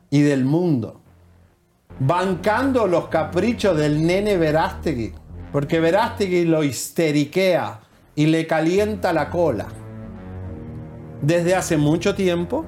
y 0.10 0.22
del 0.22 0.46
mundo, 0.46 1.02
bancando 2.00 2.86
los 2.88 3.08
caprichos 3.08 3.78
del 3.78 4.06
nene 4.06 4.38
Verástegui, 4.38 5.14
porque 5.52 5.80
Verástegui 5.80 6.46
lo 6.46 6.64
histeriquea 6.64 7.80
y 8.16 8.28
le 8.28 8.46
calienta 8.46 9.14
la 9.14 9.30
cola. 9.30 9.68
Desde 11.22 11.56
hace 11.56 11.78
mucho 11.78 12.14
tiempo, 12.14 12.66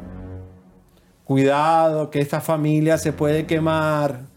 cuidado 1.26 2.10
que 2.10 2.20
esta 2.22 2.42
familia 2.42 2.98
se 2.98 3.14
puede 3.14 3.46
quemar, 3.46 4.29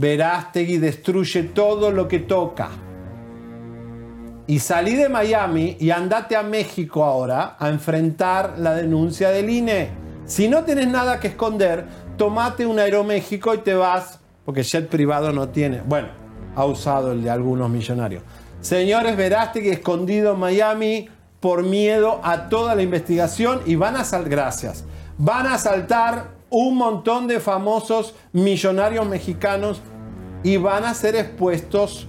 Verástegui 0.00 0.78
destruye 0.78 1.42
todo 1.42 1.90
lo 1.90 2.08
que 2.08 2.20
toca. 2.20 2.70
Y 4.46 4.58
salí 4.58 4.94
de 4.94 5.10
Miami 5.10 5.76
y 5.78 5.90
andate 5.90 6.36
a 6.36 6.42
México 6.42 7.04
ahora 7.04 7.56
a 7.58 7.68
enfrentar 7.68 8.54
la 8.56 8.74
denuncia 8.74 9.28
del 9.28 9.50
INE. 9.50 9.90
Si 10.24 10.48
no 10.48 10.64
tienes 10.64 10.88
nada 10.88 11.20
que 11.20 11.28
esconder, 11.28 11.84
tomate 12.16 12.64
un 12.64 12.78
Aeroméxico 12.78 13.52
y 13.52 13.58
te 13.58 13.74
vas, 13.74 14.20
porque 14.46 14.62
jet 14.62 14.88
privado 14.88 15.32
no 15.32 15.50
tiene. 15.50 15.82
Bueno, 15.82 16.08
ha 16.56 16.64
usado 16.64 17.12
el 17.12 17.22
de 17.22 17.28
algunos 17.28 17.68
millonarios. 17.68 18.22
Señores, 18.62 19.18
Verástegui 19.18 19.68
escondido 19.68 20.32
en 20.32 20.40
Miami 20.40 21.08
por 21.40 21.62
miedo 21.62 22.20
a 22.22 22.48
toda 22.48 22.74
la 22.74 22.82
investigación 22.82 23.60
y 23.66 23.74
van 23.74 23.96
a 23.96 24.04
saltar, 24.04 24.30
gracias, 24.30 24.84
van 25.18 25.46
a 25.46 25.58
saltar 25.58 26.40
un 26.48 26.76
montón 26.76 27.28
de 27.28 27.38
famosos 27.38 28.14
millonarios 28.32 29.06
mexicanos 29.06 29.82
y 30.42 30.56
van 30.56 30.84
a 30.84 30.94
ser 30.94 31.16
expuestos 31.16 32.08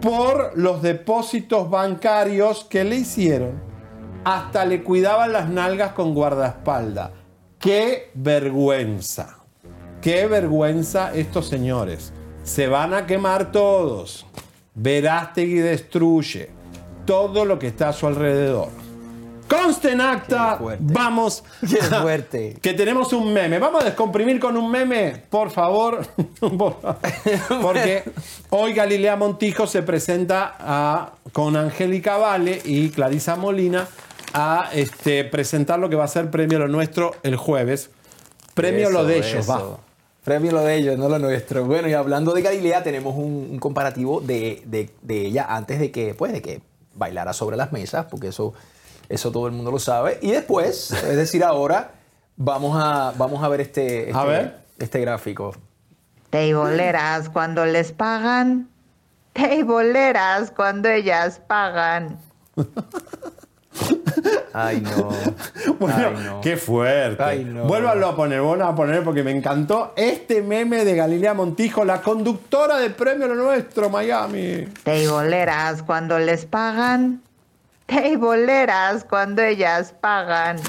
por 0.00 0.56
los 0.56 0.82
depósitos 0.82 1.68
bancarios 1.70 2.64
que 2.64 2.84
le 2.84 2.96
hicieron. 2.96 3.60
Hasta 4.24 4.64
le 4.64 4.82
cuidaban 4.82 5.32
las 5.32 5.48
nalgas 5.48 5.92
con 5.92 6.14
guardaespaldas. 6.14 7.10
¡Qué 7.58 8.10
vergüenza! 8.14 9.38
¡Qué 10.00 10.26
vergüenza 10.26 11.12
estos 11.14 11.48
señores! 11.48 12.12
Se 12.42 12.66
van 12.66 12.94
a 12.94 13.06
quemar 13.06 13.52
todos. 13.52 14.26
Verástegui 14.74 15.58
destruye 15.58 16.50
todo 17.04 17.44
lo 17.44 17.58
que 17.58 17.68
está 17.68 17.90
a 17.90 17.92
su 17.92 18.06
alrededor. 18.06 18.68
Conste 19.50 19.90
en 19.92 20.00
acta, 20.00 20.58
vamos. 20.78 21.42
Qué 21.60 21.76
fuerte. 21.82 22.56
Que 22.62 22.72
tenemos 22.74 23.12
un 23.12 23.32
meme. 23.32 23.58
Vamos 23.58 23.82
a 23.82 23.86
descomprimir 23.86 24.38
con 24.38 24.56
un 24.56 24.70
meme, 24.70 25.22
por 25.28 25.50
favor. 25.50 26.06
Porque 27.62 28.04
hoy 28.50 28.72
Galilea 28.72 29.16
Montijo 29.16 29.66
se 29.66 29.82
presenta 29.82 30.54
a- 30.58 31.12
con 31.32 31.56
Angélica 31.56 32.16
Vale 32.16 32.60
y 32.64 32.90
Clarisa 32.90 33.36
Molina 33.36 33.88
a 34.32 34.70
este, 34.72 35.24
presentar 35.24 35.78
lo 35.78 35.88
que 35.88 35.96
va 35.96 36.04
a 36.04 36.08
ser 36.08 36.30
Premio 36.30 36.58
Lo 36.60 36.68
Nuestro 36.68 37.14
el 37.22 37.36
jueves. 37.36 37.90
Premio 38.54 38.88
Eso, 38.88 38.90
Lo 38.92 39.04
de 39.04 39.16
ellos, 39.18 39.34
eso. 39.34 39.52
va. 39.52 39.78
Premio 40.24 40.52
lo 40.52 40.60
de 40.62 40.74
ellos, 40.76 40.98
no 40.98 41.08
lo 41.08 41.18
nuestro. 41.18 41.64
Bueno, 41.64 41.88
y 41.88 41.94
hablando 41.94 42.34
de 42.34 42.42
Galilea, 42.42 42.82
tenemos 42.82 43.14
un, 43.16 43.48
un 43.52 43.58
comparativo 43.58 44.20
de, 44.20 44.62
de- 44.66 44.90
de 45.02 45.26
ella 45.26 45.46
antes 45.48 45.80
de 45.80 45.90
que, 45.90 46.14
pues, 46.14 46.32
de 46.32 46.42
que 46.42 46.60
bailara 46.94 47.32
sobre 47.32 47.56
las 47.56 47.72
mesas, 47.72 48.06
porque 48.10 48.28
eso, 48.28 48.52
eso 49.10 49.32
todo 49.32 49.48
el 49.48 49.52
mundo 49.52 49.72
lo 49.72 49.78
sabe. 49.80 50.18
Y 50.22 50.30
después, 50.30 50.92
es 50.92 51.16
decir, 51.16 51.42
ahora, 51.42 51.90
vamos 52.36 52.80
a, 52.80 53.12
vamos 53.18 53.42
a 53.42 53.48
ver 53.48 53.60
este, 53.60 54.08
este, 54.10 54.26
ver. 54.26 54.56
este 54.78 55.00
gráfico. 55.00 55.52
Teiboleras 56.30 57.28
cuando 57.28 57.66
les 57.66 57.90
pagan. 57.90 58.68
Teiboleras 59.32 60.52
cuando 60.52 60.88
ellas 60.88 61.40
pagan. 61.46 62.18
Ay, 64.52 64.80
no. 64.80 65.08
Bueno, 65.78 65.96
Ay, 65.96 66.24
no. 66.24 66.40
qué 66.40 66.56
fuerte. 66.56 67.22
Ay, 67.22 67.44
no. 67.44 67.64
Vuélvanlo 67.64 68.08
a 68.08 68.16
poner, 68.16 68.40
vuelvan 68.42 68.68
a 68.68 68.74
poner 68.74 69.02
porque 69.02 69.22
me 69.22 69.30
encantó 69.30 69.92
este 69.96 70.42
meme 70.42 70.84
de 70.84 70.94
Galilea 70.94 71.32
Montijo, 71.32 71.84
la 71.84 72.02
conductora 72.02 72.78
del 72.78 72.92
Premio 72.92 73.26
Lo 73.28 73.34
Nuestro, 73.34 73.88
Miami. 73.88 74.66
Teiboleras 74.84 75.82
cuando 75.82 76.18
les 76.18 76.44
pagan. 76.44 77.22
Teiboleras 77.90 79.04
cuando 79.04 79.42
ellas 79.42 79.92
pagan. 80.00 80.58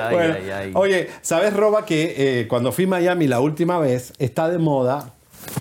Ay, 0.00 0.14
Bueno, 0.14 0.34
ay, 0.38 0.50
ay. 0.50 0.72
Oye, 0.74 1.10
¿sabes, 1.22 1.52
Roba, 1.54 1.84
que 1.84 2.14
eh, 2.40 2.48
cuando 2.48 2.72
fui 2.72 2.84
a 2.84 2.88
Miami 2.88 3.26
la 3.26 3.40
última 3.40 3.78
vez, 3.78 4.12
está 4.18 4.48
de 4.48 4.58
moda, 4.58 5.12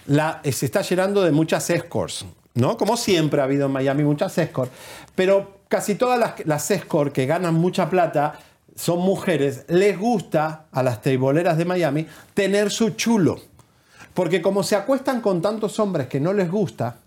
la, 0.06 0.41
eh, 0.43 0.52
se 0.52 0.66
está 0.66 0.82
llenando 0.82 1.24
de 1.24 1.32
muchas 1.32 1.70
escorts, 1.70 2.26
¿no? 2.54 2.78
Como 2.78 2.97
siempre 2.97 3.41
ha 3.41 3.45
habido 3.45 3.66
en 3.66 3.72
Miami 3.72 4.04
muchas 4.04 4.38
escorts, 4.38 4.72
pero 5.16 5.60
casi 5.68 5.95
todas 5.95 6.20
las, 6.20 6.45
las 6.45 6.70
escorts 6.72 7.14
que 7.14 7.26
ganan 7.26 7.56
mucha 7.56 7.89
plata 7.89 8.39
son 8.76 8.99
mujeres, 8.99 9.66
les 9.68 9.97
gusta 9.97 10.66
a 10.72 10.84
las 10.84 11.02
teiboleras 11.02 11.58
de 11.58 11.66
Miami 11.66 12.08
tener 12.34 12.72
su 12.72 12.91
chulo. 12.91 13.39
Porque 14.14 14.41
como 14.41 14.64
se 14.64 14.76
acuestan 14.76 15.22
con 15.22 15.41
tantos 15.41 15.80
hombres 15.80 16.08
que 16.08 16.20
no 16.20 16.34
les 16.34 16.52
gusta, 16.52 16.97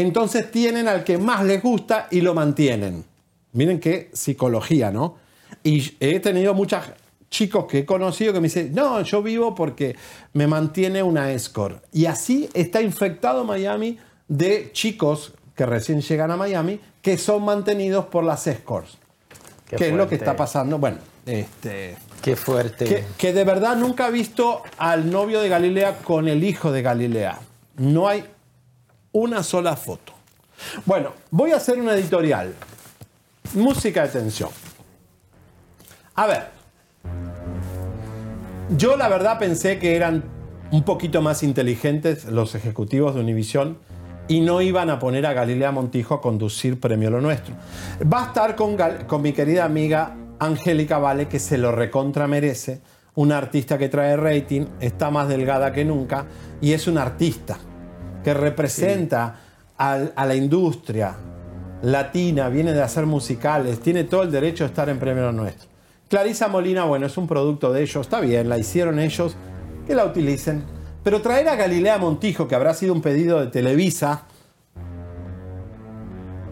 entonces 0.00 0.50
tienen 0.50 0.88
al 0.88 1.04
que 1.04 1.18
más 1.18 1.44
les 1.44 1.62
gusta 1.62 2.08
y 2.10 2.20
lo 2.20 2.34
mantienen. 2.34 3.04
Miren 3.52 3.80
qué 3.80 4.10
psicología, 4.12 4.90
¿no? 4.90 5.16
Y 5.62 5.96
he 6.00 6.20
tenido 6.20 6.54
muchos 6.54 6.82
chicos 7.30 7.66
que 7.66 7.80
he 7.80 7.86
conocido 7.86 8.32
que 8.32 8.40
me 8.40 8.48
dicen, 8.48 8.72
no, 8.74 9.00
yo 9.02 9.22
vivo 9.22 9.54
porque 9.54 9.96
me 10.32 10.46
mantiene 10.46 11.02
una 11.02 11.32
escort. 11.32 11.84
Y 11.92 12.06
así 12.06 12.48
está 12.54 12.82
infectado 12.82 13.44
Miami 13.44 13.98
de 14.28 14.70
chicos 14.72 15.32
que 15.54 15.66
recién 15.66 16.00
llegan 16.00 16.30
a 16.30 16.36
Miami 16.36 16.80
que 17.02 17.16
son 17.18 17.44
mantenidos 17.44 18.06
por 18.06 18.24
las 18.24 18.46
escorts. 18.46 18.98
Qué 19.68 19.76
¿Qué 19.76 19.88
es 19.88 19.94
lo 19.94 20.08
que 20.08 20.16
está 20.16 20.36
pasando? 20.36 20.78
Bueno, 20.78 20.98
este... 21.26 21.96
Qué 22.20 22.36
fuerte. 22.36 22.84
Que, 22.84 23.04
que 23.16 23.32
de 23.32 23.44
verdad 23.44 23.76
nunca 23.76 24.08
he 24.08 24.10
visto 24.10 24.62
al 24.76 25.10
novio 25.10 25.40
de 25.40 25.48
Galilea 25.48 25.98
con 25.98 26.28
el 26.28 26.44
hijo 26.44 26.70
de 26.70 26.82
Galilea. 26.82 27.38
No 27.78 28.08
hay 28.08 28.24
una 29.12 29.42
sola 29.42 29.76
foto. 29.76 30.12
Bueno, 30.84 31.12
voy 31.30 31.52
a 31.52 31.56
hacer 31.56 31.80
una 31.80 31.94
editorial. 31.94 32.54
Música 33.54 34.02
de 34.02 34.08
tensión. 34.08 34.50
A 36.14 36.26
ver. 36.26 36.48
Yo 38.76 38.96
la 38.96 39.08
verdad 39.08 39.38
pensé 39.38 39.78
que 39.78 39.96
eran 39.96 40.22
un 40.70 40.84
poquito 40.84 41.22
más 41.22 41.42
inteligentes 41.42 42.26
los 42.26 42.54
ejecutivos 42.54 43.14
de 43.14 43.22
Univision 43.22 43.78
y 44.28 44.40
no 44.40 44.60
iban 44.62 44.90
a 44.90 45.00
poner 45.00 45.26
a 45.26 45.32
Galilea 45.32 45.72
Montijo 45.72 46.14
a 46.14 46.20
conducir 46.20 46.78
Premio 46.78 47.10
Lo 47.10 47.20
Nuestro. 47.20 47.54
Va 48.02 48.24
a 48.24 48.26
estar 48.26 48.54
con, 48.54 48.76
con 49.08 49.22
mi 49.22 49.32
querida 49.32 49.64
amiga 49.64 50.16
Angélica 50.38 50.98
Vale, 50.98 51.26
que 51.26 51.40
se 51.40 51.58
lo 51.58 51.72
recontra 51.72 52.28
merece, 52.28 52.80
una 53.16 53.38
artista 53.38 53.76
que 53.76 53.88
trae 53.88 54.16
rating, 54.16 54.66
está 54.78 55.10
más 55.10 55.28
delgada 55.28 55.72
que 55.72 55.84
nunca 55.84 56.26
y 56.60 56.72
es 56.72 56.86
una 56.86 57.02
artista 57.02 57.58
que 58.24 58.34
representa 58.34 59.36
al- 59.76 60.12
a 60.16 60.26
la 60.26 60.34
industria 60.34 61.14
latina, 61.82 62.48
viene 62.48 62.72
de 62.72 62.82
hacer 62.82 63.06
musicales, 63.06 63.80
tiene 63.80 64.04
todo 64.04 64.22
el 64.22 64.30
derecho 64.30 64.64
de 64.64 64.68
estar 64.68 64.88
en 64.88 64.98
Premio 64.98 65.32
Nuestro. 65.32 65.68
Clarisa 66.08 66.48
Molina, 66.48 66.84
bueno, 66.84 67.06
es 67.06 67.16
un 67.16 67.26
producto 67.26 67.72
de 67.72 67.82
ellos, 67.82 67.96
está 68.06 68.20
bien, 68.20 68.48
la 68.48 68.58
hicieron 68.58 68.98
ellos, 68.98 69.36
que 69.86 69.94
la 69.94 70.04
utilicen. 70.04 70.62
Pero 71.02 71.22
traer 71.22 71.48
a 71.48 71.56
Galilea 71.56 71.96
Montijo, 71.98 72.46
que 72.46 72.54
habrá 72.54 72.74
sido 72.74 72.92
un 72.92 73.00
pedido 73.00 73.40
de 73.40 73.46
Televisa, 73.46 74.24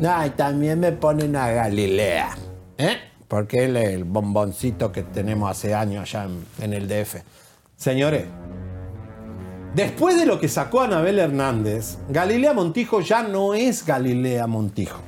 Ay, 0.06 0.30
también 0.30 0.78
me 0.78 0.92
ponen 0.92 1.34
a 1.34 1.50
Galilea. 1.50 2.30
¿Eh? 2.78 2.96
Porque 3.26 3.64
él 3.64 3.76
es 3.76 3.88
el 3.90 4.04
bomboncito 4.04 4.92
que 4.92 5.02
tenemos 5.02 5.50
hace 5.50 5.74
años 5.74 6.02
allá 6.02 6.24
en, 6.26 6.44
en 6.64 6.72
el 6.72 6.86
DF. 6.88 7.16
Señores, 7.76 8.26
después 9.74 10.16
de 10.18 10.26
lo 10.26 10.38
que 10.40 10.48
sacó 10.48 10.80
Anabel 10.82 11.18
Hernández, 11.18 11.98
Galilea 12.08 12.52
Montijo 12.52 13.00
ya 13.00 13.22
no 13.22 13.54
es 13.54 13.84
Galilea 13.84 14.46
Montijo. 14.46 15.00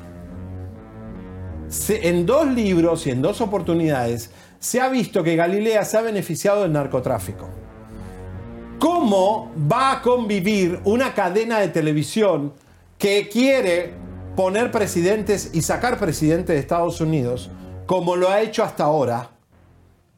En 1.89 2.27
dos 2.27 2.47
libros 2.49 3.07
y 3.07 3.11
en 3.11 3.23
dos 3.23 3.41
oportunidades 3.41 4.31
se 4.59 4.81
ha 4.81 4.89
visto 4.89 5.23
que 5.23 5.37
Galilea 5.37 5.85
se 5.85 5.97
ha 5.99 6.03
beneficiado 6.03 6.63
del 6.63 6.73
narcotráfico. 6.73 7.49
¿Cómo 8.79 9.53
va 9.71 9.93
a 9.93 10.03
convivir 10.03 10.81
una 10.85 11.15
cadena 11.15 11.59
de 11.61 11.69
televisión 11.69 12.53
que 12.99 13.29
quiere 13.29 13.93
poner 14.37 14.71
presidentes 14.71 15.51
y 15.53 15.63
sacar 15.63 15.99
presidentes 15.99 16.55
de 16.55 16.61
Estados 16.61 17.01
Unidos, 17.01 17.51
como 17.87 18.17
lo 18.17 18.31
ha 18.31 18.41
hecho 18.41 18.65
hasta 18.65 18.85
ahora, 18.85 19.31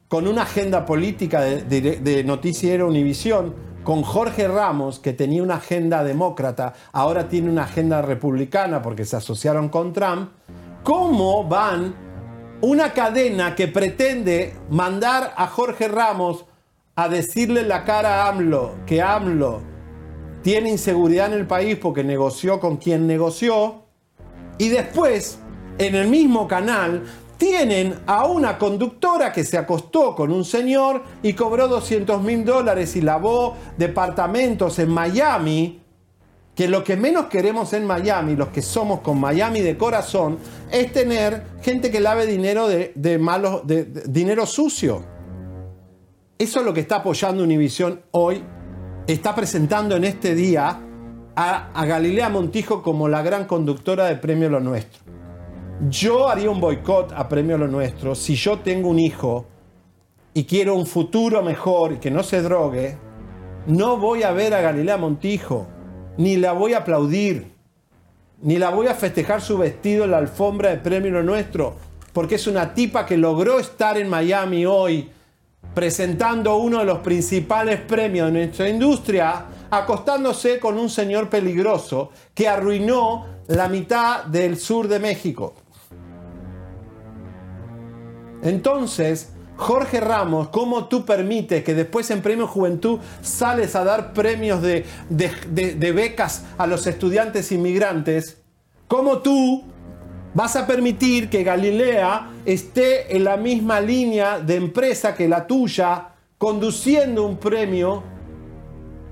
con 0.08 0.28
una 0.28 0.42
agenda 0.42 0.84
política 0.86 1.40
de- 1.42 1.80
de 1.80 2.24
Noticiero 2.24 2.86
Univisión, 2.86 3.54
con 3.84 4.02
Jorge 4.02 4.48
Ramos, 4.48 4.98
que 4.98 5.12
tenía 5.12 5.42
una 5.42 5.56
agenda 5.56 6.04
demócrata, 6.04 6.74
ahora 6.92 7.28
tiene 7.28 7.50
una 7.50 7.64
agenda 7.64 8.02
republicana 8.02 8.82
porque 8.82 9.04
se 9.04 9.16
asociaron 9.16 9.68
con 9.68 9.92
Trump, 9.92 10.30
¿cómo 10.82 11.44
van 11.48 11.94
una 12.60 12.92
cadena 12.92 13.54
que 13.54 13.68
pretende 13.68 14.54
mandar 14.70 15.34
a 15.36 15.46
Jorge 15.48 15.88
Ramos 15.88 16.44
a 16.94 17.08
decirle 17.08 17.62
la 17.62 17.84
cara 17.84 18.22
a 18.22 18.28
AMLO 18.28 18.76
que 18.86 19.02
AMLO 19.02 19.62
tiene 20.42 20.70
inseguridad 20.70 21.32
en 21.32 21.38
el 21.38 21.46
país 21.46 21.76
porque 21.76 22.04
negoció 22.04 22.60
con 22.60 22.76
quien 22.76 23.06
negoció, 23.06 23.82
y 24.58 24.68
después, 24.68 25.38
en 25.78 25.94
el 25.94 26.08
mismo 26.08 26.46
canal, 26.46 27.04
tienen 27.42 27.98
a 28.06 28.26
una 28.26 28.56
conductora 28.56 29.32
que 29.32 29.42
se 29.42 29.58
acostó 29.58 30.14
con 30.14 30.30
un 30.30 30.44
señor 30.44 31.02
y 31.24 31.32
cobró 31.32 31.66
200 31.66 32.22
mil 32.22 32.44
dólares 32.44 32.94
y 32.94 33.00
lavó 33.00 33.56
departamentos 33.76 34.78
en 34.78 34.88
Miami, 34.90 35.80
que 36.54 36.68
lo 36.68 36.84
que 36.84 36.96
menos 36.96 37.26
queremos 37.26 37.72
en 37.72 37.84
Miami, 37.84 38.36
los 38.36 38.50
que 38.50 38.62
somos 38.62 39.00
con 39.00 39.18
Miami 39.18 39.60
de 39.60 39.76
corazón, 39.76 40.38
es 40.70 40.92
tener 40.92 41.42
gente 41.62 41.90
que 41.90 41.98
lave 41.98 42.26
dinero 42.26 42.68
de, 42.68 42.92
de 42.94 43.84
dinero 44.06 44.46
sucio. 44.46 45.04
Eso 46.38 46.60
es 46.60 46.64
lo 46.64 46.72
que 46.72 46.82
está 46.82 46.96
apoyando 46.98 47.42
Univisión 47.42 48.02
hoy. 48.12 48.44
Está 49.08 49.34
presentando 49.34 49.96
en 49.96 50.04
este 50.04 50.36
día 50.36 50.80
a, 51.34 51.72
a 51.72 51.86
Galilea 51.86 52.28
Montijo 52.28 52.84
como 52.84 53.08
la 53.08 53.20
gran 53.22 53.46
conductora 53.46 54.04
de 54.04 54.14
Premio 54.14 54.48
Lo 54.48 54.60
Nuestro. 54.60 55.21
Yo 55.80 56.28
haría 56.28 56.50
un 56.50 56.60
boicot 56.60 57.12
a 57.12 57.28
Premio 57.28 57.58
Lo 57.58 57.66
Nuestro 57.66 58.14
si 58.14 58.34
yo 58.36 58.58
tengo 58.58 58.88
un 58.88 58.98
hijo 58.98 59.46
y 60.34 60.44
quiero 60.44 60.76
un 60.76 60.86
futuro 60.86 61.42
mejor 61.42 61.92
y 61.92 61.96
que 61.96 62.10
no 62.10 62.22
se 62.22 62.40
drogue. 62.40 62.96
No 63.66 63.96
voy 63.96 64.22
a 64.22 64.32
ver 64.32 64.54
a 64.54 64.60
Galilea 64.60 64.96
Montijo, 64.96 65.66
ni 66.18 66.36
la 66.36 66.52
voy 66.52 66.74
a 66.74 66.78
aplaudir, 66.78 67.52
ni 68.42 68.58
la 68.58 68.70
voy 68.70 68.86
a 68.86 68.94
festejar 68.94 69.40
su 69.40 69.58
vestido 69.58 70.04
en 70.04 70.12
la 70.12 70.18
alfombra 70.18 70.70
de 70.70 70.76
Premio 70.76 71.10
Lo 71.10 71.22
Nuestro, 71.22 71.74
porque 72.12 72.36
es 72.36 72.46
una 72.46 72.74
tipa 72.74 73.04
que 73.06 73.16
logró 73.16 73.58
estar 73.58 73.98
en 73.98 74.08
Miami 74.08 74.66
hoy 74.66 75.10
presentando 75.74 76.56
uno 76.56 76.80
de 76.80 76.84
los 76.84 76.98
principales 76.98 77.80
premios 77.80 78.26
de 78.26 78.38
nuestra 78.38 78.68
industria, 78.68 79.46
acostándose 79.70 80.58
con 80.60 80.78
un 80.78 80.90
señor 80.90 81.28
peligroso 81.28 82.10
que 82.34 82.46
arruinó 82.46 83.26
la 83.48 83.68
mitad 83.68 84.24
del 84.24 84.58
sur 84.58 84.86
de 84.86 84.98
México. 84.98 85.54
Entonces, 88.42 89.32
Jorge 89.56 90.00
Ramos, 90.00 90.48
¿cómo 90.48 90.86
tú 90.86 91.04
permites 91.04 91.62
que 91.62 91.74
después 91.74 92.10
en 92.10 92.20
Premio 92.20 92.48
Juventud 92.48 92.98
sales 93.20 93.76
a 93.76 93.84
dar 93.84 94.12
premios 94.12 94.60
de, 94.60 94.84
becas 95.94 96.44
a 96.58 96.66
los 96.66 96.86
estudiantes 96.88 97.52
inmigrantes? 97.52 98.38
¿Cómo 98.88 99.18
tú 99.18 99.62
vas 100.34 100.56
a 100.56 100.66
permitir 100.66 101.30
que 101.30 101.44
Galilea 101.44 102.30
esté 102.44 103.16
en 103.16 103.24
la 103.24 103.36
misma 103.36 103.80
línea 103.80 104.40
de 104.40 104.56
empresa 104.56 105.14
que 105.14 105.28
la 105.28 105.46
tuya, 105.46 106.08
conduciendo 106.38 107.24
un 107.24 107.36
premio, 107.36 108.02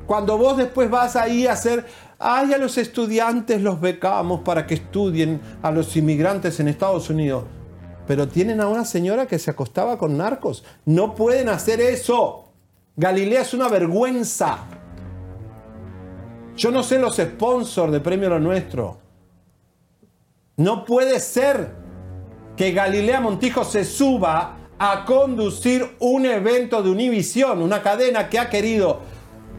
cuando 0.07 0.37
vos 0.37 0.57
después 0.57 0.91
vas 0.91 1.15
ahí 1.15 1.47
a 1.47 1.53
hacer, 1.53 1.87
ay, 2.19 2.53
a 2.53 2.59
los 2.59 2.77
estudiantes 2.77 3.63
los 3.63 3.81
becamos 3.81 4.41
para 4.41 4.67
que 4.67 4.75
estudien 4.75 5.41
a 5.63 5.71
los 5.71 5.97
inmigrantes 5.97 6.59
en 6.59 6.67
Estados 6.67 7.09
Unidos? 7.09 7.45
Pero 8.11 8.27
tienen 8.27 8.61
a 8.61 8.67
una 8.67 8.85
señora 8.85 9.27
que 9.27 9.39
se 9.39 9.53
acostaba 9.53 9.97
con 9.97 10.19
narcos. 10.19 10.65
No 10.85 11.15
pueden 11.15 11.49
hacer 11.49 11.81
eso. 11.81 12.47
Galilea 12.97 13.43
es 13.43 13.55
una 13.55 13.69
vergüenza. 13.69 14.65
Yo 16.57 16.73
no 16.73 16.83
sé 16.83 16.99
los 16.99 17.19
sponsors 17.19 17.93
de 17.93 18.01
Premio 18.01 18.29
Lo 18.29 18.41
Nuestro. 18.41 18.99
No 20.57 20.85
puede 20.85 21.21
ser 21.21 21.71
que 22.57 22.73
Galilea 22.73 23.21
Montijo 23.21 23.63
se 23.63 23.85
suba 23.85 24.57
a 24.77 25.05
conducir 25.05 25.95
un 26.01 26.27
evento 26.27 26.83
de 26.83 26.91
Univisión, 26.91 27.63
una 27.63 27.81
cadena 27.81 28.29
que 28.29 28.41
ha 28.41 28.51
querido 28.51 28.99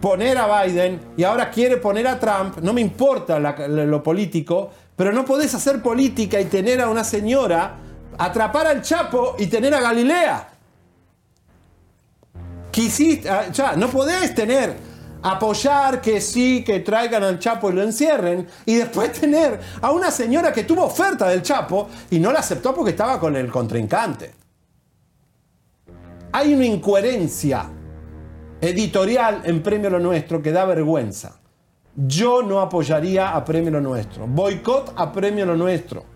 poner 0.02 0.38
a 0.38 0.66
Biden 0.66 1.00
y 1.16 1.24
ahora 1.24 1.52
quiere 1.52 1.78
poner 1.78 2.06
a 2.06 2.20
Trump. 2.20 2.58
No 2.58 2.74
me 2.74 2.82
importa 2.82 3.40
lo 3.40 4.04
político, 4.04 4.72
pero 4.98 5.14
no 5.14 5.24
podés 5.24 5.56
hacer 5.56 5.82
política 5.82 6.42
y 6.42 6.46
tener 6.46 6.82
a 6.82 6.90
una 6.90 7.06
señora, 7.06 7.78
atrapar 8.18 8.68
al 8.68 8.82
Chapo 8.82 9.36
y 9.38 9.48
tener 9.48 9.74
a 9.74 9.82
Galilea. 9.82 10.48
Quisiste, 12.72 13.30
ah, 13.30 13.74
no 13.76 13.90
podés 13.90 14.34
tener, 14.34 14.76
apoyar 15.22 16.02
que 16.02 16.22
sí, 16.22 16.64
que 16.64 16.80
traigan 16.80 17.24
al 17.24 17.40
Chapo 17.40 17.70
y 17.70 17.74
lo 17.74 17.84
encierren, 17.84 18.48
y 18.66 18.76
después 18.76 19.12
tener 19.20 19.60
a 19.82 19.92
una 19.92 20.12
señora 20.12 20.54
que 20.54 20.64
tuvo 20.64 20.86
oferta 20.86 21.28
del 21.28 21.42
Chapo 21.42 21.90
y 22.10 22.20
no 22.20 22.32
la 22.32 22.40
aceptó 22.40 22.74
porque 22.74 22.92
estaba 22.92 23.20
con 23.20 23.36
el 23.36 23.52
contrincante. 23.52 24.34
Hay 26.34 26.54
una 26.54 26.66
incoherencia 26.66 27.70
editorial 28.62 29.42
en 29.44 29.62
Premio 29.62 29.90
Lo 29.90 30.00
Nuestro 30.00 30.42
que 30.42 30.52
da 30.52 30.64
vergüenza. 30.66 31.40
Yo 31.94 32.42
no 32.42 32.62
apoyaría 32.62 33.36
a 33.36 33.44
Premio 33.44 33.72
Lo 33.72 33.82
Nuestro. 33.82 34.28
Boicot 34.28 34.94
a 34.96 35.12
Premio 35.12 35.46
Lo 35.46 35.58
Nuestro. 35.58 36.11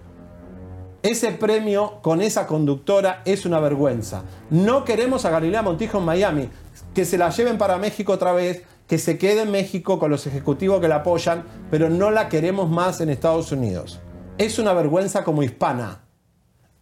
Ese 1.05 1.33
premio 1.33 1.99
con 2.01 2.19
esa 2.19 2.47
conductora 2.47 3.21
es 3.25 3.45
una 3.45 3.59
vergüenza. 3.59 4.23
No 4.49 4.83
queremos 4.83 5.23
a 5.23 5.29
Galilea 5.29 5.61
Montijo 5.61 5.99
en 5.99 6.05
Miami. 6.05 6.49
Que 6.95 7.05
se 7.05 7.19
la 7.19 7.29
lleven 7.29 7.59
para 7.59 7.77
México 7.77 8.13
otra 8.13 8.31
vez, 8.31 8.63
que 8.87 8.97
se 8.97 9.19
quede 9.19 9.43
en 9.43 9.51
México 9.51 9.99
con 9.99 10.09
los 10.09 10.25
ejecutivos 10.25 10.81
que 10.81 10.87
la 10.87 10.95
apoyan, 10.95 11.43
pero 11.69 11.91
no 11.91 12.09
la 12.09 12.27
queremos 12.27 12.71
más 12.71 13.01
en 13.01 13.11
Estados 13.11 13.51
Unidos. 13.51 13.99
Es 14.39 14.57
una 14.57 14.73
vergüenza 14.73 15.23
como 15.23 15.43
hispana. 15.43 16.01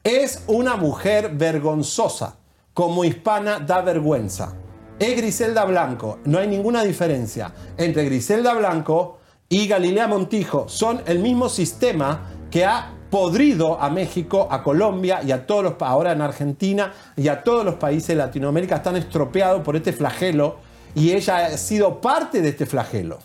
Es 0.05 0.45
una 0.47 0.78
mujer 0.78 1.32
vergonzosa. 1.34 2.38
Como 2.74 3.03
hispana 3.03 3.59
da 3.59 3.82
vergüenza. 3.82 4.55
Es 4.99 5.17
Griselda 5.17 5.65
Blanco. 5.65 6.19
No 6.24 6.39
hay 6.39 6.47
ninguna 6.47 6.86
diferencia 6.86 7.53
entre 7.76 8.05
Griselda 8.05 8.53
Blanco 8.53 9.18
y 9.49 9.68
Galilea 9.68 10.07
Montijo. 10.07 10.69
Son 10.69 11.02
el 11.07 11.19
mismo 11.19 11.49
sistema 11.49 12.30
que 12.49 12.64
ha 12.64 12.93
podrido 13.14 13.80
a 13.80 13.91
México, 13.91 14.48
a 14.49 14.64
Colombia 14.64 15.22
y 15.22 15.31
a 15.31 15.45
todos 15.45 15.64
los 15.64 15.73
ahora 15.81 16.14
en 16.14 16.22
Argentina 16.22 16.91
y 17.15 17.27
a 17.27 17.44
todos 17.44 17.64
los 17.64 17.76
países 17.76 18.07
de 18.07 18.15
Latinoamérica 18.15 18.77
están 18.77 18.95
estropeados 18.95 19.61
por 19.61 19.76
este 19.76 19.94
flagelo 19.94 20.56
y 20.95 21.11
ella 21.11 21.45
ha 21.45 21.57
sido 21.57 22.02
parte 22.02 22.41
de 22.41 22.49
este 22.49 22.65
flagelo. 22.65 23.19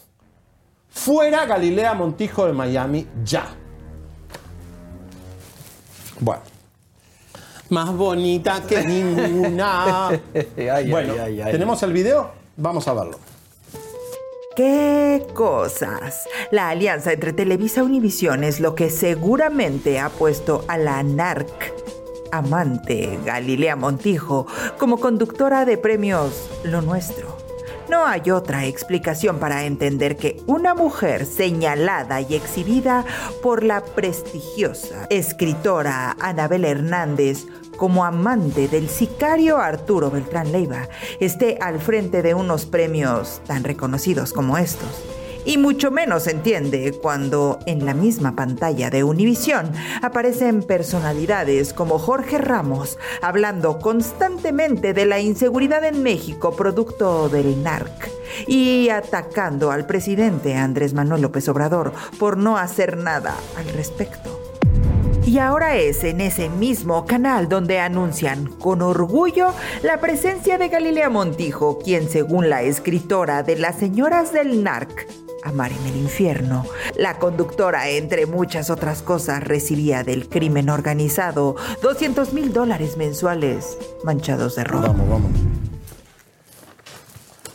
Fuera 0.91 1.47
Galilea 1.47 1.95
Montijo 1.95 2.45
de 2.45 2.53
Miami 2.53 3.07
ya. 3.25 3.47
Bueno. 6.21 6.43
Más 7.71 7.91
bonita 7.97 8.63
que 8.69 8.85
ninguna. 8.87 10.09
ay, 10.11 10.91
bueno, 10.91 11.15
ay, 11.19 11.41
ay. 11.41 11.51
¿tenemos 11.51 11.83
el 11.83 11.95
video? 11.95 12.31
Vamos 12.59 12.87
a 12.89 12.93
verlo. 12.93 13.19
¡Qué 14.59 15.25
cosas! 15.35 16.29
La 16.51 16.71
alianza 16.71 17.13
entre 17.13 17.33
Televisa 17.33 17.83
y 17.83 17.85
Univisión 17.85 18.43
es 18.43 18.59
lo 18.59 18.75
que 18.75 18.91
seguramente 18.91 20.01
ha 20.01 20.09
puesto 20.09 20.65
a 20.67 20.77
la 20.77 21.01
NARC 21.05 21.73
amante 22.33 23.21
Galilea 23.25 23.77
Montijo 23.77 24.49
como 24.77 24.99
conductora 24.99 25.65
de 25.65 25.79
premios 25.79 26.51
Lo 26.65 26.83
Nuestro. 26.83 27.37
No 27.89 28.05
hay 28.05 28.33
otra 28.33 28.67
explicación 28.67 29.39
para 29.39 29.65
entender 29.65 30.17
que 30.17 30.43
una 30.49 30.75
mujer 30.75 31.25
señalada 31.25 32.21
y 32.21 32.35
exhibida 32.35 33.05
por 33.41 33.63
la 33.63 33.85
prestigiosa 33.85 35.07
escritora 35.09 36.17
Anabel 36.19 36.65
Hernández 36.65 37.47
como 37.79 38.05
amante 38.05 38.69
del 38.69 38.91
sicario 38.91 39.57
Arturo 39.57 40.11
Beltrán 40.11 40.53
Leiva 40.53 40.89
esté 41.21 41.57
al 41.63 41.81
frente 41.81 42.21
de 42.21 42.35
unos 42.35 42.67
premios 42.67 43.41
tan 43.47 43.65
reconocidos 43.65 44.35
como 44.35 44.59
estos. 44.59 44.91
Y 45.47 45.57
mucho 45.57 45.91
menos 45.91 46.27
entiende 46.27 46.93
cuando 47.01 47.59
en 47.65 47.87
la 47.87 47.95
misma 47.95 48.37
pantalla 48.37 48.91
de 48.91 49.03
Univisión 49.03 49.73
aparecen 50.03 50.63
personalidades 50.63 51.73
como 51.73 51.99
Jorge 51.99 52.37
Ramos 52.37 52.99
hablando 53.23 53.79
constantemente 53.79 54.93
de 54.93 55.07
la 55.07 55.21
inseguridad 55.21 55.85
en 55.85 56.03
México 56.03 56.55
producto 56.55 57.31
del 57.31 57.63
NARC 57.63 58.11
y 58.47 58.91
atacando 58.91 59.71
al 59.71 59.87
presidente 59.87 60.55
Andrés 60.55 60.93
Manuel 60.93 61.23
López 61.23 61.49
Obrador 61.49 61.95
por 62.19 62.37
no 62.37 62.59
hacer 62.59 62.99
nada 62.99 63.35
al 63.57 63.69
respecto. 63.71 64.38
Y 65.29 65.41
ahora 65.41 65.77
es 65.77 66.05
en 66.05 66.23
ese 66.23 66.49
mismo 66.49 67.05
canal 67.05 67.51
donde 67.51 67.81
anuncian 67.81 68.47
con 68.47 68.81
orgullo 68.81 69.53
la 69.83 70.01
presencia 70.01 70.57
de 70.57 70.69
Galilea 70.69 71.11
Montijo, 71.11 71.79
quien 71.81 72.09
según 72.09 72.49
la 72.49 72.63
escritora 72.63 73.43
de 73.43 73.59
Las 73.59 73.77
Señoras 73.77 74.33
del 74.33 74.65
NARC, 74.65 75.07
Amar 75.45 75.71
en 75.71 75.87
el 75.87 75.97
infierno. 75.97 76.65
La 76.97 77.19
conductora, 77.19 77.91
entre 77.91 78.25
muchas 78.25 78.71
otras 78.71 79.03
cosas, 79.03 79.45
recibía 79.45 80.03
del 80.03 80.31
crimen 80.31 80.71
organizado 80.71 81.57
200 81.83 82.33
mil 82.33 82.55
dólares 82.55 82.97
mensuales 82.97 83.77
manchados 84.05 84.57
de 84.57 84.65
robo. 84.65 84.87
Vamos, 84.87 85.11
vamos. 85.11 85.31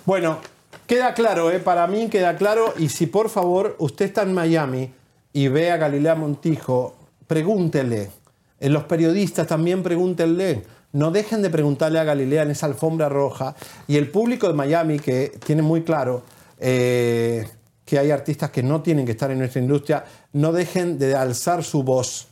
Bueno, 0.05 0.37
queda 0.85 1.15
claro, 1.15 1.49
¿eh? 1.49 1.57
para 1.57 1.87
mí 1.87 2.07
queda 2.09 2.37
claro. 2.37 2.75
Y 2.77 2.89
si 2.89 3.07
por 3.07 3.29
favor 3.29 3.75
usted 3.79 4.05
está 4.05 4.21
en 4.21 4.35
Miami 4.35 4.93
y 5.33 5.47
ve 5.47 5.71
a 5.71 5.77
Galilea 5.77 6.13
Montijo, 6.13 6.97
pregúntele. 7.33 8.11
En 8.59 8.73
los 8.73 8.83
periodistas 8.83 9.47
también 9.47 9.81
pregúntenle. 9.81 10.61
No 10.91 11.09
dejen 11.09 11.41
de 11.41 11.49
preguntarle 11.49 11.97
a 11.97 12.03
Galilea 12.03 12.43
en 12.43 12.51
esa 12.51 12.67
alfombra 12.67 13.09
roja. 13.09 13.55
Y 13.87 13.97
el 13.97 14.11
público 14.11 14.47
de 14.47 14.53
Miami, 14.53 14.99
que 14.99 15.31
tiene 15.43 15.63
muy 15.63 15.81
claro 15.81 16.21
eh, 16.59 17.47
que 17.85 17.97
hay 17.97 18.11
artistas 18.11 18.51
que 18.51 18.61
no 18.61 18.83
tienen 18.83 19.07
que 19.07 19.13
estar 19.13 19.31
en 19.31 19.39
nuestra 19.39 19.59
industria, 19.59 20.05
no 20.33 20.51
dejen 20.51 20.99
de 20.99 21.15
alzar 21.15 21.63
su 21.63 21.81
voz. 21.81 22.27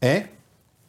¿eh? 0.00 0.28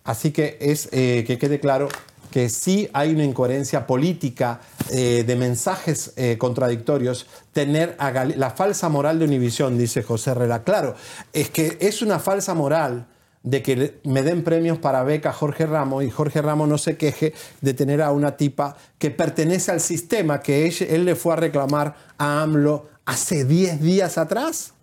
Así 0.04 0.30
que 0.30 0.60
es 0.62 0.88
eh, 0.92 1.24
que 1.26 1.40
quede 1.40 1.60
claro 1.60 1.90
que 2.30 2.50
sí 2.50 2.88
hay 2.94 3.12
una 3.12 3.24
incoherencia 3.24 3.88
política 3.88 4.62
eh, 4.92 5.24
de 5.26 5.36
mensajes 5.36 6.14
eh, 6.16 6.38
contradictorios, 6.38 7.26
tener 7.54 7.98
la 8.36 8.52
falsa 8.52 8.88
moral 8.90 9.18
de 9.18 9.26
Univisión, 9.26 9.80
dice 9.80 10.04
José 10.04 10.32
Herrera. 10.32 10.64
Claro, 10.64 10.96
es 11.34 11.50
que 11.50 11.80
es 11.82 12.04
una 12.04 12.20
falsa 12.20 12.54
moral 12.54 13.08
de 13.44 13.62
que 13.64 14.00
me 14.04 14.24
den 14.24 14.44
premios 14.44 14.78
para 14.78 15.04
beca 15.04 15.32
Jorge 15.32 15.66
Ramos 15.66 16.04
y 16.04 16.10
Jorge 16.10 16.42
Ramos 16.42 16.68
no 16.68 16.78
se 16.78 16.98
queje 16.98 17.34
de 17.62 17.74
tener 17.74 18.02
a 18.02 18.12
una 18.12 18.36
tipa 18.36 18.76
que 18.98 19.10
pertenece 19.12 19.72
al 19.72 19.80
sistema 19.80 20.42
que 20.42 20.66
ella- 20.66 20.88
él 20.90 21.06
le 21.06 21.16
fue 21.16 21.34
a 21.34 21.38
reclamar 21.38 21.96
a 22.18 22.42
AMLO 22.42 22.88
hace 23.06 23.46
10 23.46 23.82
días 23.82 24.18
atrás. 24.18 24.74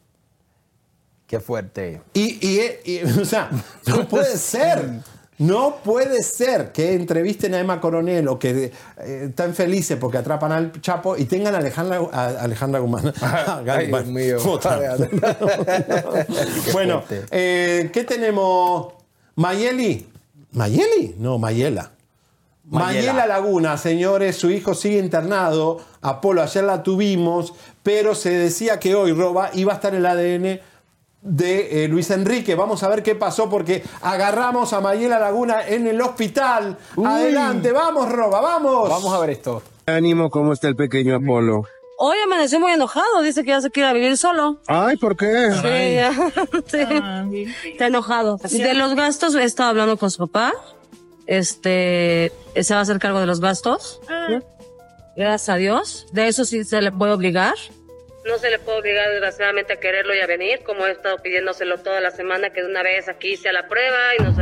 Qué 1.26 1.40
fuerte. 1.40 2.00
Y, 2.14 2.38
y- 2.46 2.60
y- 2.84 3.02
o 3.20 3.24
sea, 3.24 3.50
no 3.86 4.08
puede 4.08 4.36
ser. 4.38 5.00
No 5.38 5.78
puede 5.82 6.22
ser 6.22 6.70
que 6.70 6.94
entrevisten 6.94 7.54
a 7.54 7.60
Emma 7.60 7.80
Coronel 7.80 8.28
o 8.28 8.38
que 8.38 8.72
eh, 8.98 9.26
están 9.28 9.54
felices 9.54 9.98
porque 10.00 10.18
atrapan 10.18 10.52
al 10.52 10.80
Chapo 10.80 11.16
y 11.16 11.24
tengan 11.24 11.56
a 11.56 11.58
Alejandra, 11.58 12.00
a 12.12 12.26
Alejandra 12.26 12.78
Guzmán. 12.78 13.12
Ay, 13.66 13.86
Dios 13.88 14.06
mío. 14.06 14.38
Bueno, 16.72 17.02
eh, 17.30 17.90
¿qué 17.92 18.04
tenemos? 18.04 18.92
Mayeli. 19.34 20.06
¿Mayeli? 20.52 21.16
No, 21.18 21.38
Mayela. 21.38 21.90
Mayela. 22.66 23.12
Mayela 23.12 23.26
Laguna, 23.26 23.76
señores, 23.76 24.36
su 24.36 24.50
hijo 24.50 24.74
sigue 24.74 24.98
internado. 24.98 25.80
Apolo, 26.00 26.42
ayer 26.42 26.64
la 26.64 26.82
tuvimos, 26.82 27.52
pero 27.82 28.14
se 28.14 28.30
decía 28.30 28.78
que 28.78 28.94
hoy 28.94 29.12
Roba 29.12 29.50
iba 29.54 29.72
a 29.72 29.76
estar 29.76 29.94
en 29.94 29.98
el 29.98 30.06
ADN 30.06 30.60
de 31.24 31.84
eh, 31.84 31.88
Luis 31.88 32.10
Enrique. 32.10 32.54
Vamos 32.54 32.82
a 32.82 32.88
ver 32.88 33.02
qué 33.02 33.14
pasó 33.14 33.48
porque 33.48 33.82
agarramos 34.02 34.72
a 34.72 34.80
Mayela 34.80 35.18
Laguna 35.18 35.66
en 35.66 35.88
el 35.88 36.00
hospital. 36.00 36.78
Adelante, 37.04 37.72
vamos, 37.72 38.08
Roba, 38.12 38.40
vamos. 38.40 38.88
Vamos 38.88 39.12
a 39.12 39.18
ver 39.18 39.30
esto. 39.30 39.62
Ánimo, 39.86 40.30
¿cómo 40.30 40.52
está 40.52 40.68
el 40.68 40.76
pequeño 40.76 41.16
Apolo? 41.16 41.64
Hoy 41.96 42.16
amaneció 42.24 42.60
muy 42.60 42.72
enojado, 42.72 43.22
dice 43.22 43.42
que 43.42 43.50
ya 43.50 43.60
se 43.60 43.70
quiere 43.70 43.94
vivir 43.94 44.16
solo. 44.16 44.58
Ay, 44.66 44.96
¿por 44.96 45.16
qué? 45.16 45.52
Sí, 45.52 45.94
ya. 45.94 46.12
Sí. 46.66 47.46
Está 47.72 47.86
enojado. 47.86 48.36
De 48.36 48.74
los 48.74 48.94
gastos, 48.94 49.34
he 49.34 49.44
estado 49.44 49.70
hablando 49.70 49.96
con 49.96 50.10
su 50.10 50.26
papá. 50.26 50.52
Este, 51.26 52.32
se 52.60 52.74
va 52.74 52.80
a 52.80 52.82
hacer 52.82 52.98
cargo 52.98 53.20
de 53.20 53.26
los 53.26 53.40
gastos. 53.40 54.00
Gracias 55.16 55.48
a 55.48 55.56
Dios. 55.56 56.06
De 56.12 56.26
eso 56.26 56.44
sí 56.44 56.64
se 56.64 56.82
le 56.82 56.90
puede 56.92 57.12
obligar. 57.12 57.54
No 58.26 58.38
se 58.38 58.48
le 58.50 58.58
puede 58.58 58.78
obligar 58.78 59.10
desgraciadamente 59.10 59.74
a 59.74 59.76
quererlo 59.76 60.14
y 60.14 60.20
a 60.20 60.26
venir, 60.26 60.60
como 60.64 60.86
he 60.86 60.90
estado 60.92 61.18
pidiéndoselo 61.22 61.78
toda 61.78 62.00
la 62.00 62.10
semana, 62.10 62.50
que 62.50 62.62
de 62.62 62.68
una 62.70 62.82
vez 62.82 63.06
aquí 63.08 63.36
sea 63.36 63.52
la 63.52 63.68
prueba 63.68 63.96
y 64.18 64.22
nos, 64.22 64.36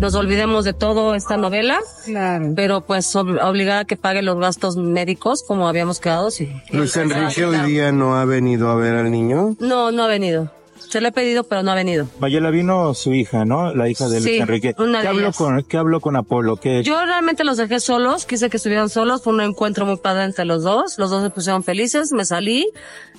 nos 0.00 0.14
olvidemos 0.16 0.64
de 0.64 0.72
todo 0.72 1.14
esta 1.14 1.36
novela. 1.36 1.78
Claro. 2.06 2.46
Pero 2.56 2.80
pues 2.80 3.14
ob- 3.14 3.40
obligar 3.42 3.78
a 3.78 3.84
que 3.84 3.96
pague 3.96 4.22
los 4.22 4.36
gastos 4.38 4.76
médicos, 4.76 5.44
como 5.46 5.68
habíamos 5.68 6.00
quedado, 6.00 6.32
sí. 6.32 6.50
Luis 6.72 6.96
Enrique 6.96 7.44
hoy 7.44 7.58
día 7.60 7.92
no 7.92 8.16
ha 8.18 8.24
venido 8.24 8.68
a 8.68 8.74
ver 8.74 8.94
al 8.96 9.10
niño. 9.12 9.54
No, 9.60 9.92
no 9.92 10.02
ha 10.04 10.08
venido. 10.08 10.50
Se 10.90 11.00
le 11.00 11.08
he 11.08 11.12
pedido, 11.12 11.44
pero 11.44 11.62
no 11.62 11.70
ha 11.70 11.74
venido. 11.76 12.06
Mayela 12.18 12.50
vino 12.50 12.92
su 12.94 13.14
hija, 13.14 13.44
¿no? 13.44 13.72
La 13.74 13.88
hija 13.88 14.08
de 14.08 14.20
Luis 14.20 14.24
Sí, 14.24 14.38
Enrique. 14.38 14.74
una 14.78 14.98
¿Qué 14.98 15.02
de 15.04 15.08
habló, 15.08 15.20
ellas. 15.22 15.36
con, 15.36 15.62
¿Qué 15.62 15.76
habló 15.76 16.00
con 16.00 16.16
Apolo? 16.16 16.56
¿Qué, 16.56 16.82
Yo 16.82 17.04
realmente 17.06 17.44
los 17.44 17.56
dejé 17.56 17.78
solos, 17.80 18.26
quise 18.26 18.50
que 18.50 18.56
estuvieran 18.56 18.88
solos, 18.88 19.22
fue 19.22 19.32
un 19.32 19.40
encuentro 19.40 19.86
muy 19.86 19.96
padre 19.98 20.24
entre 20.24 20.44
los 20.44 20.64
dos, 20.64 20.98
los 20.98 21.10
dos 21.10 21.22
se 21.22 21.30
pusieron 21.30 21.62
felices, 21.62 22.10
me 22.12 22.24
salí, 22.24 22.68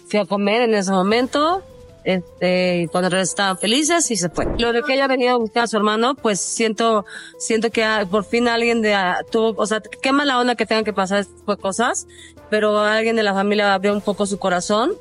fui 0.09 0.19
a 0.19 0.25
comer 0.25 0.63
en 0.63 0.73
ese 0.73 0.91
momento, 0.91 1.63
este, 2.03 2.81
y 2.81 2.87
cuando 2.87 3.15
estaban 3.17 3.57
felices 3.57 4.11
y 4.11 4.17
se 4.17 4.29
fue. 4.29 4.47
Lo 4.59 4.73
de 4.73 4.81
que 4.83 4.95
ella 4.95 5.07
venía 5.07 5.31
a 5.31 5.37
buscar 5.37 5.63
a 5.63 5.67
su 5.67 5.77
hermano, 5.77 6.15
pues 6.15 6.41
siento, 6.41 7.05
siento 7.39 7.69
que 7.69 7.85
por 8.09 8.25
fin 8.25 8.47
alguien 8.49 8.81
de, 8.81 8.95
tuvo, 9.31 9.53
o 9.55 9.65
sea, 9.65 9.81
qué 10.01 10.11
mala 10.11 10.39
onda 10.39 10.55
que 10.55 10.65
tengan 10.65 10.83
que 10.83 10.93
pasar 10.93 11.25
de 11.25 11.57
cosas, 11.57 12.07
pero 12.49 12.79
alguien 12.79 13.15
de 13.15 13.23
la 13.23 13.33
familia 13.33 13.73
abrió 13.73 13.93
un 13.93 14.01
poco 14.01 14.25
su 14.25 14.39
corazón. 14.39 14.91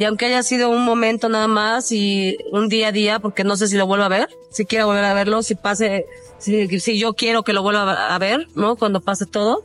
Y 0.00 0.04
aunque 0.06 0.24
haya 0.24 0.42
sido 0.42 0.70
un 0.70 0.82
momento 0.82 1.28
nada 1.28 1.46
más 1.46 1.92
y 1.92 2.38
un 2.52 2.70
día 2.70 2.88
a 2.88 2.92
día, 2.92 3.18
porque 3.18 3.44
no 3.44 3.54
sé 3.56 3.66
si 3.66 3.76
lo 3.76 3.86
vuelvo 3.86 4.04
a 4.04 4.08
ver, 4.08 4.30
si 4.48 4.64
quiero 4.64 4.86
volver 4.86 5.04
a 5.04 5.12
verlo, 5.12 5.42
si 5.42 5.56
pase, 5.56 6.06
si, 6.38 6.80
si 6.80 6.98
yo 6.98 7.12
quiero 7.12 7.42
que 7.42 7.52
lo 7.52 7.62
vuelva 7.62 8.14
a 8.14 8.18
ver, 8.18 8.46
¿no? 8.54 8.76
Cuando 8.76 9.02
pase 9.02 9.26
todo. 9.26 9.62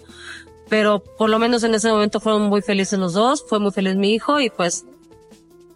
Pero 0.68 1.00
por 1.00 1.30
lo 1.30 1.40
menos 1.40 1.64
en 1.64 1.74
ese 1.74 1.90
momento 1.90 2.20
fueron 2.20 2.42
muy 2.42 2.62
felices 2.62 3.00
los 3.00 3.14
dos, 3.14 3.46
fue 3.48 3.60
muy 3.60 3.72
feliz 3.72 3.96
mi 3.96 4.14
hijo 4.14 4.42
y 4.42 4.50
pues, 4.50 4.84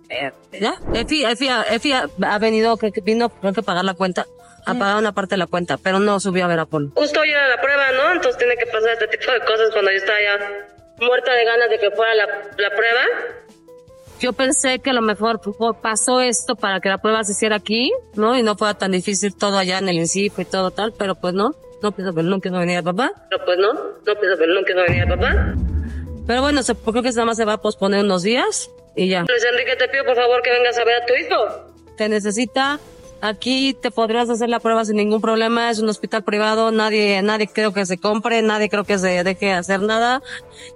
eh, 0.09 0.33
ya, 0.51 0.73
Efi, 0.93 1.23
Efi, 1.23 1.47
Efi 1.71 1.93
ha, 1.93 2.09
ha 2.23 2.37
venido, 2.39 2.75
que 2.75 2.91
que 2.91 2.99
vino, 2.99 3.29
creo 3.29 3.53
que 3.53 3.63
pagar 3.63 3.85
la 3.85 3.93
cuenta, 3.93 4.27
a 4.65 4.73
pagar 4.73 4.97
una 4.97 5.13
parte 5.13 5.35
de 5.35 5.37
la 5.37 5.47
cuenta, 5.47 5.77
pero 5.77 5.99
no 5.99 6.19
subió 6.19 6.43
a 6.43 6.47
ver 6.49 6.59
a 6.59 6.65
Polo. 6.65 6.91
Justo 6.95 7.21
hoy 7.21 7.29
era 7.29 7.47
la 7.47 7.61
prueba, 7.61 7.93
¿no? 7.93 8.11
Entonces 8.11 8.37
tiene 8.37 8.57
que 8.57 8.65
pasar 8.65 8.89
este 8.89 9.07
tipo 9.07 9.31
de 9.31 9.39
cosas 9.39 9.69
cuando 9.71 9.89
yo 9.89 9.97
estaba 9.97 10.19
ya 10.19 10.37
muerta 10.99 11.31
de 11.31 11.45
ganas 11.45 11.69
de 11.69 11.79
que 11.79 11.91
fuera 11.91 12.13
la, 12.13 12.25
la 12.25 12.69
prueba. 12.75 13.01
Yo 14.19 14.33
pensé 14.33 14.79
que 14.79 14.89
a 14.89 14.93
lo 14.93 15.01
mejor 15.01 15.39
pasó 15.81 16.19
esto 16.19 16.55
para 16.55 16.81
que 16.81 16.89
la 16.89 16.97
prueba 16.97 17.23
se 17.23 17.31
hiciera 17.31 17.55
aquí, 17.55 17.91
¿no? 18.15 18.37
Y 18.37 18.43
no 18.43 18.55
fuera 18.55 18.73
tan 18.73 18.91
difícil 18.91 19.35
todo 19.35 19.57
allá 19.57 19.77
en 19.77 19.87
el 19.87 19.95
INCIF 19.95 20.39
y 20.39 20.45
todo 20.45 20.71
tal, 20.71 20.93
pero 20.97 21.15
pues 21.15 21.33
no. 21.33 21.51
No 21.81 21.93
pienso 21.93 22.13
que 22.13 22.23
nunca 22.23 22.49
no 22.49 22.59
venía 22.59 22.79
el 22.79 22.83
papá. 22.83 23.11
Pero 23.29 23.45
pues 23.45 23.57
no. 23.57 23.73
No 23.73 24.19
pienso 24.19 24.37
que 24.37 24.47
nunca 24.47 24.73
no 24.73 24.81
venía 24.81 25.03
el 25.03 25.09
papá. 25.09 25.53
Pero 26.27 26.41
bueno, 26.41 26.61
se, 26.63 26.75
creo 26.75 27.01
que 27.01 27.09
nada 27.09 27.25
más 27.25 27.37
se 27.37 27.45
va 27.45 27.53
a 27.53 27.61
posponer 27.61 28.03
unos 28.03 28.23
días 28.23 28.69
y 28.95 29.07
ya. 29.07 29.21
Luis 29.21 29.45
Enrique, 29.49 29.77
te 29.77 29.87
pido 29.87 30.03
por 30.03 30.15
favor 30.15 30.41
que 30.41 30.51
vengas 30.51 30.77
a 30.77 30.83
ver 30.83 31.01
a 31.01 31.05
tu 31.05 31.13
hijo. 31.13 31.95
Te 31.95 32.09
necesita. 32.09 32.79
Aquí 33.21 33.73
te 33.73 33.91
podrías 33.91 34.29
hacer 34.29 34.49
la 34.49 34.59
prueba 34.59 34.85
sin 34.85 34.95
ningún 34.95 35.19
problema. 35.19 35.69
Es 35.69 35.79
un 35.79 35.89
hospital 35.89 36.23
privado. 36.23 36.71
Nadie, 36.71 37.21
nadie 37.21 37.47
creo 37.47 37.73
que 37.73 37.85
se 37.85 37.97
compre. 37.97 38.41
Nadie 38.41 38.69
creo 38.69 38.85
que 38.85 38.97
se 38.97 39.23
deje 39.23 39.51
hacer 39.51 39.81
nada. 39.81 40.21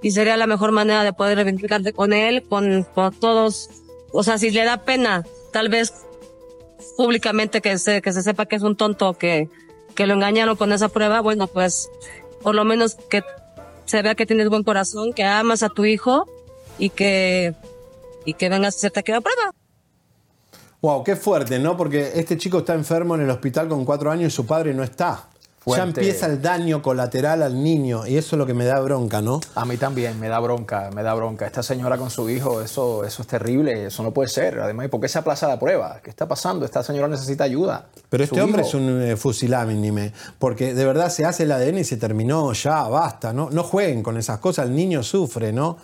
Y 0.02 0.12
sería 0.12 0.36
la 0.36 0.48
mejor 0.48 0.72
manera 0.72 1.04
de 1.04 1.14
poder 1.14 1.38
reivindicarte 1.38 1.94
con 1.94 2.12
él, 2.12 2.44
con, 2.44 2.84
con 2.84 3.18
todos. 3.18 3.70
O 4.12 4.24
sea, 4.24 4.38
si 4.38 4.52
le 4.52 4.66
da 4.66 4.84
pena, 4.84 5.24
tal 5.52 5.70
vez 5.70 5.94
públicamente 6.98 7.62
que 7.62 7.78
se, 7.78 8.02
que 8.02 8.12
se 8.12 8.22
sepa 8.22 8.46
que 8.46 8.58
es 8.58 8.64
un 8.64 8.76
tonto, 8.76 9.14
que, 9.14 9.50
que 9.96 10.06
lo 10.06 10.14
engañaron 10.14 10.56
con 10.56 10.74
esa 10.74 10.90
prueba, 10.90 11.22
bueno, 11.22 11.48
pues, 11.48 11.90
por 12.42 12.56
lo 12.56 12.66
menos 12.66 12.96
que 13.10 13.24
se 13.86 14.02
vea 14.02 14.16
que 14.16 14.26
tienes 14.26 14.50
buen 14.50 14.64
corazón, 14.64 15.14
que 15.14 15.24
amas 15.24 15.64
a 15.64 15.70
tu 15.70 15.86
hijo 15.86 16.28
y 16.78 16.90
que, 16.90 17.54
y 18.26 18.34
que 18.34 18.50
vengas 18.50 18.76
a 18.76 18.78
hacerte 18.78 19.00
aquí 19.00 19.12
la 19.12 19.22
prueba. 19.22 19.54
Wow, 20.84 21.02
qué 21.02 21.16
fuerte, 21.16 21.60
¿no? 21.60 21.78
Porque 21.78 22.12
este 22.16 22.38
chico 22.38 22.58
está 22.58 22.74
enfermo 22.74 23.16
en 23.16 23.22
el 23.22 23.30
hospital 23.30 23.70
con 23.70 23.86
cuatro 23.86 24.12
años 24.12 24.34
y 24.34 24.36
su 24.36 24.46
padre 24.46 24.74
no 24.74 24.84
está. 24.84 25.30
Fuerte. 25.60 25.80
ya 25.80 25.88
empieza 25.88 26.26
el 26.26 26.42
daño 26.42 26.82
colateral 26.82 27.42
al 27.42 27.64
niño 27.64 28.06
y 28.06 28.18
eso 28.18 28.36
es 28.36 28.38
lo 28.38 28.46
que 28.46 28.54
me 28.54 28.66
da 28.66 28.82
bronca, 28.82 29.22
¿no? 29.22 29.40
A 29.56 29.64
mí 29.64 29.78
también 29.78 30.20
me 30.20 30.28
da 30.28 30.42
bronca, 30.42 30.90
me 30.94 31.02
da 31.02 31.14
bronca. 31.14 31.46
Esta 31.46 31.64
señora 31.64 31.98
con 31.98 32.10
su 32.10 32.30
hijo, 32.30 32.62
eso, 32.62 33.06
eso 33.06 33.22
es 33.22 33.28
terrible, 33.30 33.86
eso 33.86 34.04
no 34.04 34.12
puede 34.12 34.28
ser. 34.28 34.60
Además, 34.60 34.90
¿por 34.90 35.00
qué 35.00 35.08
se 35.08 35.20
aplaza 35.20 35.48
la 35.48 35.58
prueba? 35.58 36.02
¿Qué 36.04 36.10
está 36.10 36.28
pasando? 36.28 36.66
Esta 36.66 36.84
señora 36.84 37.08
necesita 37.08 37.46
ayuda. 37.46 37.86
Pero 38.10 38.28
Su 38.28 38.34
este 38.34 38.42
hombre 38.42 38.64
hijo. 38.64 38.68
es 38.68 38.74
un 38.74 39.02
eh, 39.02 40.12
porque 40.38 40.74
de 40.74 40.84
verdad 40.84 41.08
se 41.08 41.24
hace 41.24 41.44
el 41.44 41.54
ADN 41.54 41.78
y 41.78 41.84
se 41.86 41.96
terminó, 41.96 42.52
ya, 42.52 42.84
basta, 42.90 43.32
¿no? 43.32 43.50
No 43.52 43.64
jueguen 43.64 44.04
con 44.04 44.18
esas 44.18 44.40
cosas, 44.40 44.66
el 44.66 44.76
niño 44.76 45.02
sufre, 45.02 45.54
¿no? 45.54 45.78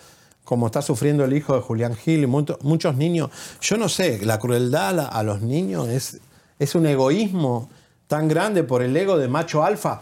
Como 0.50 0.66
está 0.66 0.82
sufriendo 0.82 1.24
el 1.24 1.34
hijo 1.34 1.54
de 1.54 1.62
Julián 1.62 1.96
Gil 1.96 2.24
y 2.24 2.26
mucho- 2.26 2.58
muchos 2.64 2.96
niños. 2.96 3.30
Yo 3.62 3.78
no 3.78 3.88
sé, 3.88 4.26
la 4.26 4.40
crueldad 4.40 5.00
a, 5.00 5.22
los 5.22 5.44
niños 5.44 5.88
es, 5.90 6.20
es 6.58 6.74
un 6.74 6.88
egoísmo 6.88 7.70
tan 8.08 8.28
grande 8.28 8.64
por 8.64 8.82
el 8.82 8.98
ego 8.98 9.16
de 9.16 9.28
macho 9.28 9.64
alfa. 9.64 10.02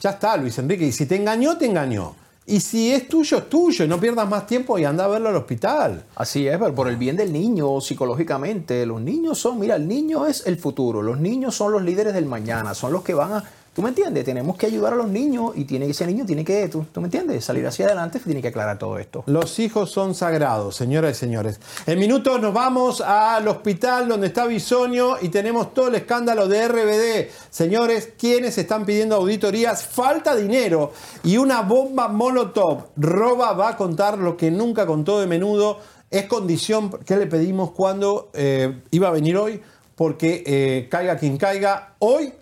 Ya 0.00 0.10
está, 0.10 0.36
Luis 0.36 0.56
Enrique, 0.58 0.86
y 0.86 0.92
si 0.92 1.06
te 1.06 1.16
engañó, 1.16 1.58
te 1.58 1.66
engañó. 1.66 2.14
Y 2.46 2.60
si 2.60 2.92
es 2.92 3.08
tuyo, 3.08 3.38
es 3.38 3.48
tuyo, 3.50 3.84
y 3.84 3.88
no 3.88 3.98
pierdas 3.98 4.28
más 4.28 4.46
tiempo 4.46 4.78
y 4.78 4.84
anda 4.84 5.04
a 5.04 5.08
verlo 5.08 5.30
al 5.30 5.34
hospital. 5.36 6.04
Así 6.14 6.46
es, 6.46 6.56
por 6.58 6.86
el 6.86 6.96
bien 6.96 7.16
del 7.16 7.32
niño, 7.32 7.80
psicológicamente, 7.80 8.86
los 8.86 9.00
niños 9.00 9.36
son, 9.40 9.58
mira, 9.58 9.74
el 9.74 9.88
niño 9.88 10.26
es 10.26 10.46
el 10.46 10.58
futuro, 10.58 11.02
los 11.02 11.18
niños 11.18 11.56
son 11.56 11.72
los 11.72 11.82
líderes 11.82 12.14
del 12.14 12.26
mañana, 12.26 12.72
son 12.72 12.92
los 12.92 13.02
que 13.02 13.14
van 13.14 13.32
a, 13.32 13.44
¿tú 13.78 13.82
me 13.82 13.90
entiendes? 13.90 14.24
Tenemos 14.24 14.56
que 14.56 14.66
ayudar 14.66 14.94
a 14.94 14.96
los 14.96 15.06
niños 15.06 15.52
y 15.54 15.64
tiene, 15.64 15.86
ese 15.88 16.04
niño 16.04 16.26
tiene 16.26 16.44
que, 16.44 16.68
¿tú, 16.68 16.84
tú 16.90 17.00
me 17.00 17.06
entiendes? 17.06 17.44
Salir 17.44 17.64
hacia 17.64 17.86
adelante, 17.86 18.18
tiene 18.18 18.42
que 18.42 18.48
aclarar 18.48 18.76
todo 18.76 18.98
esto. 18.98 19.22
Los 19.26 19.56
hijos 19.60 19.92
son 19.92 20.16
sagrados, 20.16 20.74
señoras 20.74 21.16
y 21.16 21.20
señores. 21.20 21.60
En 21.86 21.96
minutos 22.00 22.40
nos 22.40 22.52
vamos 22.52 23.00
al 23.00 23.46
hospital 23.46 24.08
donde 24.08 24.26
está 24.26 24.46
Bisonio 24.46 25.18
y 25.22 25.28
tenemos 25.28 25.72
todo 25.74 25.86
el 25.86 25.94
escándalo 25.94 26.48
de 26.48 26.66
RBD. 26.66 27.30
Señores, 27.50 28.14
quienes 28.18 28.58
están 28.58 28.84
pidiendo 28.84 29.14
auditorías? 29.14 29.86
Falta 29.86 30.34
dinero 30.34 30.90
y 31.22 31.36
una 31.36 31.62
bomba 31.62 32.08
Molotov. 32.08 32.86
Roba 32.96 33.52
va 33.52 33.68
a 33.68 33.76
contar 33.76 34.18
lo 34.18 34.36
que 34.36 34.50
nunca 34.50 34.86
contó 34.86 35.20
de 35.20 35.28
menudo. 35.28 35.78
Es 36.10 36.24
condición 36.24 36.90
que 37.06 37.16
le 37.16 37.28
pedimos 37.28 37.70
cuando 37.70 38.30
eh, 38.34 38.80
iba 38.90 39.06
a 39.06 39.12
venir 39.12 39.36
hoy, 39.36 39.62
porque 39.94 40.42
eh, 40.44 40.88
caiga 40.90 41.16
quien 41.16 41.36
caiga. 41.36 41.94
Hoy 42.00 42.32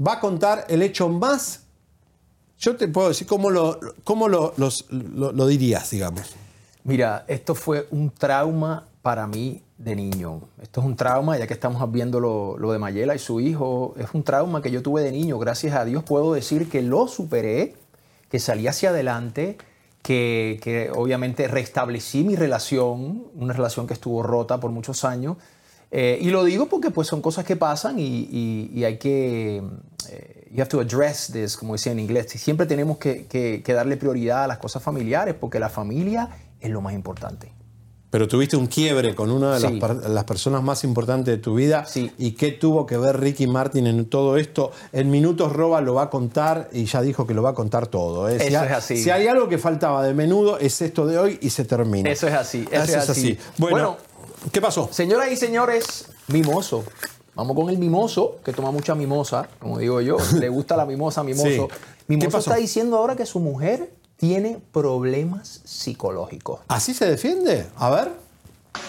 va 0.00 0.14
a 0.14 0.20
contar 0.20 0.66
el 0.68 0.82
hecho 0.82 1.08
más 1.08 1.64
yo 2.58 2.76
te 2.76 2.88
puedo 2.88 3.08
decir 3.08 3.26
cómo 3.26 3.50
lo, 3.50 3.78
cómo 4.04 4.28
lo, 4.28 4.54
lo 4.56 5.46
dirías, 5.46 5.90
digamos. 5.90 6.22
Mira, 6.84 7.24
esto 7.28 7.54
fue 7.54 7.86
un 7.90 8.10
trauma 8.10 8.86
para 9.02 9.26
mí 9.26 9.62
de 9.76 9.96
niño. 9.96 10.40
Esto 10.62 10.80
es 10.80 10.86
un 10.86 10.96
trauma, 10.96 11.36
ya 11.36 11.46
que 11.46 11.54
estamos 11.54 11.90
viendo 11.92 12.20
lo, 12.20 12.56
lo 12.58 12.72
de 12.72 12.78
Mayela 12.78 13.14
y 13.14 13.18
su 13.18 13.40
hijo, 13.40 13.94
es 13.98 14.06
un 14.14 14.22
trauma 14.22 14.62
que 14.62 14.70
yo 14.70 14.82
tuve 14.82 15.02
de 15.02 15.12
niño. 15.12 15.38
Gracias 15.38 15.74
a 15.74 15.84
Dios 15.84 16.04
puedo 16.04 16.32
decir 16.32 16.70
que 16.70 16.80
lo 16.82 17.08
superé, 17.08 17.74
que 18.30 18.38
salí 18.38 18.66
hacia 18.66 18.90
adelante, 18.90 19.58
que, 20.02 20.58
que 20.62 20.90
obviamente 20.94 21.48
restablecí 21.48 22.24
mi 22.24 22.36
relación, 22.36 23.24
una 23.34 23.52
relación 23.52 23.86
que 23.86 23.94
estuvo 23.94 24.22
rota 24.22 24.60
por 24.60 24.70
muchos 24.70 25.04
años. 25.04 25.36
Eh, 25.96 26.18
y 26.20 26.30
lo 26.30 26.42
digo 26.42 26.66
porque 26.66 26.90
pues 26.90 27.06
son 27.06 27.22
cosas 27.22 27.44
que 27.44 27.54
pasan 27.54 28.00
y, 28.00 28.02
y- 28.28 28.70
y 28.74 28.82
hay 28.84 28.98
que, 28.98 29.62
eh, 30.10 30.48
you 30.50 30.60
have 30.60 30.68
to 30.68 30.80
address 30.80 31.30
this, 31.32 31.56
como 31.56 31.74
decía 31.74 31.92
en 31.92 32.00
inglés. 32.00 32.26
Siempre 32.32 32.66
tenemos 32.66 32.98
que, 32.98 33.26
que- 33.26 33.62
que 33.64 33.72
darle 33.74 33.96
prioridad 33.96 34.42
a 34.42 34.46
las 34.48 34.58
cosas 34.58 34.82
familiares 34.82 35.36
porque 35.38 35.60
la 35.60 35.68
familia 35.68 36.30
es 36.60 36.68
lo 36.70 36.80
más 36.80 36.94
importante. 36.94 37.52
Pero 38.10 38.26
tuviste 38.26 38.56
un 38.56 38.66
quiebre 38.66 39.14
con 39.14 39.30
una 39.30 39.54
de 39.54 39.60
las, 39.60 39.72
Sí. 39.72 40.24
personas 40.26 40.62
más 40.64 40.82
importantes 40.82 41.34
de 41.34 41.38
tu 41.40 41.54
vida. 41.54 41.84
¿Y 42.18 42.32
qué 42.32 42.50
tuvo 42.52 42.86
que 42.86 42.96
ver 42.96 43.18
Ricky 43.20 43.46
Martin 43.48 43.86
en 43.88 44.06
todo 44.06 44.36
esto? 44.36 44.70
En 44.92 45.10
minutos 45.10 45.52
Roba 45.52 45.80
lo 45.80 45.94
va 45.94 46.02
a 46.04 46.10
contar 46.10 46.68
y 46.72 46.84
ya 46.86 47.02
dijo 47.02 47.24
que 47.26 47.34
lo 47.34 47.42
va 47.42 47.50
a 47.50 47.54
contar 47.54 47.86
todo. 47.88 48.28
¿eh? 48.28 48.36
Eso 48.36 48.46
es 48.64 48.70
así. 48.72 48.96
Si 48.98 49.10
hay 49.10 49.26
algo 49.28 49.48
que 49.48 49.58
faltaba 49.58 50.04
de 50.04 50.14
menudo, 50.14 50.58
es 50.58 50.80
esto 50.80 51.06
de 51.06 51.18
hoy 51.18 51.38
y 51.40 51.50
se 51.50 51.64
termina. 51.64 52.08
Eso 52.10 52.26
es 52.28 52.34
así, 52.34 52.64
eso, 52.70 52.82
Eso 52.84 52.98
es 52.98 53.10
así. 53.10 53.38
Bueno, 53.58 53.96
¿qué 54.52 54.60
pasó? 54.60 54.88
Señoras 54.92 55.30
y 55.30 55.36
señores, 55.36 56.06
mimoso. 56.28 56.84
Vamos 57.34 57.56
con 57.56 57.68
el 57.68 57.78
mimoso, 57.78 58.36
que 58.44 58.52
toma 58.52 58.70
mucha 58.70 58.94
mimosa, 58.94 59.48
como 59.58 59.78
digo 59.78 60.00
yo. 60.00 60.16
Le 60.38 60.48
gusta 60.48 60.76
la 60.76 60.86
mimosa, 60.86 61.22
mimoso. 61.24 61.48
Sí. 61.48 61.58
¿Qué 61.68 61.74
Mimoso 62.06 62.30
pasó? 62.30 62.50
está 62.50 62.60
diciendo 62.60 62.96
ahora 62.98 63.16
que 63.16 63.26
su 63.26 63.40
mujer 63.40 63.92
tiene 64.16 64.60
problemas 64.72 65.60
psicológicos. 65.64 66.60
¿Así 66.68 66.94
se 66.94 67.06
defiende? 67.06 67.66
A 67.76 67.90
ver. 67.90 68.12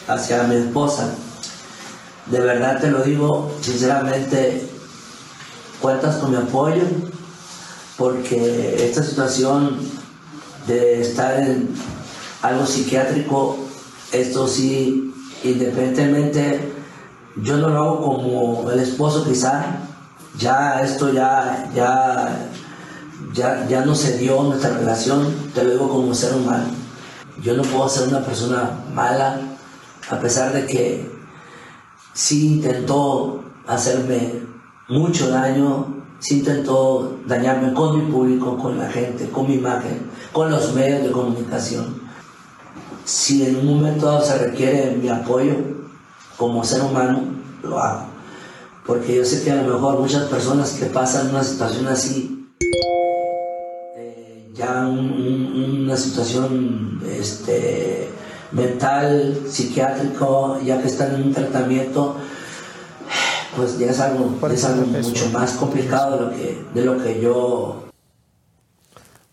hacia 0.08 0.44
mi 0.44 0.56
esposa. 0.56 1.14
De 2.28 2.40
verdad 2.40 2.80
te 2.82 2.92
lo 2.92 3.04
digo, 3.04 3.52
sinceramente, 3.62 4.68
cuentas 5.82 6.18
con 6.18 6.32
mi 6.32 6.38
apoyo, 6.38 6.84
porque 7.98 8.86
esta 8.86 9.04
situación 9.04 9.80
de 10.68 11.02
estar 11.02 11.40
en 11.40 11.70
algo 12.42 12.66
psiquiátrico, 12.66 13.58
esto 14.12 14.48
sí, 14.48 15.14
independientemente, 15.52 16.74
yo 17.38 17.58
no 17.58 17.70
lo 17.70 17.78
hago 17.78 18.02
como 18.02 18.72
el 18.72 18.80
esposo 18.80 19.26
quizá, 19.26 19.64
ya 20.38 20.82
esto 20.82 21.12
ya, 21.12 21.70
ya, 21.76 22.50
ya, 23.34 23.68
ya 23.68 23.86
no 23.86 23.96
se 23.96 24.18
dio 24.18 24.42
nuestra 24.44 24.78
relación, 24.78 25.34
te 25.54 25.64
lo 25.64 25.72
digo 25.72 25.90
como 25.90 26.14
ser 26.14 26.34
humano. 26.34 26.66
Yo 27.42 27.56
no 27.56 27.64
puedo 27.64 27.90
ser 27.90 28.08
una 28.08 28.24
persona 28.24 28.72
mala, 28.94 29.40
a 30.10 30.20
pesar 30.20 30.54
de 30.54 30.66
que 30.66 31.12
sí 32.14 32.56
intentó 32.56 33.44
hacerme 33.68 34.42
mucho 34.88 35.30
daño, 35.30 36.04
sí 36.20 36.40
intentó 36.40 37.18
dañarme 37.26 37.74
con 37.74 37.98
mi 37.98 38.12
público, 38.12 38.58
con 38.58 38.78
la 38.78 38.90
gente, 38.90 39.30
con 39.30 39.48
mi 39.48 39.56
imagen, 39.56 40.10
con 40.32 40.50
los 40.50 40.74
medios 40.74 41.04
de 41.04 41.12
comunicación. 41.12 42.05
Si 43.06 43.46
en 43.46 43.56
un 43.58 43.66
momento 43.78 44.08
dado 44.08 44.26
se 44.26 44.38
requiere 44.38 44.92
mi 44.96 45.10
apoyo 45.10 45.54
como 46.38 46.64
ser 46.64 46.82
humano, 46.82 47.22
lo 47.64 47.80
hago. 47.80 48.06
Porque 48.86 49.16
yo 49.16 49.26
sé 49.26 49.44
que 49.44 49.52
a 49.52 49.62
lo 49.62 49.74
mejor 49.74 50.00
muchas 50.00 50.24
personas 50.24 50.72
que 50.72 50.86
pasan 50.88 51.30
una 51.30 51.44
situación 51.44 51.88
así, 51.88 52.48
eh, 53.98 54.50
ya 54.54 54.88
un- 54.88 55.00
un- 55.12 55.82
una 55.86 55.98
situación 55.98 57.02
este, 57.08 58.10
mental, 58.52 59.40
psiquiátrico, 59.48 60.60
ya 60.64 60.82
que 60.82 60.88
están 60.88 61.16
en 61.16 61.24
un 61.28 61.34
tratamiento, 61.34 62.16
pues 63.56 63.78
ya 63.80 63.88
es 63.92 64.00
algo, 64.00 64.36
es 64.52 64.66
algo 64.66 64.86
mucho 64.86 65.30
más 65.32 65.52
complicado 65.54 66.18
de 66.18 66.22
lo 66.26 66.30
que, 66.32 66.66
de 66.74 66.82
lo 66.86 67.02
que 67.04 67.22
yo 67.22 67.85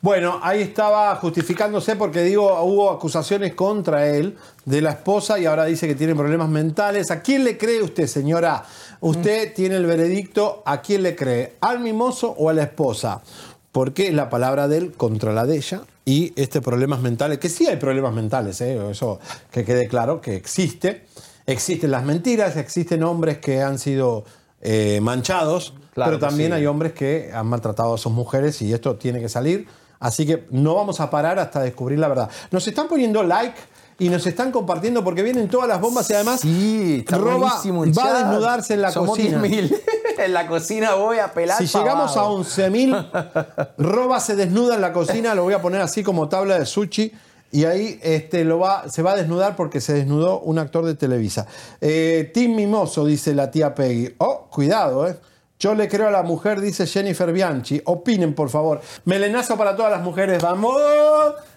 Bueno, 0.02 0.40
ahí 0.42 0.60
estaba 0.60 1.14
justificándose 1.14 1.94
porque 1.94 2.24
digo, 2.24 2.60
hubo 2.64 2.90
acusaciones 2.90 3.54
contra 3.54 4.08
él 4.08 4.36
de 4.64 4.82
la 4.82 4.90
esposa 4.90 5.38
y 5.38 5.46
ahora 5.46 5.64
dice 5.64 5.86
que 5.86 5.94
tiene 5.94 6.16
problemas 6.16 6.48
mentales. 6.48 7.12
¿A 7.12 7.22
quién 7.22 7.44
le 7.44 7.56
cree 7.56 7.80
usted, 7.80 8.08
señora? 8.08 8.64
Usted 9.00 9.54
tiene 9.54 9.76
el 9.76 9.86
veredicto, 9.86 10.64
¿a 10.66 10.82
quién 10.82 11.04
le 11.04 11.14
cree? 11.14 11.54
¿Al 11.60 11.78
mimoso 11.78 12.34
o 12.36 12.50
a 12.50 12.52
la 12.52 12.64
esposa? 12.64 13.22
Porque 13.70 14.08
es 14.08 14.14
la 14.14 14.28
palabra 14.28 14.66
de 14.66 14.78
él 14.78 14.92
contra 14.92 15.32
la 15.32 15.46
de 15.46 15.58
ella 15.58 15.82
y 16.04 16.32
este 16.34 16.60
problemas 16.60 17.00
mentales, 17.00 17.38
que 17.38 17.48
sí 17.48 17.68
hay 17.68 17.76
problemas 17.76 18.12
mentales, 18.12 18.60
¿eh? 18.60 18.90
eso 18.90 19.20
que 19.52 19.64
quede 19.64 19.86
claro, 19.86 20.20
que 20.20 20.34
existe. 20.34 21.06
Existen 21.46 21.92
las 21.92 22.04
mentiras, 22.04 22.56
existen 22.56 23.04
hombres 23.04 23.38
que 23.38 23.62
han 23.62 23.78
sido 23.78 24.24
eh, 24.62 24.98
manchados, 25.00 25.74
Claro 25.94 26.12
pero 26.12 26.26
también 26.26 26.50
sí. 26.50 26.54
hay 26.56 26.66
hombres 26.66 26.92
que 26.92 27.30
han 27.32 27.46
maltratado 27.46 27.94
a 27.94 27.98
sus 27.98 28.10
mujeres 28.12 28.62
y 28.62 28.72
esto 28.72 28.96
tiene 28.96 29.20
que 29.20 29.28
salir. 29.28 29.68
Así 30.02 30.26
que 30.26 30.46
no 30.50 30.74
vamos 30.74 30.98
a 31.00 31.08
parar 31.08 31.38
hasta 31.38 31.60
descubrir 31.60 31.96
la 31.96 32.08
verdad. 32.08 32.28
Nos 32.50 32.66
están 32.66 32.88
poniendo 32.88 33.22
like 33.22 33.56
y 34.00 34.08
nos 34.08 34.26
están 34.26 34.50
compartiendo 34.50 35.04
porque 35.04 35.22
vienen 35.22 35.48
todas 35.48 35.68
las 35.68 35.80
bombas 35.80 36.10
y 36.10 36.14
además 36.14 36.44
está 36.44 37.18
Roba 37.18 37.62
va 37.62 38.04
a 38.10 38.18
desnudarse 38.18 38.74
en 38.74 38.82
la 38.82 38.90
Somos 38.90 39.10
cocina. 39.10 39.40
10.000. 39.40 39.80
en 40.18 40.32
la 40.32 40.48
cocina 40.48 40.94
voy 40.94 41.20
a 41.20 41.32
pelar. 41.32 41.56
Si 41.58 41.66
llegamos 41.66 42.16
a 42.16 42.20
abajo. 42.20 42.40
11.000, 42.40 43.74
Roba 43.78 44.18
se 44.18 44.34
desnuda 44.34 44.74
en 44.74 44.80
la 44.80 44.92
cocina, 44.92 45.36
lo 45.36 45.44
voy 45.44 45.54
a 45.54 45.62
poner 45.62 45.80
así 45.80 46.02
como 46.02 46.28
tabla 46.28 46.58
de 46.58 46.66
sushi. 46.66 47.12
Y 47.52 47.64
ahí 47.64 48.00
este, 48.02 48.44
lo 48.44 48.58
va, 48.58 48.88
se 48.88 49.02
va 49.02 49.12
a 49.12 49.16
desnudar 49.16 49.54
porque 49.54 49.80
se 49.80 49.92
desnudó 49.92 50.40
un 50.40 50.58
actor 50.58 50.84
de 50.84 50.96
Televisa. 50.96 51.46
Eh, 51.80 52.28
Tim 52.34 52.56
Mimoso, 52.56 53.04
dice 53.04 53.34
la 53.34 53.52
tía 53.52 53.72
Peggy. 53.72 54.16
Oh, 54.18 54.48
cuidado, 54.50 55.06
¿eh? 55.06 55.16
Yo 55.62 55.76
le 55.76 55.86
creo 55.88 56.08
a 56.08 56.10
la 56.10 56.24
mujer, 56.24 56.60
dice 56.60 56.88
Jennifer 56.88 57.32
Bianchi. 57.32 57.80
Opinen, 57.84 58.34
por 58.34 58.50
favor. 58.50 58.80
Melenazo 59.04 59.56
para 59.56 59.76
todas 59.76 59.92
las 59.92 60.02
mujeres. 60.02 60.42
¡Vamos! 60.42 60.74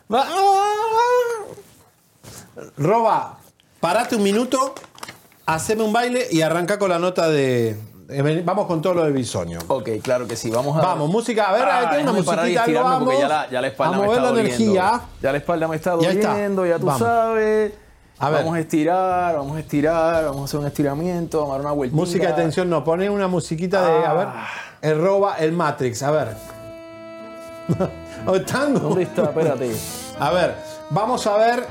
¡Vamos! 0.07 0.35
Roba, 2.77 3.39
parate 3.79 4.15
un 4.15 4.21
minuto, 4.21 4.75
haceme 5.47 5.81
un 5.81 5.91
baile 5.91 6.27
y 6.29 6.41
arranca 6.41 6.77
con 6.77 6.91
la 6.91 6.99
nota 6.99 7.29
de. 7.29 7.75
Vamos 8.43 8.67
con 8.67 8.79
todo 8.79 8.93
lo 8.93 9.03
de 9.05 9.11
Bisoño. 9.11 9.57
Ok, 9.69 9.89
claro 10.03 10.27
que 10.27 10.35
sí. 10.35 10.51
Vamos 10.51 10.77
a. 10.77 10.81
Vamos, 10.81 11.09
música. 11.09 11.45
A 11.49 11.53
ver, 11.53 11.63
Ah, 11.63 11.89
hay 11.89 12.03
una 12.03 12.11
musiquita, 12.13 12.63
algo, 12.63 12.83
vamos. 12.83 13.19
ya 13.19 13.27
la, 13.27 13.49
ya 13.49 13.59
la 13.61 13.67
espalda 13.69 13.97
me 13.97 14.05
está 14.05 14.21
la 14.21 14.27
doliendo. 14.27 14.51
energía. 14.51 15.01
Ya 15.19 15.31
la 15.31 15.37
espalda 15.39 15.67
me 15.67 15.75
está 15.77 15.89
Ya 15.99 16.13
doliendo, 16.13 16.63
ya 16.67 16.77
tú 16.77 16.85
Vamos. 16.85 17.01
sabes. 17.01 17.73
A 18.19 18.29
ver. 18.29 18.39
Vamos 18.43 18.55
a 18.55 18.59
estirar, 18.61 19.35
vamos 19.35 19.57
a 19.57 19.59
estirar, 19.59 20.23
vamos 20.25 20.41
a 20.41 20.45
hacer 20.45 20.59
un 20.61 20.65
estiramiento, 20.67 21.39
vamos 21.39 21.53
a 21.53 21.57
dar 21.57 21.65
una 21.65 21.71
vueltita. 21.73 21.99
Música 21.99 22.27
de 22.27 22.33
tensión, 22.33 22.69
no. 22.69 22.83
Pone 22.83 23.09
una 23.09 23.27
musiquita 23.27 23.85
de. 23.85 24.05
A 24.05 24.13
ver. 24.13 24.27
Ah. 24.29 24.47
El 24.81 25.01
roba, 25.01 25.35
el 25.39 25.51
Matrix. 25.51 26.01
A 26.03 26.11
ver. 26.11 26.27
Oh, 28.27 28.41
tango. 28.41 28.79
¿Dónde 28.79 29.03
está? 29.03 29.23
Espérate. 29.25 29.71
A 30.19 30.31
ver, 30.31 30.55
vamos 30.89 31.27
a 31.27 31.37
ver 31.37 31.63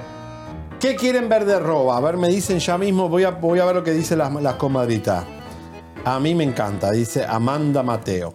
qué 0.78 0.94
quieren 0.94 1.28
ver 1.28 1.44
de 1.46 1.58
roba. 1.58 1.96
A 1.96 2.00
ver, 2.00 2.16
me 2.16 2.28
dicen 2.28 2.60
ya 2.60 2.78
mismo, 2.78 3.08
voy 3.08 3.24
a, 3.24 3.30
voy 3.30 3.58
a 3.58 3.64
ver 3.64 3.74
lo 3.74 3.82
que 3.82 3.90
dicen 3.90 4.18
las, 4.18 4.32
las 4.34 4.54
comadritas. 4.54 5.24
A 6.04 6.20
mí 6.20 6.32
me 6.32 6.44
encanta, 6.44 6.92
dice 6.92 7.24
Amanda 7.26 7.82
Mateo. 7.82 8.34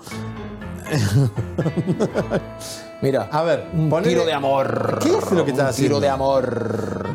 Mira, 3.02 3.30
a 3.31 3.44
ver, 3.44 3.68
un 3.73 3.90
ponele- 3.90 4.10
tiro 4.10 4.26
de 4.26 4.34
amor. 4.34 4.99
¿Qué 5.02 5.15
es 5.18 5.31
lo 5.31 5.45
que 5.45 5.52
estás 5.52 5.69
haciendo? 5.69 5.95
Tiro 5.95 5.99
de 6.02 6.10
amor. 6.10 7.06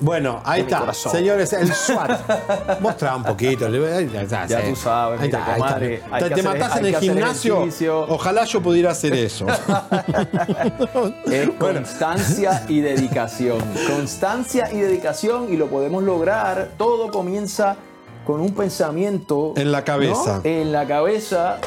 Bueno, 0.00 0.40
ahí 0.44 0.62
está. 0.62 0.80
corazón. 0.80 1.12
Señores, 1.12 1.52
el 1.52 1.72
SWAT. 1.74 2.80
Mostrá 2.80 3.16
un 3.16 3.22
poquito. 3.22 3.68
Ya 3.68 4.62
tú 4.62 4.76
sabes, 4.76 5.20
Ahí 5.20 5.26
está, 5.28 5.54
ahí 5.54 5.60
está. 5.60 6.28
Te, 6.28 6.34
te 6.34 6.42
matás 6.42 6.76
en 6.78 6.86
el 6.86 6.96
gimnasio. 6.96 8.06
Ojalá 8.08 8.44
yo 8.44 8.60
pudiera 8.60 8.90
hacer 8.90 9.14
eso. 9.14 9.46
Es 11.30 11.48
constancia 11.58 12.64
y 12.68 12.80
dedicación. 12.80 13.58
Constancia 13.88 14.72
y 14.72 14.80
dedicación 14.80 15.52
y 15.52 15.56
lo 15.56 15.68
podemos 15.68 16.02
lograr. 16.02 16.70
Todo 16.76 17.10
comienza 17.10 17.76
con 18.26 18.40
un 18.40 18.54
pensamiento. 18.54 19.54
En 19.56 19.72
la 19.72 19.84
cabeza. 19.84 20.40
¿no? 20.44 20.50
En 20.50 20.72
la 20.72 20.86
cabeza. 20.86 21.58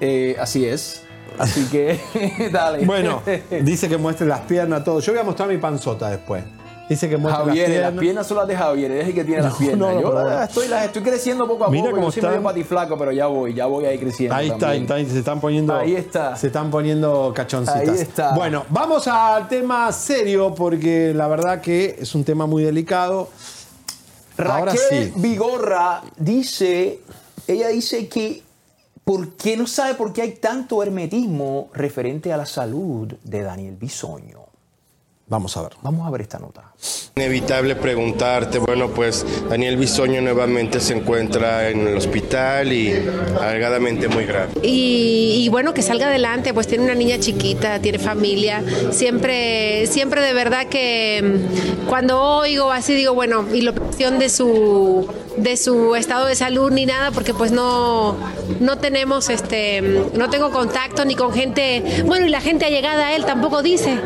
Eh, 0.00 0.36
así 0.40 0.66
es. 0.66 1.04
Así 1.38 1.64
que, 1.66 2.50
dale. 2.52 2.84
Bueno, 2.84 3.22
dice 3.62 3.88
que 3.88 3.96
muestre 3.96 4.26
las 4.26 4.40
piernas, 4.40 4.84
todo. 4.84 5.00
Yo 5.00 5.12
voy 5.12 5.20
a 5.20 5.24
mostrar 5.24 5.48
mi 5.48 5.58
panzota 5.58 6.10
después. 6.10 6.44
Dice 6.92 7.08
que 7.08 7.16
muestre 7.16 7.44
Javier, 7.46 7.70
las 7.70 7.92
las 7.94 8.00
piernas. 8.00 8.26
son 8.26 8.36
las 8.36 8.46
de 8.48 8.56
Javier, 8.56 8.90
es 8.92 9.08
el 9.08 9.14
que 9.14 9.24
tiene 9.24 9.42
las 9.42 9.54
piernas. 9.54 9.78
no, 9.78 10.00
Yo 10.00 10.10
pero 10.10 10.22
bueno. 10.24 10.42
estoy, 10.42 10.68
las 10.68 10.84
estoy 10.84 11.02
creciendo 11.02 11.48
poco 11.48 11.64
a 11.64 11.70
Mira 11.70 11.84
poco. 11.84 11.96
cómo 11.96 12.06
Yo 12.08 12.12
soy 12.12 12.22
medio 12.22 12.36
están. 12.36 12.44
patiflaco, 12.44 12.98
pero 12.98 13.12
ya 13.12 13.26
voy, 13.26 13.54
ya 13.54 13.66
voy 13.66 13.84
ahí 13.86 13.98
creciendo. 13.98 14.34
Ahí 14.34 14.48
está, 14.50 14.68
ahí 14.70 14.82
está, 14.82 14.96
se 14.98 15.18
están 15.18 15.40
poniendo. 15.40 15.74
Ahí 15.74 15.94
está. 15.94 16.36
Se 16.36 16.48
están 16.48 16.70
poniendo 16.70 17.32
cachoncitas. 17.34 17.88
Ahí 17.88 17.98
está. 18.00 18.34
Bueno, 18.34 18.64
vamos 18.68 19.08
al 19.08 19.48
tema 19.48 19.90
serio 19.92 20.54
porque 20.54 21.12
la 21.14 21.28
verdad 21.28 21.60
que 21.60 21.96
es 21.98 22.14
un 22.14 22.24
tema 22.24 22.46
muy 22.46 22.62
delicado. 22.62 23.28
Ahora 24.38 24.72
Raquel 24.72 24.80
sí. 24.88 25.12
Vigorra 25.16 26.02
dice, 26.16 27.00
ella 27.46 27.68
dice 27.68 28.08
que 28.08 28.42
¿por 29.04 29.30
qué 29.36 29.56
no 29.56 29.66
sabe 29.66 29.94
por 29.94 30.12
qué 30.12 30.22
hay 30.22 30.32
tanto 30.32 30.82
hermetismo 30.82 31.68
referente 31.74 32.32
a 32.32 32.36
la 32.36 32.46
salud 32.46 33.12
de 33.24 33.42
Daniel 33.42 33.76
Bisoño? 33.76 34.40
Vamos 35.28 35.56
a 35.56 35.62
ver. 35.62 35.72
Vamos 35.82 36.06
a 36.06 36.10
ver 36.10 36.22
esta 36.22 36.38
nota. 36.38 36.71
Inevitable 37.14 37.76
preguntarte, 37.76 38.58
bueno, 38.58 38.88
pues 38.88 39.24
Daniel 39.48 39.76
Bisoño 39.76 40.22
nuevamente 40.22 40.80
se 40.80 40.94
encuentra 40.94 41.68
en 41.68 41.86
el 41.86 41.96
hospital 41.98 42.72
y 42.72 42.92
alegadamente 43.40 44.08
muy 44.08 44.24
grave. 44.24 44.52
Y, 44.62 45.42
y 45.44 45.48
bueno, 45.50 45.74
que 45.74 45.82
salga 45.82 46.06
adelante, 46.06 46.54
pues 46.54 46.66
tiene 46.66 46.84
una 46.84 46.94
niña 46.94 47.18
chiquita, 47.20 47.80
tiene 47.80 47.98
familia. 47.98 48.64
Siempre, 48.90 49.86
siempre 49.88 50.22
de 50.22 50.32
verdad 50.32 50.66
que 50.66 51.22
mm, 51.22 51.88
cuando 51.88 52.18
oigo 52.20 52.72
así 52.72 52.94
digo, 52.94 53.12
bueno, 53.12 53.44
y 53.52 53.60
la 53.60 53.72
opción 53.72 54.18
de 54.18 54.30
su 54.30 55.06
de 55.36 55.56
su 55.56 55.94
estado 55.94 56.26
de 56.26 56.34
salud 56.34 56.70
ni 56.70 56.86
nada, 56.86 57.10
porque 57.10 57.32
pues 57.32 57.52
no, 57.52 58.16
no 58.60 58.78
tenemos 58.78 59.30
este, 59.30 59.82
mm, 59.82 60.16
no 60.18 60.30
tengo 60.30 60.50
contacto 60.50 61.04
ni 61.04 61.14
con 61.14 61.32
gente, 61.32 62.02
bueno, 62.06 62.26
y 62.26 62.30
la 62.30 62.40
gente 62.40 62.66
allegada 62.66 63.08
a 63.08 63.16
él 63.16 63.24
tampoco 63.24 63.62
dice. 63.62 63.98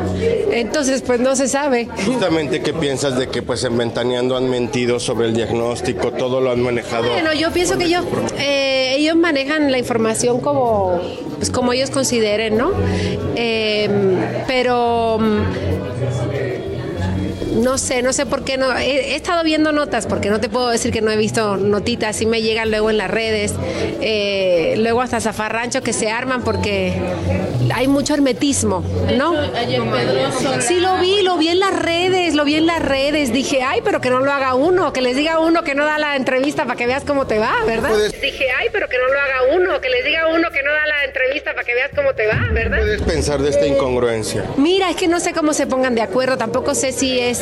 Entonces, 0.51 1.01
pues 1.01 1.19
no 1.19 1.35
se 1.35 1.47
sabe. 1.47 1.87
Justamente, 2.05 2.61
¿qué 2.67 2.73
piensas 2.73 3.17
de 3.17 3.29
que 3.29 3.41
pues 3.41 3.63
en 3.63 3.77
Ventaneando 3.77 4.35
han 4.35 4.49
mentido 4.49 4.99
sobre 4.99 5.27
el 5.27 5.33
diagnóstico, 5.33 6.11
todo 6.11 6.41
lo 6.41 6.51
han 6.51 6.61
manejado? 6.61 7.07
Bueno, 7.07 7.33
yo 7.33 7.49
pienso 7.53 7.77
que 7.77 7.85
ellos, 7.85 8.03
eh, 8.37 8.95
ellos 8.97 9.15
manejan 9.15 9.71
la 9.71 9.77
información 9.77 10.41
como, 10.41 10.99
pues, 11.37 11.49
como 11.49 11.71
ellos 11.71 11.91
consideren, 11.91 12.57
¿no? 12.57 12.71
Eh, 13.37 13.89
pero 14.47 15.17
mm, 15.17 15.76
no 17.57 17.77
sé, 17.77 18.01
no 18.01 18.13
sé 18.13 18.25
por 18.25 18.43
qué 18.43 18.57
no. 18.57 18.75
He, 18.77 19.13
he 19.13 19.15
estado 19.15 19.43
viendo 19.43 19.71
notas, 19.71 20.05
porque 20.05 20.29
no 20.29 20.39
te 20.39 20.49
puedo 20.49 20.69
decir 20.69 20.91
que 20.91 21.01
no 21.01 21.11
he 21.11 21.17
visto 21.17 21.57
notitas, 21.57 22.15
sí 22.15 22.25
me 22.25 22.41
llegan 22.41 22.69
luego 22.69 22.89
en 22.89 22.97
las 22.97 23.09
redes, 23.09 23.53
eh, 24.01 24.75
luego 24.77 25.01
hasta 25.01 25.19
zafarranchos 25.19 25.81
que 25.81 25.93
se 25.93 26.09
arman 26.09 26.43
porque 26.43 26.93
hay 27.73 27.87
mucho 27.87 28.13
hermetismo, 28.13 28.83
¿no? 29.17 29.33
Sí, 30.61 30.79
lo 30.79 30.97
vi, 30.97 31.21
lo 31.21 31.37
vi 31.37 31.49
en 31.49 31.59
las 31.59 31.77
redes, 31.77 32.33
lo 32.35 32.45
vi 32.45 32.55
en 32.55 32.65
las 32.67 32.81
redes. 32.81 33.33
Dije, 33.33 33.61
ay, 33.63 33.81
pero 33.83 34.01
que 34.01 34.09
no 34.09 34.19
lo 34.19 34.31
haga 34.31 34.55
uno, 34.55 34.93
que 34.93 35.01
les 35.01 35.15
diga 35.15 35.33
a 35.33 35.39
uno 35.39 35.63
que 35.63 35.75
no 35.75 35.85
da 35.85 35.97
la 35.97 36.15
entrevista 36.15 36.65
para 36.65 36.75
que 36.77 36.87
veas 36.87 37.03
cómo 37.03 37.27
te 37.27 37.39
va, 37.39 37.53
¿verdad? 37.65 37.91
Dije, 38.21 38.47
ay, 38.57 38.67
pero 38.71 38.87
que 38.87 38.97
no 38.97 39.07
lo 39.07 39.19
haga 39.19 39.55
uno, 39.55 39.81
que 39.81 39.89
les 39.89 40.05
diga 40.05 40.21
a 40.21 40.27
uno 40.27 40.49
que 40.51 40.63
no 40.63 40.71
da 40.71 40.85
la 40.85 41.03
entrevista 41.05 41.53
para 41.53 41.65
que 41.65 41.73
veas 41.73 41.91
cómo 41.95 42.13
te 42.13 42.27
va, 42.27 42.47
¿verdad? 42.51 42.79
¿Qué 42.97 43.03
pensar 43.03 43.41
de 43.41 43.49
esta 43.49 43.65
incongruencia? 43.65 44.45
Mira, 44.57 44.89
es 44.89 44.95
que 44.95 45.07
no 45.07 45.19
sé 45.19 45.33
cómo 45.33 45.53
se 45.53 45.67
pongan 45.67 45.95
de 45.95 46.01
acuerdo, 46.01 46.37
tampoco 46.37 46.75
sé 46.75 46.91
si 46.91 47.19
es 47.19 47.41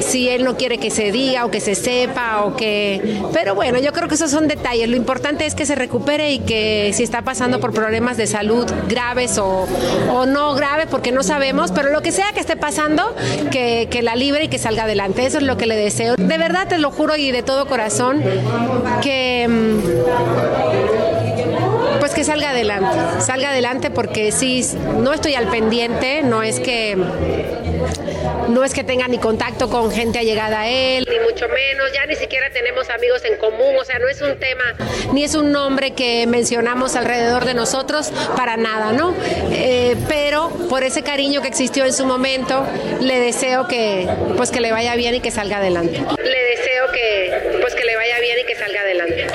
si 0.00 0.28
él 0.28 0.44
no 0.44 0.56
quiere 0.56 0.78
que 0.78 0.90
se 0.90 1.12
diga 1.12 1.44
o 1.44 1.50
que 1.50 1.60
se 1.60 1.74
sepa 1.74 2.44
o 2.44 2.56
que 2.56 3.20
pero 3.32 3.54
bueno, 3.54 3.78
yo 3.78 3.92
creo 3.92 4.08
que 4.08 4.14
esos 4.14 4.30
son 4.30 4.48
detalles. 4.48 4.88
Lo 4.88 4.96
importante 4.96 5.46
es 5.46 5.54
que 5.54 5.66
se 5.66 5.74
recupere 5.74 6.32
y 6.32 6.38
que 6.40 6.90
si 6.94 7.02
está 7.02 7.22
pasando 7.22 7.60
por 7.60 7.72
problemas 7.72 8.16
de 8.16 8.26
salud 8.26 8.66
graves 8.88 9.38
o, 9.38 9.66
o 10.12 10.26
no 10.26 10.54
graves, 10.54 10.86
porque 10.90 11.12
no 11.12 11.22
sabemos, 11.22 11.72
pero 11.72 11.90
lo 11.90 12.02
que 12.02 12.12
sea 12.12 12.32
que 12.32 12.40
esté 12.40 12.56
pasando, 12.56 13.14
que, 13.50 13.88
que 13.90 14.02
la 14.02 14.16
libre 14.16 14.44
y 14.44 14.48
que 14.48 14.58
salga 14.58 14.84
adelante. 14.84 15.26
Eso 15.26 15.38
es 15.38 15.44
lo 15.44 15.56
que 15.56 15.66
le 15.66 15.76
deseo. 15.76 16.16
De 16.16 16.38
verdad 16.38 16.68
te 16.68 16.78
lo 16.78 16.90
juro 16.90 17.16
y 17.16 17.30
de 17.30 17.42
todo 17.42 17.66
corazón 17.66 18.22
que 19.02 19.46
mm, 19.48 19.78
pues 22.00 22.12
que 22.12 22.24
salga 22.24 22.50
adelante, 22.50 22.96
salga 23.20 23.50
adelante 23.50 23.90
porque 23.90 24.32
sí, 24.32 24.64
no 25.00 25.12
estoy 25.12 25.34
al 25.34 25.48
pendiente, 25.48 26.22
no 26.22 26.42
es 26.42 26.60
que 26.60 26.96
no 28.48 28.64
es 28.64 28.74
que 28.74 28.84
tenga 28.84 29.08
ni 29.08 29.18
contacto 29.18 29.68
con 29.68 29.90
gente 29.90 30.18
allegada 30.18 30.60
a 30.60 30.68
él, 30.68 31.06
ni 31.08 31.18
mucho 31.20 31.48
menos, 31.48 31.92
ya 31.92 32.06
ni 32.06 32.16
siquiera 32.16 32.50
tenemos 32.50 32.88
amigos 32.90 33.24
en 33.24 33.36
común, 33.38 33.76
o 33.78 33.84
sea, 33.84 33.98
no 33.98 34.08
es 34.08 34.20
un 34.20 34.38
tema, 34.38 34.64
ni 35.12 35.24
es 35.24 35.34
un 35.34 35.52
nombre 35.52 35.92
que 35.92 36.26
mencionamos 36.26 36.96
alrededor 36.96 37.44
de 37.44 37.54
nosotros 37.54 38.10
para 38.36 38.56
nada, 38.56 38.92
¿no? 38.92 39.14
Eh, 39.52 39.96
pero 40.08 40.50
por 40.68 40.82
ese 40.82 41.02
cariño 41.02 41.42
que 41.42 41.48
existió 41.48 41.84
en 41.84 41.92
su 41.92 42.06
momento, 42.06 42.64
le 43.00 43.18
deseo 43.18 43.68
que 43.68 44.08
pues 44.36 44.50
que 44.50 44.60
le 44.60 44.72
vaya 44.72 44.94
bien 44.96 45.14
y 45.14 45.20
que 45.20 45.30
salga 45.30 45.58
adelante. 45.58 46.02
Le 46.22 46.42
deseo 46.56 46.90
que 46.92 47.58
pues 47.60 47.74
que 47.74 47.84
le 47.84 47.96
vaya 47.96 48.18
bien 48.20 48.36
y 48.40 48.44
que 48.44 48.54
salga 48.56 48.80
adelante. 48.80 49.26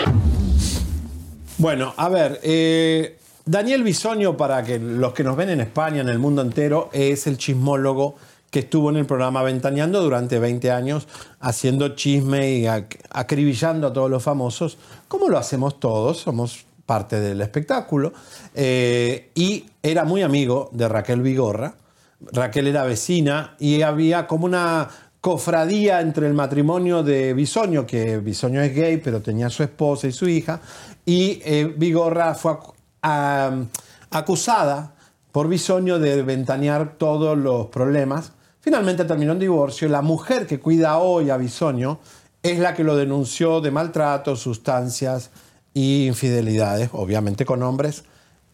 Bueno, 1.58 1.94
a 1.96 2.10
ver, 2.10 2.40
eh, 2.44 3.16
Daniel 3.46 3.84
Bisoño, 3.84 4.38
para 4.38 4.64
que 4.64 4.80
los 4.80 5.14
que 5.14 5.24
nos 5.24 5.36
ven 5.36 5.50
en 5.50 5.62
España, 5.62 6.02
en 6.02 6.10
el 6.10 6.20
mundo 6.20 6.42
entero, 6.42 6.90
es 6.94 7.28
el 7.28 7.38
chismólogo 7.38 8.16
que 8.54 8.60
estuvo 8.60 8.92
en 8.92 8.98
el 8.98 9.08
programa 9.08 9.42
Ventaneando 9.42 10.00
durante 10.04 10.38
20 10.38 10.70
años 10.70 11.08
haciendo 11.40 11.96
chisme 11.96 12.52
y 12.52 12.64
ac- 12.66 13.00
acribillando 13.10 13.88
a 13.88 13.94
todos 13.94 14.12
los 14.12 14.22
famosos, 14.22 14.78
como 15.08 15.28
lo 15.28 15.40
hacemos 15.40 15.80
todos, 15.80 16.20
somos 16.20 16.68
parte 16.86 17.20
del 17.20 17.42
espectáculo. 17.42 18.14
Eh, 18.54 19.32
y 19.34 19.66
era 19.82 20.04
muy 20.06 20.22
amigo 20.22 20.70
de 20.72 20.88
Raquel 20.88 21.22
Vigorra. 21.22 21.74
Raquel 22.32 22.68
era 22.68 22.84
vecina 22.84 23.56
y 23.60 23.82
había 23.82 24.28
como 24.28 24.46
una 24.46 24.88
cofradía 25.20 26.02
entre 26.02 26.28
el 26.28 26.36
matrimonio 26.36 27.02
de 27.02 27.34
Bisoño, 27.34 27.88
que 27.88 28.20
Bisoño 28.20 28.62
es 28.62 28.76
gay, 28.76 28.98
pero 28.98 29.20
tenía 29.22 29.50
su 29.50 29.64
esposa 29.64 30.06
y 30.06 30.12
su 30.12 30.28
hija, 30.30 30.62
y 31.08 31.42
eh, 31.44 31.74
Vigorra 31.76 32.36
fue 32.36 32.56
acusada 34.12 34.94
por 35.32 35.48
Bisoño 35.48 35.98
de 35.98 36.22
ventanear 36.22 36.98
todos 37.00 37.36
los 37.36 37.68
problemas. 37.68 38.34
Finalmente 38.64 39.04
terminó 39.04 39.34
en 39.34 39.40
divorcio. 39.40 39.90
La 39.90 40.02
mujer 40.02 40.48
que 40.48 40.62
cuida 40.62 40.98
hoy 40.98 41.30
a 41.30 41.36
Bisoño 41.36 42.00
es 42.42 42.60
la 42.60 42.74
que 42.74 42.86
lo 42.86 42.96
denunció 42.96 43.60
de 43.60 43.72
maltrato, 43.72 44.38
sustancias 44.38 45.32
y 45.74 46.08
infidelidades, 46.08 46.90
obviamente 46.94 47.44
con 47.44 47.62
hombres, 47.62 48.06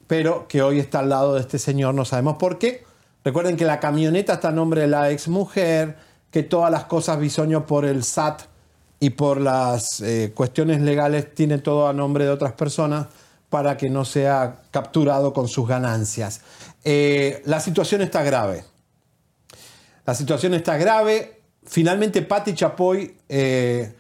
pero 0.08 0.48
que 0.48 0.64
hoy 0.64 0.80
está 0.80 1.00
al 1.00 1.10
lado 1.10 1.36
de 1.36 1.42
este 1.42 1.60
señor, 1.60 1.94
no 1.94 2.06
sabemos 2.06 2.38
por 2.38 2.58
qué. 2.58 2.84
Recuerden 3.24 3.56
que 3.56 3.66
la 3.66 3.80
camioneta 3.80 4.34
está 4.34 4.48
a 4.48 4.52
nombre 4.52 4.82
de 4.82 4.88
la 4.88 5.12
ex 5.12 5.28
mujer, 5.28 5.98
que 6.32 6.42
todas 6.42 6.72
las 6.72 6.86
cosas 6.86 7.20
Bisoño 7.20 7.68
por 7.68 7.86
el 7.86 8.04
SAT 8.04 8.42
y 9.00 9.12
por 9.12 9.40
las 9.40 10.02
eh, 10.02 10.32
cuestiones 10.34 10.82
legales 10.82 11.36
tiene 11.36 11.60
todo 11.60 11.88
a 11.88 11.94
nombre 11.94 12.26
de 12.26 12.32
otras 12.32 12.54
personas 12.54 13.06
para 13.52 13.78
que 13.78 13.92
no 13.92 14.06
sea 14.06 14.64
capturado 14.72 15.34
con 15.34 15.48
sus 15.48 15.68
ganancias. 15.68 16.42
Eh, 16.84 17.44
la 17.46 17.60
situación 17.60 18.02
está 18.02 18.24
grave. 18.24 18.64
La 20.10 20.16
situación 20.16 20.56
está 20.56 20.76
grave. 20.76 21.44
Finalmente, 21.64 22.24
Patti 22.24 22.56
Chapoy, 22.56 23.16
eh, 23.30 23.94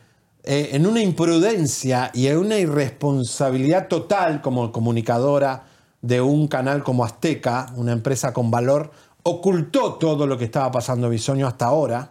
eh, 0.44 0.70
en 0.72 0.88
una 0.88 1.04
imprudencia 1.04 2.10
y 2.16 2.26
en 2.26 2.40
una 2.40 2.58
irresponsabilidad 2.58 3.88
total 3.88 4.42
como 4.42 4.72
comunicadora 4.72 5.66
de 6.02 6.20
un 6.20 6.48
canal 6.48 6.84
como 6.84 7.06
Azteca, 7.06 7.72
una 7.76 7.92
empresa 7.92 8.34
con 8.34 8.50
valor, 8.50 8.90
ocultó 9.22 10.00
todo 10.00 10.26
lo 10.26 10.36
que 10.36 10.46
estaba 10.46 10.72
pasando 10.72 11.12
Bisoño 11.12 11.46
hasta 11.46 11.66
ahora, 11.66 12.10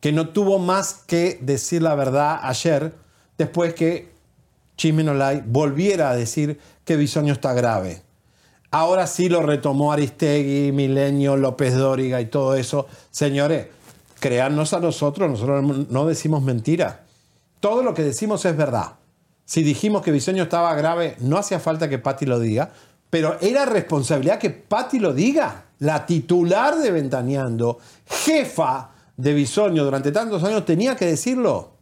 que 0.00 0.12
no 0.12 0.30
tuvo 0.30 0.58
más 0.58 1.04
que 1.06 1.38
decir 1.42 1.82
la 1.82 1.94
verdad 1.94 2.40
ayer, 2.42 2.94
después 3.36 3.74
que 3.74 4.14
Chisme 4.78 5.04
No 5.04 5.12
Like 5.12 5.44
volviera 5.46 6.08
a 6.08 6.16
decir 6.16 6.58
que 6.86 6.96
Bisoño 6.96 7.34
está 7.34 7.52
grave. 7.52 8.05
Ahora 8.70 9.06
sí 9.06 9.28
lo 9.28 9.42
retomó 9.42 9.92
Aristegui, 9.92 10.72
Milenio, 10.72 11.36
López 11.36 11.74
Dóriga 11.74 12.20
y 12.20 12.26
todo 12.26 12.54
eso. 12.54 12.86
Señores, 13.10 13.68
créannos 14.18 14.72
a 14.72 14.80
nosotros, 14.80 15.30
nosotros 15.30 15.88
no 15.88 16.06
decimos 16.06 16.42
mentira. 16.42 17.04
Todo 17.60 17.82
lo 17.82 17.94
que 17.94 18.02
decimos 18.02 18.44
es 18.44 18.56
verdad. 18.56 18.94
Si 19.44 19.62
dijimos 19.62 20.02
que 20.02 20.10
Bisoño 20.10 20.42
estaba 20.42 20.74
grave, 20.74 21.16
no 21.20 21.38
hacía 21.38 21.60
falta 21.60 21.88
que 21.88 21.98
Patti 21.98 22.26
lo 22.26 22.40
diga, 22.40 22.72
pero 23.10 23.38
era 23.40 23.64
responsabilidad 23.64 24.38
que 24.38 24.50
Patti 24.50 24.98
lo 24.98 25.14
diga. 25.14 25.64
La 25.78 26.04
titular 26.04 26.76
de 26.76 26.90
Ventaneando, 26.90 27.78
jefa 28.06 28.90
de 29.16 29.32
Bisoño 29.32 29.84
durante 29.84 30.10
tantos 30.10 30.42
años, 30.42 30.64
tenía 30.64 30.96
que 30.96 31.06
decirlo. 31.06 31.72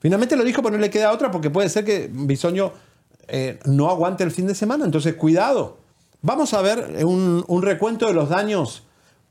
Finalmente 0.00 0.36
lo 0.36 0.44
dijo, 0.44 0.62
pero 0.62 0.74
no 0.74 0.80
le 0.80 0.90
queda 0.90 1.12
otra 1.12 1.30
porque 1.30 1.50
puede 1.50 1.68
ser 1.68 1.84
que 1.84 2.10
Bisoño 2.12 2.72
eh, 3.28 3.58
no 3.64 3.90
aguante 3.90 4.24
el 4.24 4.30
fin 4.30 4.46
de 4.46 4.54
semana. 4.54 4.84
Entonces, 4.84 5.14
cuidado. 5.14 5.78
Vamos 6.22 6.54
a 6.54 6.62
ver 6.62 7.04
un, 7.04 7.44
un 7.46 7.62
recuento 7.62 8.06
de 8.06 8.14
los 8.14 8.28
daños. 8.28 8.84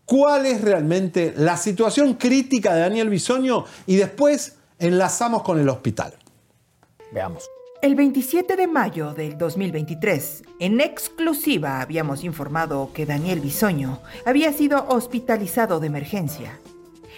¿Cuál 0.06 0.46
es 0.46 0.62
realmente 0.62 1.34
la 1.36 1.58
situación 1.58 2.14
crítica 2.14 2.74
de 2.74 2.82
Daniel 2.82 3.10
Bisoño? 3.10 3.66
Y 3.88 3.96
después 3.96 4.58
enlazamos 4.80 5.42
con 5.42 5.60
el 5.60 5.68
hospital. 5.70 6.14
Veamos. 7.12 7.50
El 7.82 7.96
27 7.96 8.56
de 8.56 8.68
mayo 8.68 9.14
del 9.14 9.38
2023, 9.38 10.44
en 10.60 10.82
exclusiva 10.82 11.82
habíamos 11.82 12.24
informado 12.24 12.90
que 12.94 13.06
Daniel 13.06 13.42
Bisoño 13.42 14.00
había 14.26 14.52
sido 14.54 14.88
hospitalizado 14.88 15.80
de 15.80 15.88
emergencia. 15.88 16.60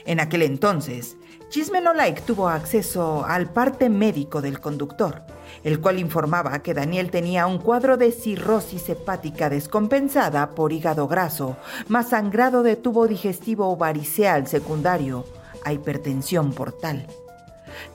En 0.06 0.20
aquel 0.20 0.42
entonces, 0.42 1.16
Chisme 1.50 1.80
No 1.80 1.94
Like 1.94 2.22
tuvo 2.24 2.50
acceso 2.50 3.24
al 3.26 3.50
parte 3.54 3.90
médico 3.90 4.42
del 4.42 4.60
conductor, 4.60 5.24
el 5.64 5.80
cual 5.80 6.00
informaba 6.00 6.60
que 6.60 6.74
Daniel 6.74 7.12
tenía 7.12 7.48
un 7.48 7.58
cuadro 7.58 7.98
de 7.98 8.12
cirrosis 8.12 8.90
hepática 8.90 9.50
descompensada 9.50 10.52
por 10.52 10.74
hígado 10.74 11.08
graso, 11.08 11.58
más 11.88 12.10
sangrado 12.10 12.64
de 12.64 12.76
tubo 12.76 13.08
digestivo 13.08 13.76
variceal 13.76 14.48
secundario 14.48 15.26
a 15.64 15.74
hipertensión 15.74 16.54
portal. 16.54 17.08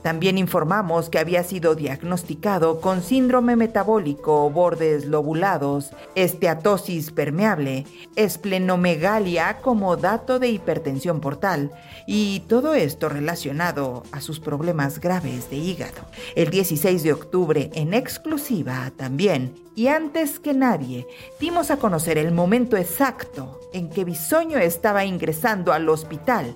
También 0.02 0.38
informamos 0.38 1.08
que 1.08 1.18
había 1.18 1.44
sido 1.44 1.74
diagnosticado 1.74 2.80
con 2.80 3.02
síndrome 3.02 3.56
metabólico, 3.56 4.50
bordes 4.50 5.06
lobulados, 5.06 5.90
esteatosis 6.14 7.10
permeable, 7.10 7.86
esplenomegalia 8.16 9.58
como 9.58 9.96
dato 9.96 10.38
de 10.38 10.48
hipertensión 10.48 11.20
portal 11.20 11.70
y 12.06 12.40
todo 12.48 12.74
esto 12.74 13.08
relacionado 13.08 14.02
a 14.12 14.20
sus 14.20 14.40
problemas 14.40 15.00
graves 15.00 15.50
de 15.50 15.56
hígado. 15.56 16.02
El 16.34 16.50
16 16.50 17.02
de 17.02 17.12
octubre, 17.12 17.70
en 17.74 17.94
exclusiva 17.94 18.92
también, 18.96 19.54
y 19.74 19.86
antes 19.86 20.38
que 20.38 20.52
nadie, 20.52 21.06
dimos 21.40 21.70
a 21.70 21.78
conocer 21.78 22.18
el 22.18 22.32
momento 22.32 22.76
exacto 22.76 23.60
en 23.72 23.88
que 23.88 24.04
Bisoño 24.04 24.58
estaba 24.58 25.04
ingresando 25.04 25.72
al 25.72 25.88
hospital 25.88 26.54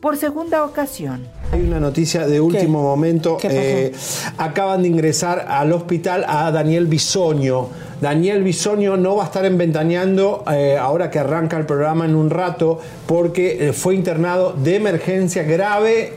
por 0.00 0.16
segunda 0.16 0.64
ocasión. 0.64 1.26
Hay 1.52 1.60
una 1.62 1.80
noticia 1.80 2.26
de 2.26 2.40
último 2.40 2.82
momento. 2.82 3.38
Eh, 3.42 3.92
acaban 4.38 4.82
de 4.82 4.88
ingresar 4.88 5.46
al 5.48 5.72
hospital 5.72 6.24
a 6.26 6.50
Daniel 6.50 6.86
Bisoño. 6.86 7.68
Daniel 8.00 8.42
Bisoño 8.42 8.96
no 8.96 9.16
va 9.16 9.24
a 9.24 9.26
estar 9.26 9.44
en 9.44 9.58
Ventaneando 9.58 10.42
eh, 10.50 10.78
ahora 10.78 11.10
que 11.10 11.18
arranca 11.18 11.58
el 11.58 11.66
programa 11.66 12.06
en 12.06 12.14
un 12.14 12.30
rato 12.30 12.80
porque 13.06 13.68
eh, 13.68 13.72
fue 13.72 13.94
internado 13.94 14.52
de 14.52 14.76
emergencia 14.76 15.42
grave 15.42 16.14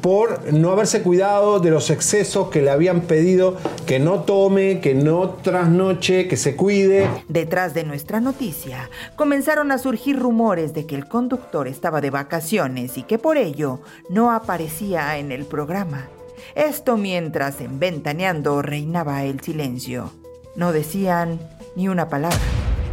por 0.00 0.52
no 0.52 0.70
haberse 0.70 1.02
cuidado 1.02 1.60
de 1.60 1.70
los 1.70 1.90
excesos 1.90 2.48
que 2.48 2.62
le 2.62 2.70
habían 2.70 3.02
pedido 3.02 3.56
que 3.86 3.98
no 3.98 4.20
tome, 4.20 4.80
que 4.80 4.94
no 4.94 5.30
trasnoche, 5.42 6.28
que 6.28 6.36
se 6.36 6.56
cuide. 6.56 7.08
Detrás 7.28 7.74
de 7.74 7.84
nuestra 7.84 8.20
noticia 8.20 8.90
comenzaron 9.16 9.72
a 9.72 9.78
surgir 9.78 10.18
rumores 10.18 10.74
de 10.74 10.86
que 10.86 10.94
el 10.94 11.08
conductor 11.08 11.66
estaba 11.68 12.00
de 12.00 12.10
vacaciones 12.10 12.98
y 12.98 13.02
que 13.02 13.18
por 13.18 13.36
ello 13.36 13.80
no 14.08 14.32
aparecía 14.32 15.18
en 15.18 15.32
el 15.32 15.44
programa. 15.44 16.08
Esto 16.54 16.96
mientras 16.96 17.60
en 17.60 17.78
Ventaneando 17.78 18.62
reinaba 18.62 19.24
el 19.24 19.40
silencio. 19.40 20.19
No 20.56 20.72
decían 20.72 21.38
ni 21.76 21.88
una 21.88 22.08
palabra. 22.08 22.38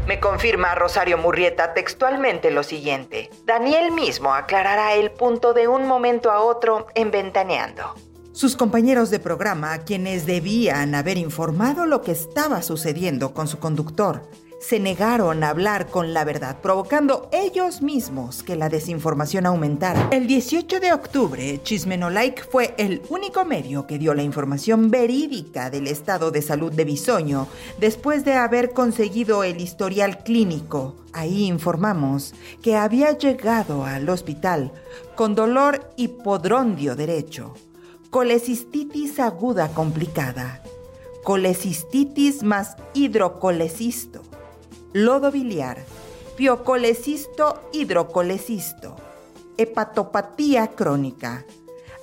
Me 0.07 0.19
confirma 0.21 0.73
Rosario 0.75 1.17
Murrieta 1.17 1.73
textualmente 1.73 2.49
lo 2.49 2.63
siguiente. 2.63 3.29
Daniel 3.45 3.91
mismo 3.91 4.33
aclarará 4.33 4.93
el 4.93 5.11
punto 5.11 5.53
de 5.53 5.67
un 5.67 5.85
momento 5.85 6.31
a 6.31 6.39
otro 6.39 6.87
en 6.95 7.11
Ventaneando. 7.11 7.93
Sus 8.31 8.55
compañeros 8.55 9.09
de 9.09 9.19
programa, 9.19 9.79
quienes 9.79 10.25
debían 10.25 10.95
haber 10.95 11.17
informado 11.17 11.85
lo 11.85 12.03
que 12.03 12.11
estaba 12.11 12.61
sucediendo 12.61 13.33
con 13.33 13.47
su 13.47 13.59
conductor, 13.59 14.21
se 14.59 14.79
negaron 14.79 15.43
a 15.43 15.49
hablar 15.49 15.87
con 15.87 16.13
la 16.13 16.23
verdad, 16.23 16.57
provocando 16.61 17.29
ellos 17.31 17.81
mismos 17.81 18.43
que 18.43 18.55
la 18.55 18.69
desinformación 18.69 19.45
aumentara. 19.45 20.09
El 20.11 20.27
18 20.27 20.79
de 20.79 20.93
octubre, 20.93 21.61
Chismenolike 21.63 22.43
fue 22.43 22.73
el 22.77 23.01
único 23.09 23.45
medio 23.45 23.87
que 23.87 23.99
dio 23.99 24.13
la 24.13 24.23
información 24.23 24.89
verídica 24.89 25.69
del 25.69 25.87
estado 25.87 26.31
de 26.31 26.41
salud 26.41 26.71
de 26.71 26.85
Bisoño 26.85 27.47
después 27.79 28.25
de 28.25 28.33
haber 28.33 28.71
conseguido 28.71 29.43
el 29.43 29.61
historial 29.61 30.23
clínico. 30.23 30.95
Ahí 31.13 31.45
informamos 31.45 32.33
que 32.61 32.75
había 32.75 33.17
llegado 33.17 33.85
al 33.85 34.09
hospital 34.09 34.71
con 35.15 35.35
dolor 35.35 35.89
hipodrondio 35.97 36.95
derecho, 36.95 37.53
colecistitis 38.09 39.19
aguda 39.19 39.69
complicada, 39.69 40.61
colecistitis 41.23 42.43
más 42.43 42.77
hidrocolecisto, 42.93 44.21
lodo 44.97 45.31
biliar, 45.31 45.77
piocolecisto 46.35 47.69
hidrocolecisto, 47.71 48.95
hepatopatía 49.55 50.69
crónica, 50.69 51.45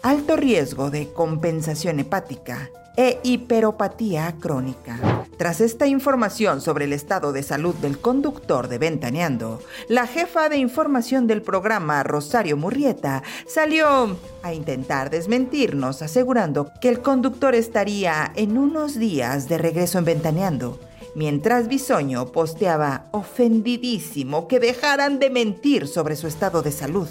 alto 0.02 0.36
riesgo 0.36 0.90
de 0.92 1.12
compensación 1.12 1.98
hepática 1.98 2.70
e 2.96 3.18
hiperopatía 3.24 4.36
crónica. 4.38 5.26
Tras 5.36 5.60
esta 5.60 5.88
información 5.88 6.60
sobre 6.60 6.84
el 6.84 6.92
estado 6.92 7.32
de 7.32 7.42
salud 7.42 7.74
del 7.74 7.98
conductor 7.98 8.68
de 8.68 8.78
Ventaneando, 8.78 9.60
la 9.88 10.06
jefa 10.06 10.48
de 10.48 10.58
información 10.58 11.26
del 11.26 11.42
programa, 11.42 12.04
Rosario 12.04 12.56
Murrieta, 12.56 13.24
salió 13.48 14.16
a 14.44 14.54
intentar 14.54 15.10
desmentirnos 15.10 16.00
asegurando 16.00 16.70
que 16.80 16.90
el 16.90 17.00
conductor 17.00 17.56
estaría 17.56 18.30
en 18.36 18.56
unos 18.56 18.96
días 18.96 19.48
de 19.48 19.58
regreso 19.58 19.98
en 19.98 20.04
Ventaneando 20.04 20.78
mientras 21.14 21.68
Bisoño 21.68 22.26
posteaba 22.26 23.06
ofendidísimo 23.12 24.48
que 24.48 24.60
dejaran 24.60 25.18
de 25.18 25.30
mentir 25.30 25.88
sobre 25.88 26.16
su 26.16 26.26
estado 26.26 26.62
de 26.62 26.72
salud. 26.72 27.08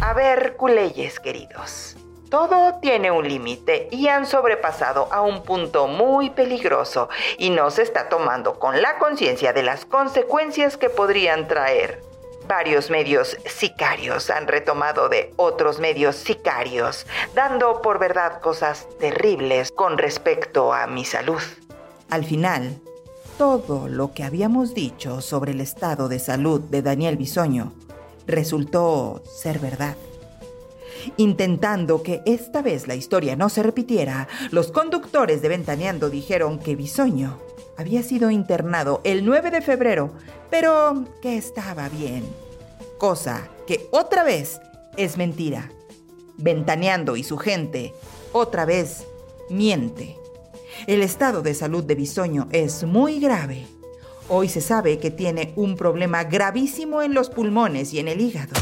A 0.00 0.12
ver, 0.12 0.56
culeyes 0.56 1.18
queridos. 1.20 1.96
Todo 2.30 2.78
tiene 2.80 3.10
un 3.10 3.26
límite 3.26 3.88
y 3.90 4.08
han 4.08 4.26
sobrepasado 4.26 5.08
a 5.10 5.22
un 5.22 5.42
punto 5.42 5.86
muy 5.86 6.28
peligroso 6.30 7.08
y 7.38 7.48
no 7.48 7.70
se 7.70 7.82
está 7.82 8.10
tomando 8.10 8.58
con 8.58 8.82
la 8.82 8.98
conciencia 8.98 9.54
de 9.54 9.62
las 9.62 9.86
consecuencias 9.86 10.76
que 10.76 10.90
podrían 10.90 11.48
traer. 11.48 12.02
Varios 12.46 12.90
medios 12.90 13.36
sicarios 13.46 14.28
han 14.30 14.46
retomado 14.46 15.08
de 15.08 15.32
otros 15.36 15.80
medios 15.80 16.16
sicarios, 16.16 17.06
dando 17.34 17.80
por 17.82 17.98
verdad 17.98 18.40
cosas 18.40 18.86
terribles 18.98 19.72
con 19.72 19.96
respecto 19.96 20.72
a 20.72 20.86
mi 20.86 21.04
salud. 21.04 21.42
Al 22.10 22.24
final, 22.24 22.80
todo 23.38 23.88
lo 23.88 24.12
que 24.12 24.24
habíamos 24.24 24.74
dicho 24.74 25.20
sobre 25.20 25.52
el 25.52 25.60
estado 25.60 26.08
de 26.08 26.18
salud 26.18 26.60
de 26.60 26.82
Daniel 26.82 27.16
Bisoño 27.16 27.72
resultó 28.26 29.22
ser 29.24 29.60
verdad. 29.60 29.96
Intentando 31.16 32.02
que 32.02 32.20
esta 32.26 32.62
vez 32.62 32.88
la 32.88 32.96
historia 32.96 33.36
no 33.36 33.48
se 33.48 33.62
repitiera, 33.62 34.26
los 34.50 34.72
conductores 34.72 35.40
de 35.40 35.48
Ventaneando 35.50 36.10
dijeron 36.10 36.58
que 36.58 36.74
Bisoño 36.74 37.38
había 37.76 38.02
sido 38.02 38.32
internado 38.32 39.00
el 39.04 39.24
9 39.24 39.52
de 39.52 39.62
febrero, 39.62 40.10
pero 40.50 41.04
que 41.22 41.36
estaba 41.36 41.88
bien. 41.88 42.24
Cosa 42.98 43.48
que 43.68 43.86
otra 43.92 44.24
vez 44.24 44.60
es 44.96 45.16
mentira. 45.16 45.70
Ventaneando 46.38 47.16
y 47.16 47.22
su 47.22 47.38
gente 47.38 47.94
otra 48.32 48.64
vez 48.64 49.06
miente. 49.48 50.17
El 50.86 51.02
estado 51.02 51.42
de 51.42 51.54
salud 51.54 51.84
de 51.84 51.94
Bisoño 51.94 52.48
es 52.52 52.84
muy 52.84 53.20
grave. 53.20 53.66
Hoy 54.28 54.48
se 54.48 54.60
sabe 54.60 54.98
que 54.98 55.10
tiene 55.10 55.52
un 55.56 55.76
problema 55.76 56.24
gravísimo 56.24 57.02
en 57.02 57.14
los 57.14 57.30
pulmones 57.30 57.92
y 57.92 57.98
en 57.98 58.08
el 58.08 58.20
hígado. 58.20 58.52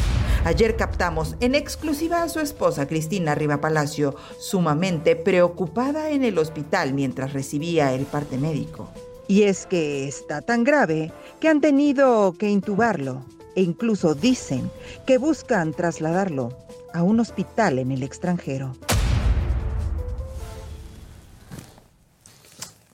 Ayer 0.44 0.76
captamos 0.76 1.36
en 1.40 1.54
exclusiva 1.54 2.22
a 2.22 2.28
su 2.28 2.40
esposa 2.40 2.86
Cristina 2.86 3.34
Riva 3.34 3.60
Palacio, 3.60 4.14
sumamente 4.38 5.16
preocupada 5.16 6.10
en 6.10 6.24
el 6.24 6.38
hospital 6.38 6.94
mientras 6.94 7.32
recibía 7.32 7.92
el 7.92 8.06
parte 8.06 8.38
médico. 8.38 8.88
Y 9.28 9.42
es 9.42 9.66
que 9.66 10.06
está 10.06 10.40
tan 10.40 10.62
grave 10.64 11.12
que 11.40 11.48
han 11.48 11.60
tenido 11.60 12.32
que 12.38 12.48
intubarlo 12.48 13.24
e 13.56 13.62
incluso 13.62 14.14
dicen 14.14 14.70
que 15.06 15.18
buscan 15.18 15.72
trasladarlo 15.72 16.56
a 16.94 17.02
un 17.02 17.20
hospital 17.20 17.78
en 17.78 17.90
el 17.90 18.02
extranjero. 18.02 18.72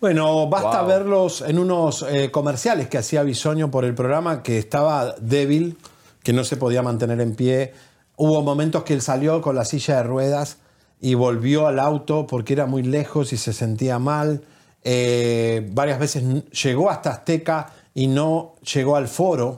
Bueno, 0.03 0.49
basta 0.49 0.81
Wow. 0.83 0.89
verlos 0.89 1.43
en 1.47 1.61
unos 1.61 2.03
eh, 2.11 2.33
comerciales 2.33 2.89
que 2.89 2.99
hacía 2.99 3.23
Bisoño 3.23 3.71
por 3.71 3.85
el 3.85 3.95
programa, 3.95 4.43
que 4.43 4.59
estaba 4.59 5.15
débil, 5.21 5.79
que 6.25 6.33
no 6.33 6.43
se 6.43 6.57
podía 6.57 6.83
mantener 6.83 7.21
en 7.21 7.37
pie. 7.37 7.73
Hubo 8.17 8.43
momentos 8.43 8.83
que 8.83 8.95
él 8.95 9.01
salió 9.01 9.41
con 9.41 9.55
la 9.55 9.65
silla 9.65 9.99
de 9.99 10.03
ruedas 10.03 10.57
y 11.01 11.15
volvió 11.15 11.69
al 11.69 11.79
auto 11.79 12.27
porque 12.27 12.53
era 12.55 12.67
muy 12.67 12.83
lejos 12.83 13.33
y 13.33 13.37
se 13.37 13.53
sentía 13.53 14.01
mal. 14.01 14.43
Eh, 14.83 15.69
varias 15.73 16.01
veces 16.01 16.25
llegó 16.51 16.91
hasta 16.91 17.11
Azteca 17.11 17.73
y 17.95 18.09
no 18.09 18.57
llegó 18.75 18.97
al 18.97 19.07
foro 19.07 19.55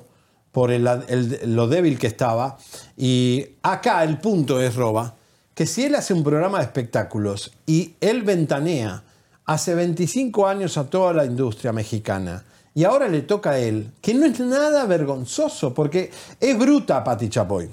por 0.53 0.71
el- 0.73 0.87
el- 1.09 1.57
lo 1.57 1.69
débil 1.69 1.99
que 1.99 2.07
estaba. 2.07 2.59
Y 2.99 3.47
acá 3.63 4.05
el 4.05 4.19
punto 4.19 4.61
es, 4.61 4.75
Roba, 4.77 5.15
que 5.55 5.65
si 5.65 5.85
él 5.85 5.95
hace 5.95 6.13
un 6.13 6.23
programa 6.23 6.59
de 6.59 6.65
espectáculos 6.65 7.51
y 7.65 7.95
él 8.03 8.25
ventanea 8.25 9.04
hace 9.47 9.75
25 9.75 10.47
años 10.47 10.77
a 10.79 10.89
toda 10.89 11.13
la 11.13 11.25
industria 11.25 11.73
mexicana 11.73 12.45
y 12.75 12.85
ahora 12.85 13.07
le 13.07 13.23
toca 13.23 13.51
a 13.51 13.59
él, 13.59 13.93
que 14.01 14.15
no 14.15 14.27
es 14.27 14.41
nada 14.41 14.85
vergonzoso, 14.87 15.73
porque 15.73 16.11
es 16.41 16.59
bruta 16.59 17.05
Pati 17.05 17.29
Chapoy. 17.29 17.71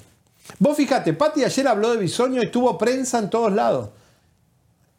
Vos 0.59 0.77
fíjate, 0.77 1.13
Pati 1.13 1.43
ayer 1.43 1.67
habló 1.67 1.91
de 1.91 1.97
Bisoño 1.97 2.41
y 2.43 2.51
tuvo 2.51 2.77
prensa 2.77 3.17
en 3.17 3.29
todos 3.29 3.51
lados. 3.51 3.89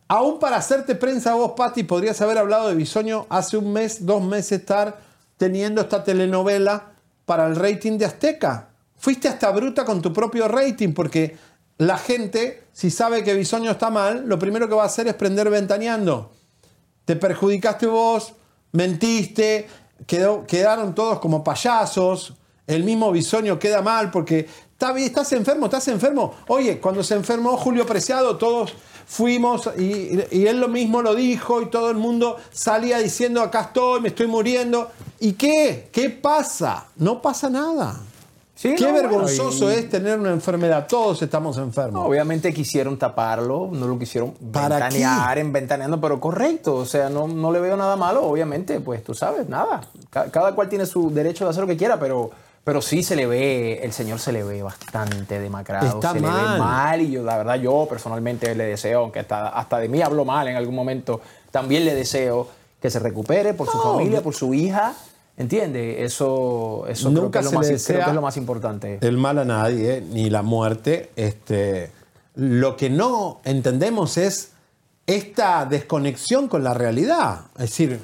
Aún 0.09 0.41
para 0.41 0.57
hacerte 0.57 0.97
prensa 0.97 1.35
vos, 1.35 1.53
Pati, 1.53 1.85
podrías 1.85 2.21
haber 2.21 2.37
hablado 2.39 2.69
de 2.69 2.75
Bisoño 2.75 3.27
hace 3.31 3.57
un 3.57 3.73
mes, 3.73 4.05
dos 4.05 4.23
meses, 4.23 4.61
estar 4.61 4.99
teniendo 5.37 5.81
esta 5.81 6.03
telenovela 6.03 6.91
para 7.25 7.47
el 7.47 7.55
rating 7.55 7.97
de 7.97 8.07
Azteca. 8.07 8.71
Fuiste 8.99 9.29
hasta 9.29 9.51
bruta 9.51 9.85
con 9.85 10.03
tu 10.03 10.13
propio 10.13 10.49
rating, 10.49 10.95
porque 10.95 11.37
la 11.79 11.97
gente, 11.97 12.65
si 12.73 12.91
sabe 12.91 13.23
que 13.23 13.35
Bisoño 13.35 13.71
está 13.71 13.89
mal, 13.89 14.25
lo 14.27 14.39
primero 14.39 14.69
que 14.69 14.75
va 14.75 14.83
a 14.83 14.87
hacer 14.87 15.07
es 15.07 15.15
prender 15.15 15.49
ventaneando. 15.49 16.33
Te 17.05 17.17
perjudicaste 17.17 17.87
vos, 17.87 18.33
mentiste, 18.73 19.67
quedó- 20.07 20.45
quedaron 20.47 20.95
todos 20.95 21.19
como 21.21 21.43
payasos. 21.43 22.35
El 22.67 22.85
mismo 22.85 23.11
Bisoño 23.11 23.59
queda 23.59 23.83
mal 23.83 24.11
porque 24.11 24.47
estás 24.97 25.33
enfermo, 25.33 25.67
estás 25.67 25.89
enfermo. 25.89 26.35
Oye, 26.49 26.79
cuando 26.81 27.03
se 27.03 27.15
enfermó 27.15 27.57
Julio 27.57 27.85
Preciado, 27.87 28.37
todos 28.37 28.73
fuimos 29.07 29.69
y, 29.79 30.21
y 30.31 30.47
él 30.47 30.61
lo 30.61 30.69
mismo 30.69 31.03
lo 31.03 31.15
dijo 31.15 31.61
y 31.61 31.67
todo 31.71 31.91
el 31.91 31.97
mundo 31.97 32.37
salía 32.53 32.99
diciendo 32.99 33.43
acá 33.43 33.63
estoy, 33.63 34.01
me 34.01 34.09
estoy 34.09 34.27
muriendo. 34.29 34.91
¿Y 35.21 35.33
qué? 35.33 35.89
¿Qué 35.93 36.09
pasa? 36.11 36.87
No 36.97 37.21
pasa 37.21 37.51
nada. 37.51 38.01
Sí, 38.63 38.77
qué 38.77 38.85
no, 38.85 38.93
bueno, 38.93 39.09
vergonzoso 39.09 39.73
y- 39.73 39.75
es 39.75 39.91
tener 39.91 40.21
una 40.21 40.31
enfermedad. 40.31 40.87
Todos 40.89 41.21
estamos 41.21 41.59
enfermos. 41.59 42.07
Obviamente 42.07 42.55
quisieron 42.55 42.97
taparlo, 42.97 43.69
no 43.73 43.89
lo 43.89 43.99
quisieron 43.99 44.31
¿Para 44.53 44.79
ventanear, 44.79 45.37
en 45.39 45.53
ventaneando, 45.53 46.01
pero 46.01 46.21
correcto. 46.21 46.77
O 46.77 46.87
sea, 46.87 47.09
no, 47.09 47.27
no 47.27 47.51
le 47.51 47.59
veo 47.59 47.77
nada 47.77 47.97
malo, 47.97 48.23
obviamente, 48.25 48.79
pues 48.79 49.03
tú 49.03 49.15
sabes, 49.15 49.49
nada. 49.49 49.81
Ca- 50.11 50.31
Cada, 50.31 50.55
cual 50.55 50.69
tiene 50.69 50.87
su 50.87 51.11
derecho 51.13 51.45
de 51.45 51.51
hacer 51.51 51.63
lo 51.63 51.67
que 51.67 51.77
quiera, 51.77 51.99
pero, 51.99 52.31
pero 52.63 52.81
sí 52.81 53.03
se 53.03 53.17
le 53.17 53.27
ve, 53.27 53.81
el 53.83 53.93
señor 53.93 54.21
se 54.21 54.31
le 54.31 54.45
ve 54.45 54.63
bastante 54.63 55.41
demacrado. 55.41 55.87
Está 55.99 56.13
se 56.13 56.21
le 56.21 56.27
ve 56.29 56.33
mal 56.61 57.01
y 57.01 57.11
yo, 57.11 57.25
la 57.25 57.39
verdad, 57.39 57.57
yo 57.57 57.87
personalmente 57.89 58.55
le 58.55 58.65
deseo, 58.67 59.01
aunque 59.01 59.19
hasta, 59.19 59.49
hasta 59.49 59.79
de 59.81 59.89
mí 59.89 60.01
habló 60.03 60.25
mal 60.25 60.47
en 60.47 60.55
algún 60.55 60.77
momento, 60.77 61.21
también 61.51 61.85
le 61.85 61.97
deseo 61.97 62.47
que 62.81 62.91
se 62.91 63.01
recupere 63.01 63.55
por 63.55 63.69
su 63.69 63.81
familia, 63.81 64.23
por 64.23 64.35
su 64.35 64.55
hija. 64.55 64.93
¿Entiende? 65.43 66.05
Eso, 66.05 66.85
eso 66.89 67.09
creo, 67.11 67.15
que 67.15 67.21
Nunca 67.23 67.39
es 67.41 67.45
lo 67.45 67.51
se 67.51 67.57
más, 67.57 67.85
creo 67.87 68.05
que 68.05 68.09
es 68.11 68.15
lo 68.15 68.23
más 68.23 68.37
importante. 68.37 68.99
el 69.01 69.17
mal 69.19 69.39
a 69.39 69.45
nadie, 69.45 69.97
eh, 69.99 70.01
ni 70.01 70.31
la 70.31 70.43
muerte. 70.43 71.11
Este, 71.17 71.91
lo 72.37 72.77
que 72.77 72.89
no 72.91 73.41
entendemos 73.45 74.17
es 74.19 74.53
esta 75.07 75.67
desconexión 75.67 76.49
con 76.49 76.63
la 76.65 76.73
realidad. 76.75 77.41
Es 77.57 77.63
decir, 77.71 77.99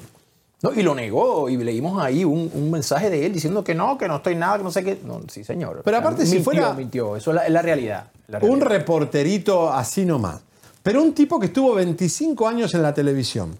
No, 0.61 0.73
y 0.73 0.83
lo 0.83 0.93
negó, 0.93 1.47
y 1.49 1.55
leímos 1.55 2.03
ahí 2.03 2.25
un, 2.25 2.51
un 2.53 2.69
mensaje 2.69 3.09
de 3.09 3.25
él 3.25 3.31
diciendo 3.31 3.63
que 3.63 3.73
no, 3.73 3.97
que 3.97 4.09
no 4.09 4.17
estoy 4.17 4.35
nada, 4.35 4.57
que 4.57 4.63
no 4.65 4.71
sé 4.71 4.83
qué. 4.83 4.99
No, 5.05 5.21
sí, 5.29 5.45
señor. 5.45 5.81
Pero 5.85 5.97
O 5.97 5.99
sea, 6.01 6.07
aparte, 6.07 6.25
si 6.25 6.33
mintió, 6.35 6.43
fuera- 6.43 6.73
mintió. 6.73 7.15
Eso 7.15 7.31
es 7.31 7.35
la, 7.35 7.45
es 7.45 7.51
la 7.53 7.61
realidad. 7.61 8.11
la 8.27 8.37
un 8.39 8.43
realidad. 8.59 8.67
reporterito 8.67 9.71
así 9.71 10.05
nomás. 10.05 10.41
Pero 10.83 11.01
un 11.01 11.13
tipo 11.13 11.39
que 11.39 11.45
estuvo 11.45 11.73
25 11.75 12.45
años 12.47 12.73
en 12.73 12.81
la 12.81 12.93
televisión 12.93 13.57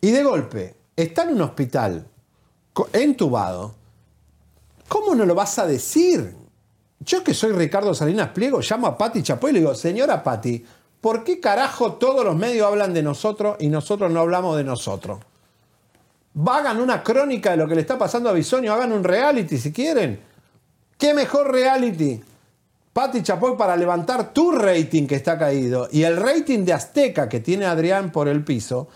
y 0.00 0.10
de 0.10 0.22
golpe 0.22 0.74
está 0.96 1.22
en 1.24 1.30
un 1.30 1.40
hospital 1.42 2.06
entubado, 2.92 3.74
¿cómo 4.86 5.14
no 5.14 5.26
lo 5.26 5.34
vas 5.34 5.58
a 5.58 5.66
decir? 5.66 6.34
Yo 7.00 7.24
que 7.24 7.34
soy 7.34 7.52
Ricardo 7.52 7.94
Salinas 7.94 8.28
Pliego, 8.30 8.60
llamo 8.60 8.86
a 8.86 8.96
Pati 8.98 9.22
Chapoy 9.22 9.50
y 9.50 9.54
le 9.54 9.60
digo, 9.60 9.74
señora 9.74 10.22
Pati, 10.22 10.64
¿por 11.00 11.24
qué 11.24 11.40
carajo 11.40 11.94
todos 11.94 12.24
los 12.24 12.36
medios 12.36 12.66
hablan 12.66 12.94
de 12.94 13.02
nosotros 13.02 13.56
y 13.60 13.68
nosotros 13.68 14.10
no 14.12 14.20
hablamos 14.20 14.56
de 14.56 14.64
nosotros? 14.64 15.18
Hagan 16.46 16.80
una 16.80 17.02
crónica 17.02 17.52
de 17.52 17.56
lo 17.56 17.66
que 17.66 17.74
le 17.74 17.80
está 17.80 17.98
pasando 17.98 18.28
a 18.28 18.32
Bisoño, 18.32 18.72
hagan 18.72 18.92
un 18.92 19.02
reality 19.02 19.58
si 19.58 19.72
quieren. 19.72 20.20
¿Qué 20.96 21.14
mejor 21.14 21.50
reality? 21.52 22.20
Pati 22.92 23.22
Chapoy 23.22 23.56
para 23.56 23.76
levantar 23.76 24.32
tu 24.32 24.50
rating 24.50 25.06
que 25.06 25.14
está 25.14 25.38
caído 25.38 25.88
y 25.92 26.02
el 26.02 26.16
rating 26.16 26.64
de 26.64 26.72
Azteca 26.72 27.28
que 27.28 27.38
tiene 27.38 27.64
Adrián 27.64 28.10
por 28.10 28.26
el 28.26 28.42
piso. 28.42 28.88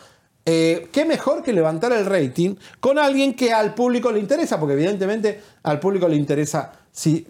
Eh, 0.44 0.88
¿Qué 0.92 1.04
mejor 1.04 1.42
que 1.42 1.52
levantar 1.52 1.92
el 1.92 2.04
rating 2.04 2.56
con 2.80 2.98
alguien 2.98 3.34
que 3.34 3.52
al 3.52 3.74
público 3.74 4.10
le 4.10 4.18
interesa? 4.18 4.58
Porque 4.58 4.74
evidentemente 4.74 5.40
al 5.62 5.78
público 5.78 6.08
le 6.08 6.16
interesa, 6.16 6.72
si, 6.90 7.24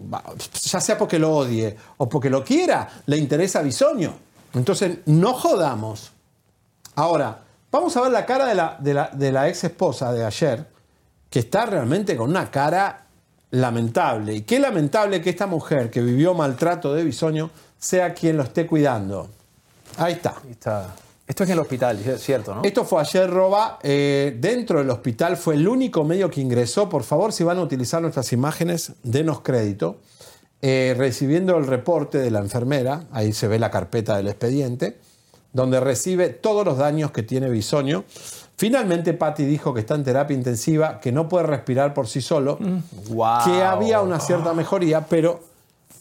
ya 0.63 0.81
sea 0.81 0.97
porque 0.97 1.19
lo 1.19 1.35
odie 1.35 1.75
o 1.97 2.09
porque 2.09 2.29
lo 2.29 2.43
quiera, 2.43 2.89
le 3.05 3.17
interesa 3.17 3.61
Bisoño. 3.61 4.15
Entonces, 4.53 4.99
no 5.05 5.33
jodamos. 5.33 6.11
Ahora, 6.95 7.43
vamos 7.71 7.95
a 7.97 8.01
ver 8.01 8.11
la 8.11 8.25
cara 8.25 8.45
de 8.45 8.55
la, 8.55 8.77
de 8.79 8.93
la, 8.93 9.09
de 9.13 9.31
la 9.31 9.47
ex 9.47 9.63
esposa 9.63 10.11
de 10.11 10.25
ayer, 10.25 10.67
que 11.29 11.39
está 11.39 11.67
realmente 11.67 12.17
con 12.17 12.31
una 12.31 12.49
cara 12.49 13.05
lamentable. 13.51 14.33
Y 14.33 14.41
qué 14.41 14.59
lamentable 14.59 15.21
que 15.21 15.29
esta 15.29 15.45
mujer 15.45 15.91
que 15.91 16.01
vivió 16.01 16.33
maltrato 16.33 16.93
de 16.95 17.03
bisoño 17.03 17.51
sea 17.77 18.13
quien 18.15 18.37
lo 18.37 18.43
esté 18.43 18.65
cuidando. 18.65 19.29
Ahí 19.97 20.13
está. 20.13 20.35
Ahí 20.43 20.51
está. 20.51 20.95
Esto 21.25 21.43
es 21.43 21.49
en 21.49 21.53
el 21.53 21.59
hospital, 21.59 21.99
es 22.05 22.21
cierto, 22.21 22.53
¿no? 22.53 22.61
Esto 22.63 22.83
fue 22.83 22.99
ayer, 23.01 23.29
Roba. 23.29 23.79
eh, 23.81 24.35
dentro 24.39 24.79
del 24.79 24.89
hospital 24.89 25.37
fue 25.37 25.55
el 25.55 25.67
único 25.67 26.03
medio 26.03 26.29
que 26.29 26.41
ingresó. 26.41 26.89
Por 26.89 27.03
favor, 27.03 27.31
si 27.31 27.43
van 27.45 27.57
a 27.59 27.61
utilizar 27.61 28.01
nuestras 28.01 28.33
imágenes, 28.33 28.91
denos 29.03 29.39
crédito. 29.41 29.97
Eh, 30.61 30.93
recibiendo 30.97 31.57
el 31.57 31.65
reporte 31.67 32.17
de 32.19 32.29
la 32.31 32.39
enfermera, 32.39 33.03
ahí 33.11 33.31
se 33.33 33.47
ve 33.47 33.57
la 33.59 33.69
carpeta 33.71 34.15
del 34.17 34.27
expediente, 34.27 34.97
donde 35.53 35.79
recibe 35.79 36.29
todos 36.29 36.65
los 36.65 36.77
daños 36.77 37.11
que 37.11 37.23
tiene 37.23 37.49
Bisoño. 37.49 38.03
Finalmente, 38.57 39.13
Patti 39.13 39.43
dijo 39.45 39.73
que 39.73 39.79
está 39.81 39.95
en 39.95 40.03
terapia 40.03 40.35
intensiva, 40.35 40.99
que 40.99 41.11
no 41.11 41.27
puede 41.27 41.45
respirar 41.47 41.93
por 41.93 42.07
sí 42.07 42.21
solo, 42.21 42.57
Wow. 43.09 43.45
que 43.45 43.61
había 43.63 44.01
una 44.01 44.19
cierta 44.19 44.53
mejoría, 44.53 45.05
pero 45.07 45.41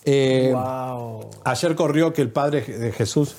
eh, 0.05 0.51
Wow. 0.53 1.31
ayer 1.44 1.74
corrió 1.77 2.12
que 2.12 2.23
el 2.23 2.31
padre 2.31 2.61
de 2.62 2.93
Jesús 2.93 3.35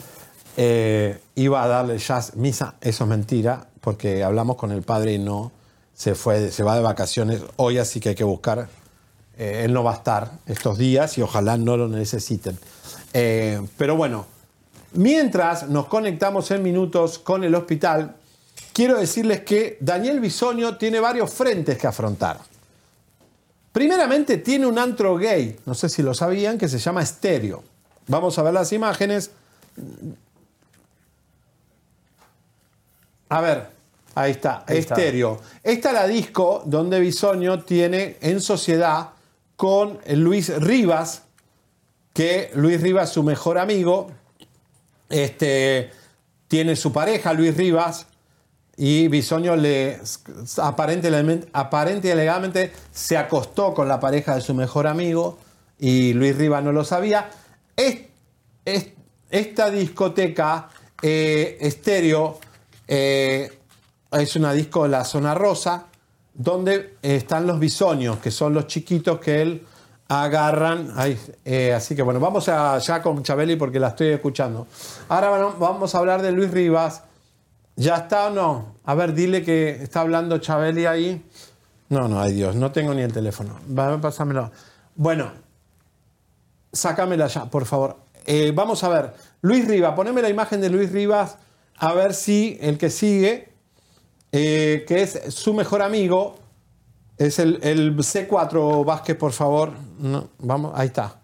eh, 0.57 1.19
iba 1.35 1.63
a 1.63 1.67
darle 1.67 1.97
ya 1.97 2.23
misa. 2.35 2.75
Eso 2.81 3.03
es 3.03 3.09
mentira, 3.09 3.67
porque 3.81 4.23
hablamos 4.23 4.55
con 4.55 4.71
el 4.71 4.81
padre 4.81 5.13
y 5.13 5.19
no 5.19 5.51
se 5.93 6.15
fue, 6.15 6.51
se 6.51 6.63
va 6.63 6.75
de 6.75 6.81
vacaciones. 6.81 7.41
Hoy 7.57 7.77
así 7.77 7.99
que 7.99 8.09
hay 8.09 8.15
que 8.15 8.23
buscar. 8.23 8.67
eh, 9.37 9.63
él 9.65 9.73
no 9.73 9.83
va 9.83 9.91
a 9.91 9.95
estar 9.95 10.31
estos 10.45 10.77
días 10.77 11.17
y 11.17 11.21
ojalá 11.21 11.57
no 11.57 11.77
lo 11.77 11.87
necesiten. 11.87 12.57
Eh, 13.13 13.61
pero 13.77 13.95
bueno, 13.95 14.25
mientras 14.93 15.69
nos 15.69 15.87
conectamos 15.87 16.51
en 16.51 16.63
minutos 16.63 17.19
con 17.19 17.43
el 17.43 17.55
hospital, 17.55 18.15
quiero 18.73 18.97
decirles 18.97 19.41
que 19.41 19.77
Daniel 19.79 20.19
Bisoño 20.19 20.77
tiene 20.77 20.99
varios 20.99 21.31
frentes 21.31 21.77
que 21.77 21.87
afrontar. 21.87 22.39
Primeramente 23.71 24.37
tiene 24.37 24.67
un 24.67 24.77
antro 24.77 25.17
gay, 25.17 25.59
no 25.65 25.73
sé 25.73 25.89
si 25.89 26.03
lo 26.03 26.13
sabían, 26.13 26.59
que 26.59 26.69
se 26.69 26.77
llama 26.77 27.01
Estéreo. 27.01 27.63
Vamos 28.07 28.37
a 28.37 28.43
ver 28.43 28.53
las 28.53 28.71
imágenes. 28.71 29.31
A 33.35 33.41
ver, 33.41 33.67
ahí 34.15 34.31
está, 34.31 34.63
Ahí 34.67 34.77
está. 34.77 34.95
Estéreo. 34.95 35.39
Esta 35.63 35.89
es 35.89 35.93
la 35.95 36.07
disco 36.07 36.61
donde 36.65 36.99
Bisoño 36.99 37.63
tiene 37.63 38.17
en 38.21 38.39
sociedad 38.41 39.09
con 39.55 39.99
Luis 40.07 40.49
Rivas, 40.61 41.23
que 42.13 42.51
Luis 42.55 42.81
Rivas 42.81 43.09
es 43.09 43.13
su 43.13 43.23
mejor 43.23 43.57
amigo, 43.57 44.11
este, 45.09 45.91
tiene 46.47 46.75
su 46.75 46.91
pareja 46.91 47.33
Luis 47.33 47.55
Rivas 47.55 48.07
y 48.75 49.07
Bisoño 49.07 49.55
le 49.55 49.99
aparentemente, 50.57 51.47
aparente 51.53 52.07
y 52.07 52.11
alegadamente 52.11 52.71
se 52.91 53.17
acostó 53.17 53.73
con 53.73 53.87
la 53.87 53.99
pareja 53.99 54.35
de 54.35 54.41
su 54.41 54.53
mejor 54.53 54.87
amigo 54.87 55.37
y 55.79 56.13
Luis 56.13 56.35
Rivas 56.37 56.63
no 56.63 56.71
lo 56.71 56.83
sabía. 56.83 57.29
Es- 57.75 58.01
es- 58.65 58.87
esta 59.29 59.69
discoteca 59.69 60.69
eh, 61.01 61.57
estéreo 61.59 62.39
eh, 62.87 63.59
es 64.11 64.35
una 64.35 64.53
disco 64.53 64.83
de 64.83 64.89
la 64.89 65.03
zona 65.03 65.33
rosa 65.33 65.85
donde 66.33 66.95
están 67.01 67.45
los 67.47 67.59
bisoños, 67.59 68.17
que 68.17 68.31
son 68.31 68.53
los 68.53 68.67
chiquitos 68.67 69.19
que 69.19 69.41
él 69.41 69.65
agarran. 70.07 70.93
Eh, 71.45 71.73
así 71.73 71.95
que 71.95 72.01
bueno, 72.01 72.19
vamos 72.19 72.49
a- 72.49 72.77
ya 72.79 73.01
con 73.01 73.23
Chabeli 73.23 73.55
porque 73.55 73.79
la 73.79 73.89
estoy 73.89 74.07
escuchando. 74.09 74.67
Ahora 75.09 75.29
bueno, 75.29 75.55
vamos 75.59 75.93
a 75.95 75.99
hablar 75.99 76.21
de 76.21 76.31
Luis 76.31 76.51
Rivas. 76.51 77.03
¿Ya 77.75 77.95
está 77.97 78.27
o 78.27 78.29
no? 78.29 78.75
A 78.85 78.93
ver, 78.93 79.13
dile 79.13 79.41
que 79.43 79.69
está 79.69 80.01
hablando 80.01 80.37
Chabeli 80.37 80.85
ahí. 80.85 81.23
No, 81.89 82.07
no, 82.07 82.19
ay 82.21 82.33
Dios, 82.33 82.55
no 82.55 82.71
tengo 82.71 82.93
ni 82.93 83.01
el 83.01 83.11
teléfono. 83.13 83.55
Pásamelo. 84.01 84.51
Bueno, 84.95 85.31
sácamela 86.71 87.27
ya, 87.27 87.45
por 87.45 87.65
favor. 87.65 87.97
Eh, 88.25 88.51
vamos 88.55 88.83
a 88.83 88.89
ver. 88.89 89.13
Luis 89.41 89.67
Rivas, 89.67 89.93
poneme 89.95 90.21
la 90.21 90.29
imagen 90.29 90.61
de 90.61 90.69
Luis 90.69 90.91
Rivas, 90.91 91.37
a 91.77 91.93
ver 91.93 92.13
si 92.13 92.57
el 92.61 92.77
que 92.77 92.89
sigue, 92.89 93.49
eh, 94.31 94.85
que 94.87 95.01
es 95.01 95.19
su 95.29 95.53
mejor 95.53 95.81
amigo, 95.81 96.35
es 97.17 97.39
el, 97.39 97.59
el 97.61 97.95
C4 97.95 98.85
Vázquez, 98.85 99.15
por 99.15 99.31
favor. 99.31 99.71
No, 99.99 100.29
vamos, 100.39 100.73
ahí 100.75 100.87
está. 100.87 101.19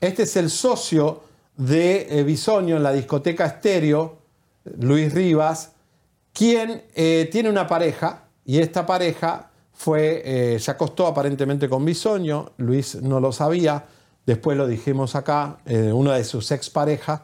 Este 0.00 0.24
es 0.24 0.36
el 0.36 0.50
socio 0.50 1.22
de 1.56 2.18
eh, 2.18 2.24
Bisoño 2.24 2.76
en 2.76 2.82
la 2.82 2.92
discoteca 2.92 3.46
Estéreo, 3.46 4.18
Luis 4.78 5.12
Rivas, 5.12 5.72
quien 6.32 6.82
eh, 6.94 7.28
tiene 7.30 7.48
una 7.48 7.66
pareja 7.66 8.24
y 8.44 8.58
esta 8.58 8.84
pareja 8.84 9.50
fue, 9.72 10.58
se 10.60 10.70
acostó 10.70 11.06
aparentemente 11.06 11.68
con 11.68 11.84
Bisoño, 11.84 12.52
Luis 12.58 12.94
no 12.96 13.18
lo 13.18 13.32
sabía, 13.32 13.84
después 14.26 14.56
lo 14.56 14.66
dijimos 14.66 15.14
acá, 15.14 15.58
eh, 15.66 15.92
una 15.92 16.14
de 16.14 16.24
sus 16.24 16.50
exparejas. 16.50 17.22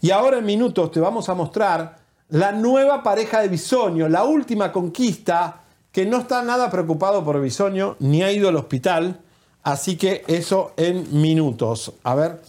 Y 0.00 0.10
ahora 0.10 0.38
en 0.38 0.46
minutos 0.46 0.90
te 0.90 1.00
vamos 1.00 1.28
a 1.28 1.34
mostrar 1.34 1.96
la 2.28 2.52
nueva 2.52 3.02
pareja 3.02 3.40
de 3.40 3.48
Bisoño, 3.48 4.08
la 4.08 4.24
última 4.24 4.72
conquista, 4.72 5.60
que 5.92 6.06
no 6.06 6.18
está 6.18 6.42
nada 6.42 6.70
preocupado 6.70 7.24
por 7.24 7.40
Bisoño, 7.40 7.96
ni 8.00 8.22
ha 8.22 8.32
ido 8.32 8.48
al 8.48 8.56
hospital, 8.56 9.20
así 9.62 9.96
que 9.96 10.24
eso 10.26 10.72
en 10.76 11.20
minutos. 11.20 11.92
A 12.02 12.14
ver, 12.14 12.42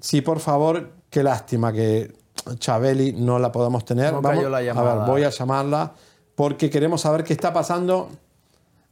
sí, 0.00 0.20
por 0.20 0.40
favor, 0.40 0.90
qué 1.08 1.22
lástima 1.22 1.72
que 1.72 2.12
Chabeli 2.58 3.12
no 3.12 3.38
la 3.38 3.52
podamos 3.52 3.84
tener. 3.84 4.12
No 4.12 4.22
cayó 4.22 4.48
la 4.48 4.58
a 4.58 4.82
ver, 4.82 5.06
voy 5.06 5.24
a 5.24 5.30
llamarla 5.30 5.92
porque 6.34 6.70
queremos 6.70 7.00
saber 7.00 7.24
qué 7.24 7.32
está 7.32 7.52
pasando 7.52 8.10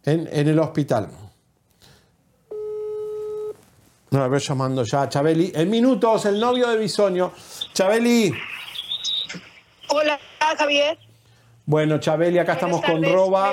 en, 0.05 0.29
en 0.31 0.49
el 0.49 0.59
hospital. 0.59 1.09
No, 4.11 4.21
la 4.21 4.29
voy 4.29 4.39
llamando 4.39 4.85
ya 4.85 5.03
a 5.03 5.09
Chabeli. 5.09 5.53
En 5.55 5.69
minutos, 5.69 6.27
el 6.27 6.39
novio 6.39 6.69
de 6.69 6.79
Bisoño. 6.79 7.33
Chabeli. 7.73 8.33
Hola, 9.89 10.19
Javier. 10.59 10.99
Bueno, 11.65 11.99
Chabeli, 11.99 12.39
acá 12.39 12.53
estamos 12.55 12.83
con. 12.83 13.03
Roba 13.03 13.53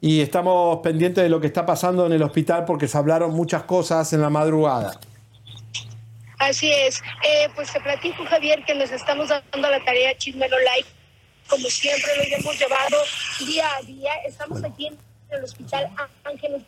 y 0.00 0.20
estamos 0.20 0.78
pendientes 0.80 1.24
de 1.24 1.30
lo 1.30 1.40
que 1.40 1.46
está 1.46 1.64
pasando 1.66 2.06
en 2.06 2.12
el 2.12 2.22
hospital 2.22 2.64
porque 2.64 2.86
se 2.86 2.98
hablaron 2.98 3.32
muchas 3.34 3.64
cosas 3.64 4.12
en 4.12 4.20
la 4.20 4.30
madrugada. 4.30 5.00
Así 6.38 6.70
es. 6.70 7.02
Eh, 7.26 7.48
pues 7.54 7.72
te 7.72 7.80
platico, 7.80 8.24
Javier, 8.26 8.64
que 8.64 8.74
nos 8.74 8.90
estamos 8.92 9.28
dando 9.28 9.70
la 9.70 9.82
tarea 9.84 10.16
Chismelo 10.16 10.56
Live. 10.58 10.88
Como 11.48 11.68
siempre 11.68 12.10
lo 12.16 12.36
hemos 12.36 12.58
llevado 12.58 12.98
día 13.40 13.66
a 13.76 13.82
día. 13.82 14.12
Estamos 14.26 14.62
aquí 14.62 14.86
en 14.86 14.98
el 15.30 15.44
Hospital 15.44 15.90
Ángeles. 16.24 16.62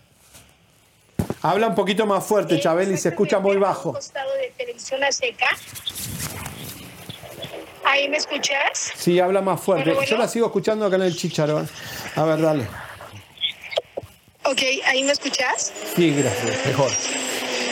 Habla 1.46 1.68
un 1.68 1.76
poquito 1.76 2.06
más 2.06 2.26
fuerte, 2.26 2.58
Chabeli, 2.58 2.96
se 2.96 3.10
escucha 3.10 3.38
muy 3.38 3.56
bajo. 3.56 3.92
costado 3.92 4.34
de 4.34 4.52
Televisión 4.56 5.04
Azteca. 5.04 5.46
¿Ahí 7.84 8.08
me 8.08 8.16
escuchas? 8.16 8.92
Sí, 8.96 9.20
habla 9.20 9.40
más 9.42 9.60
fuerte. 9.60 9.84
Bueno, 9.84 10.00
bueno. 10.00 10.10
Yo 10.10 10.18
la 10.18 10.26
sigo 10.26 10.46
escuchando 10.46 10.86
acá 10.86 10.96
en 10.96 11.02
el 11.02 11.16
chicharón. 11.16 11.68
A 12.16 12.24
ver, 12.24 12.40
dale. 12.42 12.66
Ok, 14.42 14.60
¿ahí 14.86 15.04
me 15.04 15.12
escuchas? 15.12 15.72
Sí, 15.94 16.16
gracias. 16.16 16.66
Mejor. 16.66 16.90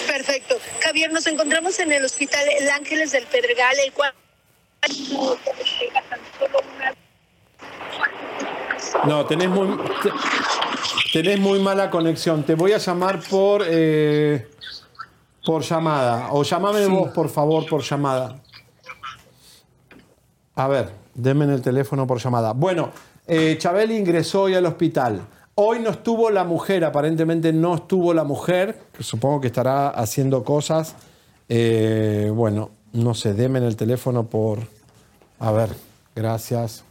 Perfecto. 0.07 0.57
Javier, 0.81 1.13
nos 1.13 1.27
encontramos 1.27 1.77
en 1.81 1.91
el 1.91 2.05
Hospital 2.05 2.47
El 2.61 2.71
Ángeles 2.71 3.11
del 3.11 3.27
Pedregal, 3.27 3.77
el 3.85 3.93
cual... 3.93 4.15
No, 9.07 9.25
tenés 9.27 9.49
muy, 9.49 9.69
te- 10.03 10.13
tenés 11.13 11.39
muy 11.41 11.59
mala 11.61 11.91
conexión. 11.91 12.43
Te 12.45 12.55
voy 12.55 12.73
a 12.73 12.79
llamar 12.79 13.21
por, 13.29 13.63
eh, 13.67 14.49
por 15.45 15.63
llamada. 15.63 16.29
O 16.33 16.43
llamame 16.43 16.87
vos, 16.87 17.11
por 17.11 17.29
favor, 17.29 17.67
por 17.69 17.83
llamada. 17.83 18.41
A 20.57 20.69
ver, 20.69 20.93
denme 21.15 21.45
en 21.45 21.51
el 21.53 21.63
teléfono 21.63 22.07
por 22.07 22.19
llamada. 22.21 22.53
Bueno, 22.53 22.91
eh, 23.27 23.57
Chabeli 23.59 23.97
ingresó 23.97 24.43
hoy 24.43 24.55
al 24.55 24.67
hospital. 24.67 25.21
Hoy 25.57 25.79
no 25.81 25.91
estuvo 25.91 26.31
la 26.31 26.45
mujer, 26.45 26.85
aparentemente 26.85 27.53
no 27.53 27.77
estuvo 27.77 28.13
la 28.13 28.25
mujer, 28.25 28.81
que 28.97 29.03
supongo 29.05 29.41
que 29.41 29.47
estará 29.49 29.89
haciendo 29.91 30.43
cosas. 30.43 30.97
Eh, 31.49 32.31
bueno, 32.35 32.71
no 32.93 33.15
sé, 33.15 33.35
denme 33.35 33.59
en 33.59 33.65
el 33.67 33.77
teléfono 33.77 34.25
por... 34.27 34.59
A 35.39 35.53
ver, 35.53 35.71
gracias. 36.17 36.85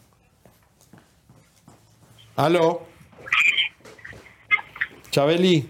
Aló. 2.36 2.82
Chabeli. 5.12 5.70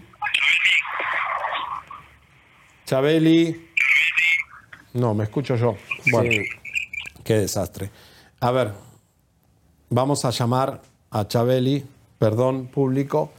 Chabeli. 2.86 3.68
No, 4.94 5.14
me 5.14 5.24
escucho 5.24 5.56
yo. 5.56 5.76
Bueno, 6.10 6.30
qué 7.24 7.34
desastre. 7.34 7.90
A 8.40 8.50
ver, 8.50 8.72
vamos 9.90 10.24
a 10.24 10.30
llamar 10.30 10.80
a 11.10 11.26
Chabeli, 11.26 11.84
perdón, 12.18 12.66
público. 12.68 13.32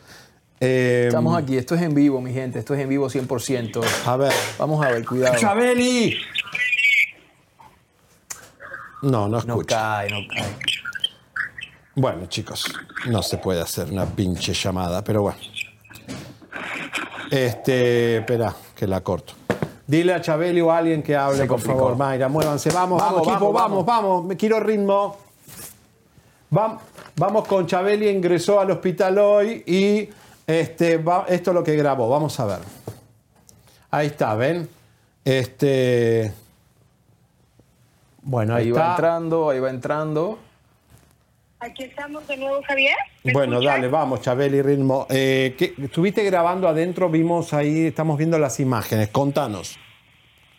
Eh, 0.59 1.05
Estamos 1.07 1.37
aquí, 1.37 1.57
esto 1.57 1.75
es 1.75 1.81
en 1.81 1.93
vivo, 1.95 2.21
mi 2.21 2.33
gente, 2.33 2.59
esto 2.59 2.73
es 2.75 2.81
en 2.81 2.89
vivo 2.89 3.07
100%. 3.09 3.83
A 4.05 4.17
ver. 4.17 4.33
Vamos 4.57 4.85
a 4.85 4.89
ver, 4.91 5.05
cuidado. 5.05 5.37
¡Chabeli! 5.37 6.17
No, 9.01 9.27
no 9.27 9.29
No 9.29 9.37
escucha. 9.39 9.75
cae, 9.77 10.09
no 10.09 10.17
cae. 10.27 10.55
Bueno, 11.95 12.25
chicos, 12.27 12.65
no 13.07 13.21
se 13.23 13.37
puede 13.37 13.61
hacer 13.61 13.89
una 13.91 14.05
pinche 14.05 14.53
llamada, 14.53 15.03
pero 15.03 15.21
bueno. 15.21 15.37
Este, 17.31 18.17
espera, 18.17 18.53
que 18.75 18.85
la 18.87 19.01
corto. 19.01 19.33
Dile 19.87 20.13
a 20.13 20.21
Chabeli 20.21 20.61
o 20.61 20.71
a 20.71 20.79
alguien 20.79 21.01
que 21.03 21.15
hable, 21.15 21.45
por 21.45 21.59
favor, 21.59 21.95
Mayra, 21.95 22.27
muévanse. 22.27 22.69
Vamos, 22.71 22.99
vamos, 22.99 23.21
Vamos, 23.21 23.27
equipo, 23.27 23.53
vamos, 23.53 23.85
vamos, 23.85 23.85
vamos, 23.85 24.25
Me 24.25 24.35
quiero 24.37 24.59
ritmo. 24.59 25.17
Vam- 26.51 26.79
Vamos 27.17 27.47
con 27.47 27.65
Chabeli, 27.65 28.09
ingresó 28.09 28.59
al 28.59 28.71
hospital 28.71 29.17
hoy 29.19 29.63
y 29.65 30.09
este, 30.45 30.97
va- 30.97 31.25
esto 31.29 31.51
es 31.51 31.55
lo 31.55 31.63
que 31.63 31.75
grabó. 31.77 32.09
Vamos 32.09 32.37
a 32.41 32.45
ver. 32.45 32.59
Ahí 33.89 34.07
está, 34.07 34.35
¿ven? 34.35 34.67
Este. 35.23 36.33
Bueno, 38.21 38.53
ahí, 38.55 38.65
Ahí 38.65 38.71
va 38.71 38.79
está. 38.81 38.91
entrando, 38.91 39.49
ahí 39.49 39.59
va 39.61 39.69
entrando. 39.69 40.39
Aquí 41.59 41.83
estamos 41.83 42.27
de 42.27 42.37
nuevo, 42.37 42.61
Javier. 42.63 42.95
Bueno, 43.23 43.61
dale, 43.61 43.87
vamos, 43.87 44.21
Chabeli, 44.21 44.61
ritmo. 44.61 45.07
Eh, 45.09 45.55
¿qué- 45.57 45.73
estuviste 45.81 46.23
grabando 46.23 46.67
adentro, 46.67 47.09
vimos 47.09 47.53
ahí, 47.53 47.87
estamos 47.87 48.17
viendo 48.17 48.37
las 48.37 48.59
imágenes. 48.59 49.09
Contanos. 49.09 49.77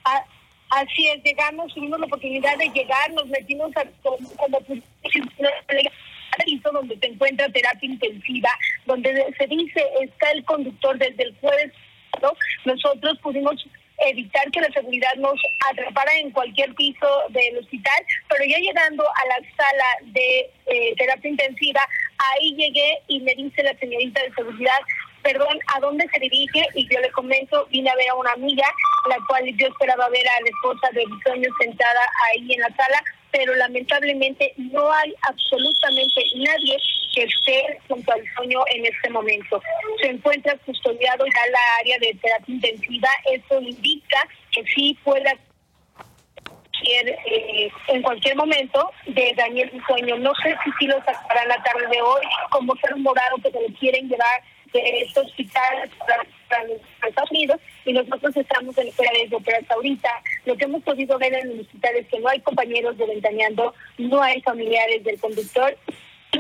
A- 0.05 0.25
Así 0.69 1.07
es, 1.15 1.23
llegamos, 1.23 1.73
tuvimos 1.73 2.01
la 2.01 2.07
oportunidad 2.07 2.59
de 2.59 2.69
llegar, 2.71 3.13
nos 3.13 3.27
metimos 3.29 3.71
a, 3.77 3.85
como, 4.03 4.29
como 4.37 4.59
donde 6.73 6.99
se 6.99 7.07
encuentra 7.07 7.49
terapia 7.51 7.89
intensiva, 7.89 8.49
donde 8.85 9.15
se 9.39 9.47
dice 9.47 9.81
está 10.03 10.31
el 10.33 10.45
conductor 10.45 10.99
desde 10.99 11.23
el 11.23 11.37
jueves. 11.41 11.73
¿no? 12.21 12.33
Nosotros 12.65 13.19
pudimos 13.23 13.55
evitar 13.99 14.51
que 14.51 14.61
la 14.61 14.73
seguridad 14.73 15.15
nos 15.17 15.41
atrapara 15.71 16.13
en 16.19 16.31
cualquier 16.31 16.75
piso 16.75 17.09
del 17.31 17.59
hospital, 17.59 18.05
pero 18.29 18.45
ya 18.45 18.59
llegando 18.59 19.05
a 19.05 19.27
la 19.27 19.37
sala 19.57 20.13
de 20.13 20.51
eh, 20.67 20.95
terapia 20.97 21.31
intensiva, 21.31 21.81
ahí 22.19 22.55
llegué 22.57 22.99
y 23.09 23.21
me 23.21 23.35
dice 23.35 23.63
la 23.63 23.77
señorita 23.79 24.23
de 24.23 24.35
seguridad, 24.35 24.79
perdón, 25.23 25.59
¿a 25.75 25.81
dónde 25.81 26.09
se 26.13 26.21
dirige? 26.21 26.67
Y 26.75 26.87
yo 26.93 27.01
le 27.01 27.11
comento, 27.11 27.67
vine 27.67 27.91
a 27.91 27.97
ver 27.97 28.09
a 28.11 28.15
una 28.15 28.33
amiga, 28.33 28.65
la 29.09 29.19
cual 29.29 29.45
yo 29.57 29.67
esperaba 29.67 30.09
ver 30.09 30.29
a 30.29 30.41
la 30.41 30.49
esposa 30.49 30.89
de 30.93 31.05
Bisoño 31.05 31.49
sentada 31.61 32.01
ahí 32.29 32.53
en 32.53 32.61
la 32.61 32.75
sala, 32.77 33.03
pero 33.37 33.55
lamentablemente 33.55 34.55
no 34.57 34.91
hay 34.91 35.15
absolutamente 35.29 36.23
nadie 36.37 36.79
que 37.15 37.25
esté 37.25 37.79
junto 37.87 38.11
al 38.13 38.23
sueño 38.35 38.61
en 38.75 38.87
este 38.87 39.11
momento. 39.11 39.61
Se 40.01 40.09
encuentra 40.09 40.57
custodiado 40.65 41.25
ya 41.27 41.51
la 41.51 41.59
área 41.81 41.99
de 41.99 42.19
terapia 42.21 42.55
intensiva, 42.55 43.09
eso 43.31 43.61
indica 43.61 44.27
que 44.53 44.65
sí 44.75 44.99
pueda 45.05 45.33
eh, 46.89 47.71
en 47.89 48.03
cualquier 48.03 48.37
momento 48.37 48.91
de 49.07 49.35
Daniel 49.37 49.71
Bisoño. 49.71 50.17
No 50.19 50.33
sé 50.43 50.57
si 50.65 50.71
sí 50.79 50.87
lo 50.87 50.97
sacarán 51.05 51.49
la 51.49 51.63
tarde 51.63 51.89
de 51.91 52.01
hoy, 52.01 52.23
como 52.51 52.75
ser 52.77 52.97
morado 52.97 53.37
que 53.43 53.51
se 53.51 53.61
lo 53.61 53.79
quieren 53.79 54.09
llevar 54.09 54.43
de 54.83 55.01
este 55.01 55.21
hospital 55.21 55.91
para, 55.99 56.65
los 56.65 56.81
Estados 57.09 57.31
y 57.85 57.93
nosotros 57.93 58.37
estamos 58.37 58.77
en 58.79 58.89
espera 58.89 59.11
de 59.13 59.39
pero 59.45 59.59
hasta 59.59 59.75
ahorita 59.75 60.09
lo 60.45 60.57
que 60.57 60.65
hemos 60.65 60.83
podido 60.83 61.19
ver 61.19 61.35
en 61.35 61.51
el 61.51 61.61
hospital 61.61 61.97
es 61.97 62.07
que 62.09 62.21
no 62.21 62.29
hay 62.29 62.41
compañeros 62.41 62.97
de 62.97 63.07
Ventaneando, 63.07 63.75
no 63.99 64.23
hay 64.23 64.41
familiares 64.43 65.03
del 65.05 65.19
conductor, 65.21 65.77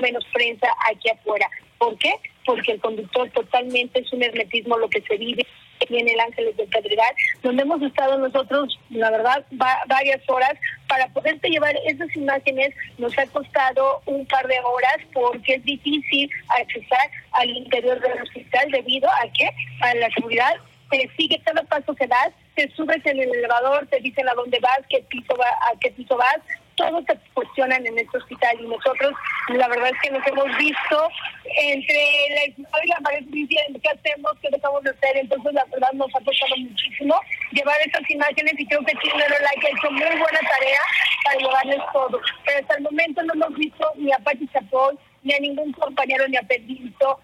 menos 0.00 0.24
prensa 0.32 0.68
aquí 0.90 1.08
afuera. 1.10 1.48
¿Por 1.78 1.96
qué? 1.98 2.14
Porque 2.44 2.72
el 2.72 2.80
conductor 2.80 3.28
totalmente 3.30 4.00
es 4.00 4.12
un 4.12 4.22
hermetismo 4.22 4.78
lo 4.78 4.88
que 4.88 5.02
se 5.02 5.16
vive 5.16 5.46
en 5.80 6.08
el 6.08 6.20
Ángeles 6.20 6.56
del 6.56 6.68
Pedregal, 6.68 7.14
donde 7.42 7.62
hemos 7.62 7.82
estado 7.82 8.18
nosotros, 8.18 8.78
la 8.90 9.10
verdad, 9.10 9.44
va- 9.60 9.82
varias 9.86 10.20
horas 10.28 10.52
para 10.88 11.08
poderte 11.08 11.48
llevar 11.48 11.74
esas 11.86 12.14
imágenes. 12.16 12.74
Nos 12.98 13.16
ha 13.18 13.26
costado 13.26 14.00
un 14.06 14.26
par 14.26 14.46
de 14.46 14.58
horas 14.60 14.96
porque 15.12 15.54
es 15.54 15.64
difícil 15.64 16.30
accesar 16.58 17.10
al 17.32 17.50
interior 17.50 18.00
del 18.00 18.22
hospital 18.22 18.70
debido 18.70 19.08
a 19.10 19.28
que 19.32 19.48
a 19.82 19.94
la 19.94 20.10
seguridad 20.10 20.54
te 20.90 21.10
sigue 21.16 21.40
cada 21.44 21.62
paso 21.64 21.94
que 21.94 22.06
das, 22.06 22.30
te 22.54 22.70
subes 22.70 23.04
en 23.04 23.18
el 23.20 23.28
elevador, 23.34 23.86
te 23.88 23.98
dicen 24.00 24.28
a 24.28 24.34
dónde 24.34 24.58
vas, 24.60 24.78
qué 24.88 25.00
piso 25.08 25.34
va, 25.36 25.48
a 25.48 25.78
qué 25.80 25.90
piso 25.90 26.16
vas, 26.16 26.38
todos 26.76 27.04
te 27.06 27.18
cuestionan 27.34 27.84
en 27.86 27.98
este 27.98 28.18
hospital 28.18 28.56
y 28.60 28.68
nosotros 28.68 29.12
la 29.48 29.68
verdad 29.68 29.90
es 29.90 30.00
que 30.02 30.10
nos 30.10 30.26
hemos 30.26 30.56
visto 30.58 31.08
entre 31.56 32.28
la 32.28 32.84
y 32.84 32.88
la 32.88 33.00
pared 33.02 33.24
diciendo 33.28 33.78
qué 33.82 33.88
hacemos, 33.88 34.32
qué 34.42 34.48
dejamos 34.50 34.82
de 34.82 34.90
hacer, 34.90 35.16
entonces 35.16 35.52
la 35.52 35.64
verdad 35.66 35.92
nos 35.94 36.08
ha 36.14 36.20
costado 36.24 36.56
muchísimo 36.56 37.14
llevar 37.52 37.76
esas 37.86 38.08
imágenes 38.10 38.54
y 38.58 38.66
creo 38.66 38.84
que 38.84 38.96
Chismero 38.98 39.34
Like 39.40 39.66
ha 39.66 39.70
hecho 39.70 39.90
muy 39.90 40.20
buena 40.20 40.40
tarea 40.40 40.80
para 41.24 41.38
llevarles 41.38 41.80
todo, 41.92 42.20
pero 42.44 42.60
hasta 42.60 42.76
el 42.76 42.82
momento 42.82 43.22
no 43.22 43.34
hemos 43.34 43.54
visto 43.58 43.92
ni 43.96 44.12
a 44.12 44.18
Pati 44.18 44.46
Chapoy, 44.48 44.98
ni 45.22 45.34
a 45.34 45.40
ningún 45.40 45.72
compañero, 45.72 46.28
ni 46.28 46.36
a 46.36 46.42
Pedrito, 46.42 47.20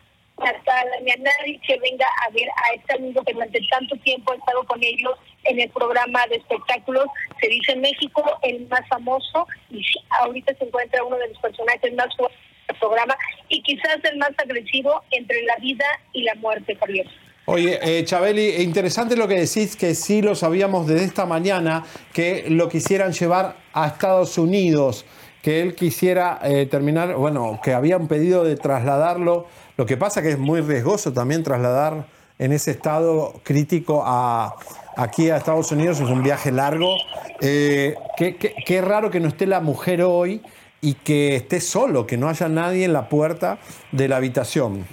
ni 1.02 1.10
a 1.10 1.16
nadie 1.16 1.60
que 1.66 1.78
venga 1.78 2.06
a 2.26 2.30
ver 2.30 2.48
a 2.48 2.74
este 2.74 2.94
amigo 2.94 3.22
que 3.22 3.32
durante 3.32 3.60
tanto 3.70 3.96
tiempo 3.96 4.32
ha 4.32 4.36
estado 4.36 4.64
con 4.64 4.82
ellos 4.82 5.18
en 5.44 5.60
el 5.60 5.70
programa 5.70 6.26
de 6.28 6.36
espectáculos, 6.36 7.06
se 7.40 7.48
dice 7.48 7.76
México 7.76 8.22
el 8.42 8.66
más 8.68 8.86
famoso 8.88 9.46
y 9.70 9.82
ahorita 10.20 10.54
se 10.54 10.64
encuentra 10.64 11.04
uno 11.04 11.16
de 11.16 11.28
los 11.28 11.38
personajes 11.38 11.94
más 11.94 12.14
fuertes 12.16 12.38
del 12.68 12.76
programa 12.78 13.16
y 13.48 13.62
quizás 13.62 13.98
el 14.04 14.18
más 14.18 14.30
agresivo 14.38 15.02
entre 15.10 15.42
la 15.42 15.56
vida 15.56 15.84
y 16.12 16.22
la 16.22 16.34
muerte, 16.36 16.76
Javier. 16.76 17.06
Oye, 17.44 17.78
eh, 17.82 18.04
Chabeli, 18.04 18.62
interesante 18.62 19.16
lo 19.16 19.26
que 19.26 19.34
decís, 19.34 19.74
que 19.74 19.96
sí 19.96 20.22
lo 20.22 20.36
sabíamos 20.36 20.86
desde 20.86 21.04
esta 21.04 21.26
mañana, 21.26 21.84
que 22.12 22.44
lo 22.48 22.68
quisieran 22.68 23.12
llevar 23.12 23.56
a 23.72 23.88
Estados 23.88 24.38
Unidos, 24.38 25.04
que 25.42 25.60
él 25.60 25.74
quisiera 25.74 26.38
eh, 26.44 26.66
terminar, 26.66 27.16
bueno, 27.16 27.60
que 27.62 27.72
habían 27.72 28.06
pedido 28.06 28.44
de 28.44 28.54
trasladarlo. 28.54 29.48
Lo 29.76 29.86
que 29.86 29.96
pasa 29.96 30.22
que 30.22 30.30
es 30.30 30.38
muy 30.38 30.60
riesgoso 30.60 31.12
también 31.12 31.42
trasladar 31.42 32.06
en 32.38 32.52
ese 32.52 32.70
estado 32.70 33.40
crítico 33.42 34.04
a, 34.06 34.54
aquí 34.96 35.30
a 35.30 35.36
Estados 35.36 35.70
Unidos, 35.72 36.00
es 36.00 36.08
un 36.08 36.22
viaje 36.22 36.50
largo. 36.52 36.96
Eh, 37.40 37.94
qué, 38.16 38.36
qué- 38.36 38.54
qué 38.64 38.80
raro 38.80 39.10
que 39.10 39.20
no 39.20 39.28
esté 39.28 39.46
la 39.46 39.60
mujer 39.60 40.02
hoy 40.02 40.42
y 40.80 40.94
que 40.94 41.36
esté 41.36 41.60
solo, 41.60 42.06
que 42.06 42.16
no 42.16 42.28
haya 42.28 42.48
nadie 42.48 42.84
en 42.84 42.92
la 42.92 43.08
puerta 43.08 43.58
de 43.92 44.08
la 44.08 44.16
habitación. 44.16 44.86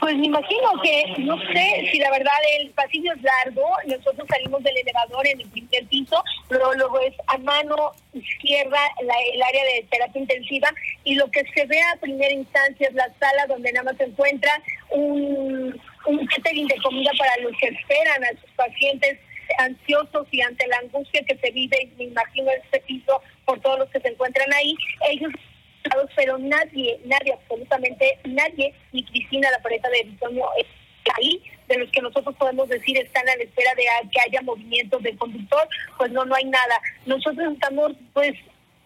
Pues 0.00 0.16
me 0.16 0.26
imagino 0.26 0.68
que, 0.80 1.22
no 1.24 1.36
sé 1.52 1.88
si 1.90 1.98
la 1.98 2.10
verdad 2.12 2.30
el 2.60 2.70
pasillo 2.70 3.12
es 3.12 3.20
largo, 3.20 3.64
nosotros 3.84 4.26
salimos 4.30 4.62
del 4.62 4.76
elevador 4.76 5.26
en 5.26 5.40
el 5.40 5.48
primer 5.48 5.84
piso, 5.86 6.22
luego, 6.48 6.72
luego 6.74 7.00
es 7.00 7.14
a 7.26 7.36
mano 7.38 7.74
izquierda 8.14 8.78
la- 9.02 9.14
el 9.34 9.42
área 9.42 9.64
de 9.64 9.86
terapia 9.90 10.20
intensiva 10.22 10.68
y 11.02 11.16
lo 11.16 11.28
que 11.32 11.42
se 11.52 11.66
ve 11.66 11.80
a 11.82 11.98
primera 12.00 12.32
instancia 12.32 12.86
es 12.88 12.94
la 12.94 13.08
sala 13.18 13.46
donde 13.48 13.72
nada 13.72 13.86
más 13.90 13.96
se 13.96 14.04
encuentra 14.04 14.52
un, 14.90 15.78
un 16.08 16.26
catering 16.26 16.66
de 16.66 16.76
comida 16.82 17.10
para 17.18 17.36
los 17.42 17.52
que 17.58 17.68
esperan 17.68 18.24
a 18.24 18.40
sus 18.40 18.50
pacientes 18.52 19.18
ansiosos 19.58 20.26
y 20.30 20.40
ante 20.42 20.66
la 20.66 20.78
angustia 20.78 21.22
que 21.26 21.36
se 21.36 21.50
vive, 21.50 21.88
me 21.96 22.04
imagino 22.04 22.50
este 22.50 22.80
piso 22.80 23.22
por 23.44 23.60
todos 23.60 23.78
los 23.78 23.90
que 23.90 24.00
se 24.00 24.08
encuentran 24.08 24.52
ahí, 24.52 24.74
ellos 25.10 25.32
pero 26.16 26.38
nadie, 26.38 27.00
nadie, 27.04 27.32
absolutamente 27.32 28.18
nadie, 28.24 28.74
ni 28.92 29.02
Cristina, 29.04 29.50
la 29.50 29.62
pareja 29.62 29.88
de 29.88 30.00
está 30.00 31.14
ahí, 31.16 31.42
de 31.68 31.78
los 31.78 31.90
que 31.90 32.02
nosotros 32.02 32.34
podemos 32.36 32.68
decir 32.68 32.96
están 32.98 33.28
a 33.28 33.36
la 33.36 33.42
espera 33.42 33.74
de 33.74 33.84
que 34.10 34.20
haya 34.20 34.42
movimientos 34.42 35.02
del 35.02 35.16
conductor, 35.16 35.66
pues 35.96 36.10
no, 36.10 36.24
no 36.24 36.34
hay 36.34 36.44
nada. 36.44 36.80
Nosotros 37.06 37.52
estamos, 37.52 37.92
pues, 38.12 38.34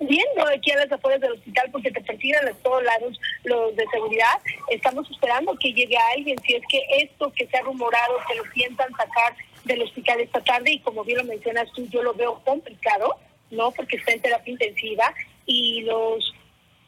viendo 0.07 0.47
aquí 0.49 0.71
a 0.73 0.79
las 0.79 0.93
afueras 0.93 1.21
del 1.21 1.33
hospital 1.33 1.69
porque 1.71 1.91
te 1.91 2.01
persiguen 2.01 2.49
a 2.49 2.53
todos 2.63 2.83
lados 2.83 3.21
los 3.45 3.75
de 3.77 3.87
seguridad. 3.89 4.41
Estamos 4.71 5.11
esperando 5.11 5.57
que 5.57 5.73
llegue 5.73 5.97
alguien, 6.15 6.39
si 6.47 6.55
es 6.55 6.63
que 6.69 6.81
esto 7.03 7.33
que 7.33 7.47
se 7.47 7.57
ha 7.57 7.63
rumorado, 7.63 8.15
que 8.29 8.37
lo 8.37 8.45
piensan 8.53 8.91
sacar 8.93 9.35
del 9.65 9.83
hospital 9.83 10.21
esta 10.21 10.43
tarde, 10.43 10.73
y 10.73 10.81
como 10.81 11.05
bien 11.05 11.19
lo 11.19 11.25
mencionas 11.25 11.71
tú, 11.73 11.87
yo 11.89 12.03
lo 12.03 12.15
veo 12.15 12.41
complicado, 12.45 13.17
¿no? 13.51 13.71
Porque 13.71 13.97
está 13.97 14.13
en 14.13 14.23
terapia 14.23 14.53
intensiva 14.53 15.15
y 15.47 15.83
los 15.83 16.35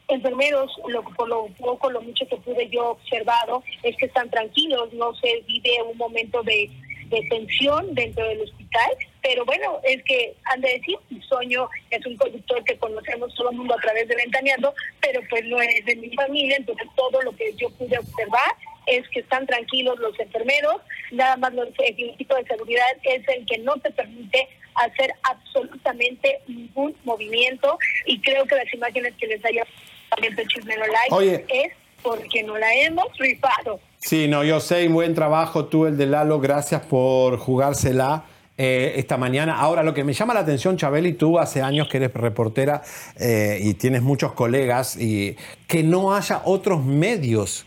enfermeros, 0.07 0.71
lo, 0.87 1.03
por 1.03 1.27
lo 1.27 1.47
poco, 1.57 1.89
lo 1.89 2.01
mucho 2.01 2.27
que 2.27 2.37
pude 2.37 2.69
yo 2.69 2.91
observado, 2.91 3.63
es 3.83 3.95
que 3.97 4.05
están 4.05 4.29
tranquilos, 4.29 4.93
no 4.93 5.15
se 5.15 5.41
vive 5.47 5.81
un 5.83 5.97
momento 5.97 6.43
de, 6.43 6.69
de 7.09 7.21
tensión 7.29 7.93
dentro 7.95 8.27
del 8.27 8.41
hospital, 8.41 8.91
pero 9.21 9.45
bueno, 9.45 9.79
es 9.83 10.03
que 10.03 10.35
han 10.45 10.61
de 10.61 10.73
decir, 10.73 10.97
Soño 11.27 11.69
es 11.89 12.05
un 12.05 12.15
conductor 12.17 12.63
que 12.63 12.77
conocemos 12.77 13.33
todo 13.35 13.49
el 13.51 13.57
mundo 13.57 13.73
a 13.75 13.81
través 13.81 14.07
de 14.07 14.15
Ventaneando, 14.15 14.73
pero 15.01 15.21
pues 15.29 15.43
no 15.45 15.61
es 15.61 15.85
de 15.85 15.95
mi 15.95 16.09
familia, 16.15 16.57
entonces 16.57 16.87
todo 16.95 17.21
lo 17.21 17.35
que 17.35 17.53
yo 17.55 17.69
pude 17.71 17.97
observar 17.97 18.51
es 18.87 19.07
que 19.09 19.21
están 19.21 19.47
tranquilos 19.47 19.97
los 19.99 20.19
enfermeros, 20.19 20.75
nada 21.11 21.37
más 21.37 21.53
los- 21.53 21.69
el 21.79 22.09
equipo 22.11 22.35
de 22.35 22.45
seguridad 22.45 22.85
es 23.03 23.27
el 23.27 23.45
que 23.45 23.57
no 23.59 23.75
te 23.77 23.89
permite 23.91 24.47
hacer 24.75 25.11
absolutamente 25.23 26.39
ningún 26.47 26.95
movimiento 27.03 27.77
y 28.05 28.19
creo 28.21 28.45
que 28.45 28.55
las 28.55 28.71
imágenes 28.73 29.13
que 29.17 29.27
les 29.27 29.43
haya 29.45 29.65
abierto 30.11 30.41
Chismero 30.47 30.85
Live 30.85 31.07
Oye. 31.11 31.45
es 31.49 31.73
porque 32.03 32.43
no 32.43 32.57
la 32.57 32.71
hemos 32.75 33.07
rifado. 33.17 33.79
Sí, 33.97 34.27
no, 34.27 34.43
yo 34.43 34.59
sé, 34.59 34.87
buen 34.87 35.15
trabajo 35.15 35.65
tú, 35.65 35.85
el 35.85 35.97
de 35.97 36.05
Lalo, 36.05 36.39
gracias 36.39 36.81
por 36.83 37.37
jugársela 37.37 38.25
eh, 38.57 38.93
esta 38.97 39.17
mañana. 39.17 39.57
Ahora, 39.59 39.83
lo 39.83 39.93
que 39.93 40.03
me 40.03 40.13
llama 40.13 40.33
la 40.33 40.41
atención, 40.41 40.77
Chabeli, 40.77 41.13
tú 41.13 41.39
hace 41.39 41.61
años 41.61 41.87
que 41.89 41.97
eres 41.97 42.13
reportera 42.13 42.83
eh, 43.19 43.59
y 43.61 43.73
tienes 43.73 44.01
muchos 44.01 44.33
colegas, 44.33 44.95
y 44.95 45.35
que 45.67 45.83
no 45.83 46.15
haya 46.15 46.41
otros 46.45 46.83
medios 46.85 47.65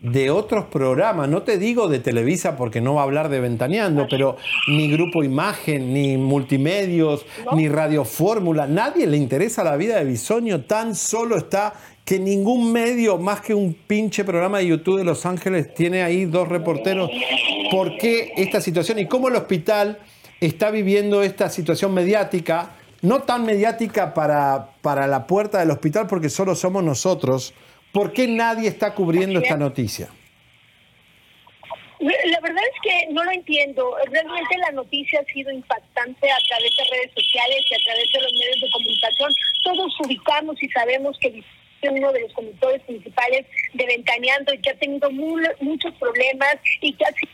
de 0.00 0.30
otros 0.30 0.66
programas, 0.66 1.28
no 1.28 1.42
te 1.42 1.58
digo 1.58 1.88
de 1.88 1.98
Televisa 1.98 2.56
porque 2.56 2.80
no 2.80 2.94
va 2.94 3.00
a 3.00 3.04
hablar 3.04 3.28
de 3.28 3.40
Ventaneando, 3.40 4.06
pero 4.10 4.36
ni 4.68 4.90
Grupo 4.90 5.24
Imagen, 5.24 5.92
ni 5.94 6.16
Multimedios, 6.16 7.24
ni 7.54 7.68
Radio 7.68 8.04
Fórmula, 8.04 8.66
nadie 8.66 9.06
le 9.06 9.16
interesa 9.16 9.64
la 9.64 9.76
vida 9.76 9.96
de 9.96 10.04
Bisoño, 10.04 10.62
tan 10.62 10.94
solo 10.94 11.36
está 11.36 11.74
que 12.06 12.20
ningún 12.20 12.72
medio, 12.72 13.18
más 13.18 13.40
que 13.40 13.52
un 13.52 13.74
pinche 13.74 14.22
programa 14.22 14.58
de 14.58 14.68
YouTube 14.68 14.98
de 14.98 15.04
Los 15.04 15.26
Ángeles, 15.26 15.74
tiene 15.74 16.04
ahí 16.04 16.24
dos 16.24 16.48
reporteros. 16.48 17.10
¿Por 17.68 17.98
qué 17.98 18.32
esta 18.36 18.60
situación 18.60 19.00
y 19.00 19.06
cómo 19.06 19.26
el 19.26 19.34
hospital 19.34 19.98
está 20.40 20.70
viviendo 20.70 21.24
esta 21.24 21.50
situación 21.50 21.92
mediática? 21.92 22.76
No 23.02 23.22
tan 23.22 23.44
mediática 23.44 24.14
para, 24.14 24.70
para 24.82 25.08
la 25.08 25.26
puerta 25.26 25.58
del 25.58 25.72
hospital 25.72 26.06
porque 26.06 26.28
solo 26.28 26.54
somos 26.54 26.84
nosotros. 26.84 27.52
¿Por 27.90 28.12
qué 28.12 28.28
nadie 28.28 28.68
está 28.68 28.94
cubriendo 28.94 29.40
esta 29.40 29.56
noticia? 29.56 30.08
La 31.98 32.40
verdad 32.40 32.62
es 32.72 32.80
que 32.82 33.12
no 33.12 33.24
lo 33.24 33.32
entiendo. 33.32 33.96
Realmente 34.12 34.58
la 34.58 34.70
noticia 34.70 35.18
ha 35.18 35.32
sido 35.32 35.50
impactante 35.50 36.30
a 36.30 36.38
través 36.46 36.70
de 36.76 36.84
redes 36.88 37.10
sociales 37.16 37.64
y 37.68 37.74
a 37.74 37.78
través 37.84 38.12
de 38.12 38.20
los 38.20 38.32
medios 38.32 38.60
de 38.60 38.70
comunicación. 38.70 39.32
Todos 39.64 40.00
ubicamos 40.04 40.62
y 40.62 40.68
sabemos 40.68 41.18
que 41.18 41.42
uno 41.82 42.12
de 42.12 42.20
los 42.20 42.32
conductores 42.32 42.82
principales 42.82 43.46
de 43.74 43.86
Ventaneando 43.86 44.52
y 44.54 44.58
que 44.58 44.70
ha 44.70 44.78
tenido 44.78 45.10
mu- 45.10 45.38
muchos 45.60 45.94
problemas 45.94 46.56
y 46.80 46.92
que 46.92 47.04
ha 47.04 47.08
sido 47.12 47.32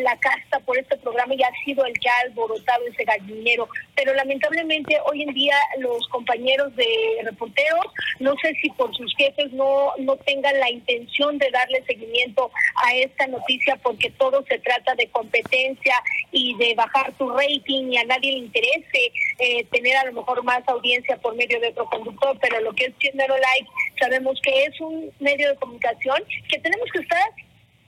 la 0.00 0.16
casta 0.18 0.58
por 0.60 0.78
este 0.78 0.96
programa 0.96 1.34
y 1.34 1.42
ha 1.42 1.50
sido 1.64 1.84
el 1.84 1.92
ha 1.92 2.26
alborotado 2.26 2.86
ese 2.86 3.04
gallinero. 3.04 3.68
Pero 3.94 4.14
lamentablemente 4.14 4.98
hoy 5.06 5.22
en 5.22 5.34
día 5.34 5.56
los 5.78 6.06
compañeros 6.08 6.74
de 6.76 6.86
reporteros, 7.24 7.86
no 8.20 8.34
sé 8.42 8.54
si 8.60 8.70
por 8.70 8.94
sus 8.96 9.14
jefes 9.16 9.52
no, 9.52 9.92
no 9.98 10.16
tengan 10.16 10.58
la 10.58 10.70
intención 10.70 11.38
de 11.38 11.50
darle 11.50 11.84
seguimiento 11.84 12.50
a 12.84 12.94
esta 12.94 13.26
noticia 13.26 13.76
porque 13.76 14.10
todo 14.10 14.44
se 14.48 14.58
trata 14.58 14.94
de 14.94 15.08
competencia 15.08 15.94
y 16.30 16.56
de 16.56 16.74
bajar 16.74 17.12
tu 17.12 17.28
rating 17.30 17.92
y 17.92 17.98
a 17.98 18.04
nadie 18.04 18.32
le 18.32 18.38
interese 18.38 19.12
eh, 19.38 19.64
tener 19.70 19.96
a 19.96 20.04
lo 20.04 20.12
mejor 20.14 20.42
más 20.42 20.66
audiencia 20.68 21.16
por 21.18 21.36
medio 21.36 21.60
de 21.60 21.68
otro 21.68 21.84
conductor, 21.86 22.36
pero 22.40 22.60
lo 22.60 22.72
que 22.72 22.86
es 22.86 22.98
Chismero 22.98 23.36
Like 23.36 23.70
sabemos 24.00 24.40
que 24.42 24.64
es 24.64 24.80
un 24.80 25.12
medio 25.20 25.50
de 25.50 25.56
comunicación 25.56 26.22
que 26.48 26.58
tenemos 26.58 26.88
que 26.92 27.00
estar 27.00 27.30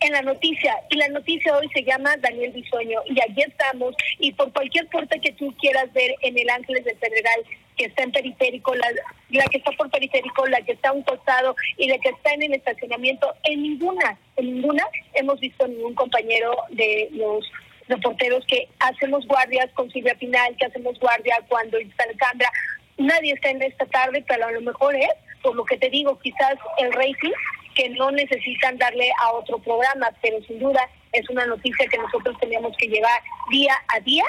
en 0.04 0.12
la 0.12 0.22
noticia 0.22 0.76
y 0.90 0.96
la 0.96 1.08
noticia 1.08 1.56
hoy 1.56 1.66
se 1.72 1.82
llama 1.82 2.14
Daniel 2.18 2.52
Bisoño 2.52 3.00
y 3.06 3.18
allí 3.20 3.40
estamos 3.40 3.94
y 4.18 4.32
por 4.32 4.52
cualquier 4.52 4.86
puerta 4.88 5.18
que 5.18 5.32
tú 5.32 5.54
quieras 5.58 5.90
ver 5.94 6.14
en 6.20 6.38
el 6.38 6.50
Ángeles 6.50 6.84
del 6.84 6.96
Pedregal 6.96 7.40
que 7.78 7.86
está 7.86 8.02
en 8.02 8.12
periférico, 8.12 8.74
la, 8.74 9.44
que 9.50 9.58
está 9.58 9.72
por 9.72 9.90
periférico, 9.90 10.46
la 10.46 10.60
que 10.60 10.72
está 10.72 10.90
a 10.90 10.92
un 10.92 11.02
costado 11.02 11.56
y 11.78 11.88
la 11.88 11.98
que 11.98 12.10
está 12.10 12.34
en 12.34 12.42
el 12.42 12.52
estacionamiento, 12.52 13.34
en 13.44 13.62
ninguna, 13.62 14.18
en 14.36 14.54
ninguna 14.54 14.84
hemos 15.14 15.40
visto 15.40 15.66
ningún 15.66 15.94
compañero 15.94 16.54
de 16.68 17.08
los 17.12 17.50
reporteros 17.88 18.44
que 18.46 18.68
hacemos 18.80 19.26
guardias 19.26 19.70
con 19.72 19.90
Silvia 19.90 20.14
Pinal, 20.16 20.54
que 20.56 20.66
hacemos 20.66 20.98
guardia 21.00 21.36
cuando 21.48 21.78
está 21.78 22.04
el 22.04 22.16
Cambra. 22.18 22.50
Nadie 22.98 23.32
está 23.32 23.48
en 23.48 23.62
esta 23.62 23.86
tarde, 23.86 24.22
pero 24.28 24.46
a 24.46 24.52
lo 24.52 24.60
mejor 24.60 24.94
es, 24.94 25.14
por 25.42 25.56
lo 25.56 25.64
que 25.64 25.78
te 25.78 25.88
digo, 25.88 26.18
quizás 26.20 26.56
el 26.78 26.92
rating 26.92 27.32
que 27.74 27.90
no 27.90 28.10
necesitan 28.10 28.78
darle 28.78 29.10
a 29.22 29.32
otro 29.32 29.58
programa, 29.58 30.10
pero 30.22 30.42
sin 30.44 30.58
duda 30.58 30.88
es 31.12 31.28
una 31.28 31.46
noticia 31.46 31.86
que 31.86 31.98
nosotros 31.98 32.36
teníamos 32.40 32.76
que 32.76 32.88
llevar 32.88 33.20
día 33.50 33.74
a 33.88 34.00
día 34.00 34.24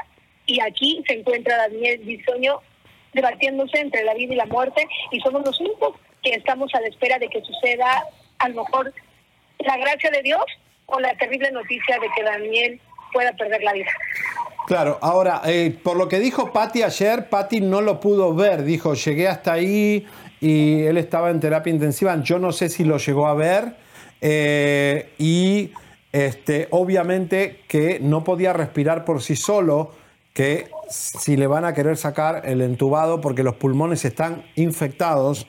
y 0.46 0.60
aquí 0.62 1.04
se 1.08 1.14
encuentra 1.14 1.58
Daniel 1.58 2.00
Bisoño 2.00 2.62
debatiéndose 3.14 3.80
entre 3.80 4.04
la 4.04 4.14
vida 4.14 4.34
y 4.34 4.38
la 4.38 4.46
muerte 4.46 4.88
y 5.12 5.20
somos 5.22 5.46
los 5.46 5.60
únicos 5.60 5.96
que 6.22 6.32
estamos 6.32 6.74
a 6.76 6.82
la 6.82 6.88
espera 6.88 7.18
de 7.18 7.30
que 7.30 7.42
suceda 7.42 8.06
a 8.40 8.50
lo 8.50 8.64
mejor 8.64 8.94
la 9.60 9.78
gracia 9.78 10.12
de 10.12 10.22
Dios 10.22 10.44
o 10.88 11.00
la 11.00 11.16
terrible 11.18 11.52
noticia 11.52 11.98
de 12.00 12.08
que 12.16 12.24
Daniel 12.24 12.82
pueda 13.14 13.32
perder 13.34 13.64
la 13.64 13.74
vida. 13.74 13.92
Claro, 14.68 14.98
ahora, 15.02 15.42
eh, 15.46 15.76
por 15.84 15.96
lo 15.96 16.10
que 16.10 16.20
dijo 16.20 16.52
Patty 16.52 16.84
ayer, 16.84 17.30
Patty 17.30 17.62
no 17.62 17.82
lo 17.82 18.00
pudo 18.00 18.34
ver, 18.34 18.64
dijo, 18.64 18.96
llegué 18.96 19.28
hasta 19.28 19.54
ahí 19.54 20.06
y 20.46 20.84
él 20.84 20.98
estaba 20.98 21.32
en 21.32 21.40
terapia 21.40 21.74
intensiva, 21.74 22.16
yo 22.22 22.38
no 22.38 22.52
sé 22.52 22.70
si 22.70 22.84
lo 22.84 22.98
llegó 22.98 23.26
a 23.28 23.34
ver 23.34 23.78
eh, 24.22 25.12
y 25.18 25.72
este, 26.12 26.68
obviamente 26.70 27.62
que 27.68 28.00
no 28.00 28.24
podía 28.24 28.54
respirar 28.54 29.06
por 29.06 29.24
sí 29.24 29.36
solo, 29.36 29.94
que 30.36 30.70
si 30.88 31.36
le 31.36 31.48
van 31.48 31.66
a 31.66 31.74
querer 31.74 31.98
sacar 31.98 32.44
el 32.46 32.62
entubado 32.62 33.22
porque 33.22 33.42
los 33.42 33.56
pulmones 33.56 34.06
están 34.06 34.44
infectados 34.54 35.48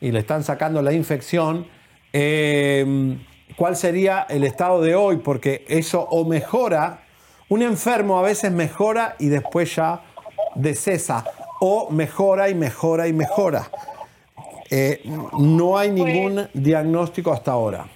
y 0.00 0.12
le 0.12 0.20
están 0.20 0.44
sacando 0.44 0.80
la 0.80 0.92
infección, 0.92 1.66
eh, 2.12 3.18
¿cuál 3.56 3.74
sería 3.74 4.28
el 4.30 4.44
estado 4.44 4.80
de 4.80 4.94
hoy? 4.94 5.16
Porque 5.16 5.64
eso 5.66 6.02
o 6.08 6.24
mejora, 6.24 7.00
un 7.48 7.62
enfermo 7.62 8.16
a 8.16 8.22
veces 8.22 8.52
mejora 8.52 9.16
y 9.18 9.26
después 9.26 9.74
ya 9.74 10.02
decesa, 10.54 11.24
o 11.58 11.90
mejora 11.90 12.48
y 12.48 12.54
mejora 12.54 13.08
y 13.08 13.12
mejora. 13.12 13.68
Eh, 14.70 15.00
no 15.38 15.78
hay 15.78 15.90
ningún 15.90 16.48
diagnóstico 16.54 17.32
hasta 17.32 17.52
ahora. 17.52 17.86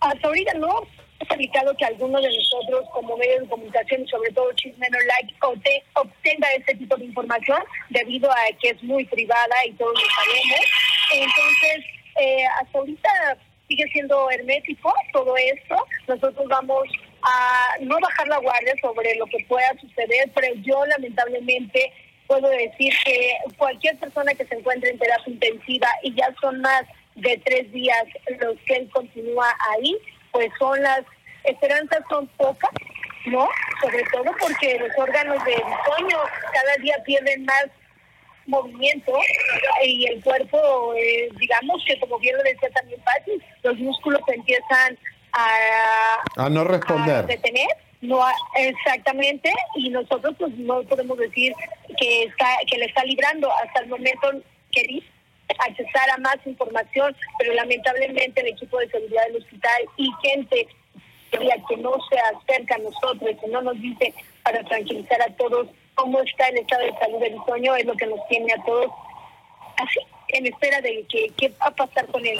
Hasta 0.00 0.28
ahorita 0.28 0.54
no 0.54 0.82
es 1.20 1.30
indicado 1.32 1.74
que 1.76 1.84
alguno 1.84 2.20
de 2.20 2.28
nosotros 2.28 2.84
como 2.92 3.16
medio 3.16 3.40
de 3.40 3.48
comunicación 3.48 4.06
sobre 4.06 4.30
todo 4.32 4.52
Chismeno 4.54 4.96
Like 4.98 5.34
obte- 5.40 5.82
obtenga 5.94 6.48
este 6.56 6.74
tipo 6.76 6.96
de 6.96 7.04
información 7.06 7.58
debido 7.90 8.30
a 8.30 8.36
que 8.60 8.70
es 8.70 8.82
muy 8.84 9.04
privada 9.04 9.54
y 9.66 9.72
todos 9.72 9.92
lo 9.94 10.00
sabemos. 10.16 10.66
Entonces, 11.14 11.84
eh, 12.20 12.44
hasta 12.60 12.78
ahorita 12.78 13.10
sigue 13.66 13.84
siendo 13.92 14.30
hermético 14.30 14.94
todo 15.12 15.34
esto. 15.36 15.76
Nosotros 16.06 16.46
vamos 16.48 16.84
a 17.22 17.66
no 17.80 17.98
bajar 18.00 18.28
la 18.28 18.38
guardia 18.38 18.74
sobre 18.80 19.14
lo 19.16 19.26
que 19.26 19.44
pueda 19.48 19.68
suceder, 19.80 20.30
pero 20.34 20.54
yo 20.62 20.86
lamentablemente 20.86 21.92
puedo 22.28 22.48
decir 22.50 22.92
que 23.04 23.36
cualquier 23.56 23.98
persona 23.98 24.32
que 24.34 24.46
se 24.46 24.54
encuentre 24.54 24.90
en 24.90 24.98
terapia 24.98 25.32
intensiva 25.32 25.88
y 26.02 26.14
ya 26.14 26.32
son 26.40 26.60
más 26.60 26.82
de 27.16 27.40
tres 27.44 27.72
días 27.72 28.04
los 28.38 28.56
que 28.66 28.76
él 28.76 28.88
continúa 28.92 29.48
ahí, 29.70 29.96
pues 30.30 30.50
son 30.58 30.80
las 30.80 31.00
esperanzas 31.44 32.00
son 32.08 32.28
pocas, 32.36 32.70
¿no? 33.26 33.48
Sobre 33.82 34.04
todo 34.12 34.30
porque 34.38 34.78
los 34.78 34.90
órganos 34.96 35.42
de 35.44 35.54
sueño 35.54 36.18
cada 36.52 36.76
día 36.76 36.96
pierden 37.04 37.44
más 37.44 37.66
movimiento 38.46 39.12
y 39.84 40.06
el 40.06 40.22
cuerpo, 40.22 40.94
eh, 40.96 41.28
digamos 41.38 41.82
que 41.86 41.98
como 42.00 42.18
bien 42.18 42.36
lo 42.36 42.42
decía 42.44 42.70
también 42.70 43.00
Patti, 43.02 43.32
los 43.62 43.76
músculos 43.78 44.20
empiezan 44.28 44.98
a, 45.32 46.44
A 46.44 46.48
no 46.48 46.60
a 46.60 46.64
responder. 46.64 47.26
detener, 47.26 47.68
no 48.00 48.24
exactamente, 48.54 49.52
y 49.74 49.90
nosotros 49.90 50.34
pues 50.38 50.56
no 50.56 50.82
podemos 50.82 51.18
decir 51.18 51.52
que 51.98 52.24
está 52.24 52.46
que 52.70 52.78
le 52.78 52.84
está 52.86 53.04
librando 53.04 53.50
hasta 53.52 53.80
el 53.80 53.88
momento 53.88 54.30
querí 54.70 55.02
accesar 55.58 56.10
a 56.10 56.18
más 56.18 56.36
información, 56.44 57.16
pero 57.38 57.54
lamentablemente 57.54 58.40
el 58.40 58.48
equipo 58.48 58.78
de 58.78 58.88
seguridad 58.90 59.26
del 59.26 59.42
hospital 59.42 59.82
y 59.96 60.10
gente 60.22 60.68
que 61.30 61.76
no 61.76 61.92
se 62.08 62.18
acerca 62.18 62.76
a 62.76 62.78
nosotros, 62.78 63.36
que 63.40 63.48
no 63.48 63.62
nos 63.62 63.80
dice 63.80 64.14
para 64.42 64.62
tranquilizar 64.64 65.20
a 65.22 65.36
todos 65.36 65.68
cómo 65.94 66.20
está 66.20 66.48
el 66.48 66.58
estado 66.58 66.84
de 66.84 66.98
salud 66.98 67.20
del 67.20 67.36
sueño, 67.46 67.76
es 67.76 67.84
lo 67.84 67.94
que 67.94 68.06
nos 68.06 68.26
tiene 68.28 68.52
a 68.52 68.64
todos 68.64 68.90
así, 69.76 70.00
en 70.28 70.46
espera 70.46 70.80
de 70.80 71.04
que 71.08 71.30
qué 71.36 71.48
va 71.60 71.66
a 71.66 71.70
pasar 71.70 72.06
con 72.06 72.24
él. 72.24 72.38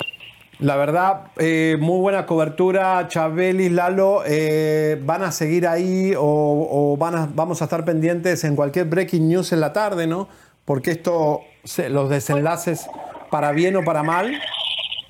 La 0.60 0.74
verdad, 0.74 1.26
eh, 1.36 1.76
muy 1.78 2.00
buena 2.00 2.26
cobertura, 2.26 3.06
Chabeli, 3.06 3.68
Lalo. 3.68 4.22
eh, 4.26 5.00
¿Van 5.04 5.22
a 5.22 5.30
seguir 5.30 5.68
ahí 5.68 6.14
o, 6.16 6.22
o 6.70 6.96
van 6.96 7.14
a, 7.14 7.28
vamos 7.32 7.62
a 7.62 7.66
estar 7.66 7.84
pendientes 7.84 8.42
en 8.42 8.56
cualquier 8.56 8.86
breaking 8.86 9.28
news 9.28 9.52
en 9.52 9.60
la 9.60 9.72
tarde, 9.72 10.08
no? 10.08 10.28
Porque 10.64 10.90
esto, 10.90 11.42
los 11.90 12.10
desenlaces, 12.10 12.88
para 13.30 13.52
bien 13.52 13.76
o 13.76 13.84
para 13.84 14.02
mal, 14.02 14.32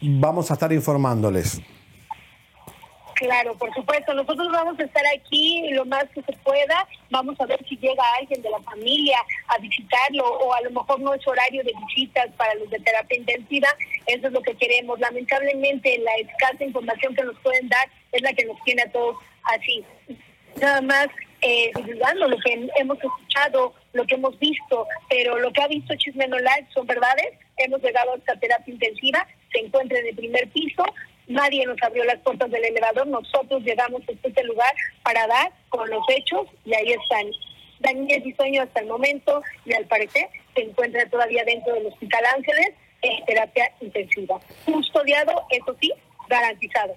vamos 0.02 0.50
a 0.50 0.54
estar 0.54 0.70
informándoles. 0.72 1.62
Claro, 3.18 3.52
por 3.58 3.74
supuesto. 3.74 4.14
Nosotros 4.14 4.48
vamos 4.52 4.78
a 4.78 4.84
estar 4.84 5.02
aquí 5.12 5.68
lo 5.72 5.84
más 5.84 6.04
que 6.14 6.22
se 6.22 6.32
pueda. 6.44 6.86
Vamos 7.10 7.34
a 7.40 7.46
ver 7.46 7.58
si 7.68 7.76
llega 7.76 8.02
alguien 8.16 8.40
de 8.42 8.48
la 8.48 8.60
familia 8.60 9.18
a 9.48 9.58
visitarlo 9.58 10.24
o 10.24 10.54
a 10.54 10.60
lo 10.60 10.70
mejor 10.70 11.00
no 11.00 11.12
es 11.14 11.26
horario 11.26 11.64
de 11.64 11.72
visitas 11.88 12.28
para 12.36 12.54
los 12.54 12.70
de 12.70 12.78
terapia 12.78 13.18
intensiva. 13.18 13.66
Eso 14.06 14.28
es 14.28 14.32
lo 14.32 14.40
que 14.40 14.54
queremos. 14.54 15.00
Lamentablemente 15.00 15.98
la 15.98 16.14
escasa 16.14 16.62
información 16.62 17.12
que 17.16 17.24
nos 17.24 17.36
pueden 17.40 17.68
dar 17.68 17.88
es 18.12 18.22
la 18.22 18.32
que 18.32 18.44
nos 18.44 18.62
tiene 18.62 18.82
a 18.82 18.92
todos 18.92 19.16
así. 19.42 19.84
Nada 20.60 20.80
más 20.80 21.08
eh, 21.42 21.72
divulgando 21.74 22.28
lo 22.28 22.36
que 22.38 22.68
hemos 22.76 22.98
escuchado, 23.02 23.74
lo 23.94 24.06
que 24.06 24.14
hemos 24.14 24.38
visto, 24.38 24.86
pero 25.10 25.40
lo 25.40 25.52
que 25.52 25.62
ha 25.62 25.66
visto 25.66 25.96
Chismeno 25.96 26.38
Live 26.38 26.68
son 26.72 26.86
verdades. 26.86 27.32
Hemos 27.56 27.82
llegado 27.82 28.14
hasta 28.14 28.38
terapia 28.38 28.72
intensiva, 28.72 29.26
se 29.52 29.58
encuentra 29.58 29.98
en 29.98 30.06
el 30.06 30.14
primer 30.14 30.48
piso, 30.50 30.84
nadie 31.28 31.64
nos 31.66 31.76
abrió 31.82 32.04
las 32.04 32.18
puertas 32.20 32.50
del 32.50 32.64
elevador, 32.64 33.06
nosotros 33.06 33.62
llegamos 33.62 34.02
a 34.08 34.12
este 34.12 34.44
lugar 34.44 34.72
para 35.02 35.26
dar 35.26 35.52
con 35.68 35.88
los 35.88 36.02
hechos 36.08 36.46
y 36.64 36.74
ahí 36.74 36.92
están. 36.92 37.26
Daniel 37.80 38.22
Bisoño 38.22 38.62
hasta 38.62 38.80
el 38.80 38.86
momento 38.86 39.42
y 39.64 39.72
al 39.72 39.84
parecer 39.86 40.28
se 40.54 40.62
encuentra 40.62 41.08
todavía 41.08 41.44
dentro 41.44 41.74
del 41.74 41.86
Hospital 41.86 42.24
Ángeles 42.36 42.70
en 43.02 43.24
terapia 43.24 43.70
intensiva. 43.80 44.40
Custodiado, 44.64 45.32
eso 45.50 45.76
sí, 45.80 45.92
garantizado. 46.28 46.96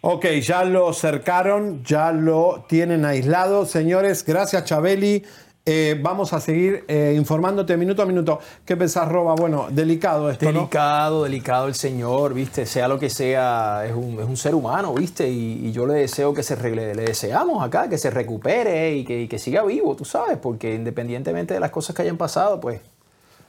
Ok, 0.00 0.26
ya 0.42 0.64
lo 0.64 0.92
cercaron, 0.92 1.82
ya 1.82 2.12
lo 2.12 2.66
tienen 2.68 3.04
aislado. 3.06 3.64
Señores, 3.64 4.24
gracias 4.24 4.64
Chabeli. 4.64 5.24
Eh, 5.66 5.98
vamos 6.02 6.34
a 6.34 6.40
seguir 6.40 6.84
eh, 6.88 7.14
informándote 7.16 7.74
minuto 7.78 8.02
a 8.02 8.04
minuto. 8.06 8.38
¿Qué 8.66 8.76
pensás, 8.76 9.08
Roba? 9.08 9.34
Bueno, 9.34 9.68
delicado 9.70 10.28
esto. 10.28 10.44
Delicado, 10.44 11.22
delicado 11.22 11.68
el 11.68 11.74
Señor, 11.74 12.34
¿viste? 12.34 12.66
Sea 12.66 12.86
lo 12.86 12.98
que 12.98 13.08
sea, 13.08 13.86
es 13.86 13.92
un, 13.94 14.20
es 14.20 14.26
un 14.26 14.36
ser 14.36 14.54
humano, 14.54 14.92
¿viste? 14.92 15.26
Y, 15.26 15.68
y 15.68 15.72
yo 15.72 15.86
le 15.86 15.94
deseo 15.94 16.34
que 16.34 16.42
se 16.42 16.58
regle- 16.58 16.94
le 16.94 17.04
deseamos 17.04 17.64
acá, 17.64 17.88
que 17.88 17.96
se 17.96 18.10
recupere 18.10 18.94
y 18.94 19.04
que, 19.06 19.22
y 19.22 19.26
que 19.28 19.38
siga 19.38 19.64
vivo, 19.64 19.96
tú 19.96 20.04
sabes, 20.04 20.36
porque 20.36 20.74
independientemente 20.74 21.54
de 21.54 21.60
las 21.60 21.70
cosas 21.70 21.96
que 21.96 22.02
hayan 22.02 22.18
pasado, 22.18 22.60
pues 22.60 22.82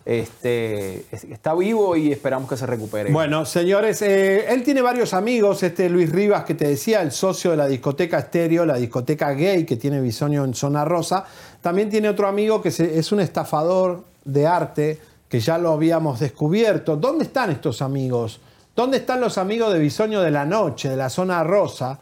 este, 0.06 1.06
es- 1.12 1.24
está 1.26 1.54
vivo 1.56 1.96
y 1.96 2.12
esperamos 2.12 2.48
que 2.48 2.56
se 2.58 2.66
recupere. 2.66 3.12
Bueno, 3.12 3.46
señores, 3.46 4.02
eh, 4.04 4.46
él 4.54 4.64
tiene 4.64 4.82
varios 4.82 5.14
amigos, 5.14 5.64
este 5.64 5.90
Luis 5.90 6.12
Rivas 6.12 6.44
que 6.46 6.54
te 6.54 6.68
decía, 6.68 7.02
el 7.02 7.12
socio 7.12 7.52
de 7.52 7.58
la 7.58 7.68
discoteca 7.68 8.20
Estéreo, 8.20 8.66
la 8.66 8.76
discoteca 8.78 9.32
gay 9.32 9.66
que 9.66 9.78
tiene 9.78 10.00
Bisoño 10.02 10.46
en 10.46 10.54
Zona 10.54 10.86
Rosa. 10.86 11.26
También 11.62 11.90
tiene 11.90 12.08
otro 12.10 12.28
amigo 12.28 12.62
que 12.62 12.70
es 12.70 13.12
un 13.12 13.20
estafador 13.20 14.04
de 14.24 14.46
arte, 14.48 15.00
que 15.28 15.40
ya 15.40 15.58
lo 15.58 15.72
habíamos 15.72 16.20
descubierto. 16.20 16.96
¿Dónde 16.98 17.26
están 17.26 17.50
estos 17.52 17.82
amigos? 17.82 18.40
¿Dónde 18.76 18.98
están 18.98 19.20
los 19.22 19.38
amigos 19.38 19.74
de 19.74 19.80
Bisoño 19.80 20.22
de 20.22 20.30
la 20.32 20.46
noche, 20.46 20.90
de 20.90 20.98
la 20.98 21.10
Zona 21.10 21.44
Rosa? 21.44 22.00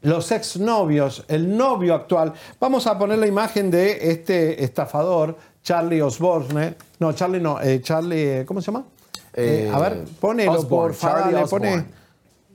Los 0.00 0.30
exnovios, 0.32 1.24
el 1.28 1.56
novio 1.56 1.94
actual. 1.94 2.32
Vamos 2.60 2.86
a 2.86 2.96
poner 2.98 3.18
la 3.18 3.26
imagen 3.26 3.70
de 3.70 4.10
este 4.10 4.62
estafador, 4.64 5.36
Charlie 5.68 6.00
Osborne. 6.00 6.76
No, 6.98 7.12
Charlie 7.12 7.40
no, 7.42 7.60
eh, 7.60 7.82
Charlie, 7.82 8.40
eh, 8.40 8.44
¿cómo 8.46 8.62
se 8.62 8.72
llama? 8.72 8.86
Eh, 9.34 9.70
a 9.70 9.78
ver, 9.78 10.04
ponelo, 10.18 10.52
Osborne, 10.52 10.68
por 10.68 10.94
favor. 10.94 11.50
Pone-. 11.50 11.84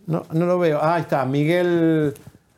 No, 0.07 0.25
no 0.31 0.47
lo 0.47 0.57
veo. 0.57 0.79
Ah, 0.81 0.95
ahí 0.95 1.03
está, 1.03 1.23
Miguel. 1.23 2.15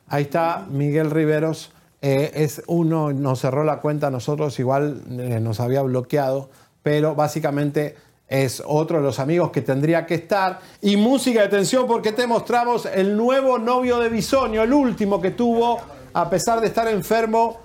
Ahí 0.07 0.23
está, 0.23 0.65
Miguel 0.69 1.11
Riveros. 1.11 1.72
Eh, 2.02 2.32
es 2.36 2.64
uno, 2.68 3.11
nos 3.11 3.41
cerró 3.41 3.65
la 3.65 3.82
cuenta 3.82 4.07
a 4.07 4.11
nosotros, 4.11 4.57
igual 4.57 5.02
nos 5.44 5.60
había 5.60 5.82
bloqueado, 5.82 6.49
pero 6.82 7.15
básicamente 7.15 7.98
es 8.30 8.64
otro 8.65 8.99
de 8.99 9.03
los 9.03 9.19
amigos 9.19 9.52
que 9.52 9.61
tendría 9.61 10.06
que 10.06 10.15
estar. 10.15 10.61
Y 10.82 10.95
música 10.95 11.41
de 11.41 11.48
atención 11.48 11.86
porque 11.86 12.14
te 12.14 12.27
mostramos 12.27 12.86
el 12.86 13.18
nuevo 13.18 13.60
novio 13.60 13.99
de 13.99 14.07
Bisoño, 14.07 14.64
el 14.64 14.72
último 14.72 15.19
que 15.19 15.32
tuvo, 15.32 15.82
a 16.14 16.30
pesar 16.30 16.61
de 16.61 16.68
estar 16.68 16.88
enfermo 16.88 17.57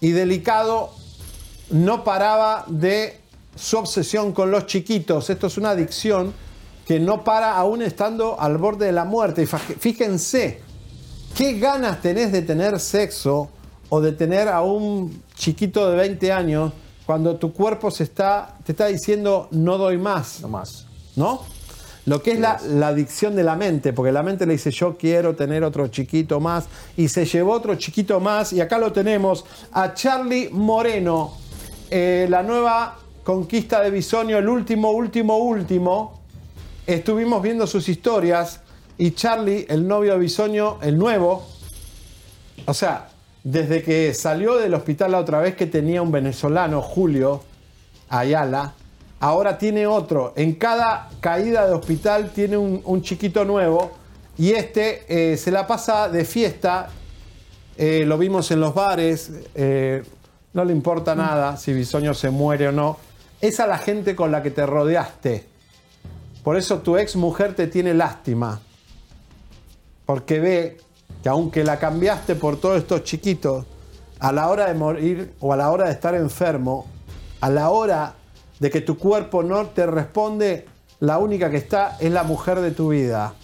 y 0.00 0.10
delicado, 0.10 0.90
no 1.70 2.04
paraba 2.04 2.64
de 2.68 3.20
su 3.54 3.78
obsesión 3.78 4.32
con 4.32 4.50
los 4.50 4.66
chiquitos. 4.66 5.30
Esto 5.30 5.46
es 5.46 5.56
una 5.56 5.70
adicción 5.70 6.32
que 6.86 7.00
no 7.00 7.24
para 7.24 7.56
aún 7.56 7.82
estando 7.82 8.40
al 8.40 8.58
borde 8.58 8.86
de 8.86 8.92
la 8.92 9.04
muerte. 9.04 9.42
Y 9.42 9.46
fíjense, 9.46 10.60
¿qué 11.34 11.58
ganas 11.58 12.00
tenés 12.00 12.32
de 12.32 12.42
tener 12.42 12.78
sexo 12.78 13.50
o 13.88 14.00
de 14.00 14.12
tener 14.12 14.48
a 14.48 14.62
un 14.62 15.22
chiquito 15.34 15.90
de 15.90 15.96
20 15.96 16.32
años 16.32 16.72
cuando 17.04 17.36
tu 17.36 17.52
cuerpo 17.52 17.90
se 17.90 18.04
está, 18.04 18.56
te 18.64 18.72
está 18.72 18.86
diciendo 18.86 19.48
no 19.50 19.78
doy 19.78 19.98
más? 19.98 20.40
No 20.40 20.48
más. 20.48 20.86
¿No? 21.16 21.56
lo 22.06 22.22
que 22.22 22.32
es 22.32 22.40
la, 22.40 22.58
la 22.68 22.88
adicción 22.88 23.34
de 23.34 23.42
la 23.42 23.56
mente, 23.56 23.92
porque 23.92 24.12
la 24.12 24.22
mente 24.22 24.46
le 24.46 24.52
dice 24.52 24.70
yo 24.70 24.96
quiero 24.96 25.34
tener 25.34 25.64
otro 25.64 25.88
chiquito 25.88 26.40
más 26.40 26.66
y 26.96 27.08
se 27.08 27.24
llevó 27.24 27.52
otro 27.52 27.74
chiquito 27.74 28.20
más 28.20 28.52
y 28.52 28.60
acá 28.60 28.78
lo 28.78 28.92
tenemos 28.92 29.44
a 29.72 29.92
Charlie 29.92 30.48
Moreno, 30.50 31.36
eh, 31.90 32.26
la 32.28 32.42
nueva 32.42 32.98
conquista 33.22 33.80
de 33.80 33.90
Bisonio, 33.90 34.38
el 34.38 34.48
último, 34.48 34.90
último, 34.90 35.36
último. 35.38 36.20
Estuvimos 36.86 37.42
viendo 37.42 37.66
sus 37.66 37.88
historias 37.88 38.60
y 38.98 39.12
Charlie, 39.12 39.66
el 39.68 39.86
novio 39.86 40.12
de 40.12 40.18
Bisonio, 40.18 40.78
el 40.82 40.98
nuevo, 40.98 41.46
o 42.64 42.74
sea, 42.74 43.08
desde 43.44 43.82
que 43.82 44.14
salió 44.14 44.56
del 44.56 44.74
hospital 44.74 45.12
la 45.12 45.18
otra 45.18 45.40
vez 45.40 45.54
que 45.54 45.66
tenía 45.66 46.02
un 46.02 46.10
venezolano, 46.10 46.82
Julio 46.82 47.42
Ayala, 48.08 48.74
ahora 49.20 49.58
tiene 49.58 49.86
otro. 49.86 50.32
En 50.36 50.54
cada 50.54 51.10
caída 51.20 51.66
de 51.66 51.74
hospital 51.74 52.30
tiene 52.32 52.56
un, 52.56 53.02
chiquito 53.02 53.44
nuevo 53.44 53.92
y 54.36 54.52
este 54.52 55.04
eh, 55.08 55.36
se 55.36 55.50
la 55.50 55.66
pasa 55.66 56.08
de 56.08 56.24
fiesta. 56.24 56.88
eh, 57.78 58.04
lo 58.06 58.18
vimos 58.18 58.50
en 58.50 58.60
los 58.60 58.74
bares, 58.74 59.30
no 60.56 60.64
le 60.64 60.72
importa 60.72 61.14
nada 61.14 61.58
si 61.58 61.74
Bisoño 61.74 62.14
se 62.14 62.30
muere 62.30 62.68
o 62.68 62.72
no. 62.72 62.96
Es 63.42 63.60
a 63.60 63.66
la 63.66 63.76
gente 63.76 64.16
con 64.16 64.32
la 64.32 64.42
que 64.42 64.50
te 64.50 64.64
rodeaste. 64.64 65.46
Por 66.42 66.56
eso 66.56 66.78
tu 66.78 66.96
ex 66.96 67.14
mujer 67.14 67.54
te 67.54 67.66
tiene 67.66 67.92
lástima. 67.92 68.58
Porque 70.06 70.40
ve 70.40 70.78
que 71.22 71.28
aunque 71.28 71.62
la 71.62 71.78
cambiaste 71.78 72.36
por 72.36 72.58
todos 72.58 72.78
estos 72.78 73.04
chiquitos, 73.04 73.66
a 74.18 74.32
la 74.32 74.48
hora 74.48 74.68
de 74.68 74.72
morir 74.72 75.34
o 75.40 75.52
a 75.52 75.58
la 75.58 75.70
hora 75.70 75.88
de 75.88 75.92
estar 75.92 76.14
enfermo, 76.14 76.86
a 77.42 77.50
la 77.50 77.68
hora 77.68 78.14
de 78.58 78.70
que 78.70 78.80
tu 78.80 78.96
cuerpo 78.96 79.42
no 79.42 79.66
te 79.66 79.84
responde, 79.84 80.64
la 81.00 81.18
única 81.18 81.50
que 81.50 81.58
está 81.58 81.98
es 82.00 82.10
la 82.10 82.22
mujer 82.22 82.60
de 82.60 82.70
tu 82.70 82.88
vida. 82.88 83.34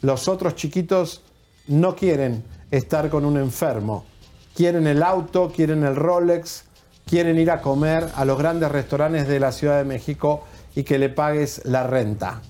Los 0.00 0.28
otros 0.28 0.54
chiquitos 0.54 1.20
no 1.66 1.94
quieren 1.94 2.42
estar 2.70 3.10
con 3.10 3.26
un 3.26 3.36
enfermo. 3.36 4.06
Quieren 4.54 4.86
el 4.86 5.02
auto, 5.02 5.50
quieren 5.54 5.84
el 5.84 5.96
Rolex, 5.96 6.64
quieren 7.06 7.38
ir 7.38 7.50
a 7.50 7.60
comer 7.60 8.08
a 8.14 8.24
los 8.24 8.38
grandes 8.38 8.70
restaurantes 8.70 9.28
de 9.28 9.40
la 9.40 9.52
Ciudad 9.52 9.78
de 9.78 9.84
México 9.84 10.44
y 10.74 10.82
que 10.82 10.98
le 10.98 11.08
pagues 11.08 11.62
la 11.64 11.86
renta. 11.86 12.40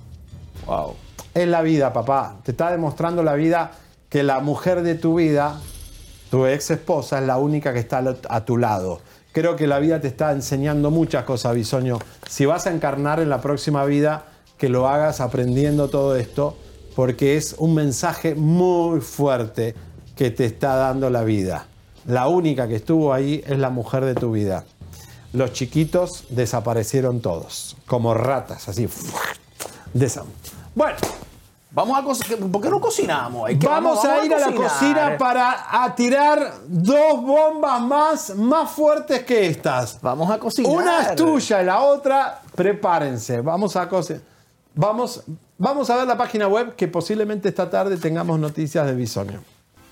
Wow. 0.67 0.95
Es 1.35 1.49
la 1.49 1.63
vida, 1.63 1.93
papá. 1.93 2.37
Te 2.43 2.53
está 2.53 2.71
demostrando 2.71 3.23
la 3.23 3.35
vida 3.35 3.73
que 4.09 4.23
la 4.23 4.41
mujer 4.41 4.83
de 4.83 4.95
tu 4.95 5.17
vida, 5.17 5.59
tu 6.31 6.47
ex 6.47 6.71
esposa, 6.71 7.19
es 7.19 7.27
la 7.27 7.39
única 7.39 7.73
que 7.73 7.79
está 7.79 8.05
a 8.29 8.45
tu 8.45 8.59
lado. 8.59 9.01
Creo 9.33 9.57
que 9.57 9.67
la 9.67 9.79
vida 9.79 10.01
te 10.01 10.09
está 10.09 10.33
enseñando 10.33 10.91
muchas 10.91 11.25
cosas, 11.25 11.55
Bisoño. 11.55 11.99
Si 12.29 12.45
vas 12.45 12.67
a 12.67 12.71
encarnar 12.71 13.19
en 13.21 13.31
la 13.31 13.41
próxima 13.41 13.85
vida, 13.87 14.27
que 14.59 14.69
lo 14.69 14.89
hagas 14.89 15.21
aprendiendo 15.21 15.89
todo 15.89 16.17
esto, 16.17 16.57
porque 16.95 17.37
es 17.37 17.57
un 17.59 17.75
mensaje 17.75 18.35
muy 18.35 19.01
fuerte 19.01 19.75
que 20.15 20.31
te 20.31 20.45
está 20.45 20.77
dando 20.77 21.09
la 21.09 21.25
vida. 21.25 21.67
La 22.07 22.29
única 22.29 22.69
que 22.69 22.77
estuvo 22.77 23.13
ahí 23.13 23.43
es 23.47 23.59
la 23.59 23.71
mujer 23.71 24.05
de 24.05 24.15
tu 24.15 24.33
vida. 24.33 24.65
Los 25.33 25.53
chiquitos 25.53 26.25
desaparecieron 26.29 27.21
todos, 27.21 27.77
como 27.87 28.13
ratas, 28.15 28.69
así. 28.69 28.89
Bueno, 30.75 30.97
Vamos 31.75 31.99
a 31.99 32.03
cocinar. 32.03 32.51
¿Por 32.51 32.61
qué 32.61 32.69
no 32.69 32.81
cocinamos? 32.81 33.49
Es 33.49 33.59
que 33.59 33.67
vamos, 33.67 34.05
a 34.05 34.25
ir 34.25 34.35
a, 34.35 34.39
la 34.39 34.55
cocina 34.55 35.17
para 35.19 35.83
a 35.83 35.95
tirar 35.95 36.53
dos 36.69 37.23
bombas 37.23 37.81
más, 37.81 38.37
más 38.37 38.71
fuertes 38.71 39.25
que 39.25 39.47
estas. 39.47 39.99
Vamos 40.03 40.31
a 40.31 40.39
cocinar. 40.39 40.71
Una 40.71 41.01
es 41.01 41.15
tuya 41.17 41.63
y 41.63 41.65
la 41.65 41.81
otra, 41.81 42.43
prepárense. 42.55 43.41
Vamos 43.41 43.75
a 43.77 43.89
cocinar. 43.89 44.23
Vamos, 44.75 45.23
vamos 45.57 45.89
a 45.89 45.97
ver 45.97 46.07
la 46.07 46.17
página 46.17 46.47
web 46.47 46.77
que 46.77 46.89
posiblemente 46.89 47.49
esta 47.49 47.71
tarde 47.71 47.97
tengamos 47.97 48.39
noticias 48.39 48.87
de 48.87 48.95
Bisonio. 48.95 49.41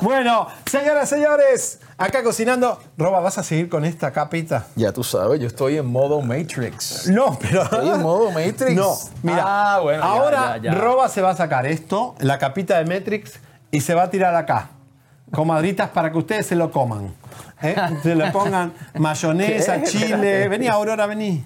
Bueno, 0.00 0.46
señoras, 0.66 1.08
señores, 1.08 1.80
acá 1.98 2.22
cocinando. 2.22 2.80
Roba, 2.96 3.20
¿vas 3.20 3.36
a 3.38 3.42
seguir 3.42 3.68
con 3.68 3.84
esta 3.84 4.10
capita? 4.12 4.66
Ya 4.76 4.92
tú 4.92 5.04
sabes, 5.04 5.40
yo 5.40 5.46
estoy 5.46 5.76
en 5.76 5.86
modo 5.86 6.20
Matrix. 6.22 7.08
No, 7.08 7.38
pero. 7.40 7.62
Estoy 7.62 7.88
en 7.90 8.00
modo 8.00 8.30
Matrix. 8.30 8.74
No, 8.74 8.96
mira. 9.22 9.44
Ah, 9.46 9.80
bueno, 9.80 10.02
ahora 10.02 10.56
ya, 10.56 10.72
ya. 10.72 10.78
Roba 10.78 11.08
se 11.08 11.20
va 11.20 11.30
a 11.30 11.36
sacar 11.36 11.66
esto, 11.66 12.14
la 12.20 12.38
capita 12.38 12.82
de 12.82 12.92
Matrix, 12.92 13.40
y 13.70 13.80
se 13.82 13.94
va 13.94 14.04
a 14.04 14.10
tirar 14.10 14.34
acá. 14.34 14.70
Comadritas 15.32 15.90
para 15.90 16.10
que 16.10 16.18
ustedes 16.18 16.46
se 16.46 16.56
lo 16.56 16.70
coman. 16.70 17.14
¿eh? 17.62 17.76
Se 18.02 18.14
le 18.14 18.30
pongan 18.32 18.72
mayonesa, 18.94 19.80
¿Qué? 19.80 19.86
chile. 19.86 20.48
Vení, 20.48 20.66
Aurora, 20.66 21.06
vení. 21.06 21.44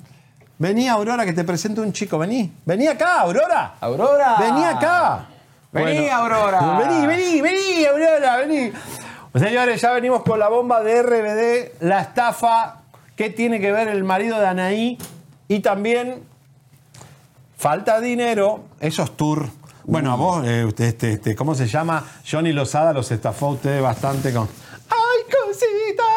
Vení, 0.58 0.88
Aurora, 0.88 1.24
que 1.26 1.32
te 1.32 1.44
presento 1.44 1.82
un 1.82 1.92
chico. 1.92 2.16
Vení. 2.18 2.50
Vení 2.64 2.86
acá, 2.86 3.20
Aurora. 3.20 3.74
Aurora. 3.80 4.36
Vení 4.38 4.64
acá. 4.64 5.26
Vení, 5.74 6.08
Aurora. 6.08 6.78
Vení, 6.78 7.06
vení, 7.06 7.40
vení, 7.42 7.84
Aurora, 7.86 8.36
vení. 8.38 8.72
Señores, 9.34 9.80
ya 9.80 9.92
venimos 9.92 10.22
con 10.22 10.38
la 10.38 10.48
bomba 10.48 10.82
de 10.84 11.02
RBD, 11.02 11.82
la 11.82 12.00
estafa, 12.00 12.82
qué 13.16 13.30
tiene 13.30 13.58
que 13.58 13.72
ver 13.72 13.88
el 13.88 14.04
marido 14.04 14.38
de 14.38 14.46
Anaí 14.46 14.98
y 15.48 15.58
también 15.58 16.22
falta 17.56 18.00
dinero, 18.00 18.60
esos 18.78 19.16
tours. 19.16 19.50
Bueno, 19.82 20.12
a 20.12 20.14
vos, 20.14 20.46
eh, 20.46 20.64
usted, 20.64 20.84
este, 20.84 21.12
este, 21.14 21.34
¿cómo 21.34 21.56
se 21.56 21.66
llama? 21.66 22.04
Johnny 22.30 22.52
Lozada 22.52 22.92
los 22.92 23.10
estafó 23.10 23.46
a 23.46 23.50
ustedes 23.50 23.82
bastante 23.82 24.32
con. 24.32 24.48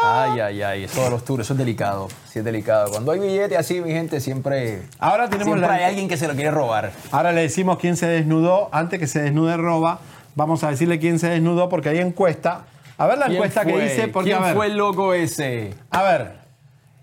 ¡Ay! 0.07 0.39
Ay, 0.39 0.61
ay, 0.61 0.83
eso 0.85 1.03
de 1.03 1.09
los 1.09 1.23
tours, 1.25 1.43
eso 1.45 1.53
es 1.53 1.59
delicado. 1.59 2.07
Sí, 2.31 2.39
es 2.39 2.45
delicado. 2.45 2.89
Cuando 2.91 3.11
hay 3.11 3.19
billete 3.19 3.57
así, 3.57 3.81
mi 3.81 3.91
gente, 3.91 4.19
siempre. 4.19 4.83
Ahora 4.99 5.29
tenemos 5.29 5.53
siempre 5.55 5.67
la- 5.67 5.73
hay 5.75 5.83
alguien 5.83 6.07
que 6.07 6.17
se 6.17 6.27
lo 6.27 6.33
quiere 6.35 6.51
robar. 6.51 6.91
Ahora 7.11 7.31
le 7.31 7.41
decimos 7.41 7.77
quién 7.79 7.97
se 7.97 8.07
desnudó. 8.07 8.69
Antes 8.71 8.99
que 8.99 9.07
se 9.07 9.21
desnude 9.21 9.57
Roba, 9.57 9.99
vamos 10.35 10.63
a 10.63 10.69
decirle 10.69 10.99
quién 10.99 11.19
se 11.19 11.29
desnudó 11.29 11.69
porque 11.69 11.89
hay 11.89 11.99
encuesta. 11.99 12.63
A 12.97 13.05
ver 13.07 13.17
la 13.17 13.25
¿Quién 13.25 13.35
encuesta 13.37 13.63
que. 13.65 14.09
Porque, 14.11 14.29
¿Quién 14.31 14.41
a 14.43 14.45
ver, 14.47 14.55
fue 14.55 14.65
el 14.67 14.77
loco 14.77 15.13
ese? 15.13 15.73
A 15.91 16.03
ver, 16.03 16.31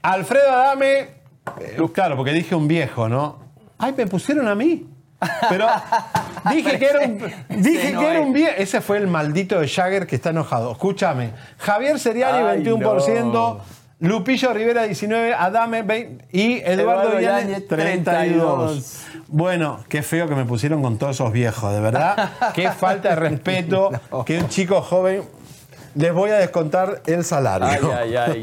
Alfredo 0.02 0.50
Adame. 0.52 0.98
eh, 1.60 1.78
claro, 1.92 2.16
porque 2.16 2.32
dije 2.32 2.54
un 2.54 2.66
viejo, 2.68 3.08
¿no? 3.08 3.38
Ay, 3.78 3.94
me 3.96 4.06
pusieron 4.06 4.48
a 4.48 4.54
mí. 4.54 4.86
Pero 5.48 5.66
dije 6.50 6.78
que 6.78 6.86
era 6.86 7.00
un, 7.00 7.18
dije 7.62 7.92
no 7.92 8.00
que 8.00 8.10
era 8.10 8.20
un 8.20 8.32
viejo. 8.32 8.54
Ese 8.56 8.80
fue 8.80 8.98
el 8.98 9.06
maldito 9.06 9.60
de 9.60 9.68
Jagger 9.68 10.06
que 10.06 10.16
está 10.16 10.30
enojado. 10.30 10.72
Escúchame. 10.72 11.30
Javier 11.58 11.98
Seriani, 11.98 12.38
Ay, 12.46 12.62
21%. 12.64 13.32
no. 13.32 13.60
Lupillo 14.00 14.52
Rivera, 14.52 14.82
19. 14.82 15.34
Adame, 15.34 15.82
20. 15.82 16.26
Y 16.32 16.58
Eduardo, 16.58 17.18
Yáñez, 17.20 17.48
Yáñez, 17.48 17.68
32. 17.68 18.66
32. 18.66 19.04
Bueno, 19.28 19.84
qué 19.88 20.02
feo 20.02 20.28
que 20.28 20.34
me 20.34 20.44
pusieron 20.44 20.82
con 20.82 20.98
todos 20.98 21.16
esos 21.16 21.32
viejos, 21.32 21.72
de 21.72 21.80
verdad. 21.80 22.30
Qué 22.54 22.70
falta 22.70 23.10
de 23.10 23.16
respeto 23.16 23.90
que 24.26 24.38
un 24.38 24.48
chico 24.48 24.82
joven. 24.82 25.22
Les 25.94 26.12
voy 26.12 26.30
a 26.30 26.34
descontar 26.38 27.02
el 27.06 27.24
salario. 27.24 27.92
Ay, 27.96 28.16
ay, 28.16 28.16
ay. 28.16 28.42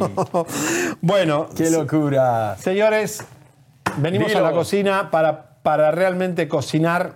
bueno, 1.01 1.49
Qué 1.55 1.69
locura. 1.69 2.55
Señores, 2.57 3.25
venimos 3.97 4.29
Dilo. 4.29 4.39
a 4.39 4.43
la 4.49 4.55
cocina 4.55 5.11
para, 5.11 5.50
para 5.63 5.91
realmente 5.91 6.47
cocinar 6.47 7.15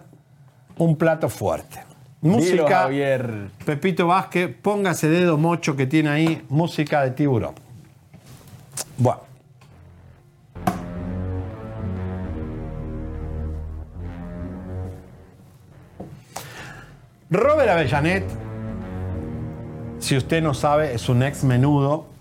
un 0.78 0.98
plato 0.98 1.30
fuerte. 1.30 1.84
Dilo, 2.22 2.38
Música, 2.38 2.80
Javier. 2.82 3.50
Pepito 3.66 4.08
Vázquez, 4.08 4.56
póngase 4.62 5.10
dedo 5.10 5.38
mocho 5.38 5.76
que 5.76 5.86
tiene 5.86 6.10
ahí, 6.10 6.42
música 6.50 7.04
de 7.04 7.12
tiburón. 7.12 7.56
Bueno. 8.98 9.22
Robert 17.30 17.70
Avellanet, 17.70 18.24
si 20.00 20.16
usted 20.16 20.42
no 20.42 20.54
sabe, 20.54 20.94
es 20.94 21.10
un 21.10 21.24
ex 21.24 21.44
menudo 21.44 22.15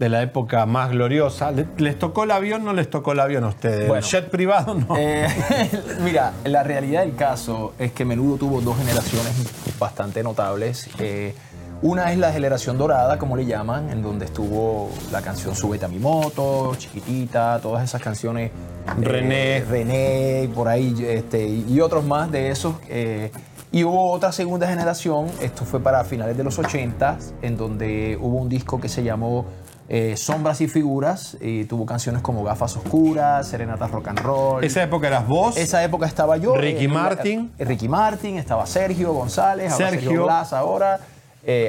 de 0.00 0.08
la 0.08 0.22
época 0.22 0.66
más 0.66 0.90
gloriosa. 0.90 1.52
¿Le- 1.52 1.66
¿Les 1.76 1.96
tocó 1.98 2.24
el 2.24 2.32
avión? 2.32 2.64
¿No 2.64 2.72
les 2.72 2.90
tocó 2.90 3.12
el 3.12 3.20
avión 3.20 3.44
a 3.44 3.48
ustedes? 3.48 3.86
Bueno. 3.86 4.04
¿El 4.04 4.10
jet 4.10 4.28
privado? 4.30 4.74
No. 4.74 4.96
Eh, 4.96 5.28
mira, 6.02 6.32
la 6.44 6.62
realidad 6.64 7.02
del 7.02 7.14
caso 7.14 7.74
es 7.78 7.92
que 7.92 8.04
Menudo 8.04 8.36
tuvo 8.38 8.60
dos 8.62 8.76
generaciones 8.78 9.32
bastante 9.78 10.22
notables. 10.24 10.88
Eh, 10.98 11.34
Una 11.82 12.12
es 12.12 12.18
la 12.18 12.30
generación 12.32 12.76
dorada, 12.76 13.18
como 13.18 13.36
le 13.36 13.46
llaman, 13.46 13.88
en 13.90 14.02
donde 14.02 14.24
estuvo 14.26 14.90
la 15.12 15.22
canción 15.22 15.54
Súbete 15.54 15.84
a 15.86 15.88
mi 15.88 15.98
moto, 15.98 16.74
Chiquitita, 16.76 17.58
todas 17.62 17.84
esas 17.84 18.02
canciones. 18.02 18.50
eh, 18.50 19.02
René. 19.02 19.64
René, 19.68 20.48
por 20.54 20.68
ahí, 20.68 20.94
este, 21.06 21.46
y 21.46 21.80
otros 21.80 22.04
más 22.04 22.30
de 22.32 22.50
esos. 22.50 22.74
eh, 22.88 23.30
y 23.72 23.84
hubo 23.84 24.10
otra 24.10 24.32
segunda 24.32 24.66
generación, 24.66 25.26
esto 25.40 25.64
fue 25.64 25.78
para 25.78 26.02
finales 26.04 26.36
de 26.36 26.42
los 26.42 26.58
80, 26.58 27.18
en 27.42 27.56
donde 27.56 28.18
hubo 28.20 28.36
un 28.38 28.48
disco 28.48 28.80
que 28.80 28.88
se 28.88 29.04
llamó 29.04 29.46
eh, 29.92 30.16
Sombras 30.16 30.60
y 30.60 30.68
Figuras, 30.68 31.36
y 31.40 31.64
tuvo 31.64 31.84
canciones 31.84 32.22
como 32.22 32.44
Gafas 32.44 32.76
Oscuras, 32.76 33.48
Serenata 33.48 33.88
Rock 33.88 34.06
and 34.06 34.20
Roll. 34.20 34.62
Esa 34.62 34.84
época 34.84 35.08
eras 35.08 35.26
vos. 35.26 35.56
Esa 35.56 35.82
época 35.82 36.06
estaba 36.06 36.36
yo. 36.36 36.54
Ricky 36.54 36.84
eh, 36.84 36.88
Martin. 36.88 37.50
eh, 37.58 37.64
Ricky 37.64 37.88
Martin, 37.88 38.38
estaba 38.38 38.66
Sergio 38.66 39.12
González, 39.12 39.72
ahora 39.72 39.90
Sergio. 39.90 40.10
Sergio 40.10 40.24
Blas 40.26 40.52
ahora, 40.52 41.00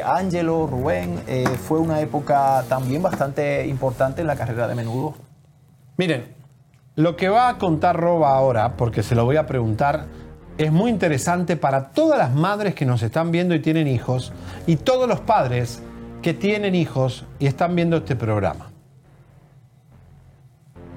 Ángelo, 0.06 0.68
Rubén. 0.68 1.20
fue 1.68 1.80
una 1.80 2.00
época 2.00 2.64
también 2.70 3.02
bastante 3.02 3.66
importante 3.66 4.22
en 4.22 4.28
la 4.28 4.36
carrera 4.36 4.68
de 4.68 4.76
menudo. 4.76 5.16
Miren, 5.98 6.36
lo 6.96 7.16
que 7.16 7.28
va 7.28 7.50
a 7.50 7.58
contar 7.58 8.00
Roba 8.00 8.36
ahora, 8.36 8.78
porque 8.78 9.02
se 9.02 9.16
lo 9.16 9.26
voy 9.26 9.38
a 9.38 9.48
preguntar, 9.48 10.06
es 10.60 10.72
muy 10.72 10.92
interesante 10.92 11.58
para 11.58 11.90
todas 11.90 12.20
las 12.20 12.32
madres 12.32 12.76
que 12.76 12.86
nos 12.86 13.02
están 13.02 13.32
viendo 13.32 13.56
y 13.56 13.62
tienen 13.62 13.88
hijos, 13.88 14.32
y 14.68 14.76
todos 14.76 15.08
los 15.10 15.22
padres 15.22 15.82
que 16.22 16.34
tienen 16.34 16.76
hijos 16.76 17.26
y 17.40 17.48
están 17.48 17.76
viendo 17.76 17.98
este 17.98 18.16
programa. 18.16 18.70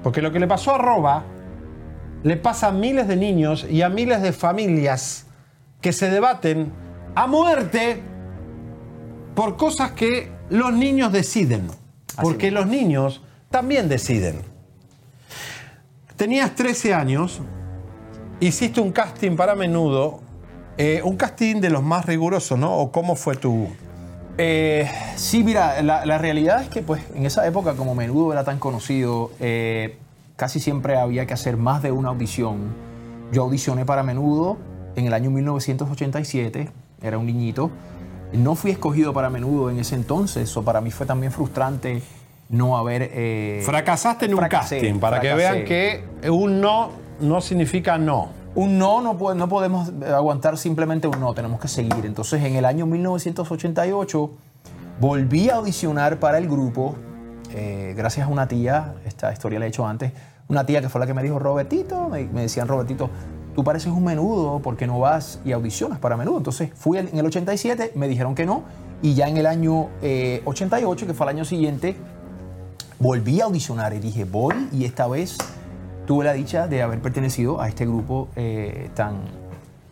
Porque 0.03 0.21
lo 0.21 0.31
que 0.33 0.39
le 0.39 0.47
pasó 0.47 0.75
a 0.75 0.79
Roba 0.79 1.25
le 2.23 2.37
pasa 2.37 2.69
a 2.69 2.73
miles 2.73 3.09
de 3.09 3.17
niños 3.17 3.67
y 3.69 3.83
a 3.83 3.89
miles 3.89 4.23
de 4.23 4.33
familias 4.33 5.27
que 5.81 5.93
se 5.93 6.11
debaten 6.11 6.73
a 7.15 7.27
muerte 7.27 8.03
por 9.35 9.57
cosas 9.57 9.93
que 9.93 10.31
los 10.51 10.73
niños 10.73 11.13
deciden. 11.13 11.69
Porque 12.21 12.51
los 12.51 12.67
niños 12.67 13.23
también 13.51 13.89
deciden. 13.89 14.43
Tenías 16.17 16.55
13 16.55 16.95
años, 16.95 17.41
hiciste 18.41 18.81
un 18.81 18.93
casting 18.93 19.37
para 19.37 19.55
menudo, 19.55 20.21
eh, 20.77 21.01
un 21.03 21.17
casting 21.17 21.61
de 21.61 21.71
los 21.71 21.83
más 21.83 22.07
rigurosos, 22.07 22.59
¿no? 22.59 22.77
¿O 22.77 22.93
cómo 22.93 23.17
fue 23.17 23.37
tu...? 23.37 23.69
Eh, 24.39 24.91
sí, 25.17 25.45
mira, 25.45 25.81
la, 25.83 26.05
la 26.07 26.19
realidad 26.19 26.63
es 26.63 26.69
que 26.69 26.83
pues 26.83 27.03
en 27.15 27.25
esa 27.27 27.47
época 27.47 27.75
como 27.75 27.95
menudo 27.95 28.33
era 28.33 28.43
tan 28.45 28.59
conocido, 28.59 29.31
eh, 29.41 29.97
casi 30.37 30.59
siempre 30.61 30.97
había 30.97 31.27
que 31.27 31.35
hacer 31.35 31.57
más 31.57 31.83
de 31.83 31.93
una 31.93 32.09
audición. 32.09 32.75
Yo 33.33 33.43
audicioné 33.43 33.85
para 33.85 34.03
menudo 34.03 34.57
en 34.97 35.07
el 35.07 35.15
año 35.15 35.31
1987, 35.31 36.69
era 37.03 37.19
un 37.19 37.27
niñito. 37.27 37.71
No 38.33 38.57
fui 38.57 38.73
escogido 38.73 39.13
para 39.13 39.31
menudo 39.31 39.71
en 39.71 39.79
ese 39.79 39.95
entonces, 39.95 40.57
o 40.57 40.65
para 40.65 40.81
mí 40.81 40.91
fue 40.91 41.07
también 41.07 41.31
frustrante 41.31 42.03
no 42.49 42.77
haber... 42.77 43.11
eh, 43.13 43.63
Fracasaste 43.65 44.27
en 44.27 44.35
un 44.35 44.39
fracasé, 44.41 44.79
casting, 44.79 44.99
para 44.99 45.21
que 45.21 45.29
fracasé. 45.29 45.53
vean 45.53 45.65
que 45.65 46.29
un 46.31 46.61
no 46.61 46.91
no 47.21 47.41
significa 47.41 47.97
no. 47.97 48.31
Un 48.55 48.79
no, 48.79 49.01
no, 49.03 49.19
po- 49.19 49.35
no 49.35 49.49
podemos 49.49 49.91
aguantar 50.07 50.57
simplemente 50.59 51.09
un 51.09 51.19
no, 51.19 51.35
tenemos 51.35 51.61
que 51.61 51.69
seguir. 51.69 52.05
Entonces, 52.07 52.43
en 52.45 52.55
el 52.55 52.65
año 52.65 52.87
1988, 52.87 54.31
volví 55.01 55.51
a 55.51 55.57
audicionar 55.57 56.21
para 56.21 56.39
el 56.39 56.49
grupo, 56.49 56.95
eh, 57.53 57.95
gracias 57.97 58.27
a 58.27 58.31
una 58.31 58.47
tía, 58.47 58.95
esta 59.07 59.33
historia 59.33 59.59
la 59.59 59.67
he 59.67 59.69
hecho 59.69 59.87
antes, 59.87 60.13
una 60.49 60.65
tía 60.67 60.81
que 60.81 60.89
fue 60.89 61.01
la 61.01 61.07
que 61.07 61.15
me 61.15 61.23
dijo, 61.23 61.39
Robertito, 61.39 62.09
me, 62.09 62.27
decían, 62.27 62.69
Robertito, 62.69 63.11
tú 63.57 63.65
pareces 63.65 63.93
un 63.93 64.05
menudo, 64.05 64.61
¿por 64.61 64.77
qué 64.77 64.87
no 64.87 65.01
vas 65.01 65.41
y 65.45 65.51
audicionas 65.53 65.99
para 65.99 66.17
menudo? 66.17 66.37
Entonces, 66.39 66.71
fui 66.75 66.99
en 66.99 67.17
el 67.19 67.27
87, 67.27 67.93
me 67.97 68.07
dijeron 68.07 68.35
que 68.37 68.47
no, 68.47 68.63
y 69.03 69.15
ya 69.15 69.27
en 69.27 69.37
el 69.37 69.47
año 69.47 69.89
eh, 70.01 70.43
88, 70.45 71.07
que 71.09 71.15
fue 71.15 71.27
el 71.27 71.31
año 71.31 71.45
siguiente, 71.45 71.97
volví 73.01 73.41
a 73.41 73.45
audicionar 73.47 73.95
y 73.95 73.99
dije, 73.99 74.25
voy 74.25 74.69
y 74.73 74.85
esta 74.85 75.09
vez 75.09 75.37
tuve 76.07 76.25
la 76.25 76.33
dicha 76.33 76.67
de 76.67 76.83
haber 76.83 77.01
pertenecido 77.01 77.61
a 77.61 77.69
este 77.69 77.87
grupo 77.87 78.29
eh, 78.37 78.91
tan, 78.95 79.23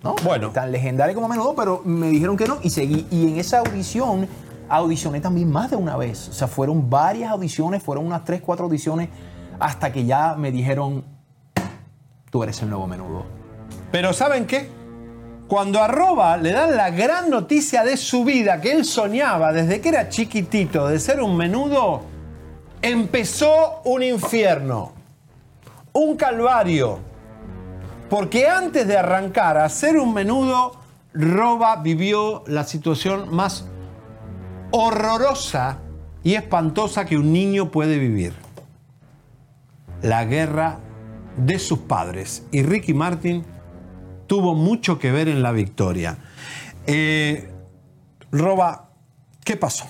¿no? 0.02 0.14
tan 0.52 0.72
legendario 0.72 1.14
como 1.14 1.28
menudo, 1.28 1.54
pero 1.54 1.82
me 1.84 2.08
dijeron 2.08 2.36
que 2.36 2.46
no 2.46 2.58
y 2.62 2.70
seguí. 2.70 3.06
Y 3.10 3.28
en 3.28 3.38
esa 3.38 3.60
audición 3.60 4.28
audicioné 4.68 5.20
también 5.20 5.50
más 5.50 5.70
de 5.70 5.76
una 5.76 5.96
vez. 5.96 6.28
O 6.28 6.32
sea, 6.32 6.48
fueron 6.48 6.88
varias 6.88 7.30
audiciones, 7.30 7.82
fueron 7.82 8.06
unas 8.06 8.24
tres, 8.24 8.40
cuatro 8.40 8.66
audiciones, 8.66 9.08
hasta 9.58 9.92
que 9.92 10.04
ya 10.04 10.34
me 10.34 10.50
dijeron, 10.50 11.04
tú 12.30 12.42
eres 12.42 12.60
el 12.62 12.70
nuevo 12.70 12.86
menudo. 12.86 13.24
Pero 13.90 14.12
¿saben 14.12 14.46
qué? 14.46 14.68
Cuando 15.46 15.82
a 15.82 15.88
Roba 15.88 16.38
le 16.38 16.52
dan 16.52 16.76
la 16.76 16.90
gran 16.90 17.28
noticia 17.28 17.84
de 17.84 17.98
su 17.98 18.24
vida, 18.24 18.60
que 18.60 18.72
él 18.72 18.86
soñaba 18.86 19.52
desde 19.52 19.82
que 19.82 19.90
era 19.90 20.08
chiquitito 20.08 20.88
de 20.88 20.98
ser 20.98 21.20
un 21.20 21.36
menudo, 21.36 22.00
empezó 22.80 23.82
un 23.84 24.02
infierno, 24.02 24.92
un 25.92 26.16
calvario. 26.16 27.00
Porque 28.08 28.46
antes 28.46 28.86
de 28.86 28.96
arrancar 28.96 29.56
a 29.56 29.68
ser 29.68 29.96
un 29.96 30.12
menudo, 30.12 30.76
Roba 31.14 31.76
vivió 31.76 32.44
la 32.46 32.64
situación 32.64 33.34
más 33.34 33.66
horrorosa 34.70 35.78
y 36.22 36.34
espantosa 36.34 37.04
que 37.04 37.16
un 37.16 37.32
niño 37.32 37.70
puede 37.70 37.98
vivir. 37.98 38.34
La 40.02 40.24
guerra 40.24 40.78
de 41.36 41.58
sus 41.58 41.78
padres. 41.80 42.44
Y 42.50 42.62
Ricky 42.62 42.94
Martin 42.94 43.44
tuvo 44.26 44.54
mucho 44.54 44.98
que 44.98 45.12
ver 45.12 45.28
en 45.28 45.42
la 45.42 45.52
victoria. 45.52 46.18
Eh, 46.86 47.50
Roba, 48.30 48.88
¿qué 49.44 49.56
pasó? 49.56 49.86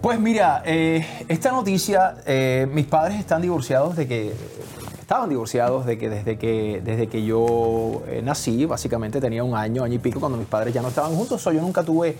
Pues 0.00 0.18
mira, 0.18 0.62
eh, 0.66 1.06
esta 1.28 1.52
noticia, 1.52 2.16
eh, 2.26 2.66
mis 2.72 2.86
padres 2.86 3.20
están 3.20 3.40
divorciados 3.40 3.96
de 3.96 4.08
que 4.08 4.32
estaban 5.12 5.28
divorciados 5.28 5.84
de 5.84 5.98
que 5.98 6.08
desde 6.08 6.38
que 6.38 6.80
desde 6.82 7.06
que 7.06 7.22
yo 7.22 8.02
eh, 8.08 8.22
nací, 8.24 8.64
básicamente 8.64 9.20
tenía 9.20 9.44
un 9.44 9.54
año, 9.54 9.84
año 9.84 9.94
y 9.96 9.98
pico 9.98 10.18
cuando 10.20 10.38
mis 10.38 10.46
padres 10.46 10.72
ya 10.72 10.80
no 10.80 10.88
estaban 10.88 11.14
juntos. 11.14 11.42
So, 11.42 11.52
yo 11.52 11.60
nunca 11.60 11.82
tuve 11.82 12.16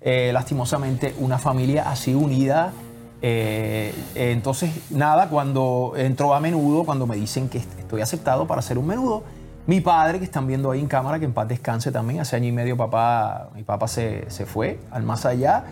eh, 0.00 0.30
lastimosamente 0.32 1.14
una 1.20 1.38
familia 1.38 1.88
así 1.88 2.14
unida. 2.14 2.72
Eh, 3.20 3.94
entonces, 4.16 4.72
nada, 4.90 5.28
cuando 5.28 5.92
entró 5.96 6.34
a 6.34 6.40
menudo, 6.40 6.82
cuando 6.82 7.06
me 7.06 7.14
dicen 7.14 7.48
que 7.48 7.58
est- 7.58 7.78
estoy 7.78 8.00
aceptado 8.00 8.44
para 8.48 8.60
ser 8.60 8.76
un 8.76 8.88
menudo, 8.88 9.22
mi 9.68 9.80
padre, 9.80 10.18
que 10.18 10.24
están 10.24 10.48
viendo 10.48 10.72
ahí 10.72 10.80
en 10.80 10.88
cámara, 10.88 11.20
que 11.20 11.26
en 11.26 11.32
paz 11.32 11.46
descanse 11.46 11.92
también, 11.92 12.18
hace 12.18 12.34
año 12.34 12.48
y 12.48 12.52
medio 12.52 12.76
papá, 12.76 13.50
mi 13.54 13.62
papá 13.62 13.86
se, 13.86 14.28
se 14.28 14.46
fue 14.46 14.80
al 14.90 15.04
más 15.04 15.24
allá, 15.26 15.66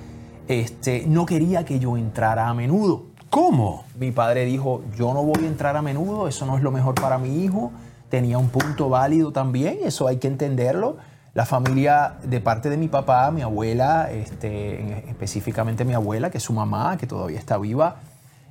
este, 0.46 1.02
no 1.08 1.26
quería 1.26 1.64
que 1.64 1.80
yo 1.80 1.96
entrara 1.96 2.46
a 2.48 2.54
menudo. 2.54 3.09
¿Cómo? 3.30 3.84
Mi 3.98 4.10
padre 4.10 4.44
dijo, 4.44 4.82
yo 4.96 5.14
no 5.14 5.22
voy 5.22 5.44
a 5.44 5.46
entrar 5.46 5.76
a 5.76 5.82
menudo, 5.82 6.26
eso 6.26 6.46
no 6.46 6.56
es 6.56 6.62
lo 6.64 6.72
mejor 6.72 6.96
para 6.96 7.16
mi 7.16 7.44
hijo. 7.44 7.70
Tenía 8.08 8.38
un 8.38 8.48
punto 8.48 8.88
válido 8.88 9.30
también, 9.30 9.78
eso 9.84 10.08
hay 10.08 10.16
que 10.16 10.26
entenderlo. 10.26 10.96
La 11.32 11.46
familia 11.46 12.14
de 12.24 12.40
parte 12.40 12.68
de 12.70 12.76
mi 12.76 12.88
papá, 12.88 13.30
mi 13.30 13.42
abuela, 13.42 14.10
este, 14.10 14.80
en- 14.80 15.08
específicamente 15.08 15.84
mi 15.84 15.94
abuela, 15.94 16.28
que 16.30 16.38
es 16.38 16.44
su 16.44 16.52
mamá, 16.52 16.96
que 16.96 17.06
todavía 17.06 17.38
está 17.38 17.56
viva, 17.56 17.96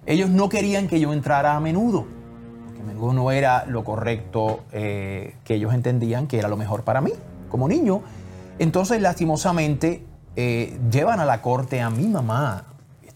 ellos 0.06 0.30
no 0.30 0.48
querían 0.48 0.88
que 0.88 0.98
yo 1.02 1.12
entrara 1.12 1.58
a 1.58 1.60
menudo, 1.60 2.06
porque 2.66 2.82
menudo 2.82 3.12
no 3.12 3.32
era 3.32 3.66
lo 3.66 3.84
correcto 3.84 4.62
eh, 4.72 5.36
que 5.44 5.56
ellos 5.56 5.74
entendían 5.74 6.26
que 6.28 6.40
era 6.40 6.48
lo 6.48 6.56
mejor 6.56 6.84
para 6.84 7.02
mí 7.02 7.12
como 7.50 7.68
niño. 7.68 8.02
Entonces, 8.60 9.02
lastimosamente, 9.02 10.06
eh, 10.38 10.80
llevan 10.90 11.20
a 11.20 11.26
la 11.26 11.42
corte 11.42 11.82
a 11.82 11.90
mi 11.90 12.08
mamá. 12.08 12.64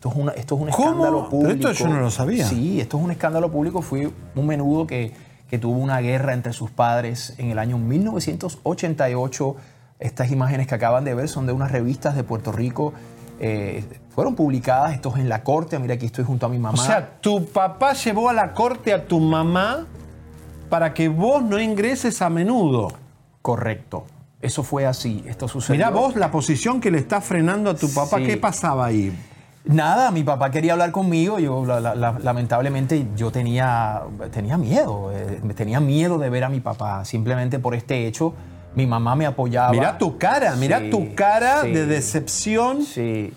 Esto 0.03 0.09
es, 0.09 0.15
una- 0.17 0.31
esto 0.33 0.55
es 0.55 0.61
un 0.63 0.69
¿Cómo? 0.69 0.83
escándalo 0.89 1.17
Pero 1.19 1.29
público. 1.29 1.69
esto 1.69 1.83
yo 1.85 1.87
no 1.93 2.01
lo 2.01 2.11
sabía. 2.11 2.45
Sí, 2.45 2.81
esto 2.81 2.97
es 2.97 3.03
un 3.05 3.11
escándalo 3.11 3.49
público. 3.49 3.81
Fui 3.81 4.11
un 4.35 4.45
menudo 4.45 4.85
que, 4.85 5.13
que 5.49 5.57
tuvo 5.57 5.77
una 5.77 5.99
guerra 6.01 6.33
entre 6.33 6.51
sus 6.51 6.71
padres 6.71 7.35
en 7.37 7.51
el 7.51 7.57
año 7.57 7.77
1988. 7.77 9.55
Estas 9.99 10.29
imágenes 10.31 10.67
que 10.67 10.75
acaban 10.75 11.05
de 11.05 11.13
ver 11.13 11.29
son 11.29 11.45
de 11.45 11.53
unas 11.53 11.71
revistas 11.71 12.15
de 12.17 12.23
Puerto 12.25 12.51
Rico. 12.51 12.93
eh, 13.39 13.83
fueron 14.09 14.35
publicadas, 14.35 14.93
esto 14.93 15.09
es 15.15 15.21
en 15.21 15.29
la 15.29 15.41
corte. 15.43 15.79
Mira, 15.79 15.93
aquí 15.95 16.05
estoy 16.07 16.23
junto 16.25 16.45
a 16.45 16.49
mi 16.49 16.59
mamá. 16.59 16.73
O 16.79 16.85
sea, 16.85 17.17
tu 17.21 17.45
papá 17.45 17.93
llevó 17.93 18.29
a 18.29 18.33
la 18.33 18.53
corte 18.53 18.93
a 18.93 19.05
tu 19.07 19.19
mamá 19.21 19.87
para 20.69 20.93
que 20.93 21.07
vos 21.09 21.41
no 21.43 21.59
ingreses 21.59 22.21
a 22.21 22.29
menudo. 22.29 22.89
Correcto. 23.41 24.05
Eso 24.41 24.63
fue 24.63 24.85
así. 24.85 25.23
Esto 25.27 25.47
sucedió. 25.47 25.77
Mirá 25.77 25.89
vos 25.89 26.15
la 26.17 26.29
posición 26.29 26.79
que 26.81 26.91
le 26.91 26.99
está 26.99 27.21
frenando 27.21 27.69
a 27.71 27.75
tu 27.75 27.89
papá. 27.93 28.17
Sí. 28.17 28.25
¿Qué 28.25 28.37
pasaba 28.37 28.85
ahí? 28.85 29.17
Nada, 29.65 30.11
mi 30.11 30.23
papá 30.23 30.51
quería 30.51 30.73
hablar 30.73 30.91
conmigo. 30.91 31.39
Yo, 31.39 31.65
la- 31.65 31.79
la- 31.79 31.95
la- 31.95 32.19
lamentablemente, 32.21 33.07
yo 33.15 33.31
tenía, 33.31 34.01
tenía 34.31 34.57
miedo. 34.57 35.11
eh, 35.13 35.39
tenía 35.55 35.79
miedo 35.79 36.17
de 36.17 36.29
ver 36.29 36.43
a 36.43 36.49
mi 36.49 36.59
papá. 36.59 37.05
Simplemente 37.05 37.59
por 37.59 37.73
este 37.73 38.05
hecho, 38.05 38.33
mi 38.75 38.85
mamá 38.85 39.15
me 39.15 39.25
apoyaba. 39.25 39.71
Mirá 39.71 39.97
tu 39.97 40.17
cara, 40.17 40.55
mirá 40.57 40.79
Sí, 40.79 40.89
tu 40.89 41.15
cara 41.15 41.61
sí. 41.61 41.71
de 41.71 41.85
decepción. 41.85 42.83
Sí. 42.83 43.33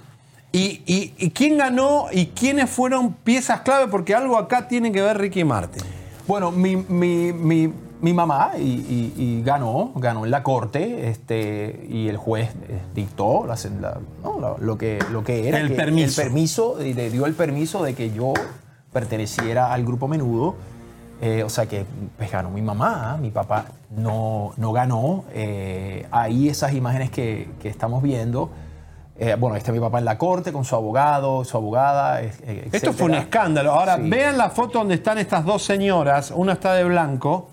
Y, 0.53 0.82
y- 0.86 1.15
y 1.19 1.31
quién 1.31 1.59
ganó 1.59 2.07
y 2.11 2.27
quiénes 2.27 2.70
fueron 2.70 3.12
piezas 3.12 3.61
clave? 3.61 3.86
Porque 3.89 4.15
algo 4.15 4.36
acá 4.36 4.66
tiene 4.66 4.90
que 4.90 5.03
ver 5.03 5.19
Ricky 5.19 5.44
Martin. 5.44 5.82
Bueno, 6.27 6.51
mi, 6.51 6.74
mi- 6.77 7.32
mi- 7.32 7.73
mi 8.06 8.14
mamá 8.14 8.52
y, 8.56 8.62
y- 8.62 9.12
y 9.16 9.42
ganó, 9.42 9.90
ganó 9.96 10.24
en 10.24 10.30
la 10.30 10.42
corte 10.42 11.08
este, 11.10 11.86
y 11.90 12.08
el 12.08 12.16
juez 12.16 12.50
eh, 12.68 12.80
dictó 12.94 13.44
la 13.46 13.54
sen- 13.54 13.80
la- 13.80 13.98
no, 14.22 14.38
lo, 14.40 14.56
lo 14.58 14.78
que, 14.78 14.98
lo 15.10 15.22
que 15.24 15.48
era. 15.48 15.58
El 15.58 15.68
que- 15.68 15.74
permiso. 15.74 16.20
El 16.22 16.26
permiso, 16.28 16.82
y 16.84 16.94
le 16.94 17.10
dio 17.10 17.26
el 17.26 17.34
permiso 17.34 17.82
de 17.82 17.94
que 17.94 18.10
yo 18.12 18.32
perteneciera 18.92 19.72
al 19.72 19.84
grupo 19.84 20.08
menudo. 20.08 20.54
Eh, 21.20 21.42
o 21.42 21.48
sea 21.48 21.66
que 21.66 21.86
pues, 22.18 22.30
ganó 22.30 22.50
mi 22.50 22.60
mamá, 22.62 23.16
mi 23.20 23.30
papá 23.30 23.66
no, 23.96 24.52
no 24.58 24.72
ganó. 24.72 25.24
Eh, 25.32 26.06
ahí 26.10 26.48
esas 26.48 26.74
imágenes 26.74 27.10
que, 27.10 27.48
que 27.60 27.68
estamos 27.68 28.02
viendo. 28.02 28.50
eh, 29.18 29.34
bueno, 29.38 29.56
este 29.56 29.70
es 29.70 29.74
mi 29.74 29.80
papá 29.80 29.98
en 29.98 30.04
la 30.04 30.18
corte 30.18 30.52
con 30.52 30.64
su 30.66 30.74
abogado, 30.76 31.42
su 31.44 31.56
abogada. 31.56 32.20
Esto 32.20 32.92
fue 32.92 33.06
un 33.06 33.14
escándalo. 33.14 33.72
Ahora, 33.72 33.96
Sí. 33.96 34.10
vean 34.10 34.36
la 34.36 34.50
foto 34.50 34.78
donde 34.80 34.94
están 34.96 35.16
estas 35.16 35.42
dos 35.44 35.62
señoras. 35.64 36.32
Una 36.36 36.52
está 36.52 36.74
de 36.74 36.84
blanco. 36.84 37.48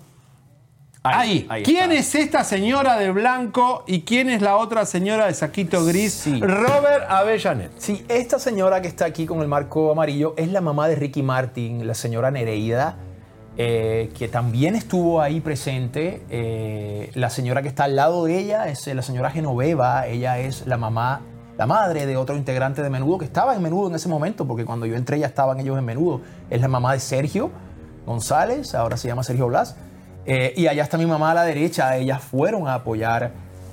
Ahí. 1.06 1.46
ahí 1.50 1.62
¿Quién 1.62 1.92
está. 1.92 1.94
es 1.94 2.14
esta 2.14 2.44
señora 2.44 2.96
de 2.96 3.10
blanco 3.10 3.84
y 3.86 4.02
quién 4.02 4.30
es 4.30 4.40
la 4.40 4.56
otra 4.56 4.86
señora 4.86 5.26
de 5.26 5.34
saquito 5.34 5.84
gris? 5.84 6.26
Robert 6.40 7.04
Avellanet. 7.10 7.72
Sí, 7.76 8.06
esta 8.08 8.38
señora 8.38 8.80
que 8.80 8.88
está 8.88 9.04
aquí 9.04 9.26
con 9.26 9.42
el 9.42 9.48
marco 9.48 9.92
amarillo 9.92 10.32
es 10.38 10.50
la 10.50 10.62
mamá 10.62 10.88
de 10.88 10.94
Ricky 10.96 11.22
Martin, 11.22 11.86
la 11.86 11.92
señora 11.92 12.30
Nereida, 12.30 12.96
eh, 13.58 14.12
que 14.16 14.28
también 14.28 14.76
estuvo 14.76 15.20
ahí 15.20 15.42
presente. 15.42 16.22
Eh, 16.30 17.10
la 17.12 17.28
señora 17.28 17.60
que 17.60 17.68
está 17.68 17.84
al 17.84 17.96
lado 17.96 18.24
de 18.24 18.38
ella 18.38 18.68
es 18.68 18.88
eh, 18.88 18.94
la 18.94 19.02
señora 19.02 19.30
Genoveva, 19.30 20.06
ella 20.06 20.38
es 20.38 20.66
la 20.66 20.78
mamá, 20.78 21.20
la 21.58 21.66
madre 21.66 22.06
de 22.06 22.16
otro 22.16 22.34
integrante 22.34 22.82
de 22.82 22.88
Menudo 22.88 23.18
que 23.18 23.26
estaba 23.26 23.54
en 23.54 23.60
Menudo 23.60 23.88
en 23.88 23.96
ese 23.96 24.08
momento, 24.08 24.46
porque 24.46 24.64
cuando 24.64 24.86
yo 24.86 24.96
entré 24.96 25.18
ya 25.18 25.26
estaban 25.26 25.60
ellos 25.60 25.78
en 25.78 25.84
Menudo. 25.84 26.22
Es 26.48 26.62
la 26.62 26.68
mamá 26.68 26.94
de 26.94 27.00
Sergio 27.00 27.50
González, 28.06 28.74
ahora 28.74 28.96
se 28.96 29.06
llama 29.06 29.22
Sergio 29.22 29.48
Blas. 29.48 29.76
Eh, 30.26 30.54
y 30.56 30.66
allá 30.66 30.82
está 30.82 30.96
mi 30.96 31.06
mamá 31.06 31.32
a 31.32 31.34
la 31.34 31.44
derecha, 31.44 31.96
ellas 31.96 32.22
fueron 32.22 32.66
a 32.66 32.74
apoyar. 32.74 33.32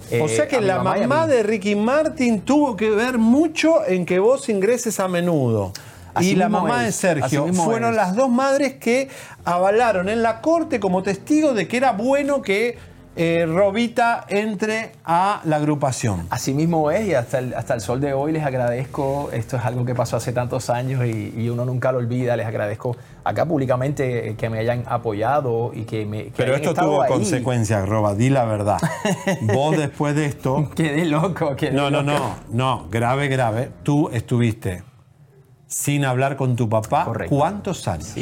eh, 0.10 0.22
o 0.22 0.28
sea 0.28 0.48
que 0.48 0.60
la 0.60 0.84
mamá 0.84 1.28
de 1.28 1.44
Ricky 1.44 1.76
Martin 1.76 2.41
tuvo 2.41 2.76
que 2.76 2.90
ver 2.90 3.18
mucho 3.18 3.86
en 3.86 4.06
que 4.06 4.19
vos 4.19 4.49
ingreses 4.49 4.99
a 4.99 5.07
menudo. 5.07 5.72
Así 6.14 6.32
y 6.32 6.36
la 6.36 6.49
mamá 6.49 6.84
de 6.84 6.90
es, 6.90 6.95
Sergio 6.95 7.53
fueron 7.53 7.91
es. 7.91 7.95
las 7.95 8.15
dos 8.15 8.30
madres 8.30 8.73
que 8.73 9.07
avalaron 9.45 10.10
en 10.10 10.22
la 10.22 10.41
corte 10.41 10.80
como 10.80 11.03
testigo 11.03 11.53
de 11.53 11.69
que 11.69 11.78
era 11.78 11.94
bueno 11.94 12.41
que 12.41 12.78
eh, 13.15 13.45
Robita 13.45 14.25
entre 14.29 14.93
a 15.03 15.41
la 15.43 15.57
agrupación. 15.57 16.27
Así 16.29 16.53
mismo 16.53 16.91
es 16.91 17.07
y 17.07 17.13
hasta 17.13 17.39
el, 17.39 17.53
hasta 17.53 17.73
el 17.73 17.81
sol 17.81 17.99
de 17.99 18.13
hoy 18.13 18.31
les 18.31 18.43
agradezco, 18.43 19.29
esto 19.33 19.57
es 19.57 19.65
algo 19.65 19.83
que 19.85 19.93
pasó 19.93 20.15
hace 20.17 20.31
tantos 20.31 20.69
años 20.69 21.05
y, 21.05 21.33
y 21.35 21.49
uno 21.49 21.65
nunca 21.65 21.91
lo 21.91 21.97
olvida, 21.97 22.38
les 22.38 22.45
agradezco 22.47 22.95
acá 23.23 23.45
públicamente 23.45 24.35
que 24.38 24.49
me 24.49 24.59
hayan 24.59 24.83
apoyado 24.88 25.71
y 25.73 25.83
que 25.83 26.05
me... 26.05 26.25
que 26.25 26.33
Pero 26.38 26.55
esto 26.55 26.73
tuvo 26.73 27.01
ahí. 27.01 27.09
consecuencias, 27.11 27.88
Roba, 27.88 28.15
di 28.15 28.29
la 28.29 28.45
verdad. 28.45 28.77
Vos 29.41 29.77
después 29.77 30.15
de 30.15 30.25
esto... 30.25 30.69
Quedé 30.75 31.05
loco, 31.05 31.55
quedé 31.55 31.73
No, 31.73 31.89
no, 31.91 32.01
loco. 32.01 32.17
no, 32.17 32.35
no, 32.79 32.88
grave, 32.89 33.27
grave. 33.27 33.71
Tú 33.83 34.09
estuviste 34.13 34.83
sin 35.67 36.05
hablar 36.05 36.35
con 36.38 36.55
tu 36.55 36.67
papá. 36.69 37.11
¿Cuántos 37.29 37.88
años? 37.88 38.15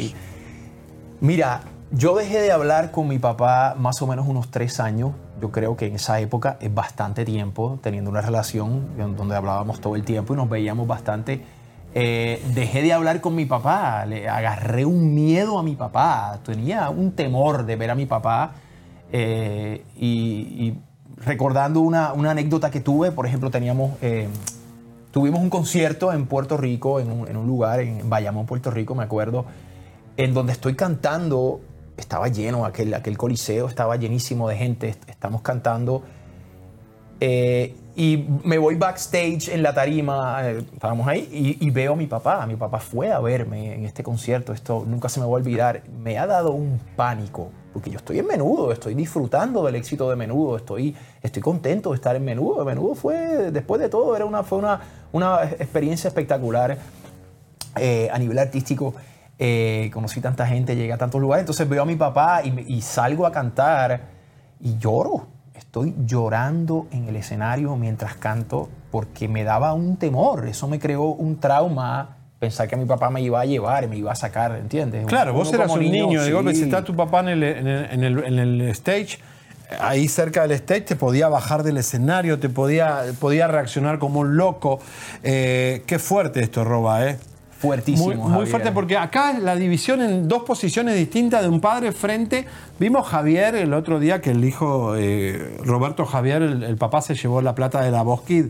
Mira, 1.20 1.60
yo 1.92 2.14
dejé 2.14 2.40
de 2.40 2.52
hablar 2.52 2.92
con 2.92 3.08
mi 3.08 3.18
papá 3.18 3.74
más 3.78 4.00
o 4.00 4.06
menos 4.06 4.28
unos 4.28 4.50
tres 4.50 4.78
años. 4.78 5.12
Yo 5.40 5.50
creo 5.50 5.76
que 5.76 5.86
en 5.86 5.96
esa 5.96 6.20
época 6.20 6.56
es 6.60 6.72
bastante 6.72 7.24
tiempo 7.24 7.78
teniendo 7.82 8.10
una 8.10 8.20
relación 8.20 9.16
donde 9.16 9.34
hablábamos 9.34 9.80
todo 9.80 9.96
el 9.96 10.04
tiempo 10.04 10.34
y 10.34 10.36
nos 10.36 10.48
veíamos 10.48 10.86
bastante. 10.86 11.44
Eh, 11.92 12.40
dejé 12.54 12.82
de 12.82 12.92
hablar 12.92 13.20
con 13.20 13.34
mi 13.34 13.46
papá, 13.46 14.06
le 14.06 14.28
agarré 14.28 14.84
un 14.84 15.12
miedo 15.14 15.58
a 15.58 15.64
mi 15.64 15.74
papá, 15.74 16.38
tenía 16.44 16.88
un 16.90 17.12
temor 17.12 17.66
de 17.66 17.74
ver 17.74 17.90
a 17.90 17.96
mi 17.96 18.06
papá 18.06 18.52
eh, 19.10 19.84
y, 19.96 20.74
recordando 21.16 21.80
una, 21.80 22.12
una 22.12 22.30
anécdota 22.30 22.70
que 22.70 22.80
tuve, 22.80 23.10
por 23.10 23.26
ejemplo, 23.26 23.50
teníamos, 23.50 23.92
eh, 24.00 24.28
tuvimos 25.10 25.40
un 25.40 25.50
concierto 25.50 26.12
en 26.12 26.26
Puerto 26.26 26.56
Rico, 26.56 27.00
en 27.00 27.10
un, 27.10 27.28
en 27.28 27.36
un 27.36 27.48
lugar, 27.48 27.80
en 27.80 28.08
Bayamón, 28.08 28.46
Puerto 28.46 28.70
Rico, 28.70 28.94
me 28.94 29.02
acuerdo, 29.02 29.44
en 30.16 30.32
donde 30.32 30.52
estoy 30.52 30.76
cantando, 30.76 31.60
estaba 32.00 32.28
lleno, 32.28 32.64
aquel, 32.64 32.92
aquel 32.94 33.16
coliseo 33.16 33.68
estaba 33.68 33.96
llenísimo 33.96 34.48
de 34.48 34.56
gente, 34.56 34.88
est- 34.88 35.08
estamos 35.08 35.42
cantando. 35.42 36.02
eh, 37.20 37.74
y 37.96 38.24
me 38.44 38.56
voy 38.56 38.76
backstage 38.76 39.48
en 39.52 39.62
la 39.62 39.74
tarima, 39.74 40.40
eh, 40.48 40.64
estábamos 40.72 41.06
ahí, 41.06 41.28
y, 41.30 41.66
y 41.66 41.70
veo 41.70 41.92
a 41.92 41.96
mi 41.96 42.06
papá. 42.06 42.46
Mi 42.46 42.56
papá 42.56 42.78
fue 42.78 43.12
a 43.12 43.18
verme 43.20 43.74
en 43.74 43.84
este 43.84 44.02
concierto, 44.02 44.52
esto 44.54 44.84
nunca 44.86 45.08
se 45.10 45.20
me 45.20 45.26
va 45.26 45.32
a 45.32 45.34
olvidar. 45.34 45.82
Me 46.02 46.18
ha 46.18 46.26
dado 46.26 46.52
un 46.52 46.80
pánico, 46.96 47.50
porque 47.74 47.90
yo 47.90 47.98
estoy 47.98 48.20
en 48.20 48.26
menudo, 48.26 48.72
estoy 48.72 48.94
disfrutando 48.94 49.62
del 49.66 49.74
éxito 49.74 50.08
de 50.08 50.16
menudo, 50.16 50.56
estoy, 50.56 50.96
estoy 51.20 51.42
contento 51.42 51.90
de 51.90 51.96
estar 51.96 52.16
en 52.16 52.24
menudo. 52.24 52.64
Menudo 52.64 52.94
fue, 52.94 53.50
después 53.50 53.80
de 53.82 53.90
todo, 53.90 54.16
era 54.16 54.24
una, 54.24 54.42
fue 54.44 54.56
una, 54.58 54.80
una 55.12 55.42
experiencia 55.44 56.08
espectacular 56.08 56.78
eh, 57.76 58.08
a 58.10 58.18
nivel 58.18 58.38
artístico. 58.38 58.94
Eh, 59.42 59.90
conocí 59.94 60.20
tanta 60.20 60.46
gente, 60.46 60.76
llegué 60.76 60.92
a 60.92 60.98
tantos 60.98 61.18
lugares. 61.20 61.42
Entonces 61.44 61.66
veo 61.66 61.82
a 61.82 61.86
mi 61.86 61.96
papá 61.96 62.42
y, 62.44 62.82
salgo 62.82 63.26
a 63.26 63.32
cantar 63.32 64.02
y 64.60 64.76
lloro. 64.76 65.26
Estoy 65.54 65.94
llorando 66.04 66.86
en 66.90 67.08
el 67.08 67.16
escenario 67.16 67.74
mientras 67.76 68.14
canto 68.16 68.68
porque 68.90 69.28
me 69.28 69.42
daba 69.42 69.72
un 69.72 69.96
temor. 69.96 70.46
Eso 70.46 70.68
me 70.68 70.78
creó 70.78 71.04
un 71.04 71.40
trauma. 71.40 72.18
Pensar 72.38 72.68
que 72.68 72.76
mi 72.76 72.84
papá 72.84 73.08
me 73.08 73.22
iba 73.22 73.40
a 73.40 73.44
llevar, 73.46 73.88
me 73.88 73.96
iba 73.96 74.12
a 74.12 74.14
sacar, 74.14 74.56
¿entiendes? 74.56 75.06
Claro, 75.06 75.32
vos 75.32 75.50
eras 75.52 75.70
un 75.72 75.80
niño, 75.80 76.20
de 76.20 76.26
sí. 76.26 76.32
golpe 76.32 76.54
si 76.54 76.62
está 76.64 76.84
tu 76.84 76.94
papá 76.94 77.20
en 77.20 77.28
el, 77.28 77.42
en 77.42 77.66
el- 77.66 77.84
en 77.92 78.04
el- 78.04 78.24
en 78.24 78.38
el 78.38 78.60
stage, 78.70 79.18
ahí 79.80 80.06
cerca 80.08 80.42
del 80.42 80.52
stage 80.52 80.80
te 80.82 80.96
podía 80.96 81.28
bajar 81.28 81.62
del 81.62 81.76
escenario, 81.78 82.38
te 82.38 82.48
podía, 82.48 83.02
podía 83.20 83.46
reaccionar 83.46 83.98
como 83.98 84.20
un 84.20 84.36
loco. 84.36 84.80
Eh, 85.22 85.82
qué 85.86 85.98
fuerte 85.98 86.40
esto, 86.42 86.64
Roba, 86.64 87.06
¿eh? 87.06 87.18
Fuertísimo. 87.60 88.28
Muy, 88.28 88.46
fuerte 88.46 88.72
porque 88.72 88.96
acá 88.96 89.38
la 89.38 89.54
división 89.54 90.00
en 90.00 90.28
dos 90.28 90.44
posiciones 90.44 90.96
distintas 90.96 91.42
de 91.42 91.48
un 91.48 91.60
padre 91.60 91.92
frente. 91.92 92.46
Vimos 92.78 93.06
Javier 93.06 93.54
el 93.54 93.74
otro 93.74 94.00
día 94.00 94.22
que 94.22 94.30
el 94.30 94.42
hijo 94.44 94.96
eh, 94.96 95.58
Roberto 95.62 96.06
Javier, 96.06 96.40
el, 96.40 96.62
el 96.62 96.76
papá 96.76 97.02
se 97.02 97.14
llevó 97.14 97.42
la 97.42 97.54
plata 97.54 97.82
de 97.82 97.90
la 97.90 98.02
Kid. 98.26 98.46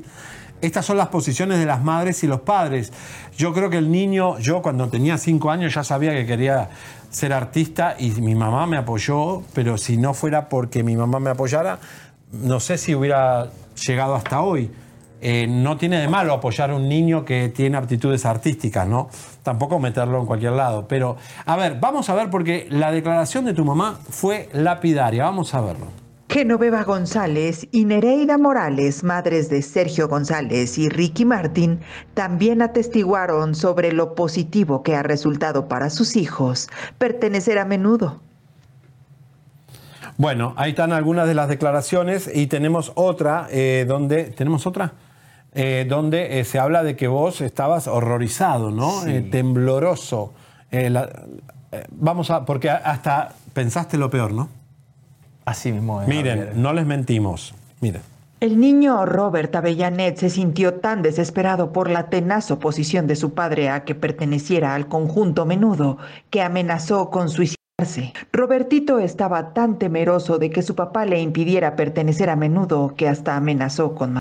Estas 0.61 0.85
son 0.85 0.97
las 0.97 1.09
posiciones 1.09 1.59
de 1.59 1.67
las 1.67 1.83
madres 1.83 2.23
y 2.23 2.29
los 2.29 2.43
padres. 2.43 2.93
Yo 3.37 3.53
creo 3.53 3.69
que 3.69 3.79
el 3.79 3.91
niño, 3.91 4.39
yo 4.39 4.63
cuando 4.63 4.89
tenía 4.89 5.19
cinco 5.19 5.51
años 5.51 5.75
ya 5.75 5.83
sabía 5.83 6.13
que 6.13 6.25
quería 6.25 6.69
ser 7.11 7.33
artista 7.33 7.97
y 7.99 8.11
mi 8.13 8.37
mamá 8.37 8.67
me 8.67 8.77
apoyó, 8.77 9.43
pero 9.55 9.77
si 9.77 9.97
no 9.97 10.15
fuera 10.15 10.49
porque 10.49 10.85
mi 10.85 10.97
mamá 10.97 11.19
me 11.19 11.31
apoyara, 11.31 11.81
no 12.31 12.61
sé 12.61 12.79
si 12.79 12.95
hubiera 12.95 13.49
llegado 13.87 14.15
hasta 14.15 14.43
hoy. 14.43 14.71
Eh, 15.21 15.47
no 15.49 15.77
tiene 15.77 16.01
de 16.01 16.09
malo 16.09 16.33
apoyar 16.33 16.71
a 16.71 16.77
un 16.77 16.89
niño 16.89 17.25
que 17.25 17.49
tiene 17.49 17.77
aptitudes 17.77 18.25
artísticas, 18.25 18.87
¿no? 18.87 19.09
Tampoco 19.43 19.79
meterlo 19.79 20.19
en 20.21 20.27
cualquier 20.27 20.53
lado. 20.53 20.87
Pero, 20.89 21.17
a 21.45 21.57
ver, 21.57 21.79
vamos 21.81 22.09
a 22.09 22.15
ver 22.15 22.31
porque 22.31 22.67
la 22.71 22.91
declaración 22.91 23.45
de 23.45 23.55
tu 23.55 23.65
mamá 23.65 23.99
fue 24.09 24.49
lapidaria. 24.53 25.25
Vamos 25.25 25.55
a 25.55 25.61
verlo. 25.61 25.87
Genoveva 26.31 26.85
González 26.85 27.67
y 27.73 27.85
Nereida 27.85 28.39
Morales, 28.39 29.03
madres 29.03 29.51
de 29.51 29.63
Sergio 29.63 30.07
González 30.07 30.79
y 30.79 30.89
Ricky 30.89 31.25
Martín, 31.25 31.81
también 32.15 32.63
atestiguaron 32.63 33.57
sobre 33.57 33.93
lo 33.93 34.15
positivo 34.15 34.85
que 34.85 34.95
ha 34.95 35.03
resultado 35.03 35.67
para 35.67 35.91
sus 35.91 36.15
hijos 36.15 36.69
pertenecer 36.99 37.59
a 37.59 37.65
menudo. 37.65 38.21
Bueno, 40.19 40.55
ahí 40.57 40.71
están 40.71 40.93
algunas 40.93 41.27
de 41.27 41.35
las 41.35 41.49
declaraciones 41.49 42.31
y 42.33 42.47
tenemos 42.47 42.93
otra 42.95 43.49
eh, 43.51 43.85
donde. 43.89 44.25
¿Tenemos 44.25 44.69
otra? 44.69 44.93
Eh, 45.53 45.85
donde 45.89 46.39
eh, 46.39 46.45
se 46.45 46.59
habla 46.61 46.83
de 46.85 46.95
que 46.95 47.09
vos 47.09 47.41
estabas 47.41 47.89
horrorizado, 47.89 48.71
¿no? 48.71 49.03
Sí. 49.03 49.11
Eh, 49.11 49.21
tembloroso. 49.23 50.33
Eh, 50.71 50.91
la- 50.91 51.11
eh, 51.73 51.85
vamos 51.91 52.31
a. 52.31 52.45
Porque 52.45 52.71
hasta 52.71 53.33
pensaste 53.53 53.99
lo 53.99 54.11
peor, 54.11 54.33
¿no? 54.33 54.49
Así 55.45 55.73
mismo 55.73 56.03
es. 56.03 56.09
Miren, 56.09 56.39
Javier. 56.39 56.57
no 56.57 56.73
les 56.73 56.87
mentimos. 56.87 57.55
Miren. 57.81 58.03
El 58.41 58.59
niño 58.61 59.05
Robert 59.05 59.55
Avellanet 59.57 60.17
se 60.17 60.31
sintió 60.31 60.75
tan 60.75 61.03
desesperado 61.03 61.73
por 61.73 61.91
la 61.91 62.09
tenaz 62.09 62.51
oposición 62.51 63.07
de 63.07 63.17
su 63.17 63.35
padre 63.35 63.69
a 63.69 63.85
que 63.85 63.95
perteneciera 63.95 64.75
al 64.75 64.87
conjunto 64.89 65.45
menudo 65.45 65.99
que 66.31 66.41
amenazó 66.43 67.11
con 67.11 67.29
suicidarse. 67.29 68.15
Robertito 68.33 68.99
estaba 68.99 69.53
tan 69.53 69.79
temeroso 69.79 70.39
de 70.39 70.49
que 70.51 70.63
su 70.63 70.75
papá 70.75 71.05
le 71.05 71.21
impidiera 71.21 71.77
pertenecer 71.77 72.31
a 72.31 72.37
menudo 72.37 72.95
que 72.97 73.09
hasta 73.09 73.37
amenazó 73.37 73.95
con 73.95 74.15
matarse. 74.15 74.20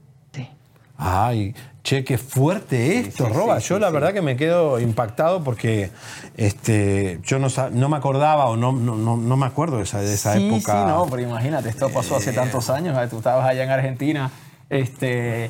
Ay, 1.01 1.55
che, 1.81 2.03
qué 2.03 2.17
fuerte 2.17 2.99
esto, 2.99 3.26
sí, 3.27 3.34
Roba. 3.34 3.59
sí, 3.61 3.69
yo 3.69 3.76
sí, 3.77 3.81
la 3.81 3.88
sí. 3.88 3.93
verdad 3.93 4.13
que 4.13 4.21
me 4.21 4.35
quedo 4.35 4.80
impactado 4.81 5.43
porque 5.43 5.91
este, 6.35 7.19
yo 7.23 7.39
no, 7.39 7.47
no 7.71 7.89
me 7.89 7.95
acordaba 7.97 8.45
o 8.47 8.57
no, 8.57 8.73
no, 8.73 8.95
no- 9.15 9.38
me 9.38 9.45
acuerdo 9.45 9.77
de 9.77 9.84
esa, 9.84 10.01
de 10.01 10.13
esa 10.13 10.34
sí, 10.34 10.47
época. 10.47 10.73
Sí, 10.73 10.88
no, 10.88 11.05
pero 11.09 11.21
imagínate, 11.21 11.69
esto 11.69 11.89
pasó 11.89 12.17
hace 12.17 12.34
tantos 12.34 12.69
años, 12.69 12.97
tú 13.09 13.17
estabas 13.17 13.47
allá 13.47 13.63
en 13.63 13.69
Argentina. 13.71 14.30
Este, 14.69 15.49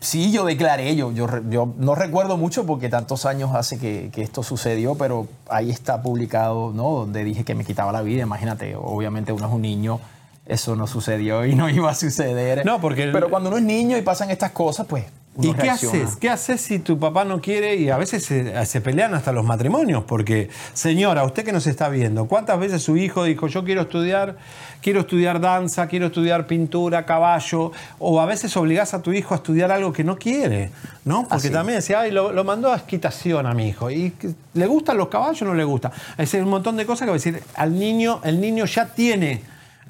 Sí, 0.00 0.30
yo 0.30 0.44
declaré, 0.44 0.94
yo, 0.94 1.10
yo, 1.10 1.26
yo 1.50 1.74
no 1.76 1.96
recuerdo 1.96 2.36
mucho 2.36 2.64
porque 2.64 2.88
tantos 2.88 3.26
años 3.26 3.50
hace 3.56 3.80
que, 3.80 4.10
que 4.12 4.22
esto 4.22 4.44
sucedió, 4.44 4.94
pero 4.94 5.26
ahí 5.50 5.70
está 5.72 6.02
publicado, 6.02 6.72
¿no? 6.72 6.90
Donde 6.90 7.24
dije 7.24 7.42
que 7.42 7.56
me 7.56 7.64
quitaba 7.64 7.90
la 7.90 8.02
vida, 8.02 8.22
imagínate, 8.22 8.76
obviamente 8.76 9.32
uno 9.32 9.48
es 9.48 9.52
un 9.52 9.60
niño, 9.62 9.98
eso 10.48 10.74
no 10.74 10.86
sucedió 10.86 11.44
y 11.46 11.54
no 11.54 11.68
iba 11.70 11.90
a 11.90 11.94
suceder. 11.94 12.64
No, 12.64 12.80
porque 12.80 13.04
el- 13.04 13.12
Pero 13.12 13.28
cuando 13.30 13.50
uno 13.50 13.58
es 13.58 13.64
niño 13.64 13.96
y 13.96 14.02
pasan 14.02 14.30
estas 14.30 14.50
cosas, 14.52 14.86
pues 14.86 15.04
uno 15.36 15.50
¿Y 15.50 15.54
qué 15.54 15.70
haces? 15.70 16.16
¿Qué 16.16 16.28
haces 16.30 16.60
si 16.60 16.80
tu 16.80 16.98
papá 16.98 17.24
no 17.24 17.40
quiere? 17.40 17.76
Y 17.76 17.90
a 17.90 17.96
veces 17.96 18.24
se, 18.24 18.66
se 18.66 18.80
pelean 18.80 19.14
hasta 19.14 19.30
los 19.30 19.44
matrimonios, 19.44 20.02
porque, 20.02 20.48
señora, 20.72 21.22
usted 21.22 21.44
que 21.44 21.52
nos 21.52 21.68
está 21.68 21.88
viendo, 21.90 22.24
¿cuántas 22.26 22.58
veces 22.58 22.82
su 22.82 22.96
hijo 22.96 23.22
dijo, 23.22 23.46
yo 23.46 23.62
quiero 23.62 23.82
estudiar, 23.82 24.36
quiero 24.82 24.98
estudiar 25.00 25.38
danza, 25.40 25.86
quiero 25.86 26.06
estudiar 26.06 26.48
pintura, 26.48 27.06
caballo? 27.06 27.70
O 28.00 28.20
a 28.20 28.26
veces 28.26 28.56
obligás 28.56 28.94
a 28.94 29.02
tu 29.02 29.12
hijo 29.12 29.32
a 29.32 29.36
estudiar 29.36 29.70
algo 29.70 29.92
que 29.92 30.02
no 30.02 30.16
quiere, 30.18 30.72
¿no? 31.04 31.22
Porque 31.22 31.36
Así. 31.36 31.50
también 31.50 31.78
decía, 31.78 32.00
ay, 32.00 32.10
lo, 32.10 32.32
lo 32.32 32.42
mandó 32.42 32.72
a 32.72 32.76
esquitación 32.76 33.46
a 33.46 33.54
mi 33.54 33.68
hijo. 33.68 33.92
¿Y 33.92 34.12
le 34.54 34.66
gustan 34.66 34.96
los 34.96 35.06
caballos 35.06 35.42
o 35.42 35.44
no 35.44 35.54
le 35.54 35.62
gusta? 35.62 35.92
Es 36.16 36.34
un 36.34 36.48
montón 36.48 36.76
de 36.76 36.84
cosas 36.84 37.02
que 37.06 37.10
va 37.10 37.14
a 37.16 37.18
decir, 37.22 37.40
al 37.54 37.78
niño, 37.78 38.20
el 38.24 38.40
niño 38.40 38.64
ya 38.64 38.86
tiene 38.86 39.40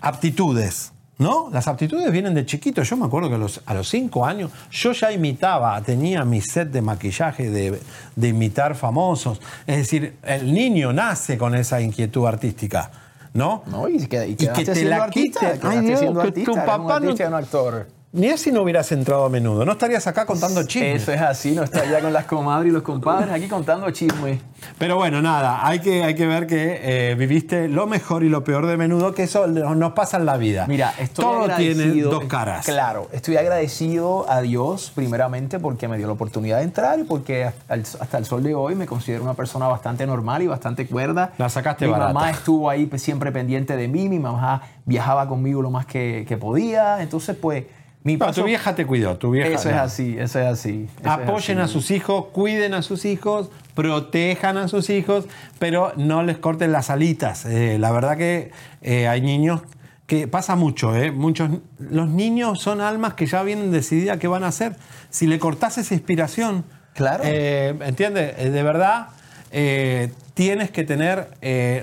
aptitudes. 0.01 0.93
¿No? 1.21 1.51
Las 1.53 1.67
aptitudes 1.67 2.13
vienen 2.13 2.33
de 2.33 2.47
chiquito. 2.47 2.81
Yo 2.85 2.97
me 2.97 3.07
acuerdo 3.07 3.29
que 3.29 3.35
a 3.35 3.39
los, 3.39 3.61
a 3.67 3.75
los 3.75 3.89
cinco 3.89 4.25
años 4.25 4.53
yo 4.71 4.93
ya 4.93 5.11
imitaba, 5.11 5.83
tenía 5.83 6.25
mi 6.25 6.41
set 6.41 6.71
de 6.71 6.81
maquillaje 6.81 7.51
de, 7.51 7.81
de 8.15 8.29
imitar 8.29 8.77
famosos. 8.77 9.41
Es 9.67 9.79
decir, 9.79 10.15
el 10.23 10.55
niño 10.55 10.93
nace 10.93 11.37
con 11.37 11.57
esa 11.57 11.81
inquietud 11.81 12.25
artística. 12.25 12.93
¿No? 13.35 13.65
No, 13.67 13.89
y 13.89 14.07
que, 14.07 14.29
y 14.29 14.37
que 14.37 14.47
quedaste 14.47 14.73
te 14.75 14.85
la 14.85 15.11
quite. 15.11 15.59
Ay, 15.63 15.81
Dios, 15.81 16.01
que 16.23 16.45
tu 16.45 16.55
papá 16.55 16.79
no- 16.79 16.91
artista 16.91 17.25
y 17.25 17.27
un 17.27 17.35
actor. 17.35 17.89
Ni 18.11 18.31
así 18.31 18.51
no 18.51 18.63
hubieras 18.63 18.91
entrado 18.91 19.27
a 19.27 19.29
menudo. 19.29 19.67
No 19.67 19.73
estarías 19.73 20.07
acá 20.07 20.25
contando 20.25 20.63
chismes. 20.63 21.03
Eso 21.03 21.13
es 21.13 21.21
así, 21.21 21.53
no 21.53 21.63
está 21.63 21.85
ya 21.85 22.01
con 22.01 22.11
las 22.11 22.25
comadres 22.25 22.71
y 22.71 22.73
los 22.73 22.83
compadres 22.83 23.31
aquí 23.31 23.49
contando 23.49 23.91
chismes. 23.91 24.41
Pero 24.79 24.97
bueno, 24.97 25.21
nada, 25.21 25.67
hay 25.67 25.81
que, 25.81 26.03
hay 26.03 26.15
que 26.15 26.27
ver 26.27 26.47
que 26.47 27.11
eh, 27.11 27.15
viviste 27.17 27.69
lo 27.69 27.87
mejor 27.87 28.25
y 28.25 28.31
lo 28.31 28.45
peor 28.45 28.67
de 28.67 28.79
menudo, 28.79 29.13
que 29.15 29.25
eso 29.25 29.47
nos 29.47 29.93
pasa 29.93 30.17
en 30.17 30.25
la 30.25 30.39
vida. 30.39 30.65
Mira, 30.67 30.95
estoy 30.99 31.23
Todo 31.23 31.49
tiene 31.57 32.01
dos 32.01 32.25
caras. 32.25 32.65
Claro, 32.65 33.09
estoy 33.13 33.37
agradecido 33.37 34.25
a 34.31 34.41
Dios 34.41 34.91
primeramente 34.95 35.59
porque 35.59 35.87
me 35.87 35.99
dio 35.99 36.07
la 36.07 36.15
oportunidad 36.15 36.59
de 36.59 36.65
entrar 36.65 36.99
y 36.99 37.05
porque 37.05 37.45
hasta 37.45 38.19
el, 38.19 38.25
sol 38.25 38.43
de 38.43 38.55
hoy 38.55 38.75
me 38.75 38.87
considero 38.87 39.23
una 39.23 39.35
persona 39.35 39.69
bastante 39.69 40.07
normal 40.07 40.41
y 40.41 40.47
bastante 40.47 40.87
cuerda. 40.87 41.33
La 41.37 41.51
sacaste 41.51 41.85
Mi 41.85 41.93
barata. 41.93 42.15
mamá 42.15 42.31
estuvo 42.31 42.71
ahí 42.71 42.91
siempre 42.97 43.33
pendiente 43.33 43.77
de 43.77 43.87
mí, 43.87 44.09
mi 44.09 44.19
mamá 44.19 44.63
viajaba 44.87 45.29
conmigo 45.29 45.61
lo 45.61 45.71
más 45.71 45.85
que, 45.85 46.25
que 46.27 46.39
podía, 46.39 47.03
entonces 47.03 47.37
pues 47.37 47.65
mi 48.09 48.17
No, 48.17 48.27
paso- 48.27 48.41
tu 48.41 48.47
vieja 48.47 48.75
te 48.75 48.87
cuidó, 48.87 49.17
tu 49.19 49.31
vieja. 49.33 49.49
Eso 49.51 49.69
es 49.69 49.77
así, 49.77 50.17
eso 50.19 50.39
es 50.41 50.47
así. 50.47 50.89
eso 50.99 51.01
es 51.03 51.07
Apoyen 51.07 51.59
así. 51.59 51.71
a 51.71 51.73
sus 51.73 51.91
hijos, 51.91 52.27
cuiden 52.33 52.73
a 52.75 52.81
sus 52.83 53.05
hijos, 53.05 53.51
protejan 53.75 54.57
a 54.57 54.67
sus 54.69 54.89
hijos, 54.91 55.27
pero 55.59 55.93
no 55.97 56.23
les 56.23 56.39
corten 56.39 56.73
las 56.73 56.91
alitas. 56.91 57.45
Eh, 57.45 57.77
la 57.79 57.93
verdad 57.93 58.17
que 58.17 58.51
eh, 58.83 59.07
hay 59.09 59.21
niños 59.21 59.61
que 60.07 60.27
pasa 60.27 60.57
mucho, 60.57 60.97
¿eh? 60.97 61.11
Muchos, 61.13 61.51
los 61.79 62.09
niños 62.09 62.61
son 62.63 62.81
almas 62.81 63.13
que 63.15 63.27
ya 63.27 63.43
vienen 63.43 63.71
decididas 63.71 64.17
qué 64.19 64.27
van 64.27 64.43
a 64.43 64.49
hacer. 64.49 64.75
Si 65.11 65.27
le 65.27 65.39
cortás 65.39 65.77
esa 65.77 65.93
inspiración, 65.95 66.65
Claro. 66.95 67.23
eh, 67.27 67.75
¿entiendes? 67.85 68.37
De 68.53 68.63
verdad, 68.63 69.09
eh, 69.53 70.11
tienes 70.35 70.71
que 70.71 70.85
tener 70.85 71.29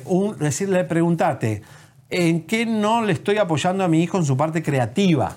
un, 0.05 0.37
decirle, 0.39 0.83
preguntarte, 0.85 1.61
¿en 2.09 2.41
qué 2.47 2.65
no 2.65 3.01
le 3.03 3.13
estoy 3.13 3.37
apoyando 3.37 3.83
a 3.83 3.87
mi 3.87 4.01
hijo 4.03 4.17
en 4.17 4.25
su 4.25 4.35
parte 4.35 4.61
creativa? 4.63 5.31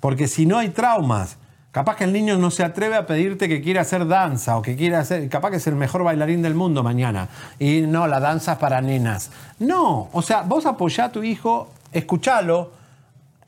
Porque 0.00 0.28
si 0.28 0.46
no 0.46 0.58
hay 0.58 0.68
traumas, 0.70 1.36
capaz 1.72 1.96
que 1.96 2.04
el 2.04 2.12
niño 2.12 2.38
no 2.38 2.50
se 2.50 2.64
atreve 2.64 2.96
a 2.96 3.06
pedirte 3.06 3.48
que 3.48 3.60
quiera 3.60 3.82
hacer 3.82 4.06
danza 4.06 4.56
o 4.56 4.62
que 4.62 4.76
quiera 4.76 5.00
hacer, 5.00 5.28
capaz 5.28 5.50
que 5.50 5.56
es 5.56 5.66
el 5.66 5.74
mejor 5.76 6.04
bailarín 6.04 6.42
del 6.42 6.54
mundo 6.54 6.82
mañana. 6.82 7.28
Y 7.58 7.82
no, 7.82 8.06
la 8.06 8.20
danza 8.20 8.52
es 8.52 8.58
para 8.58 8.80
nenas. 8.80 9.30
No, 9.58 10.08
o 10.12 10.22
sea, 10.22 10.42
vos 10.42 10.66
apoyá 10.66 11.06
a 11.06 11.12
tu 11.12 11.22
hijo, 11.24 11.68
escuchalo 11.92 12.70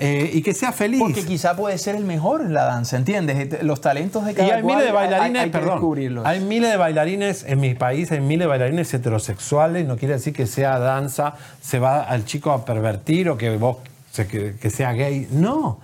eh, 0.02 0.30
y 0.32 0.42
que 0.42 0.54
sea 0.54 0.72
feliz. 0.72 0.98
Porque 1.00 1.24
quizá 1.26 1.54
puede 1.54 1.76
ser 1.76 1.94
el 1.94 2.04
mejor 2.04 2.40
en 2.40 2.54
la 2.54 2.64
danza, 2.64 2.96
¿entiendes? 2.96 3.62
Los 3.62 3.80
talentos 3.82 4.24
de 4.24 4.32
cada 4.34 4.48
Y 4.48 4.50
hay 4.50 4.62
cual 4.62 4.76
miles 4.76 4.82
de 4.84 4.88
hay- 4.88 4.94
bailarines, 5.08 5.42
hay, 5.42 5.50
que 5.50 5.58
perdón, 5.58 5.74
descubrirlos. 5.74 6.26
hay 6.26 6.40
miles 6.40 6.70
de 6.70 6.76
bailarines 6.78 7.44
en 7.46 7.60
mi 7.60 7.74
país, 7.74 8.10
hay 8.10 8.20
miles 8.20 8.40
de 8.44 8.46
bailarines 8.46 8.92
heterosexuales, 8.94 9.86
no 9.86 9.96
quiere 9.98 10.14
decir 10.14 10.32
que 10.32 10.46
sea 10.46 10.78
danza, 10.78 11.34
se 11.60 11.78
va 11.78 12.02
al 12.02 12.24
chico 12.24 12.50
a 12.50 12.64
pervertir 12.64 13.28
o 13.28 13.36
que 13.36 13.56
vos 13.56 13.76
que, 14.16 14.56
que 14.60 14.70
sea 14.70 14.92
gay, 14.92 15.28
no. 15.30 15.80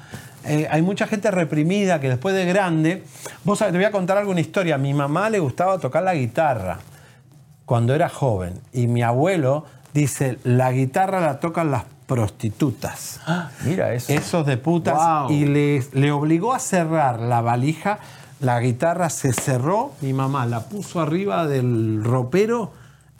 Eh, 0.47 0.68
hay 0.70 0.82
mucha 0.82 1.06
gente 1.06 1.31
reprimida 1.31 2.01
que 2.01 2.09
después 2.09 2.35
de 2.35 2.44
grande, 2.44 3.05
vos 3.44 3.59
sabés, 3.59 3.73
te 3.73 3.78
voy 3.78 3.85
a 3.85 3.90
contar 3.90 4.16
alguna 4.18 4.40
historia, 4.40 4.77
a 4.77 4.78
mi 4.78 4.94
mamá 4.94 5.28
le 5.31 5.39
gustaba 5.39 5.78
tocar 5.78 6.02
la 6.02 6.14
guitarra 6.14 6.78
cuando 7.64 7.94
era 7.94 8.09
joven 8.09 8.60
y 8.73 8.86
mi 8.86 9.02
abuelo 9.02 9.64
dice, 9.93 10.39
la 10.44 10.70
guitarra 10.73 11.20
la 11.20 11.40
tocan 11.40 11.70
las 11.70 11.85
prostitutas. 12.06 13.20
Mira 13.64 13.93
eso. 13.93 14.12
Esos 14.12 14.47
de 14.47 14.56
putas. 14.56 14.94
Wow. 14.94 15.31
Y 15.31 15.47
le, 15.47 15.85
le 15.93 16.12
obligó 16.12 16.55
a 16.55 16.59
cerrar 16.59 17.20
la 17.20 17.40
valija. 17.40 17.98
La 18.40 18.60
guitarra 18.60 19.10
se 19.10 19.32
cerró. 19.32 19.93
Mi 20.01 20.12
mamá 20.12 20.47
la 20.47 20.60
puso 20.60 21.01
arriba 21.01 21.47
del 21.47 22.05
ropero. 22.05 22.73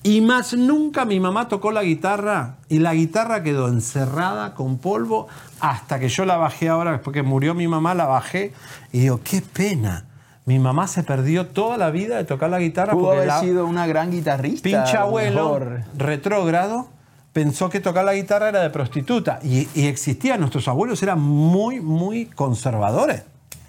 Y 0.03 0.21
más 0.21 0.55
nunca 0.55 1.05
mi 1.05 1.19
mamá 1.19 1.49
tocó 1.49 1.73
la 1.73 1.83
guitarra. 1.83 2.57
Y 2.69 2.79
la 2.79 2.95
guitarra 2.95 3.43
quedó 3.43 3.69
encerrada 3.69 4.55
con 4.55 4.79
polvo 4.79 5.27
hasta 5.61 5.99
que 5.99 6.09
yo 6.09 6.25
la 6.25 6.37
bajé 6.37 6.69
ahora. 6.69 6.93
Después 6.93 7.15
que 7.15 7.23
murió 7.23 7.55
mi 7.55 7.69
mamá, 7.69 7.95
la 7.95 8.07
bajé. 8.07 8.53
Y 8.93 9.01
digo, 9.01 9.21
qué 9.23 9.41
pena. 9.43 10.05
Mi 10.45 10.59
mamá 10.59 10.87
se 10.87 11.03
perdió 11.03 11.47
toda 11.47 11.77
la 11.77 11.91
vida 11.91 12.17
de 12.19 12.25
tocar 12.25 12.51
la 12.51 12.59
guitarra. 12.61 12.93
Pudo 12.93 13.05
porque 13.07 13.17
haber 13.17 13.29
la- 13.29 13.41
sido 13.41 13.67
una 13.67 13.87
gran 13.87 14.11
guitarrista. 14.13 14.63
pinche 14.63 14.97
abuelo 14.97 15.59
retrógrado 15.97 16.89
pensó 17.33 17.69
que 17.69 17.81
tocar 17.81 18.05
la 18.05 18.15
guitarra 18.15 18.49
era 18.49 18.61
de 18.63 18.71
prostituta 18.71 19.41
y, 19.43 19.69
y 19.75 19.89
existía 19.89 20.39
nuestros 20.39 20.69
abuelos 20.69 21.03
eran 21.03 21.21
muy 21.21 21.81
muy 21.81 22.25
conservadores 22.27 23.25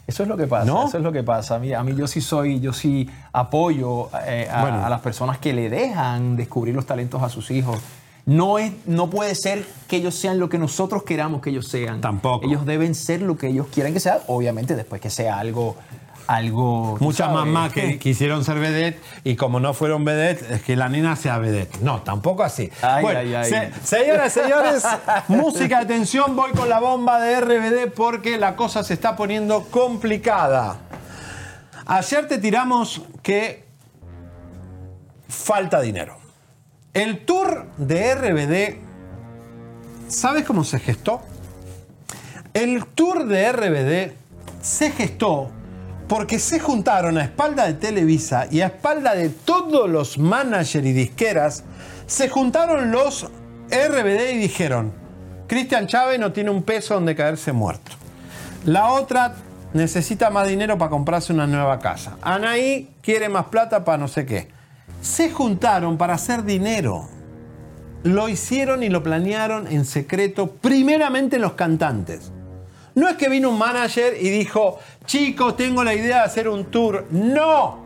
Eso 0.08 0.24
es 0.24 0.30
lo 0.30 0.38
que 0.38 0.48
pasa, 0.48 0.66
¿No? 0.66 0.88
eso 0.88 0.98
es 1.00 1.04
lo 1.04 1.12
que 1.12 1.22
pasa. 1.24 1.56
A 1.56 1.60
mí, 1.60 1.74
a 1.74 1.84
mí 1.84 1.94
yo 1.94 2.08
sí 2.08 2.22
soy, 2.22 2.62
yo 2.62 2.72
sí 2.72 3.10
apoyo 3.34 4.10
eh, 4.26 4.48
a, 4.50 4.62
Bueno. 4.62 4.86
a 4.86 4.90
las 4.90 5.02
personas 5.02 5.38
que 5.40 5.52
le 5.52 5.70
dejan 5.70 6.38
descubrir 6.38 6.74
los 6.76 6.86
talentos 6.86 7.22
a 7.24 7.28
sus 7.30 7.52
hijos. 7.52 7.78
No, 8.28 8.60
es, 8.60 8.72
no 8.86 9.10
puede 9.10 9.34
ser 9.36 9.66
que 9.88 9.96
ellos 9.96 10.14
sean 10.14 10.38
lo 10.38 10.50
que 10.50 10.58
nosotros 10.60 11.04
queramos 11.04 11.42
que 11.42 11.50
ellos 11.50 11.68
sean. 11.68 12.02
Tampoco. 12.02 12.46
Ellos 12.46 12.66
deben 12.66 12.94
ser 12.94 13.22
lo 13.22 13.38
que 13.38 13.48
ellos 13.48 13.68
quieran 13.74 13.94
que 13.94 14.00
sea, 14.02 14.20
obviamente 14.28 14.76
después 14.76 15.00
que 15.02 15.10
sea 15.10 15.40
algo, 15.40 15.76
algo. 16.28 16.98
muchas 17.00 17.32
mamás 17.32 17.72
que 17.72 17.98
quisieron 17.98 18.44
ser 18.44 18.60
vedette 18.60 19.02
y 19.24 19.38
como 19.38 19.62
no 19.62 19.74
fueron 19.74 20.04
vedette 20.04 20.56
es 20.56 20.62
que 20.62 20.76
la 20.76 20.90
nena 20.90 21.16
sea 21.16 21.38
vedette 21.38 21.80
no 21.80 22.02
tampoco 22.02 22.44
así 22.44 22.70
Ay, 22.82 23.02
Bueno, 23.02 23.20
ay, 23.22 23.34
ay. 23.36 23.50
se- 23.50 23.72
señoras 23.82 24.36
y 24.36 24.40
señores 24.42 24.84
música 25.30 25.80
atención 25.80 26.36
voy 26.36 26.52
con 26.52 26.68
la 26.68 26.82
bomba 26.82 27.22
de 27.22 27.40
RBD 27.40 27.94
porque 27.96 28.38
la 28.38 28.58
cosa 28.58 28.84
se 28.84 28.94
está 28.94 29.16
poniendo 29.16 29.64
complicada 29.72 30.80
ayer 31.86 32.28
te 32.28 32.40
tiramos 32.40 33.02
que 33.24 33.66
falta 35.30 35.80
dinero 35.80 36.18
el 37.02 37.26
tour 37.26 37.68
de 37.78 38.16
RBD 38.16 38.88
¿sabes 40.08 40.46
cómo 40.46 40.64
se 40.64 40.80
gestó? 40.80 41.22
El 42.54 42.86
tour 42.86 43.28
de 43.28 43.52
RBD 43.52 44.14
se 44.62 44.92
gestó 44.92 45.52
porque 46.08 46.40
se 46.40 46.60
juntaron 46.60 47.18
a 47.18 47.24
espalda 47.26 47.68
de 47.68 47.74
Televisa 47.74 48.48
y 48.50 48.62
a 48.62 48.68
espalda 48.68 49.14
de 49.14 49.30
todos 49.30 49.90
los 49.90 50.18
managers 50.18 50.88
y 50.88 50.94
disqueras, 50.94 51.66
se 52.06 52.30
juntaron 52.30 52.92
los 52.92 53.26
RBD 53.70 54.34
y 54.34 54.38
dijeron, 54.38 54.94
Cristian 55.48 55.88
Chávez 55.88 56.20
no 56.20 56.32
tiene 56.32 56.50
un 56.50 56.64
peso 56.64 56.94
donde 56.94 57.16
caerse 57.16 57.52
muerto. 57.52 57.92
La 58.66 58.92
otra 58.92 59.36
necesita 59.74 60.30
más 60.30 60.48
dinero 60.48 60.78
para 60.78 60.90
comprarse 60.90 61.34
una 61.34 61.46
nueva 61.46 61.80
casa. 61.80 62.18
Anaí 62.22 62.90
quiere 63.02 63.28
más 63.28 63.46
plata 63.48 63.84
para 63.84 63.98
no 63.98 64.08
sé 64.08 64.26
qué. 64.26 64.57
Se 65.02 65.32
juntaron 65.32 65.98
para 65.98 66.16
hacer 66.16 66.44
dinero. 66.44 67.08
Lo 68.04 68.30
hicieron 68.30 68.84
y 68.84 68.90
lo 68.90 69.04
planearon 69.04 69.68
en 69.68 69.86
secreto, 69.86 70.52
primeramente 70.52 71.40
los 71.40 71.54
cantantes. 71.54 72.32
No 72.96 73.08
es 73.08 73.16
que 73.16 73.30
vino 73.30 73.50
un 73.50 73.58
manager 73.58 74.16
y 74.20 74.30
dijo, 74.30 74.80
chicos, 75.06 75.56
tengo 75.56 75.84
la 75.84 75.94
idea 75.94 76.18
de 76.18 76.24
hacer 76.24 76.50
un 76.50 76.66
tour. 76.66 77.06
No. 77.12 77.86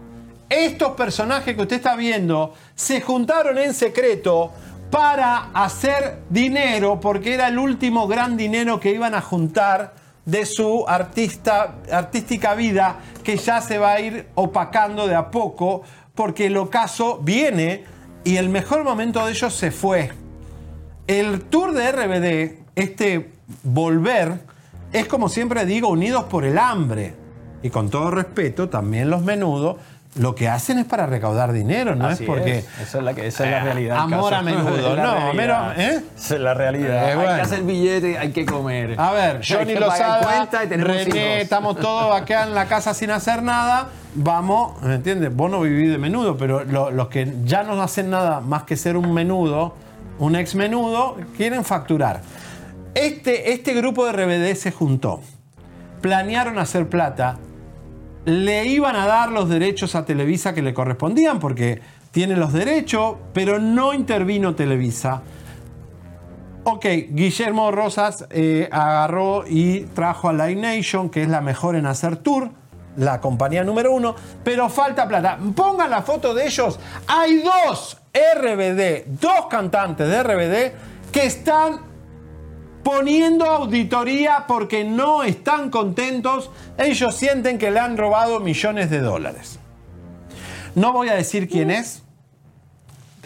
Estos 0.50 0.92
personajes 0.92 1.56
que 1.56 1.62
usted 1.62 1.78
está 1.78 1.96
viendo 1.96 2.54
se 2.76 3.02
juntaron 3.02 3.58
en 3.58 3.74
secreto 3.74 4.52
para 4.90 5.50
hacer 5.54 6.20
dinero 6.30 7.00
porque 7.00 7.34
era 7.34 7.48
el 7.48 7.58
último 7.58 8.08
gran 8.08 8.36
dinero 8.36 8.80
que 8.80 8.92
iban 8.92 9.16
a 9.16 9.22
juntar 9.22 9.94
de 10.26 10.46
su 10.46 10.86
artista, 10.88 11.76
artística 11.92 12.54
vida 12.54 12.98
que 13.24 13.38
ya 13.38 13.62
se 13.62 13.78
va 13.78 13.94
a 13.94 14.00
ir 14.02 14.28
opacando 14.36 15.08
de 15.08 15.16
a 15.16 15.32
poco 15.32 15.84
porque 16.16 16.48
el 16.48 16.58
ocaso 16.58 17.20
viene 17.24 17.84
y 18.24 18.38
el 18.38 18.50
mejor 18.50 18.84
momento 18.84 19.26
de 19.26 19.32
ellos 19.32 19.54
se 19.54 19.72
fue. 19.72 20.12
El 21.08 21.42
tour 21.42 21.74
de 21.74 21.92
RBD, 21.92 22.60
este 22.76 23.32
volver, 23.64 24.42
es 24.94 25.08
como 25.08 25.30
siempre 25.30 25.66
digo, 25.66 25.90
unidos 25.90 26.26
por 26.26 26.46
el 26.46 26.58
hambre. 26.58 27.16
y 27.64 27.70
con 27.70 27.92
todo 27.92 28.10
respeto, 28.10 28.70
también 28.70 29.12
los 29.12 29.22
menudos, 29.22 29.78
lo 30.16 30.36
que 30.36 30.50
hacen 30.50 30.78
es 30.78 30.86
para 30.86 31.06
recaudar 31.06 31.54
dinero, 31.54 31.96
no 31.96 32.08
Así 32.08 32.24
es 32.24 32.28
porque... 32.30 32.58
es. 32.60 32.66
Esa 32.82 32.98
es 32.98 33.04
la, 33.04 33.14
que, 33.14 33.28
esa 33.28 33.46
es 33.46 33.52
la 33.52 33.58
Eh, 33.60 33.64
realidad. 33.64 33.98
amor 33.98 34.34
a 34.34 34.42
menudo, 34.44 34.96
no, 34.98 35.16
pero, 35.36 35.72
¿eh? 35.78 36.02
Esa 36.18 36.36
es 36.36 36.42
la 36.42 36.54
realidad. 36.54 37.10
Eh, 37.10 37.14
Hay 37.28 37.36
que 37.38 37.42
hacer 37.42 37.64
billete, 37.64 38.18
hay 38.18 38.32
que 38.32 38.46
comer. 38.46 38.96
A 39.00 39.12
ver, 39.14 39.42
Johnny 39.48 39.76
Lozada, 39.76 40.48
René, 40.70 41.42
estamos 41.42 41.78
todos 41.80 42.14
acá 42.20 42.44
en 42.44 42.54
la 42.54 42.66
casa 42.66 42.94
sin 42.94 43.10
hacer 43.12 43.42
nada. 43.42 43.88
Vamos, 44.14 44.82
¿me 44.82 44.96
entiendes? 44.96 45.34
Vos 45.34 45.50
no 45.50 45.62
vivís 45.62 45.90
de 45.90 45.98
menudo, 45.98 46.36
pero 46.36 46.66
lo- 46.66 46.92
los 46.92 47.08
que 47.08 47.34
ya 47.46 47.64
no 47.64 47.82
hacen 47.82 48.10
nada 48.10 48.42
más 48.42 48.64
que 48.64 48.76
ser 48.76 48.98
un 48.98 49.14
menudo, 49.14 49.76
un 50.20 50.36
ex 50.36 50.56
menudo, 50.56 51.16
quieren 51.38 51.64
facturar. 51.64 52.22
Este, 52.96 53.54
este 53.54 53.74
grupo 53.74 54.06
de 54.06 54.12
RBD 54.12 54.56
se 54.56 54.72
juntó. 54.74 55.22
Planearon 56.02 56.58
hacer 56.60 56.90
plata. 56.90 57.38
Le 58.26 58.66
iban 58.66 58.96
a 58.96 59.08
dar 59.08 59.32
los 59.32 59.50
derechos 59.50 59.96
a 59.96 60.06
Televisa 60.06 60.54
que 60.54 60.62
le 60.62 60.74
correspondían 60.74 61.40
porque 61.40 61.82
tiene 62.12 62.36
los 62.36 62.54
derechos, 62.54 63.16
pero 63.34 63.60
no 63.60 63.94
intervino 63.94 64.54
Televisa. 64.54 65.22
Ok, 66.64 66.86
Guillermo 67.10 67.72
Rosas 67.72 68.28
eh, 68.30 68.70
agarró 68.72 69.46
y 69.48 69.82
trajo 69.96 70.30
a 70.30 70.34
Live 70.34 70.62
Nation, 70.62 71.10
que 71.10 71.24
es 71.24 71.30
la 71.30 71.42
mejor 71.42 71.76
en 71.76 71.88
hacer 71.88 72.18
tour, 72.18 72.52
la 72.98 73.20
compañía 73.20 73.64
número 73.64 73.92
uno, 73.92 74.16
pero 74.44 74.70
falta 74.70 75.08
plata. 75.08 75.40
Pongan 75.56 75.90
la 75.90 76.04
foto 76.04 76.36
de 76.36 76.46
ellos. 76.46 76.80
Hay 77.08 77.42
dos 77.42 77.98
RBD, 78.14 79.06
dos 79.20 79.48
cantantes 79.50 80.08
de 80.08 80.22
RBD 80.22 81.12
que 81.12 81.26
están 81.26 81.91
poniendo 82.84 83.46
auditoría 83.46 84.46
porque 84.48 84.84
no 84.84 85.24
están 85.24 85.70
contentos. 85.70 86.52
Ellos 86.78 87.16
sienten 87.16 87.58
que 87.58 87.72
le 87.72 87.80
han 87.80 87.98
robado 87.98 88.40
millones 88.40 88.90
de 88.90 89.00
dólares. 89.00 89.60
No 90.76 90.94
voy 90.94 91.10
a 91.10 91.16
decir 91.16 91.48
quién 91.48 91.72
es. 91.72 92.04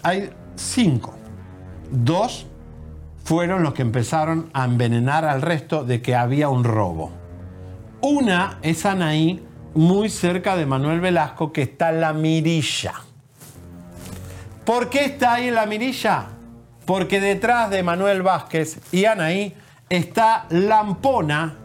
Hay 0.03 0.29
cinco. 0.55 1.13
Dos 1.91 2.47
fueron 3.23 3.63
los 3.63 3.73
que 3.73 3.81
empezaron 3.81 4.49
a 4.53 4.65
envenenar 4.65 5.25
al 5.25 5.41
resto 5.41 5.83
de 5.83 6.01
que 6.01 6.15
había 6.15 6.49
un 6.49 6.63
robo. 6.63 7.11
Una 8.01 8.59
es 8.61 8.85
Anaí, 8.85 9.43
muy 9.73 10.09
cerca 10.09 10.55
de 10.55 10.65
Manuel 10.65 10.99
Velasco, 10.99 11.51
que 11.51 11.63
está 11.63 11.89
en 11.89 12.01
la 12.01 12.13
mirilla. 12.13 12.93
¿Por 14.63 14.89
qué 14.89 15.05
está 15.05 15.33
ahí 15.33 15.47
en 15.47 15.55
la 15.55 15.65
mirilla? 15.65 16.34
Porque 16.85 17.19
detrás 17.19 17.69
de 17.69 17.83
Manuel 17.83 18.21
Vázquez 18.21 18.79
y 18.91 19.05
Anaí 19.05 19.55
está 19.89 20.45
Lampona 20.49 21.57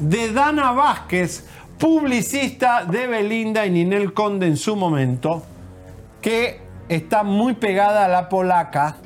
de 0.00 0.32
Dana 0.32 0.72
Vázquez, 0.72 1.46
publicista 1.78 2.84
de 2.84 3.06
Belinda 3.06 3.66
y 3.66 3.70
Ninel 3.70 4.12
Conde 4.12 4.46
en 4.46 4.56
su 4.56 4.76
momento, 4.76 5.42
que 6.20 6.60
está 6.88 7.22
muy 7.22 7.54
pegada 7.54 8.04
a 8.04 8.08
la 8.08 8.28
polaca. 8.28 8.96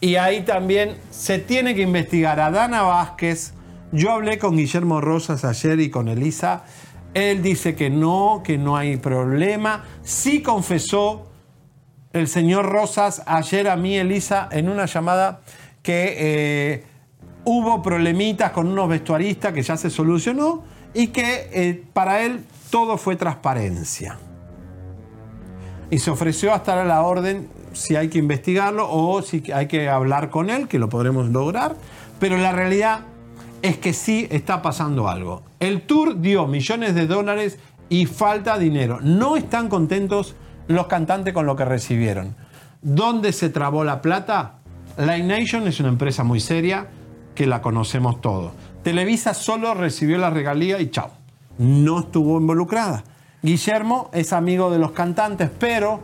Y 0.00 0.16
ahí 0.16 0.42
también 0.42 0.96
se 1.10 1.38
tiene 1.38 1.74
que 1.74 1.82
investigar 1.82 2.40
a 2.40 2.50
Dana 2.50 2.82
Vázquez. 2.82 3.52
Yo 3.92 4.12
hablé 4.12 4.38
con 4.38 4.56
Guillermo 4.56 5.00
Rosas 5.00 5.44
ayer 5.44 5.78
y 5.80 5.90
con 5.90 6.08
Elisa. 6.08 6.64
Él 7.12 7.42
dice 7.42 7.74
que 7.74 7.90
no, 7.90 8.40
que 8.42 8.56
no 8.56 8.76
hay 8.76 8.96
problema. 8.96 9.84
Sí 10.02 10.42
confesó 10.42 11.29
el 12.12 12.28
señor 12.28 12.66
Rosas 12.66 13.22
ayer 13.26 13.68
a 13.68 13.76
mí, 13.76 13.96
Elisa, 13.96 14.48
en 14.50 14.68
una 14.68 14.86
llamada 14.86 15.40
que 15.82 16.16
eh, 16.18 16.84
hubo 17.44 17.82
problemitas 17.82 18.50
con 18.50 18.66
unos 18.66 18.88
vestuaristas 18.88 19.52
que 19.52 19.62
ya 19.62 19.76
se 19.76 19.90
solucionó 19.90 20.64
y 20.92 21.08
que 21.08 21.48
eh, 21.52 21.84
para 21.92 22.22
él 22.22 22.44
todo 22.70 22.98
fue 22.98 23.16
transparencia. 23.16 24.18
Y 25.90 25.98
se 25.98 26.10
ofreció 26.10 26.52
a 26.52 26.56
estar 26.56 26.78
a 26.78 26.84
la 26.84 27.02
orden 27.02 27.48
si 27.72 27.96
hay 27.96 28.08
que 28.08 28.18
investigarlo 28.18 28.88
o 28.90 29.22
si 29.22 29.50
hay 29.52 29.66
que 29.66 29.88
hablar 29.88 30.30
con 30.30 30.50
él, 30.50 30.68
que 30.68 30.78
lo 30.78 30.88
podremos 30.88 31.28
lograr. 31.28 31.76
Pero 32.18 32.36
la 32.38 32.52
realidad 32.52 33.00
es 33.62 33.78
que 33.78 33.92
sí 33.92 34.26
está 34.30 34.62
pasando 34.62 35.08
algo. 35.08 35.42
El 35.58 35.82
tour 35.82 36.20
dio 36.20 36.46
millones 36.46 36.94
de 36.94 37.06
dólares 37.06 37.58
y 37.88 38.06
falta 38.06 38.58
dinero. 38.58 38.98
No 39.02 39.36
están 39.36 39.68
contentos 39.68 40.36
los 40.70 40.86
cantantes 40.86 41.34
con 41.34 41.46
lo 41.46 41.56
que 41.56 41.64
recibieron. 41.64 42.36
¿Dónde 42.82 43.32
se 43.32 43.50
trabó 43.50 43.84
la 43.84 44.00
plata? 44.00 44.54
Live 44.96 45.24
Nation 45.24 45.66
es 45.66 45.80
una 45.80 45.88
empresa 45.88 46.24
muy 46.24 46.40
seria 46.40 46.86
que 47.34 47.46
la 47.46 47.60
conocemos 47.60 48.20
todos. 48.20 48.52
Televisa 48.82 49.34
solo 49.34 49.74
recibió 49.74 50.18
la 50.18 50.30
regalía 50.30 50.80
y 50.80 50.90
chao. 50.90 51.10
No 51.58 52.00
estuvo 52.00 52.38
involucrada. 52.38 53.04
Guillermo 53.42 54.10
es 54.12 54.32
amigo 54.32 54.70
de 54.70 54.78
los 54.78 54.92
cantantes, 54.92 55.50
pero 55.58 56.00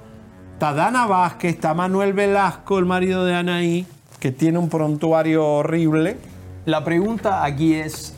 está 0.55 0.73
Dana 0.73 1.07
Vázquez, 1.07 1.55
está 1.55 1.73
Manuel 1.75 2.13
Velasco, 2.13 2.79
el 2.79 2.87
marido 2.87 3.25
de 3.25 3.35
Anaí, 3.35 3.87
que 4.19 4.33
tiene 4.33 4.59
un 4.59 4.69
prontuario 4.69 5.47
horrible. 5.47 6.19
La 6.65 6.83
pregunta 6.83 7.45
aquí 7.45 7.75
es, 7.75 8.15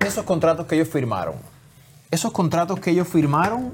esos 0.00 0.24
contratos 0.24 0.66
que 0.66 0.76
ellos 0.76 0.88
firmaron, 0.88 1.34
esos 2.10 2.32
contratos 2.32 2.80
que 2.80 2.90
ellos 2.90 3.06
firmaron, 3.06 3.72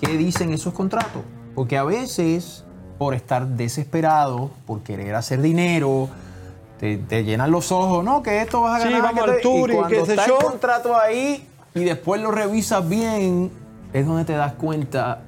¿qué 0.00 0.16
dicen 0.16 0.52
esos 0.52 0.72
contratos? 0.74 1.22
Porque 1.54 1.76
a 1.78 1.84
veces, 1.84 2.64
por 2.98 3.14
estar 3.14 3.46
desesperado, 3.46 4.50
por 4.66 4.82
querer 4.82 5.14
hacer 5.14 5.40
dinero, 5.42 6.08
te, 6.78 6.98
te 6.98 7.24
llenan 7.24 7.50
los 7.50 7.72
ojos, 7.72 8.04
¿no? 8.04 8.22
Que 8.22 8.40
esto 8.42 8.60
vas 8.60 8.80
a 8.82 8.86
Sí, 8.86 8.92
ganar. 8.92 9.02
vamos 9.14 9.24
que 9.24 9.30
al 9.30 9.36
te- 9.36 9.42
tour 9.42 9.70
y 9.70 9.74
cuando 9.74 9.96
está 10.04 10.24
el 10.26 10.32
contrato 10.32 10.98
ahí 10.98 11.46
y 11.74 11.84
después 11.84 12.20
lo 12.20 12.30
revisas 12.30 12.86
bien, 12.88 13.50
es 13.92 14.06
donde 14.06 14.24
te 14.24 14.34
das 14.34 14.52
cuenta 14.54 15.22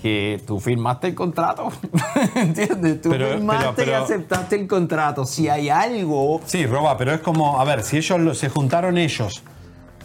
que 0.00 0.40
tú 0.46 0.60
firmaste 0.60 1.08
el 1.08 1.14
contrato. 1.14 1.68
¿Entiendes? 2.34 3.00
Tú 3.00 3.10
Pero- 3.10 3.28
firmaste 3.30 3.64
pero- 3.64 3.74
pero- 3.76 3.90
y 3.90 3.94
aceptaste 3.94 4.56
el 4.56 4.66
contrato. 4.68 5.24
Si 5.24 5.48
hay 5.48 5.70
algo 5.70 6.40
Sí, 6.44 6.66
Roba, 6.66 6.96
pero 6.98 7.12
es 7.14 7.20
como, 7.20 7.58
a 7.60 7.64
ver, 7.64 7.82
si 7.82 7.96
ellos 7.96 8.20
lo- 8.20 8.34
se 8.34 8.48
juntaron 8.50 8.98
ellos, 8.98 9.42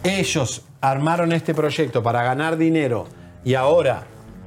ellos 0.02 0.64
armaron 0.80 1.32
este 1.32 1.54
proyecto 1.54 2.02
para 2.02 2.22
ganar 2.22 2.56
dinero 2.56 3.06
y 3.44 3.54
ahora 3.54 4.04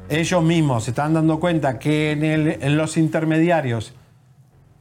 ellos 0.10 0.44
mismos 0.44 0.84
se 0.86 0.92
están 0.92 1.14
dando 1.14 1.40
cuenta 1.40 1.80
que 1.80 2.12
en, 2.12 2.24
el- 2.24 2.58
en 2.62 2.78
los 2.78 2.98
intermediarios 2.98 3.94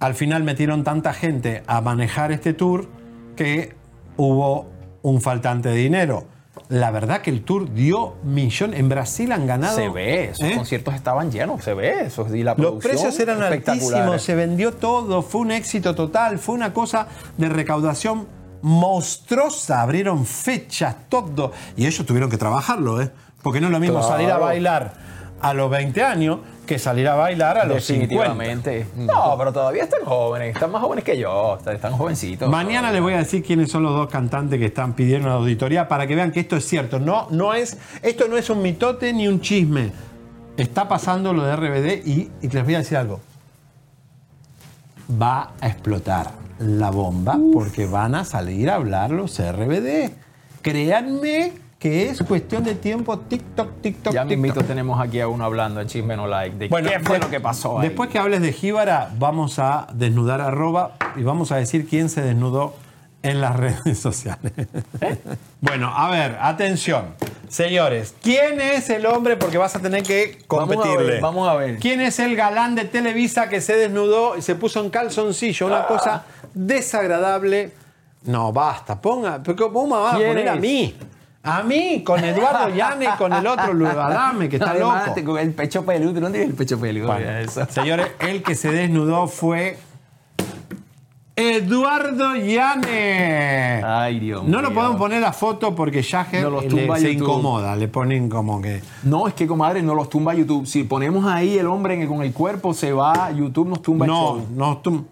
al 0.01 0.15
final 0.15 0.43
metieron 0.43 0.83
tanta 0.85 1.13
gente 1.15 1.63
a 1.67 1.81
manejar 1.81 2.33
este 2.33 2.53
tour 2.55 2.89
que 3.37 3.75
hubo 4.17 4.67
un 5.03 5.21
faltante 5.21 5.69
de 5.69 5.77
dinero. 5.77 6.27
La 6.69 6.91
verdad 6.91 7.21
que 7.23 7.31
el 7.31 7.43
tour 7.43 7.73
dio 7.73 8.17
millón. 8.25 8.75
En 8.75 8.89
Brasil 8.89 9.31
han 9.33 9.47
ganado. 9.47 9.77
Se 9.77 9.89
ve, 9.89 10.25
esos 10.31 10.49
¿eh? 10.49 10.55
conciertos 10.57 10.95
estaban 10.95 11.31
llenos, 11.31 11.63
se 11.63 11.73
ve 11.75 12.01
eso. 12.07 12.27
Y 12.35 12.43
la 12.43 12.55
Los 12.57 12.83
precios 12.83 13.19
eran 13.21 13.43
altísimos, 13.43 14.23
se 14.23 14.35
vendió 14.35 14.73
todo, 14.73 15.23
fue 15.23 15.43
un 15.43 15.53
éxito 15.53 15.95
total, 15.95 16.39
fue 16.39 16.55
una 16.57 16.73
cosa 16.73 17.07
de 17.39 17.49
recaudación 17.49 18.27
monstruosa, 18.63 19.83
abrieron 19.83 20.27
fechas, 20.27 20.97
todo. 21.09 21.53
Y 21.77 21.87
ellos 21.87 22.05
tuvieron 22.07 22.29
que 22.31 22.39
trabajarlo, 22.39 23.01
¿eh? 23.01 23.11
Porque 23.43 23.61
no 23.61 23.67
es 23.67 23.73
lo 23.73 23.81
mismo 23.81 23.99
Claro. 23.99 24.13
salir 24.15 24.31
a 24.31 24.39
bailar 24.39 24.93
a 25.41 25.53
los 25.55 25.69
20 25.71 26.03
años 26.03 26.39
que 26.67 26.79
salir 26.79 27.09
a 27.09 27.17
bailar 27.17 27.59
a 27.59 27.65
los 27.65 27.83
50. 27.85 28.15
Definitivamente. 28.15 28.87
No, 28.97 29.35
pero 29.37 29.53
todavía 29.53 29.83
están 29.83 30.05
jóvenes, 30.05 30.55
están 30.55 30.71
más 30.71 30.81
jóvenes 30.81 31.05
que 31.05 31.19
yo, 31.19 31.59
están- 31.67 31.93
jovencitos. 31.93 32.49
Mañana 32.49 32.93
les 32.93 33.03
voy 33.03 33.15
a 33.15 33.19
decir 33.19 33.43
quiénes 33.43 33.71
son 33.71 33.83
los 33.83 33.93
dos 33.95 34.09
cantantes 34.09 34.61
que 34.61 34.67
están 34.67 34.93
pidiendo 34.95 35.27
una 35.27 35.37
auditoría 35.39 35.89
para 35.89 36.07
que 36.07 36.15
vean 36.15 36.31
que 36.31 36.39
esto 36.41 36.57
es 36.57 36.65
cierto. 36.67 37.01
No, 37.01 37.27
no 37.31 37.53
es, 37.55 37.77
esto 38.03 38.29
no 38.29 38.37
es 38.37 38.49
un 38.49 38.63
mitote 38.63 39.13
ni 39.13 39.27
un 39.27 39.41
chisme. 39.41 39.91
Está 40.57 40.87
pasando 40.89 41.33
lo 41.33 41.43
de 41.45 41.57
RBD 41.57 42.07
y, 42.07 42.31
y 42.43 42.49
les 42.49 42.65
voy 42.65 42.75
a 42.77 42.79
decir 42.79 42.97
algo. 42.97 43.21
Va 45.21 45.51
a 45.61 45.67
explotar 45.69 46.31
la 46.61 46.91
bomba 46.91 47.37
porque 47.53 47.87
van 47.87 48.15
a 48.15 48.25
salir 48.25 48.71
a 48.71 48.77
hablar 48.77 49.11
los 49.11 49.39
RBD. 49.41 50.11
Créanme 50.63 51.53
que 51.83 52.09
es 52.09 52.23
cuestión 52.23 52.63
de 52.63 52.77
tiempo. 52.77 53.19
TikTok, 53.19 53.81
TikTok, 53.83 54.13
Ya 54.15 54.23
TikTok. 54.23 54.39
mismito 54.39 54.63
tenemos 54.65 55.01
aquí 55.01 55.19
a 55.21 55.27
uno 55.27 55.45
hablando 55.45 55.81
en 55.81 55.89
Chisme 55.89 56.17
No 56.17 56.29
Like 56.29 56.57
de 56.57 56.69
Bueno, 56.69 56.89
qué 56.89 57.01
fue 57.01 57.19
de- 57.19 57.25
lo 57.25 57.29
que 57.31 57.41
pasó 57.41 57.81
ahí. 57.81 57.89
Después 57.89 58.09
que 58.09 58.21
hables 58.21 58.41
de 58.41 58.53
Jíbara, 58.53 59.11
vamos 59.19 59.59
a 59.59 59.89
desnudar 59.93 60.41
a 60.41 60.53
Roba 60.53 60.93
y 61.17 61.25
vamos 61.25 61.51
a 61.51 61.57
decir 61.57 61.89
quién 61.89 62.09
se 62.09 62.23
desnudó 62.23 62.75
en 63.25 63.41
las 63.41 63.57
redes 63.85 63.99
sociales. 63.99 64.53
bueno, 65.61 65.93
a 65.93 66.09
ver, 66.11 66.39
atención. 66.41 67.15
Señores, 67.49 68.15
¿quién 68.23 68.61
es 68.61 68.89
el 68.89 69.05
hombre? 69.05 69.37
Porque 69.37 69.59
vas 69.59 69.75
a 69.77 69.81
tener 69.81 70.05
que 70.05 70.39
Vamos 70.49 70.71
a 70.71 70.75
competirle. 70.77 71.13
ver, 71.15 71.21
vamos 71.21 71.49
a 71.49 71.55
ver. 71.55 71.79
¿Quién 71.81 72.01
es 72.01 72.19
el 72.21 72.37
galán 72.37 72.75
de 72.77 72.85
Televisa 72.85 73.49
que 73.49 73.61
se 73.61 73.75
desnudó 73.77 74.37
y 74.37 74.43
se 74.43 74.55
puso 74.55 74.81
en 74.83 74.89
calzoncillo? 74.91 75.67
Una 75.67 75.87
cosa 75.87 76.25
desagradable. 76.55 77.73
No, 78.25 78.53
basta, 78.53 79.01
ponga. 79.01 79.41
pero 79.43 79.71
¿Cómo 79.73 79.97
me 79.97 80.01
va 80.03 80.13
a 80.13 80.17
¿Quién 80.17 80.29
poner 80.29 80.49
a 80.49 80.55
mí? 80.55 80.95
A 81.45 81.63
mí, 81.65 82.03
con 82.05 82.23
Eduardo 82.25 82.69
Llane 82.69 83.05
y 83.07 83.19
con 83.19 83.33
el 83.33 83.45
otro 83.47 83.73
Luis 83.73 83.91
Adame, 83.91 84.49
que 84.49 84.57
está 84.59 84.71
Además, 84.71 85.03
loco. 85.03 85.15
te- 85.15 85.25
Con 85.25 85.39
el 85.39 85.53
pecho 85.53 85.85
peludo, 85.85 86.21
¿no 86.21 86.31
tienes 86.31 86.51
el 86.51 86.55
pecho 86.55 86.79
peludo? 86.79 87.09
Bueno, 87.09 87.31
Eso. 87.39 87.67
señores, 87.69 88.09
el 88.21 88.43
que 88.45 88.55
se 88.55 88.71
desnudó 88.71 89.27
fue 89.27 89.77
Eduardo 91.35 92.37
Yane. 92.37 93.83
Ay, 93.85 94.21
Dios 94.21 94.45
No 94.45 94.61
lo 94.61 94.73
podemos 94.73 94.97
poner 94.99 95.23
la 95.23 95.33
foto 95.33 95.75
porque 95.75 96.03
ya 96.03 96.29
No 96.43 96.51
los 96.51 96.65
le- 96.65 96.69
tumba 96.69 96.99
se 96.99 97.11
incomoda, 97.13 97.75
le 97.75 97.89
ponen 97.89 98.29
como 98.29 98.61
que. 98.61 98.83
No, 99.03 99.27
es 99.27 99.35
que 99.35 99.47
comadre, 99.47 99.83
no 99.83 99.95
los 99.95 100.09
tumba 100.11 100.35
YouTube. 100.35 100.67
Si 100.67 100.85
ponemos 100.85 101.25
ahí 101.27 101.59
el 101.59 101.67
hombre 101.67 102.01
en- 102.01 102.07
con 102.07 102.23
el 102.23 102.33
cuerpo, 102.33 102.75
se 102.75 102.93
va, 102.93 103.31
YouTube 103.33 103.69
nos 103.69 103.81
tumba 103.83 104.05
el 104.07 104.13
No, 104.13 104.19
show. 104.37 104.47
no 104.55 104.79
tum- 104.83 105.05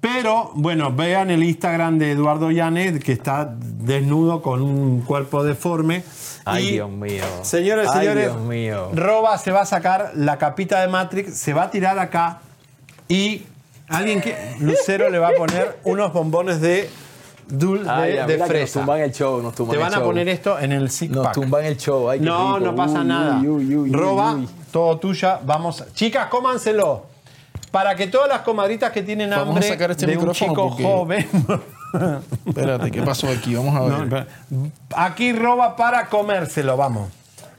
Pero, 0.00 0.50
bueno, 0.54 0.92
vean 0.92 1.30
el 1.30 1.42
Instagram 1.42 1.98
de 1.98 2.12
Eduardo 2.12 2.50
Llanes, 2.50 3.04
que 3.04 3.12
está 3.12 3.54
desnudo 3.60 4.40
con 4.40 4.62
un 4.62 5.02
cuerpo 5.02 5.44
deforme. 5.44 6.02
Ay, 6.46 6.68
Y, 6.68 6.72
Dios 6.72 6.90
mío. 6.90 7.24
Señores, 7.42 7.88
Ay, 7.92 8.00
señores, 8.06 8.32
Dios 8.32 8.40
mío. 8.46 8.88
Roba 8.94 9.36
se 9.36 9.50
va 9.50 9.60
a 9.60 9.66
sacar 9.66 10.12
la 10.14 10.38
capita 10.38 10.80
de 10.80 10.88
Matrix, 10.88 11.36
se 11.36 11.52
va 11.52 11.64
a 11.64 11.70
tirar 11.70 11.98
acá 11.98 12.40
y 13.08 13.42
alguien 13.88 14.22
que. 14.22 14.56
Lucero 14.60 15.10
le 15.10 15.18
va 15.18 15.28
a 15.28 15.32
poner 15.32 15.78
unos 15.84 16.12
bombones 16.14 16.62
de 16.62 16.88
dulce 17.48 17.90
Ay, 17.90 18.12
de, 18.12 18.26
que 18.26 18.38
Nos 18.38 18.48
fresa. 18.48 18.80
tumban 18.80 19.00
el 19.00 19.12
show, 19.12 19.42
nos 19.42 19.54
tumban 19.54 19.72
Te 19.72 19.76
el 19.76 19.82
van 19.82 19.92
a 19.92 19.96
show. 19.98 20.06
poner 20.06 20.28
esto 20.30 20.58
en 20.58 20.72
el 20.72 20.90
six 20.90 21.12
Nos 21.12 21.24
pack. 21.26 21.34
tumban 21.34 21.64
el 21.66 21.76
show. 21.76 22.08
Ay, 22.08 22.20
No, 22.20 22.56
rico. 22.56 22.70
no 22.70 22.74
pasa 22.76 23.00
Uy, 23.00 23.04
nada. 23.06 23.38
uy, 23.40 23.76
uy, 23.76 23.92
Roba, 23.92 24.38
todo 24.72 24.96
tuya. 24.98 25.40
Vamos. 25.44 25.84
Chicas, 25.92 26.28
cómanselo. 26.28 27.04
Para 27.70 27.94
que 27.94 28.06
todas 28.08 28.28
las 28.28 28.40
comadritas 28.40 28.90
que 28.90 29.02
tienen 29.02 29.30
Vamos 29.30 29.46
a 29.46 29.50
hambre 29.50 29.68
sacar 29.68 29.90
este 29.92 30.06
de 30.06 30.12
un 30.16 30.18
micrófono 30.18 30.50
chico 30.52 30.68
porque- 30.70 30.82
joven. 30.84 31.28
Espérate, 32.46 32.90
¿qué 32.90 33.02
pasó 33.02 33.28
aquí? 33.28 33.54
Vamos 33.54 33.74
a 33.76 33.80
ver. 34.04 34.26
Aquí 34.94 35.32
roba 35.32 35.76
para 35.76 36.06
comérselo, 36.08 36.76
vamos. 36.76 37.10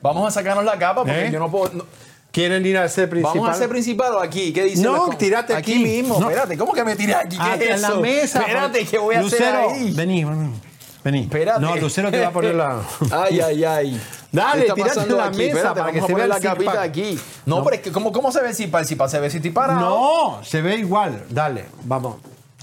Vamos 0.02 0.28
a 0.28 0.32
sacarnos 0.32 0.66
la 0.66 0.78
capa 0.78 1.04
porque 1.04 1.28
¿Eh? 1.28 1.32
yo 1.32 1.40
no 1.40 1.50
puedo. 1.50 1.72
no- 1.74 1.86
¿Quieren 2.32 2.66
ir 2.66 2.78
al 2.78 2.90
set 2.90 3.10
principal? 3.10 3.34
Vamos 3.40 3.50
a 3.50 3.54
hacer 3.58 3.68
principal 3.68 4.14
o 4.16 4.20
aquí. 4.22 4.54
¿Qué 4.54 4.64
dice? 4.64 4.82
No, 4.84 5.10
tirate 5.18 5.54
aquí. 5.54 5.76
mismo. 5.80 6.18
No. 6.18 6.30
Espérate, 6.30 6.58
¿cómo 6.58 6.72
que 6.72 6.84
me 6.86 6.96
tiré 6.96 7.14
aquí? 7.14 7.36
¿Qué 7.36 7.44
Ah, 7.44 7.56
es 7.56 7.70
en 7.72 7.82
la 7.82 7.88
eso? 7.90 8.00
mesa. 8.00 8.40
Espérate, 8.40 8.86
¿qué 8.86 8.98
voy 8.98 9.16
a 9.16 9.22
Lucero, 9.22 9.46
hacer 9.46 9.82
ahí? 9.82 9.92
Vení, 9.94 10.24
vení. 10.24 10.54
Vení. 11.04 11.22
Espérate. 11.22 11.60
No, 11.62 11.76
Lucero 11.78 12.12
te 12.12 12.20
va 12.22 12.28
a 12.28 12.32
poner 12.32 12.56
la. 12.56 12.82
Ay, 13.12 13.40
ay, 13.40 13.64
ay. 13.64 14.02
Dale, 14.32 14.62
¿Qué 14.66 14.82
está 14.82 15.04
tirate 15.04 15.10
la 15.14 15.26
aquí? 15.26 15.38
mesa 15.38 15.48
Espérate, 15.58 15.80
para 15.80 15.92
que 15.92 16.00
vamos 16.00 16.08
se 16.08 16.14
a 16.14 16.16
vea 16.18 16.28
la 16.28 16.40
capita 16.40 16.82
aquí. 16.82 17.20
No, 17.46 17.58
No. 17.58 17.64
pero 17.64 17.76
es 17.76 17.82
que 17.82 17.92
¿cómo, 17.92 18.12
¿cómo 18.12 18.32
se 18.32 18.42
ve? 18.42 18.50
El 18.50 18.56
cipal 18.56 18.86
se 19.10 19.20
ve 19.20 19.30
si 19.30 19.38
estoy 19.38 19.52
parado. 19.52 19.80
No, 19.80 20.44
se 20.44 20.62
ve 20.62 20.76
igual. 20.78 21.24
Dale, 21.30 21.66
vamos. 21.84 22.16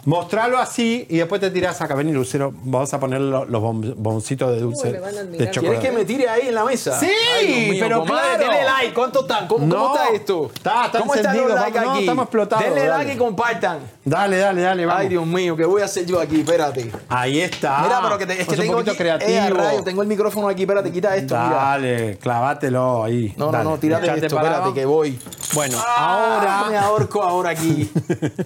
Mostralo 0.05 0.59
así 0.59 1.07
y 1.11 1.19
después 1.19 1.41
te 1.41 1.51
tirás 1.51 1.81
acá. 1.83 1.95
Vení, 1.95 2.13
Lucero. 2.13 2.53
Vamos 2.63 2.93
a 2.95 3.01
poner 3.01 3.21
lo- 3.21 3.45
los 3.45 3.63
bom- 3.63 3.95
bomboncitos 3.97 4.51
de 4.53 4.61
dulce. 4.61 4.87
Uy, 4.89 4.93
me 4.95 5.01
van 5.01 5.17
a 5.19 5.23
de 5.25 5.37
¿Quieres 5.37 5.51
chocolate. 5.55 5.81
que 5.87 5.93
me 5.93 6.05
tire 6.05 6.29
ahí 6.29 6.49
en 6.49 6.55
la 6.55 6.65
mesa? 6.65 6.99
Sí, 6.99 7.11
Ay, 7.37 7.71
mío, 7.71 7.77
pero 7.85 8.01
comadre, 8.01 8.37
claro. 8.39 8.53
Denle 8.53 8.65
like. 8.65 8.95
¿Cuánto 8.95 9.21
están? 9.23 9.47
¿Cómo, 9.49 9.67
No. 9.67 9.77
cómo 9.77 9.97
está 9.97 10.09
esto? 10.15 10.51
Está, 10.55 10.87
está 10.87 10.99
¿Cómo 11.01 11.15
están 11.15 11.37
los 11.37 11.55
vamos, 11.55 11.73
no, 11.85 11.91
aquí? 11.91 12.01
estamos 12.01 12.23
explotados, 12.25 12.65
Denle 12.65 12.81
dale. 12.87 13.05
like 13.05 13.13
y 13.13 13.17
compartan. 13.19 13.79
Dale, 14.05 14.39
dale, 14.39 14.63
dale, 14.63 14.87
vamos. 14.87 15.01
Ay, 15.03 15.09
Dios 15.09 15.27
mío, 15.27 15.57
¿qué 15.57 15.65
voy 15.65 15.83
a 15.83 15.85
hacer 15.85 16.07
yo 16.07 16.21
aquí? 16.21 16.41
Espérate. 16.41 16.91
Ahí 17.09 17.41
está. 17.41 17.83
Mira, 17.83 18.01
pero 18.03 18.19
que 18.19 18.27
te- 18.27 18.33
es 18.35 18.39
que 18.41 18.45
Pues 18.47 18.59
un 18.61 18.65
tengo 18.65 18.75
poquito 18.77 18.91
aquí, 18.93 18.99
creativo. 18.99 19.31
eh, 19.31 19.41
a 19.41 19.51
rayo, 19.51 19.83
tengo 19.85 20.03
el 20.03 20.09
micrófono 20.09 20.49
aquí, 20.49 20.63
espérate, 20.63 20.91
quita 20.91 21.15
esto, 21.17 21.35
mira. 21.35 21.57
Dale, 21.57 22.19
clávátelo 22.19 23.05
ahí. 23.05 23.35
No, 23.37 23.51
Dale, 23.51 23.65
no, 23.65 23.71
no, 23.71 23.79
tírate 23.79 24.05
echate 24.07 24.27
esto, 24.27 24.37
para 24.37 24.47
espérate, 24.49 24.63
abajo. 24.63 24.75
que 24.75 24.85
voy. 24.87 25.19
Bueno, 25.55 25.77
Ah, 25.85 26.67
me 26.71 26.77
ahorco 26.79 27.23
ahora 27.23 27.51
aquí. 27.51 27.91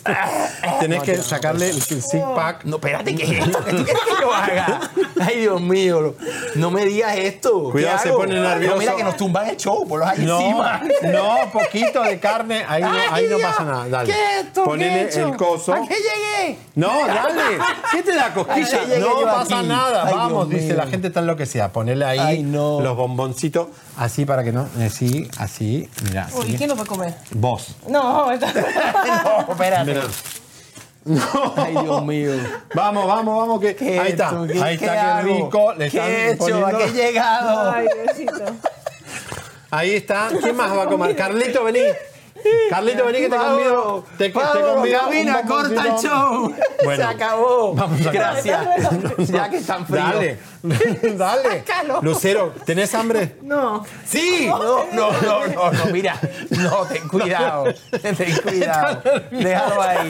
tenés 0.81 1.03
que 1.03 1.23
sacarle 1.43 1.71
el 1.71 1.83
six 1.83 2.07
pack. 2.35 2.65
No, 2.65 2.77
espérate, 2.77 3.15
¿qué 3.15 3.25
es 3.25 3.47
esto? 3.47 3.65
¿Qué 3.65 3.71
tú 3.77 3.85
quieres 3.85 4.03
que 4.05 4.21
yo 4.23 4.33
haga? 4.33 4.81
Ay, 5.21 5.41
Dios 5.41 5.61
mío, 5.61 6.15
no 6.55 6.71
me 6.71 6.85
digas 6.85 7.17
esto. 7.17 7.67
¿Qué 7.67 7.73
Cuidado, 7.73 7.99
se 8.03 8.09
pone 8.11 8.41
nervioso. 8.41 8.75
No, 8.75 8.79
mira 8.81 8.97
que 8.97 9.05
nos 9.05 9.17
tumban 9.17 9.49
el 9.49 9.57
show, 9.57 9.87
por 9.87 10.01
los 10.01 10.09
ahí 10.09 10.25
No, 10.25 10.41
encima. 10.41 10.81
no, 11.13 11.51
poquito 11.53 12.03
de 12.03 12.19
carne, 12.21 12.65
ahí 12.69 12.83
no, 12.83 12.91
ahí 13.11 13.27
no 13.29 13.39
pasa 13.39 13.65
nada. 13.65 13.89
Dale. 13.89 14.13
¿Qué 14.13 14.19
es 14.39 14.45
esto? 14.47 14.65
Ponele 14.65 14.91
¿Qué 14.93 15.01
he 15.01 15.09
hecho? 15.09 15.29
el 15.29 15.37
coso. 15.37 15.73
¿A 15.75 15.81
qué 15.87 15.95
llegué? 15.95 16.59
No, 16.75 17.07
dale. 17.07 17.59
¿Qué 17.93 18.03
te 18.03 18.15
da 18.15 18.27
¿A 18.27 18.35
cosquilla? 18.35 18.99
No 18.99 19.21
pasa 19.25 19.59
aquí? 19.59 19.69
nada. 19.69 20.07
Ay, 20.07 20.15
Vamos, 20.15 20.49
Dios 20.49 20.61
dice 20.63 20.75
mío. 20.75 20.85
la 20.85 20.91
gente 20.91 21.09
está 21.09 21.21
enloquecida. 21.21 21.73
Ponele 21.73 22.05
ahí 22.05 22.19
Ay, 22.19 22.43
no. 22.43 22.81
los 22.81 22.97
bomboncitos 22.97 23.69
así 23.99 24.25
para 24.25 24.45
que 24.45 24.53
no. 24.53 24.69
Así, 24.85 25.29
así. 25.39 25.89
Mira. 26.05 26.29
Uy. 26.35 26.55
¿quién 26.57 26.69
lo 26.69 26.77
va 26.77 26.83
a 26.83 26.87
comer? 26.87 27.15
Vos. 27.33 27.77
No, 27.89 28.31
está... 28.31 28.53
No, 29.25 29.53
espérate. 29.53 30.01
Mira. 31.05 31.25
Ay, 31.57 31.73
Dios 31.83 32.05
mío. 32.05 32.33
Vamos, 32.75 33.07
vamos, 33.07 33.39
vamos, 33.39 33.61
que 33.61 33.75
¿Qué 33.75 33.99
ahí 33.99 34.11
está. 34.13 34.29
hecho? 34.29 34.47
¿Qué- 34.47 34.63
ahí 34.63 34.79
qué 34.79 34.85
está, 34.85 34.93
qué 34.95 34.99
hago? 35.01 35.23
rico. 35.45 35.73
Le 35.75 35.79
¿Qué 35.91 35.97
están 35.99 36.11
he 36.11 36.29
hecho? 36.31 36.39
poniendo- 36.39 36.67
¿A 36.67 36.79
qué 36.79 36.85
he 36.85 36.93
llegado? 36.93 37.71
Ay, 37.73 37.87
Diosito. 38.05 38.45
Ahí 39.71 39.91
está. 39.95 40.29
¿Quién 40.41 40.57
más 40.57 40.71
va 40.77 40.83
a 40.83 40.87
comer? 40.87 41.17
Carlito, 41.17 41.65
vení. 41.65 41.81
Carlito, 42.71 43.07
vení 43.07 43.19
que 43.19 43.29
te 43.29 43.37
convido. 43.37 44.05
Te, 44.19 44.25
te 44.29 44.33
convido 44.33 45.01
Gabina, 45.03 45.41
un 45.43 45.47
corta 45.49 45.83
el 45.87 45.93
show. 45.99 46.55
Bueno, 46.85 46.97
Se 47.09 47.15
acabó. 47.15 47.75
vamos 47.75 48.07
a 48.07 48.11
Gracias. 48.11 48.67
ya 49.31 49.49
que 49.49 49.57
están 49.59 49.87
fríos. 49.87 50.13
Dale, 50.15 50.39
dale. 51.17 51.65
Lucero, 52.03 52.53
¿tenés 52.65 52.95
hambre? 52.95 53.37
No. 53.43 53.85
Sí. 54.07 54.47
No, 54.49 54.85
no, 54.93 55.13
no, 55.21 55.47
no, 55.47 55.73
no, 55.73 55.85
mira. 55.87 56.19
No, 56.51 56.85
ten 56.87 57.09
cuidado. 57.09 57.65
Ten 58.03 58.17
cuidado. 58.43 59.03
Déjalo 59.31 59.83
ahí. 59.83 60.09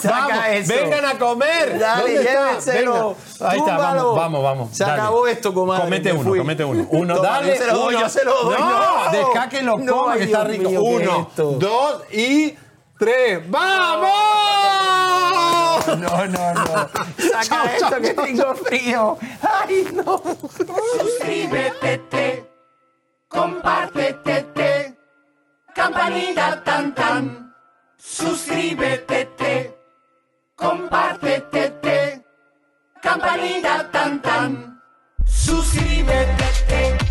Saca 0.00 0.26
Vamos, 0.26 0.46
eso. 0.50 0.74
vengan 0.74 1.04
a 1.04 1.18
comer. 1.18 1.78
Dale, 1.78 2.22
llévenselo. 2.22 3.16
Ahí 3.40 3.58
está, 3.58 3.76
vamos, 3.76 4.16
vamos, 4.16 4.42
vamos. 4.42 4.76
Se 4.76 4.84
Dale. 4.84 5.00
acabó 5.02 5.26
esto, 5.28 5.54
comadre. 5.54 5.84
Comete 5.84 6.12
me 6.12 6.18
uno, 6.18 6.36
comete 6.36 6.64
uno. 6.64 6.86
Uno, 6.90 7.16
Toma, 7.16 7.28
dale. 7.28 7.48
Yo 7.48 7.56
se 7.56 7.66
lo 7.66 7.74
doy, 7.78 7.94
uno. 7.94 8.00
yo 8.04 8.08
se 8.08 8.24
lo 8.24 8.42
doy. 8.42 8.56
No, 8.58 9.12
No, 9.12 9.48
que 9.50 9.62
lo 9.62 9.78
No, 9.78 9.96
coma, 9.96 10.16
que 10.16 10.24
está 10.24 10.44
rico. 10.44 10.68
mío, 10.68 10.80
¿qué 10.80 10.96
es 11.04 11.08
uno, 11.08 11.30
dos 11.58 12.02
y 12.12 12.54
tres. 13.02 13.50
¡Vamos! 13.50 14.12
No, 15.98 16.26
no, 16.26 16.54
no. 16.54 16.64
Saca 17.18 17.42
Chao, 17.42 17.66
esto 17.66 17.88
chao, 17.90 18.00
que 18.00 18.14
tengo 18.14 18.54
frío. 18.54 19.18
Ay, 19.42 19.88
no. 19.92 20.22
Suscríbete, 21.00 22.46
compártete, 23.28 24.96
campanita 25.74 26.62
tan 26.62 26.94
tan. 26.94 27.54
Suscríbete, 27.98 29.76
compártete, 30.54 32.24
campanita 33.02 33.90
tan 33.90 34.22
tan. 34.22 34.80
Suscríbete, 35.26 36.44
suscríbete, 36.44 37.01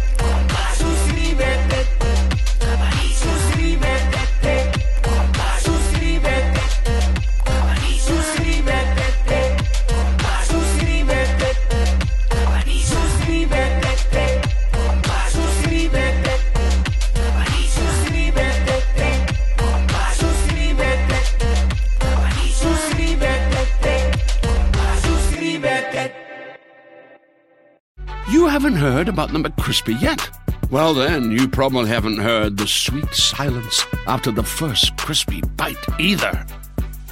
haven't 28.51 28.75
heard 28.75 29.07
about 29.07 29.31
the 29.31 29.39
McCrispy 29.39 29.99
yet? 30.01 30.29
Well, 30.69 30.93
then, 30.93 31.31
you 31.31 31.47
probably 31.47 31.87
haven't 31.87 32.17
heard 32.17 32.57
the 32.57 32.67
sweet 32.67 33.13
silence 33.13 33.85
after 34.07 34.29
the 34.29 34.43
first 34.43 34.97
crispy 34.97 35.41
bite 35.55 35.77
either. 35.97 36.45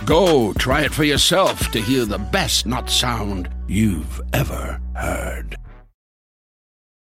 Go 0.05 0.51
try 0.53 0.81
it 0.81 0.93
for 0.93 1.05
yourself 1.05 1.71
to 1.71 1.79
hear 1.79 2.03
the 2.03 2.17
best 2.17 2.65
not 2.65 2.89
sound 2.89 3.47
you've 3.69 4.19
ever 4.33 4.81
heard. 4.95 5.55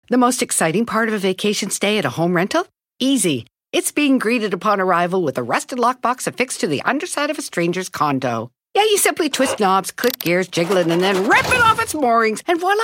The 0.10 0.18
most 0.18 0.42
exciting 0.42 0.86
part 0.86 1.08
of 1.08 1.14
a 1.14 1.20
vacation 1.20 1.70
stay 1.70 1.98
at 1.98 2.04
a 2.04 2.10
home 2.10 2.36
rental? 2.36 2.68
Easy. 3.00 3.48
It's 3.72 3.94
being 3.94 4.20
greeted 4.20 4.54
upon 4.54 4.82
arrival 4.82 5.24
with 5.24 5.38
a 5.38 5.44
rusted 5.44 5.80
lockbox 5.80 6.28
affixed 6.28 6.60
to 6.60 6.68
the 6.68 6.82
underside 6.82 7.30
of 7.30 7.40
a 7.40 7.42
stranger's 7.42 7.88
condo. 7.88 8.52
Yeah, 8.74 8.84
you 8.84 8.98
simply 8.98 9.30
twist 9.30 9.62
knobs, 9.62 9.92
click 9.92 10.20
gears, 10.20 10.50
jiggle 10.50 10.76
it, 10.76 10.88
and 10.88 11.02
then 11.02 11.30
rip 11.30 11.48
it 11.48 11.62
off 11.62 11.82
its 11.82 11.96
moorings, 11.96 12.44
and 12.48 12.60
voila! 12.60 12.84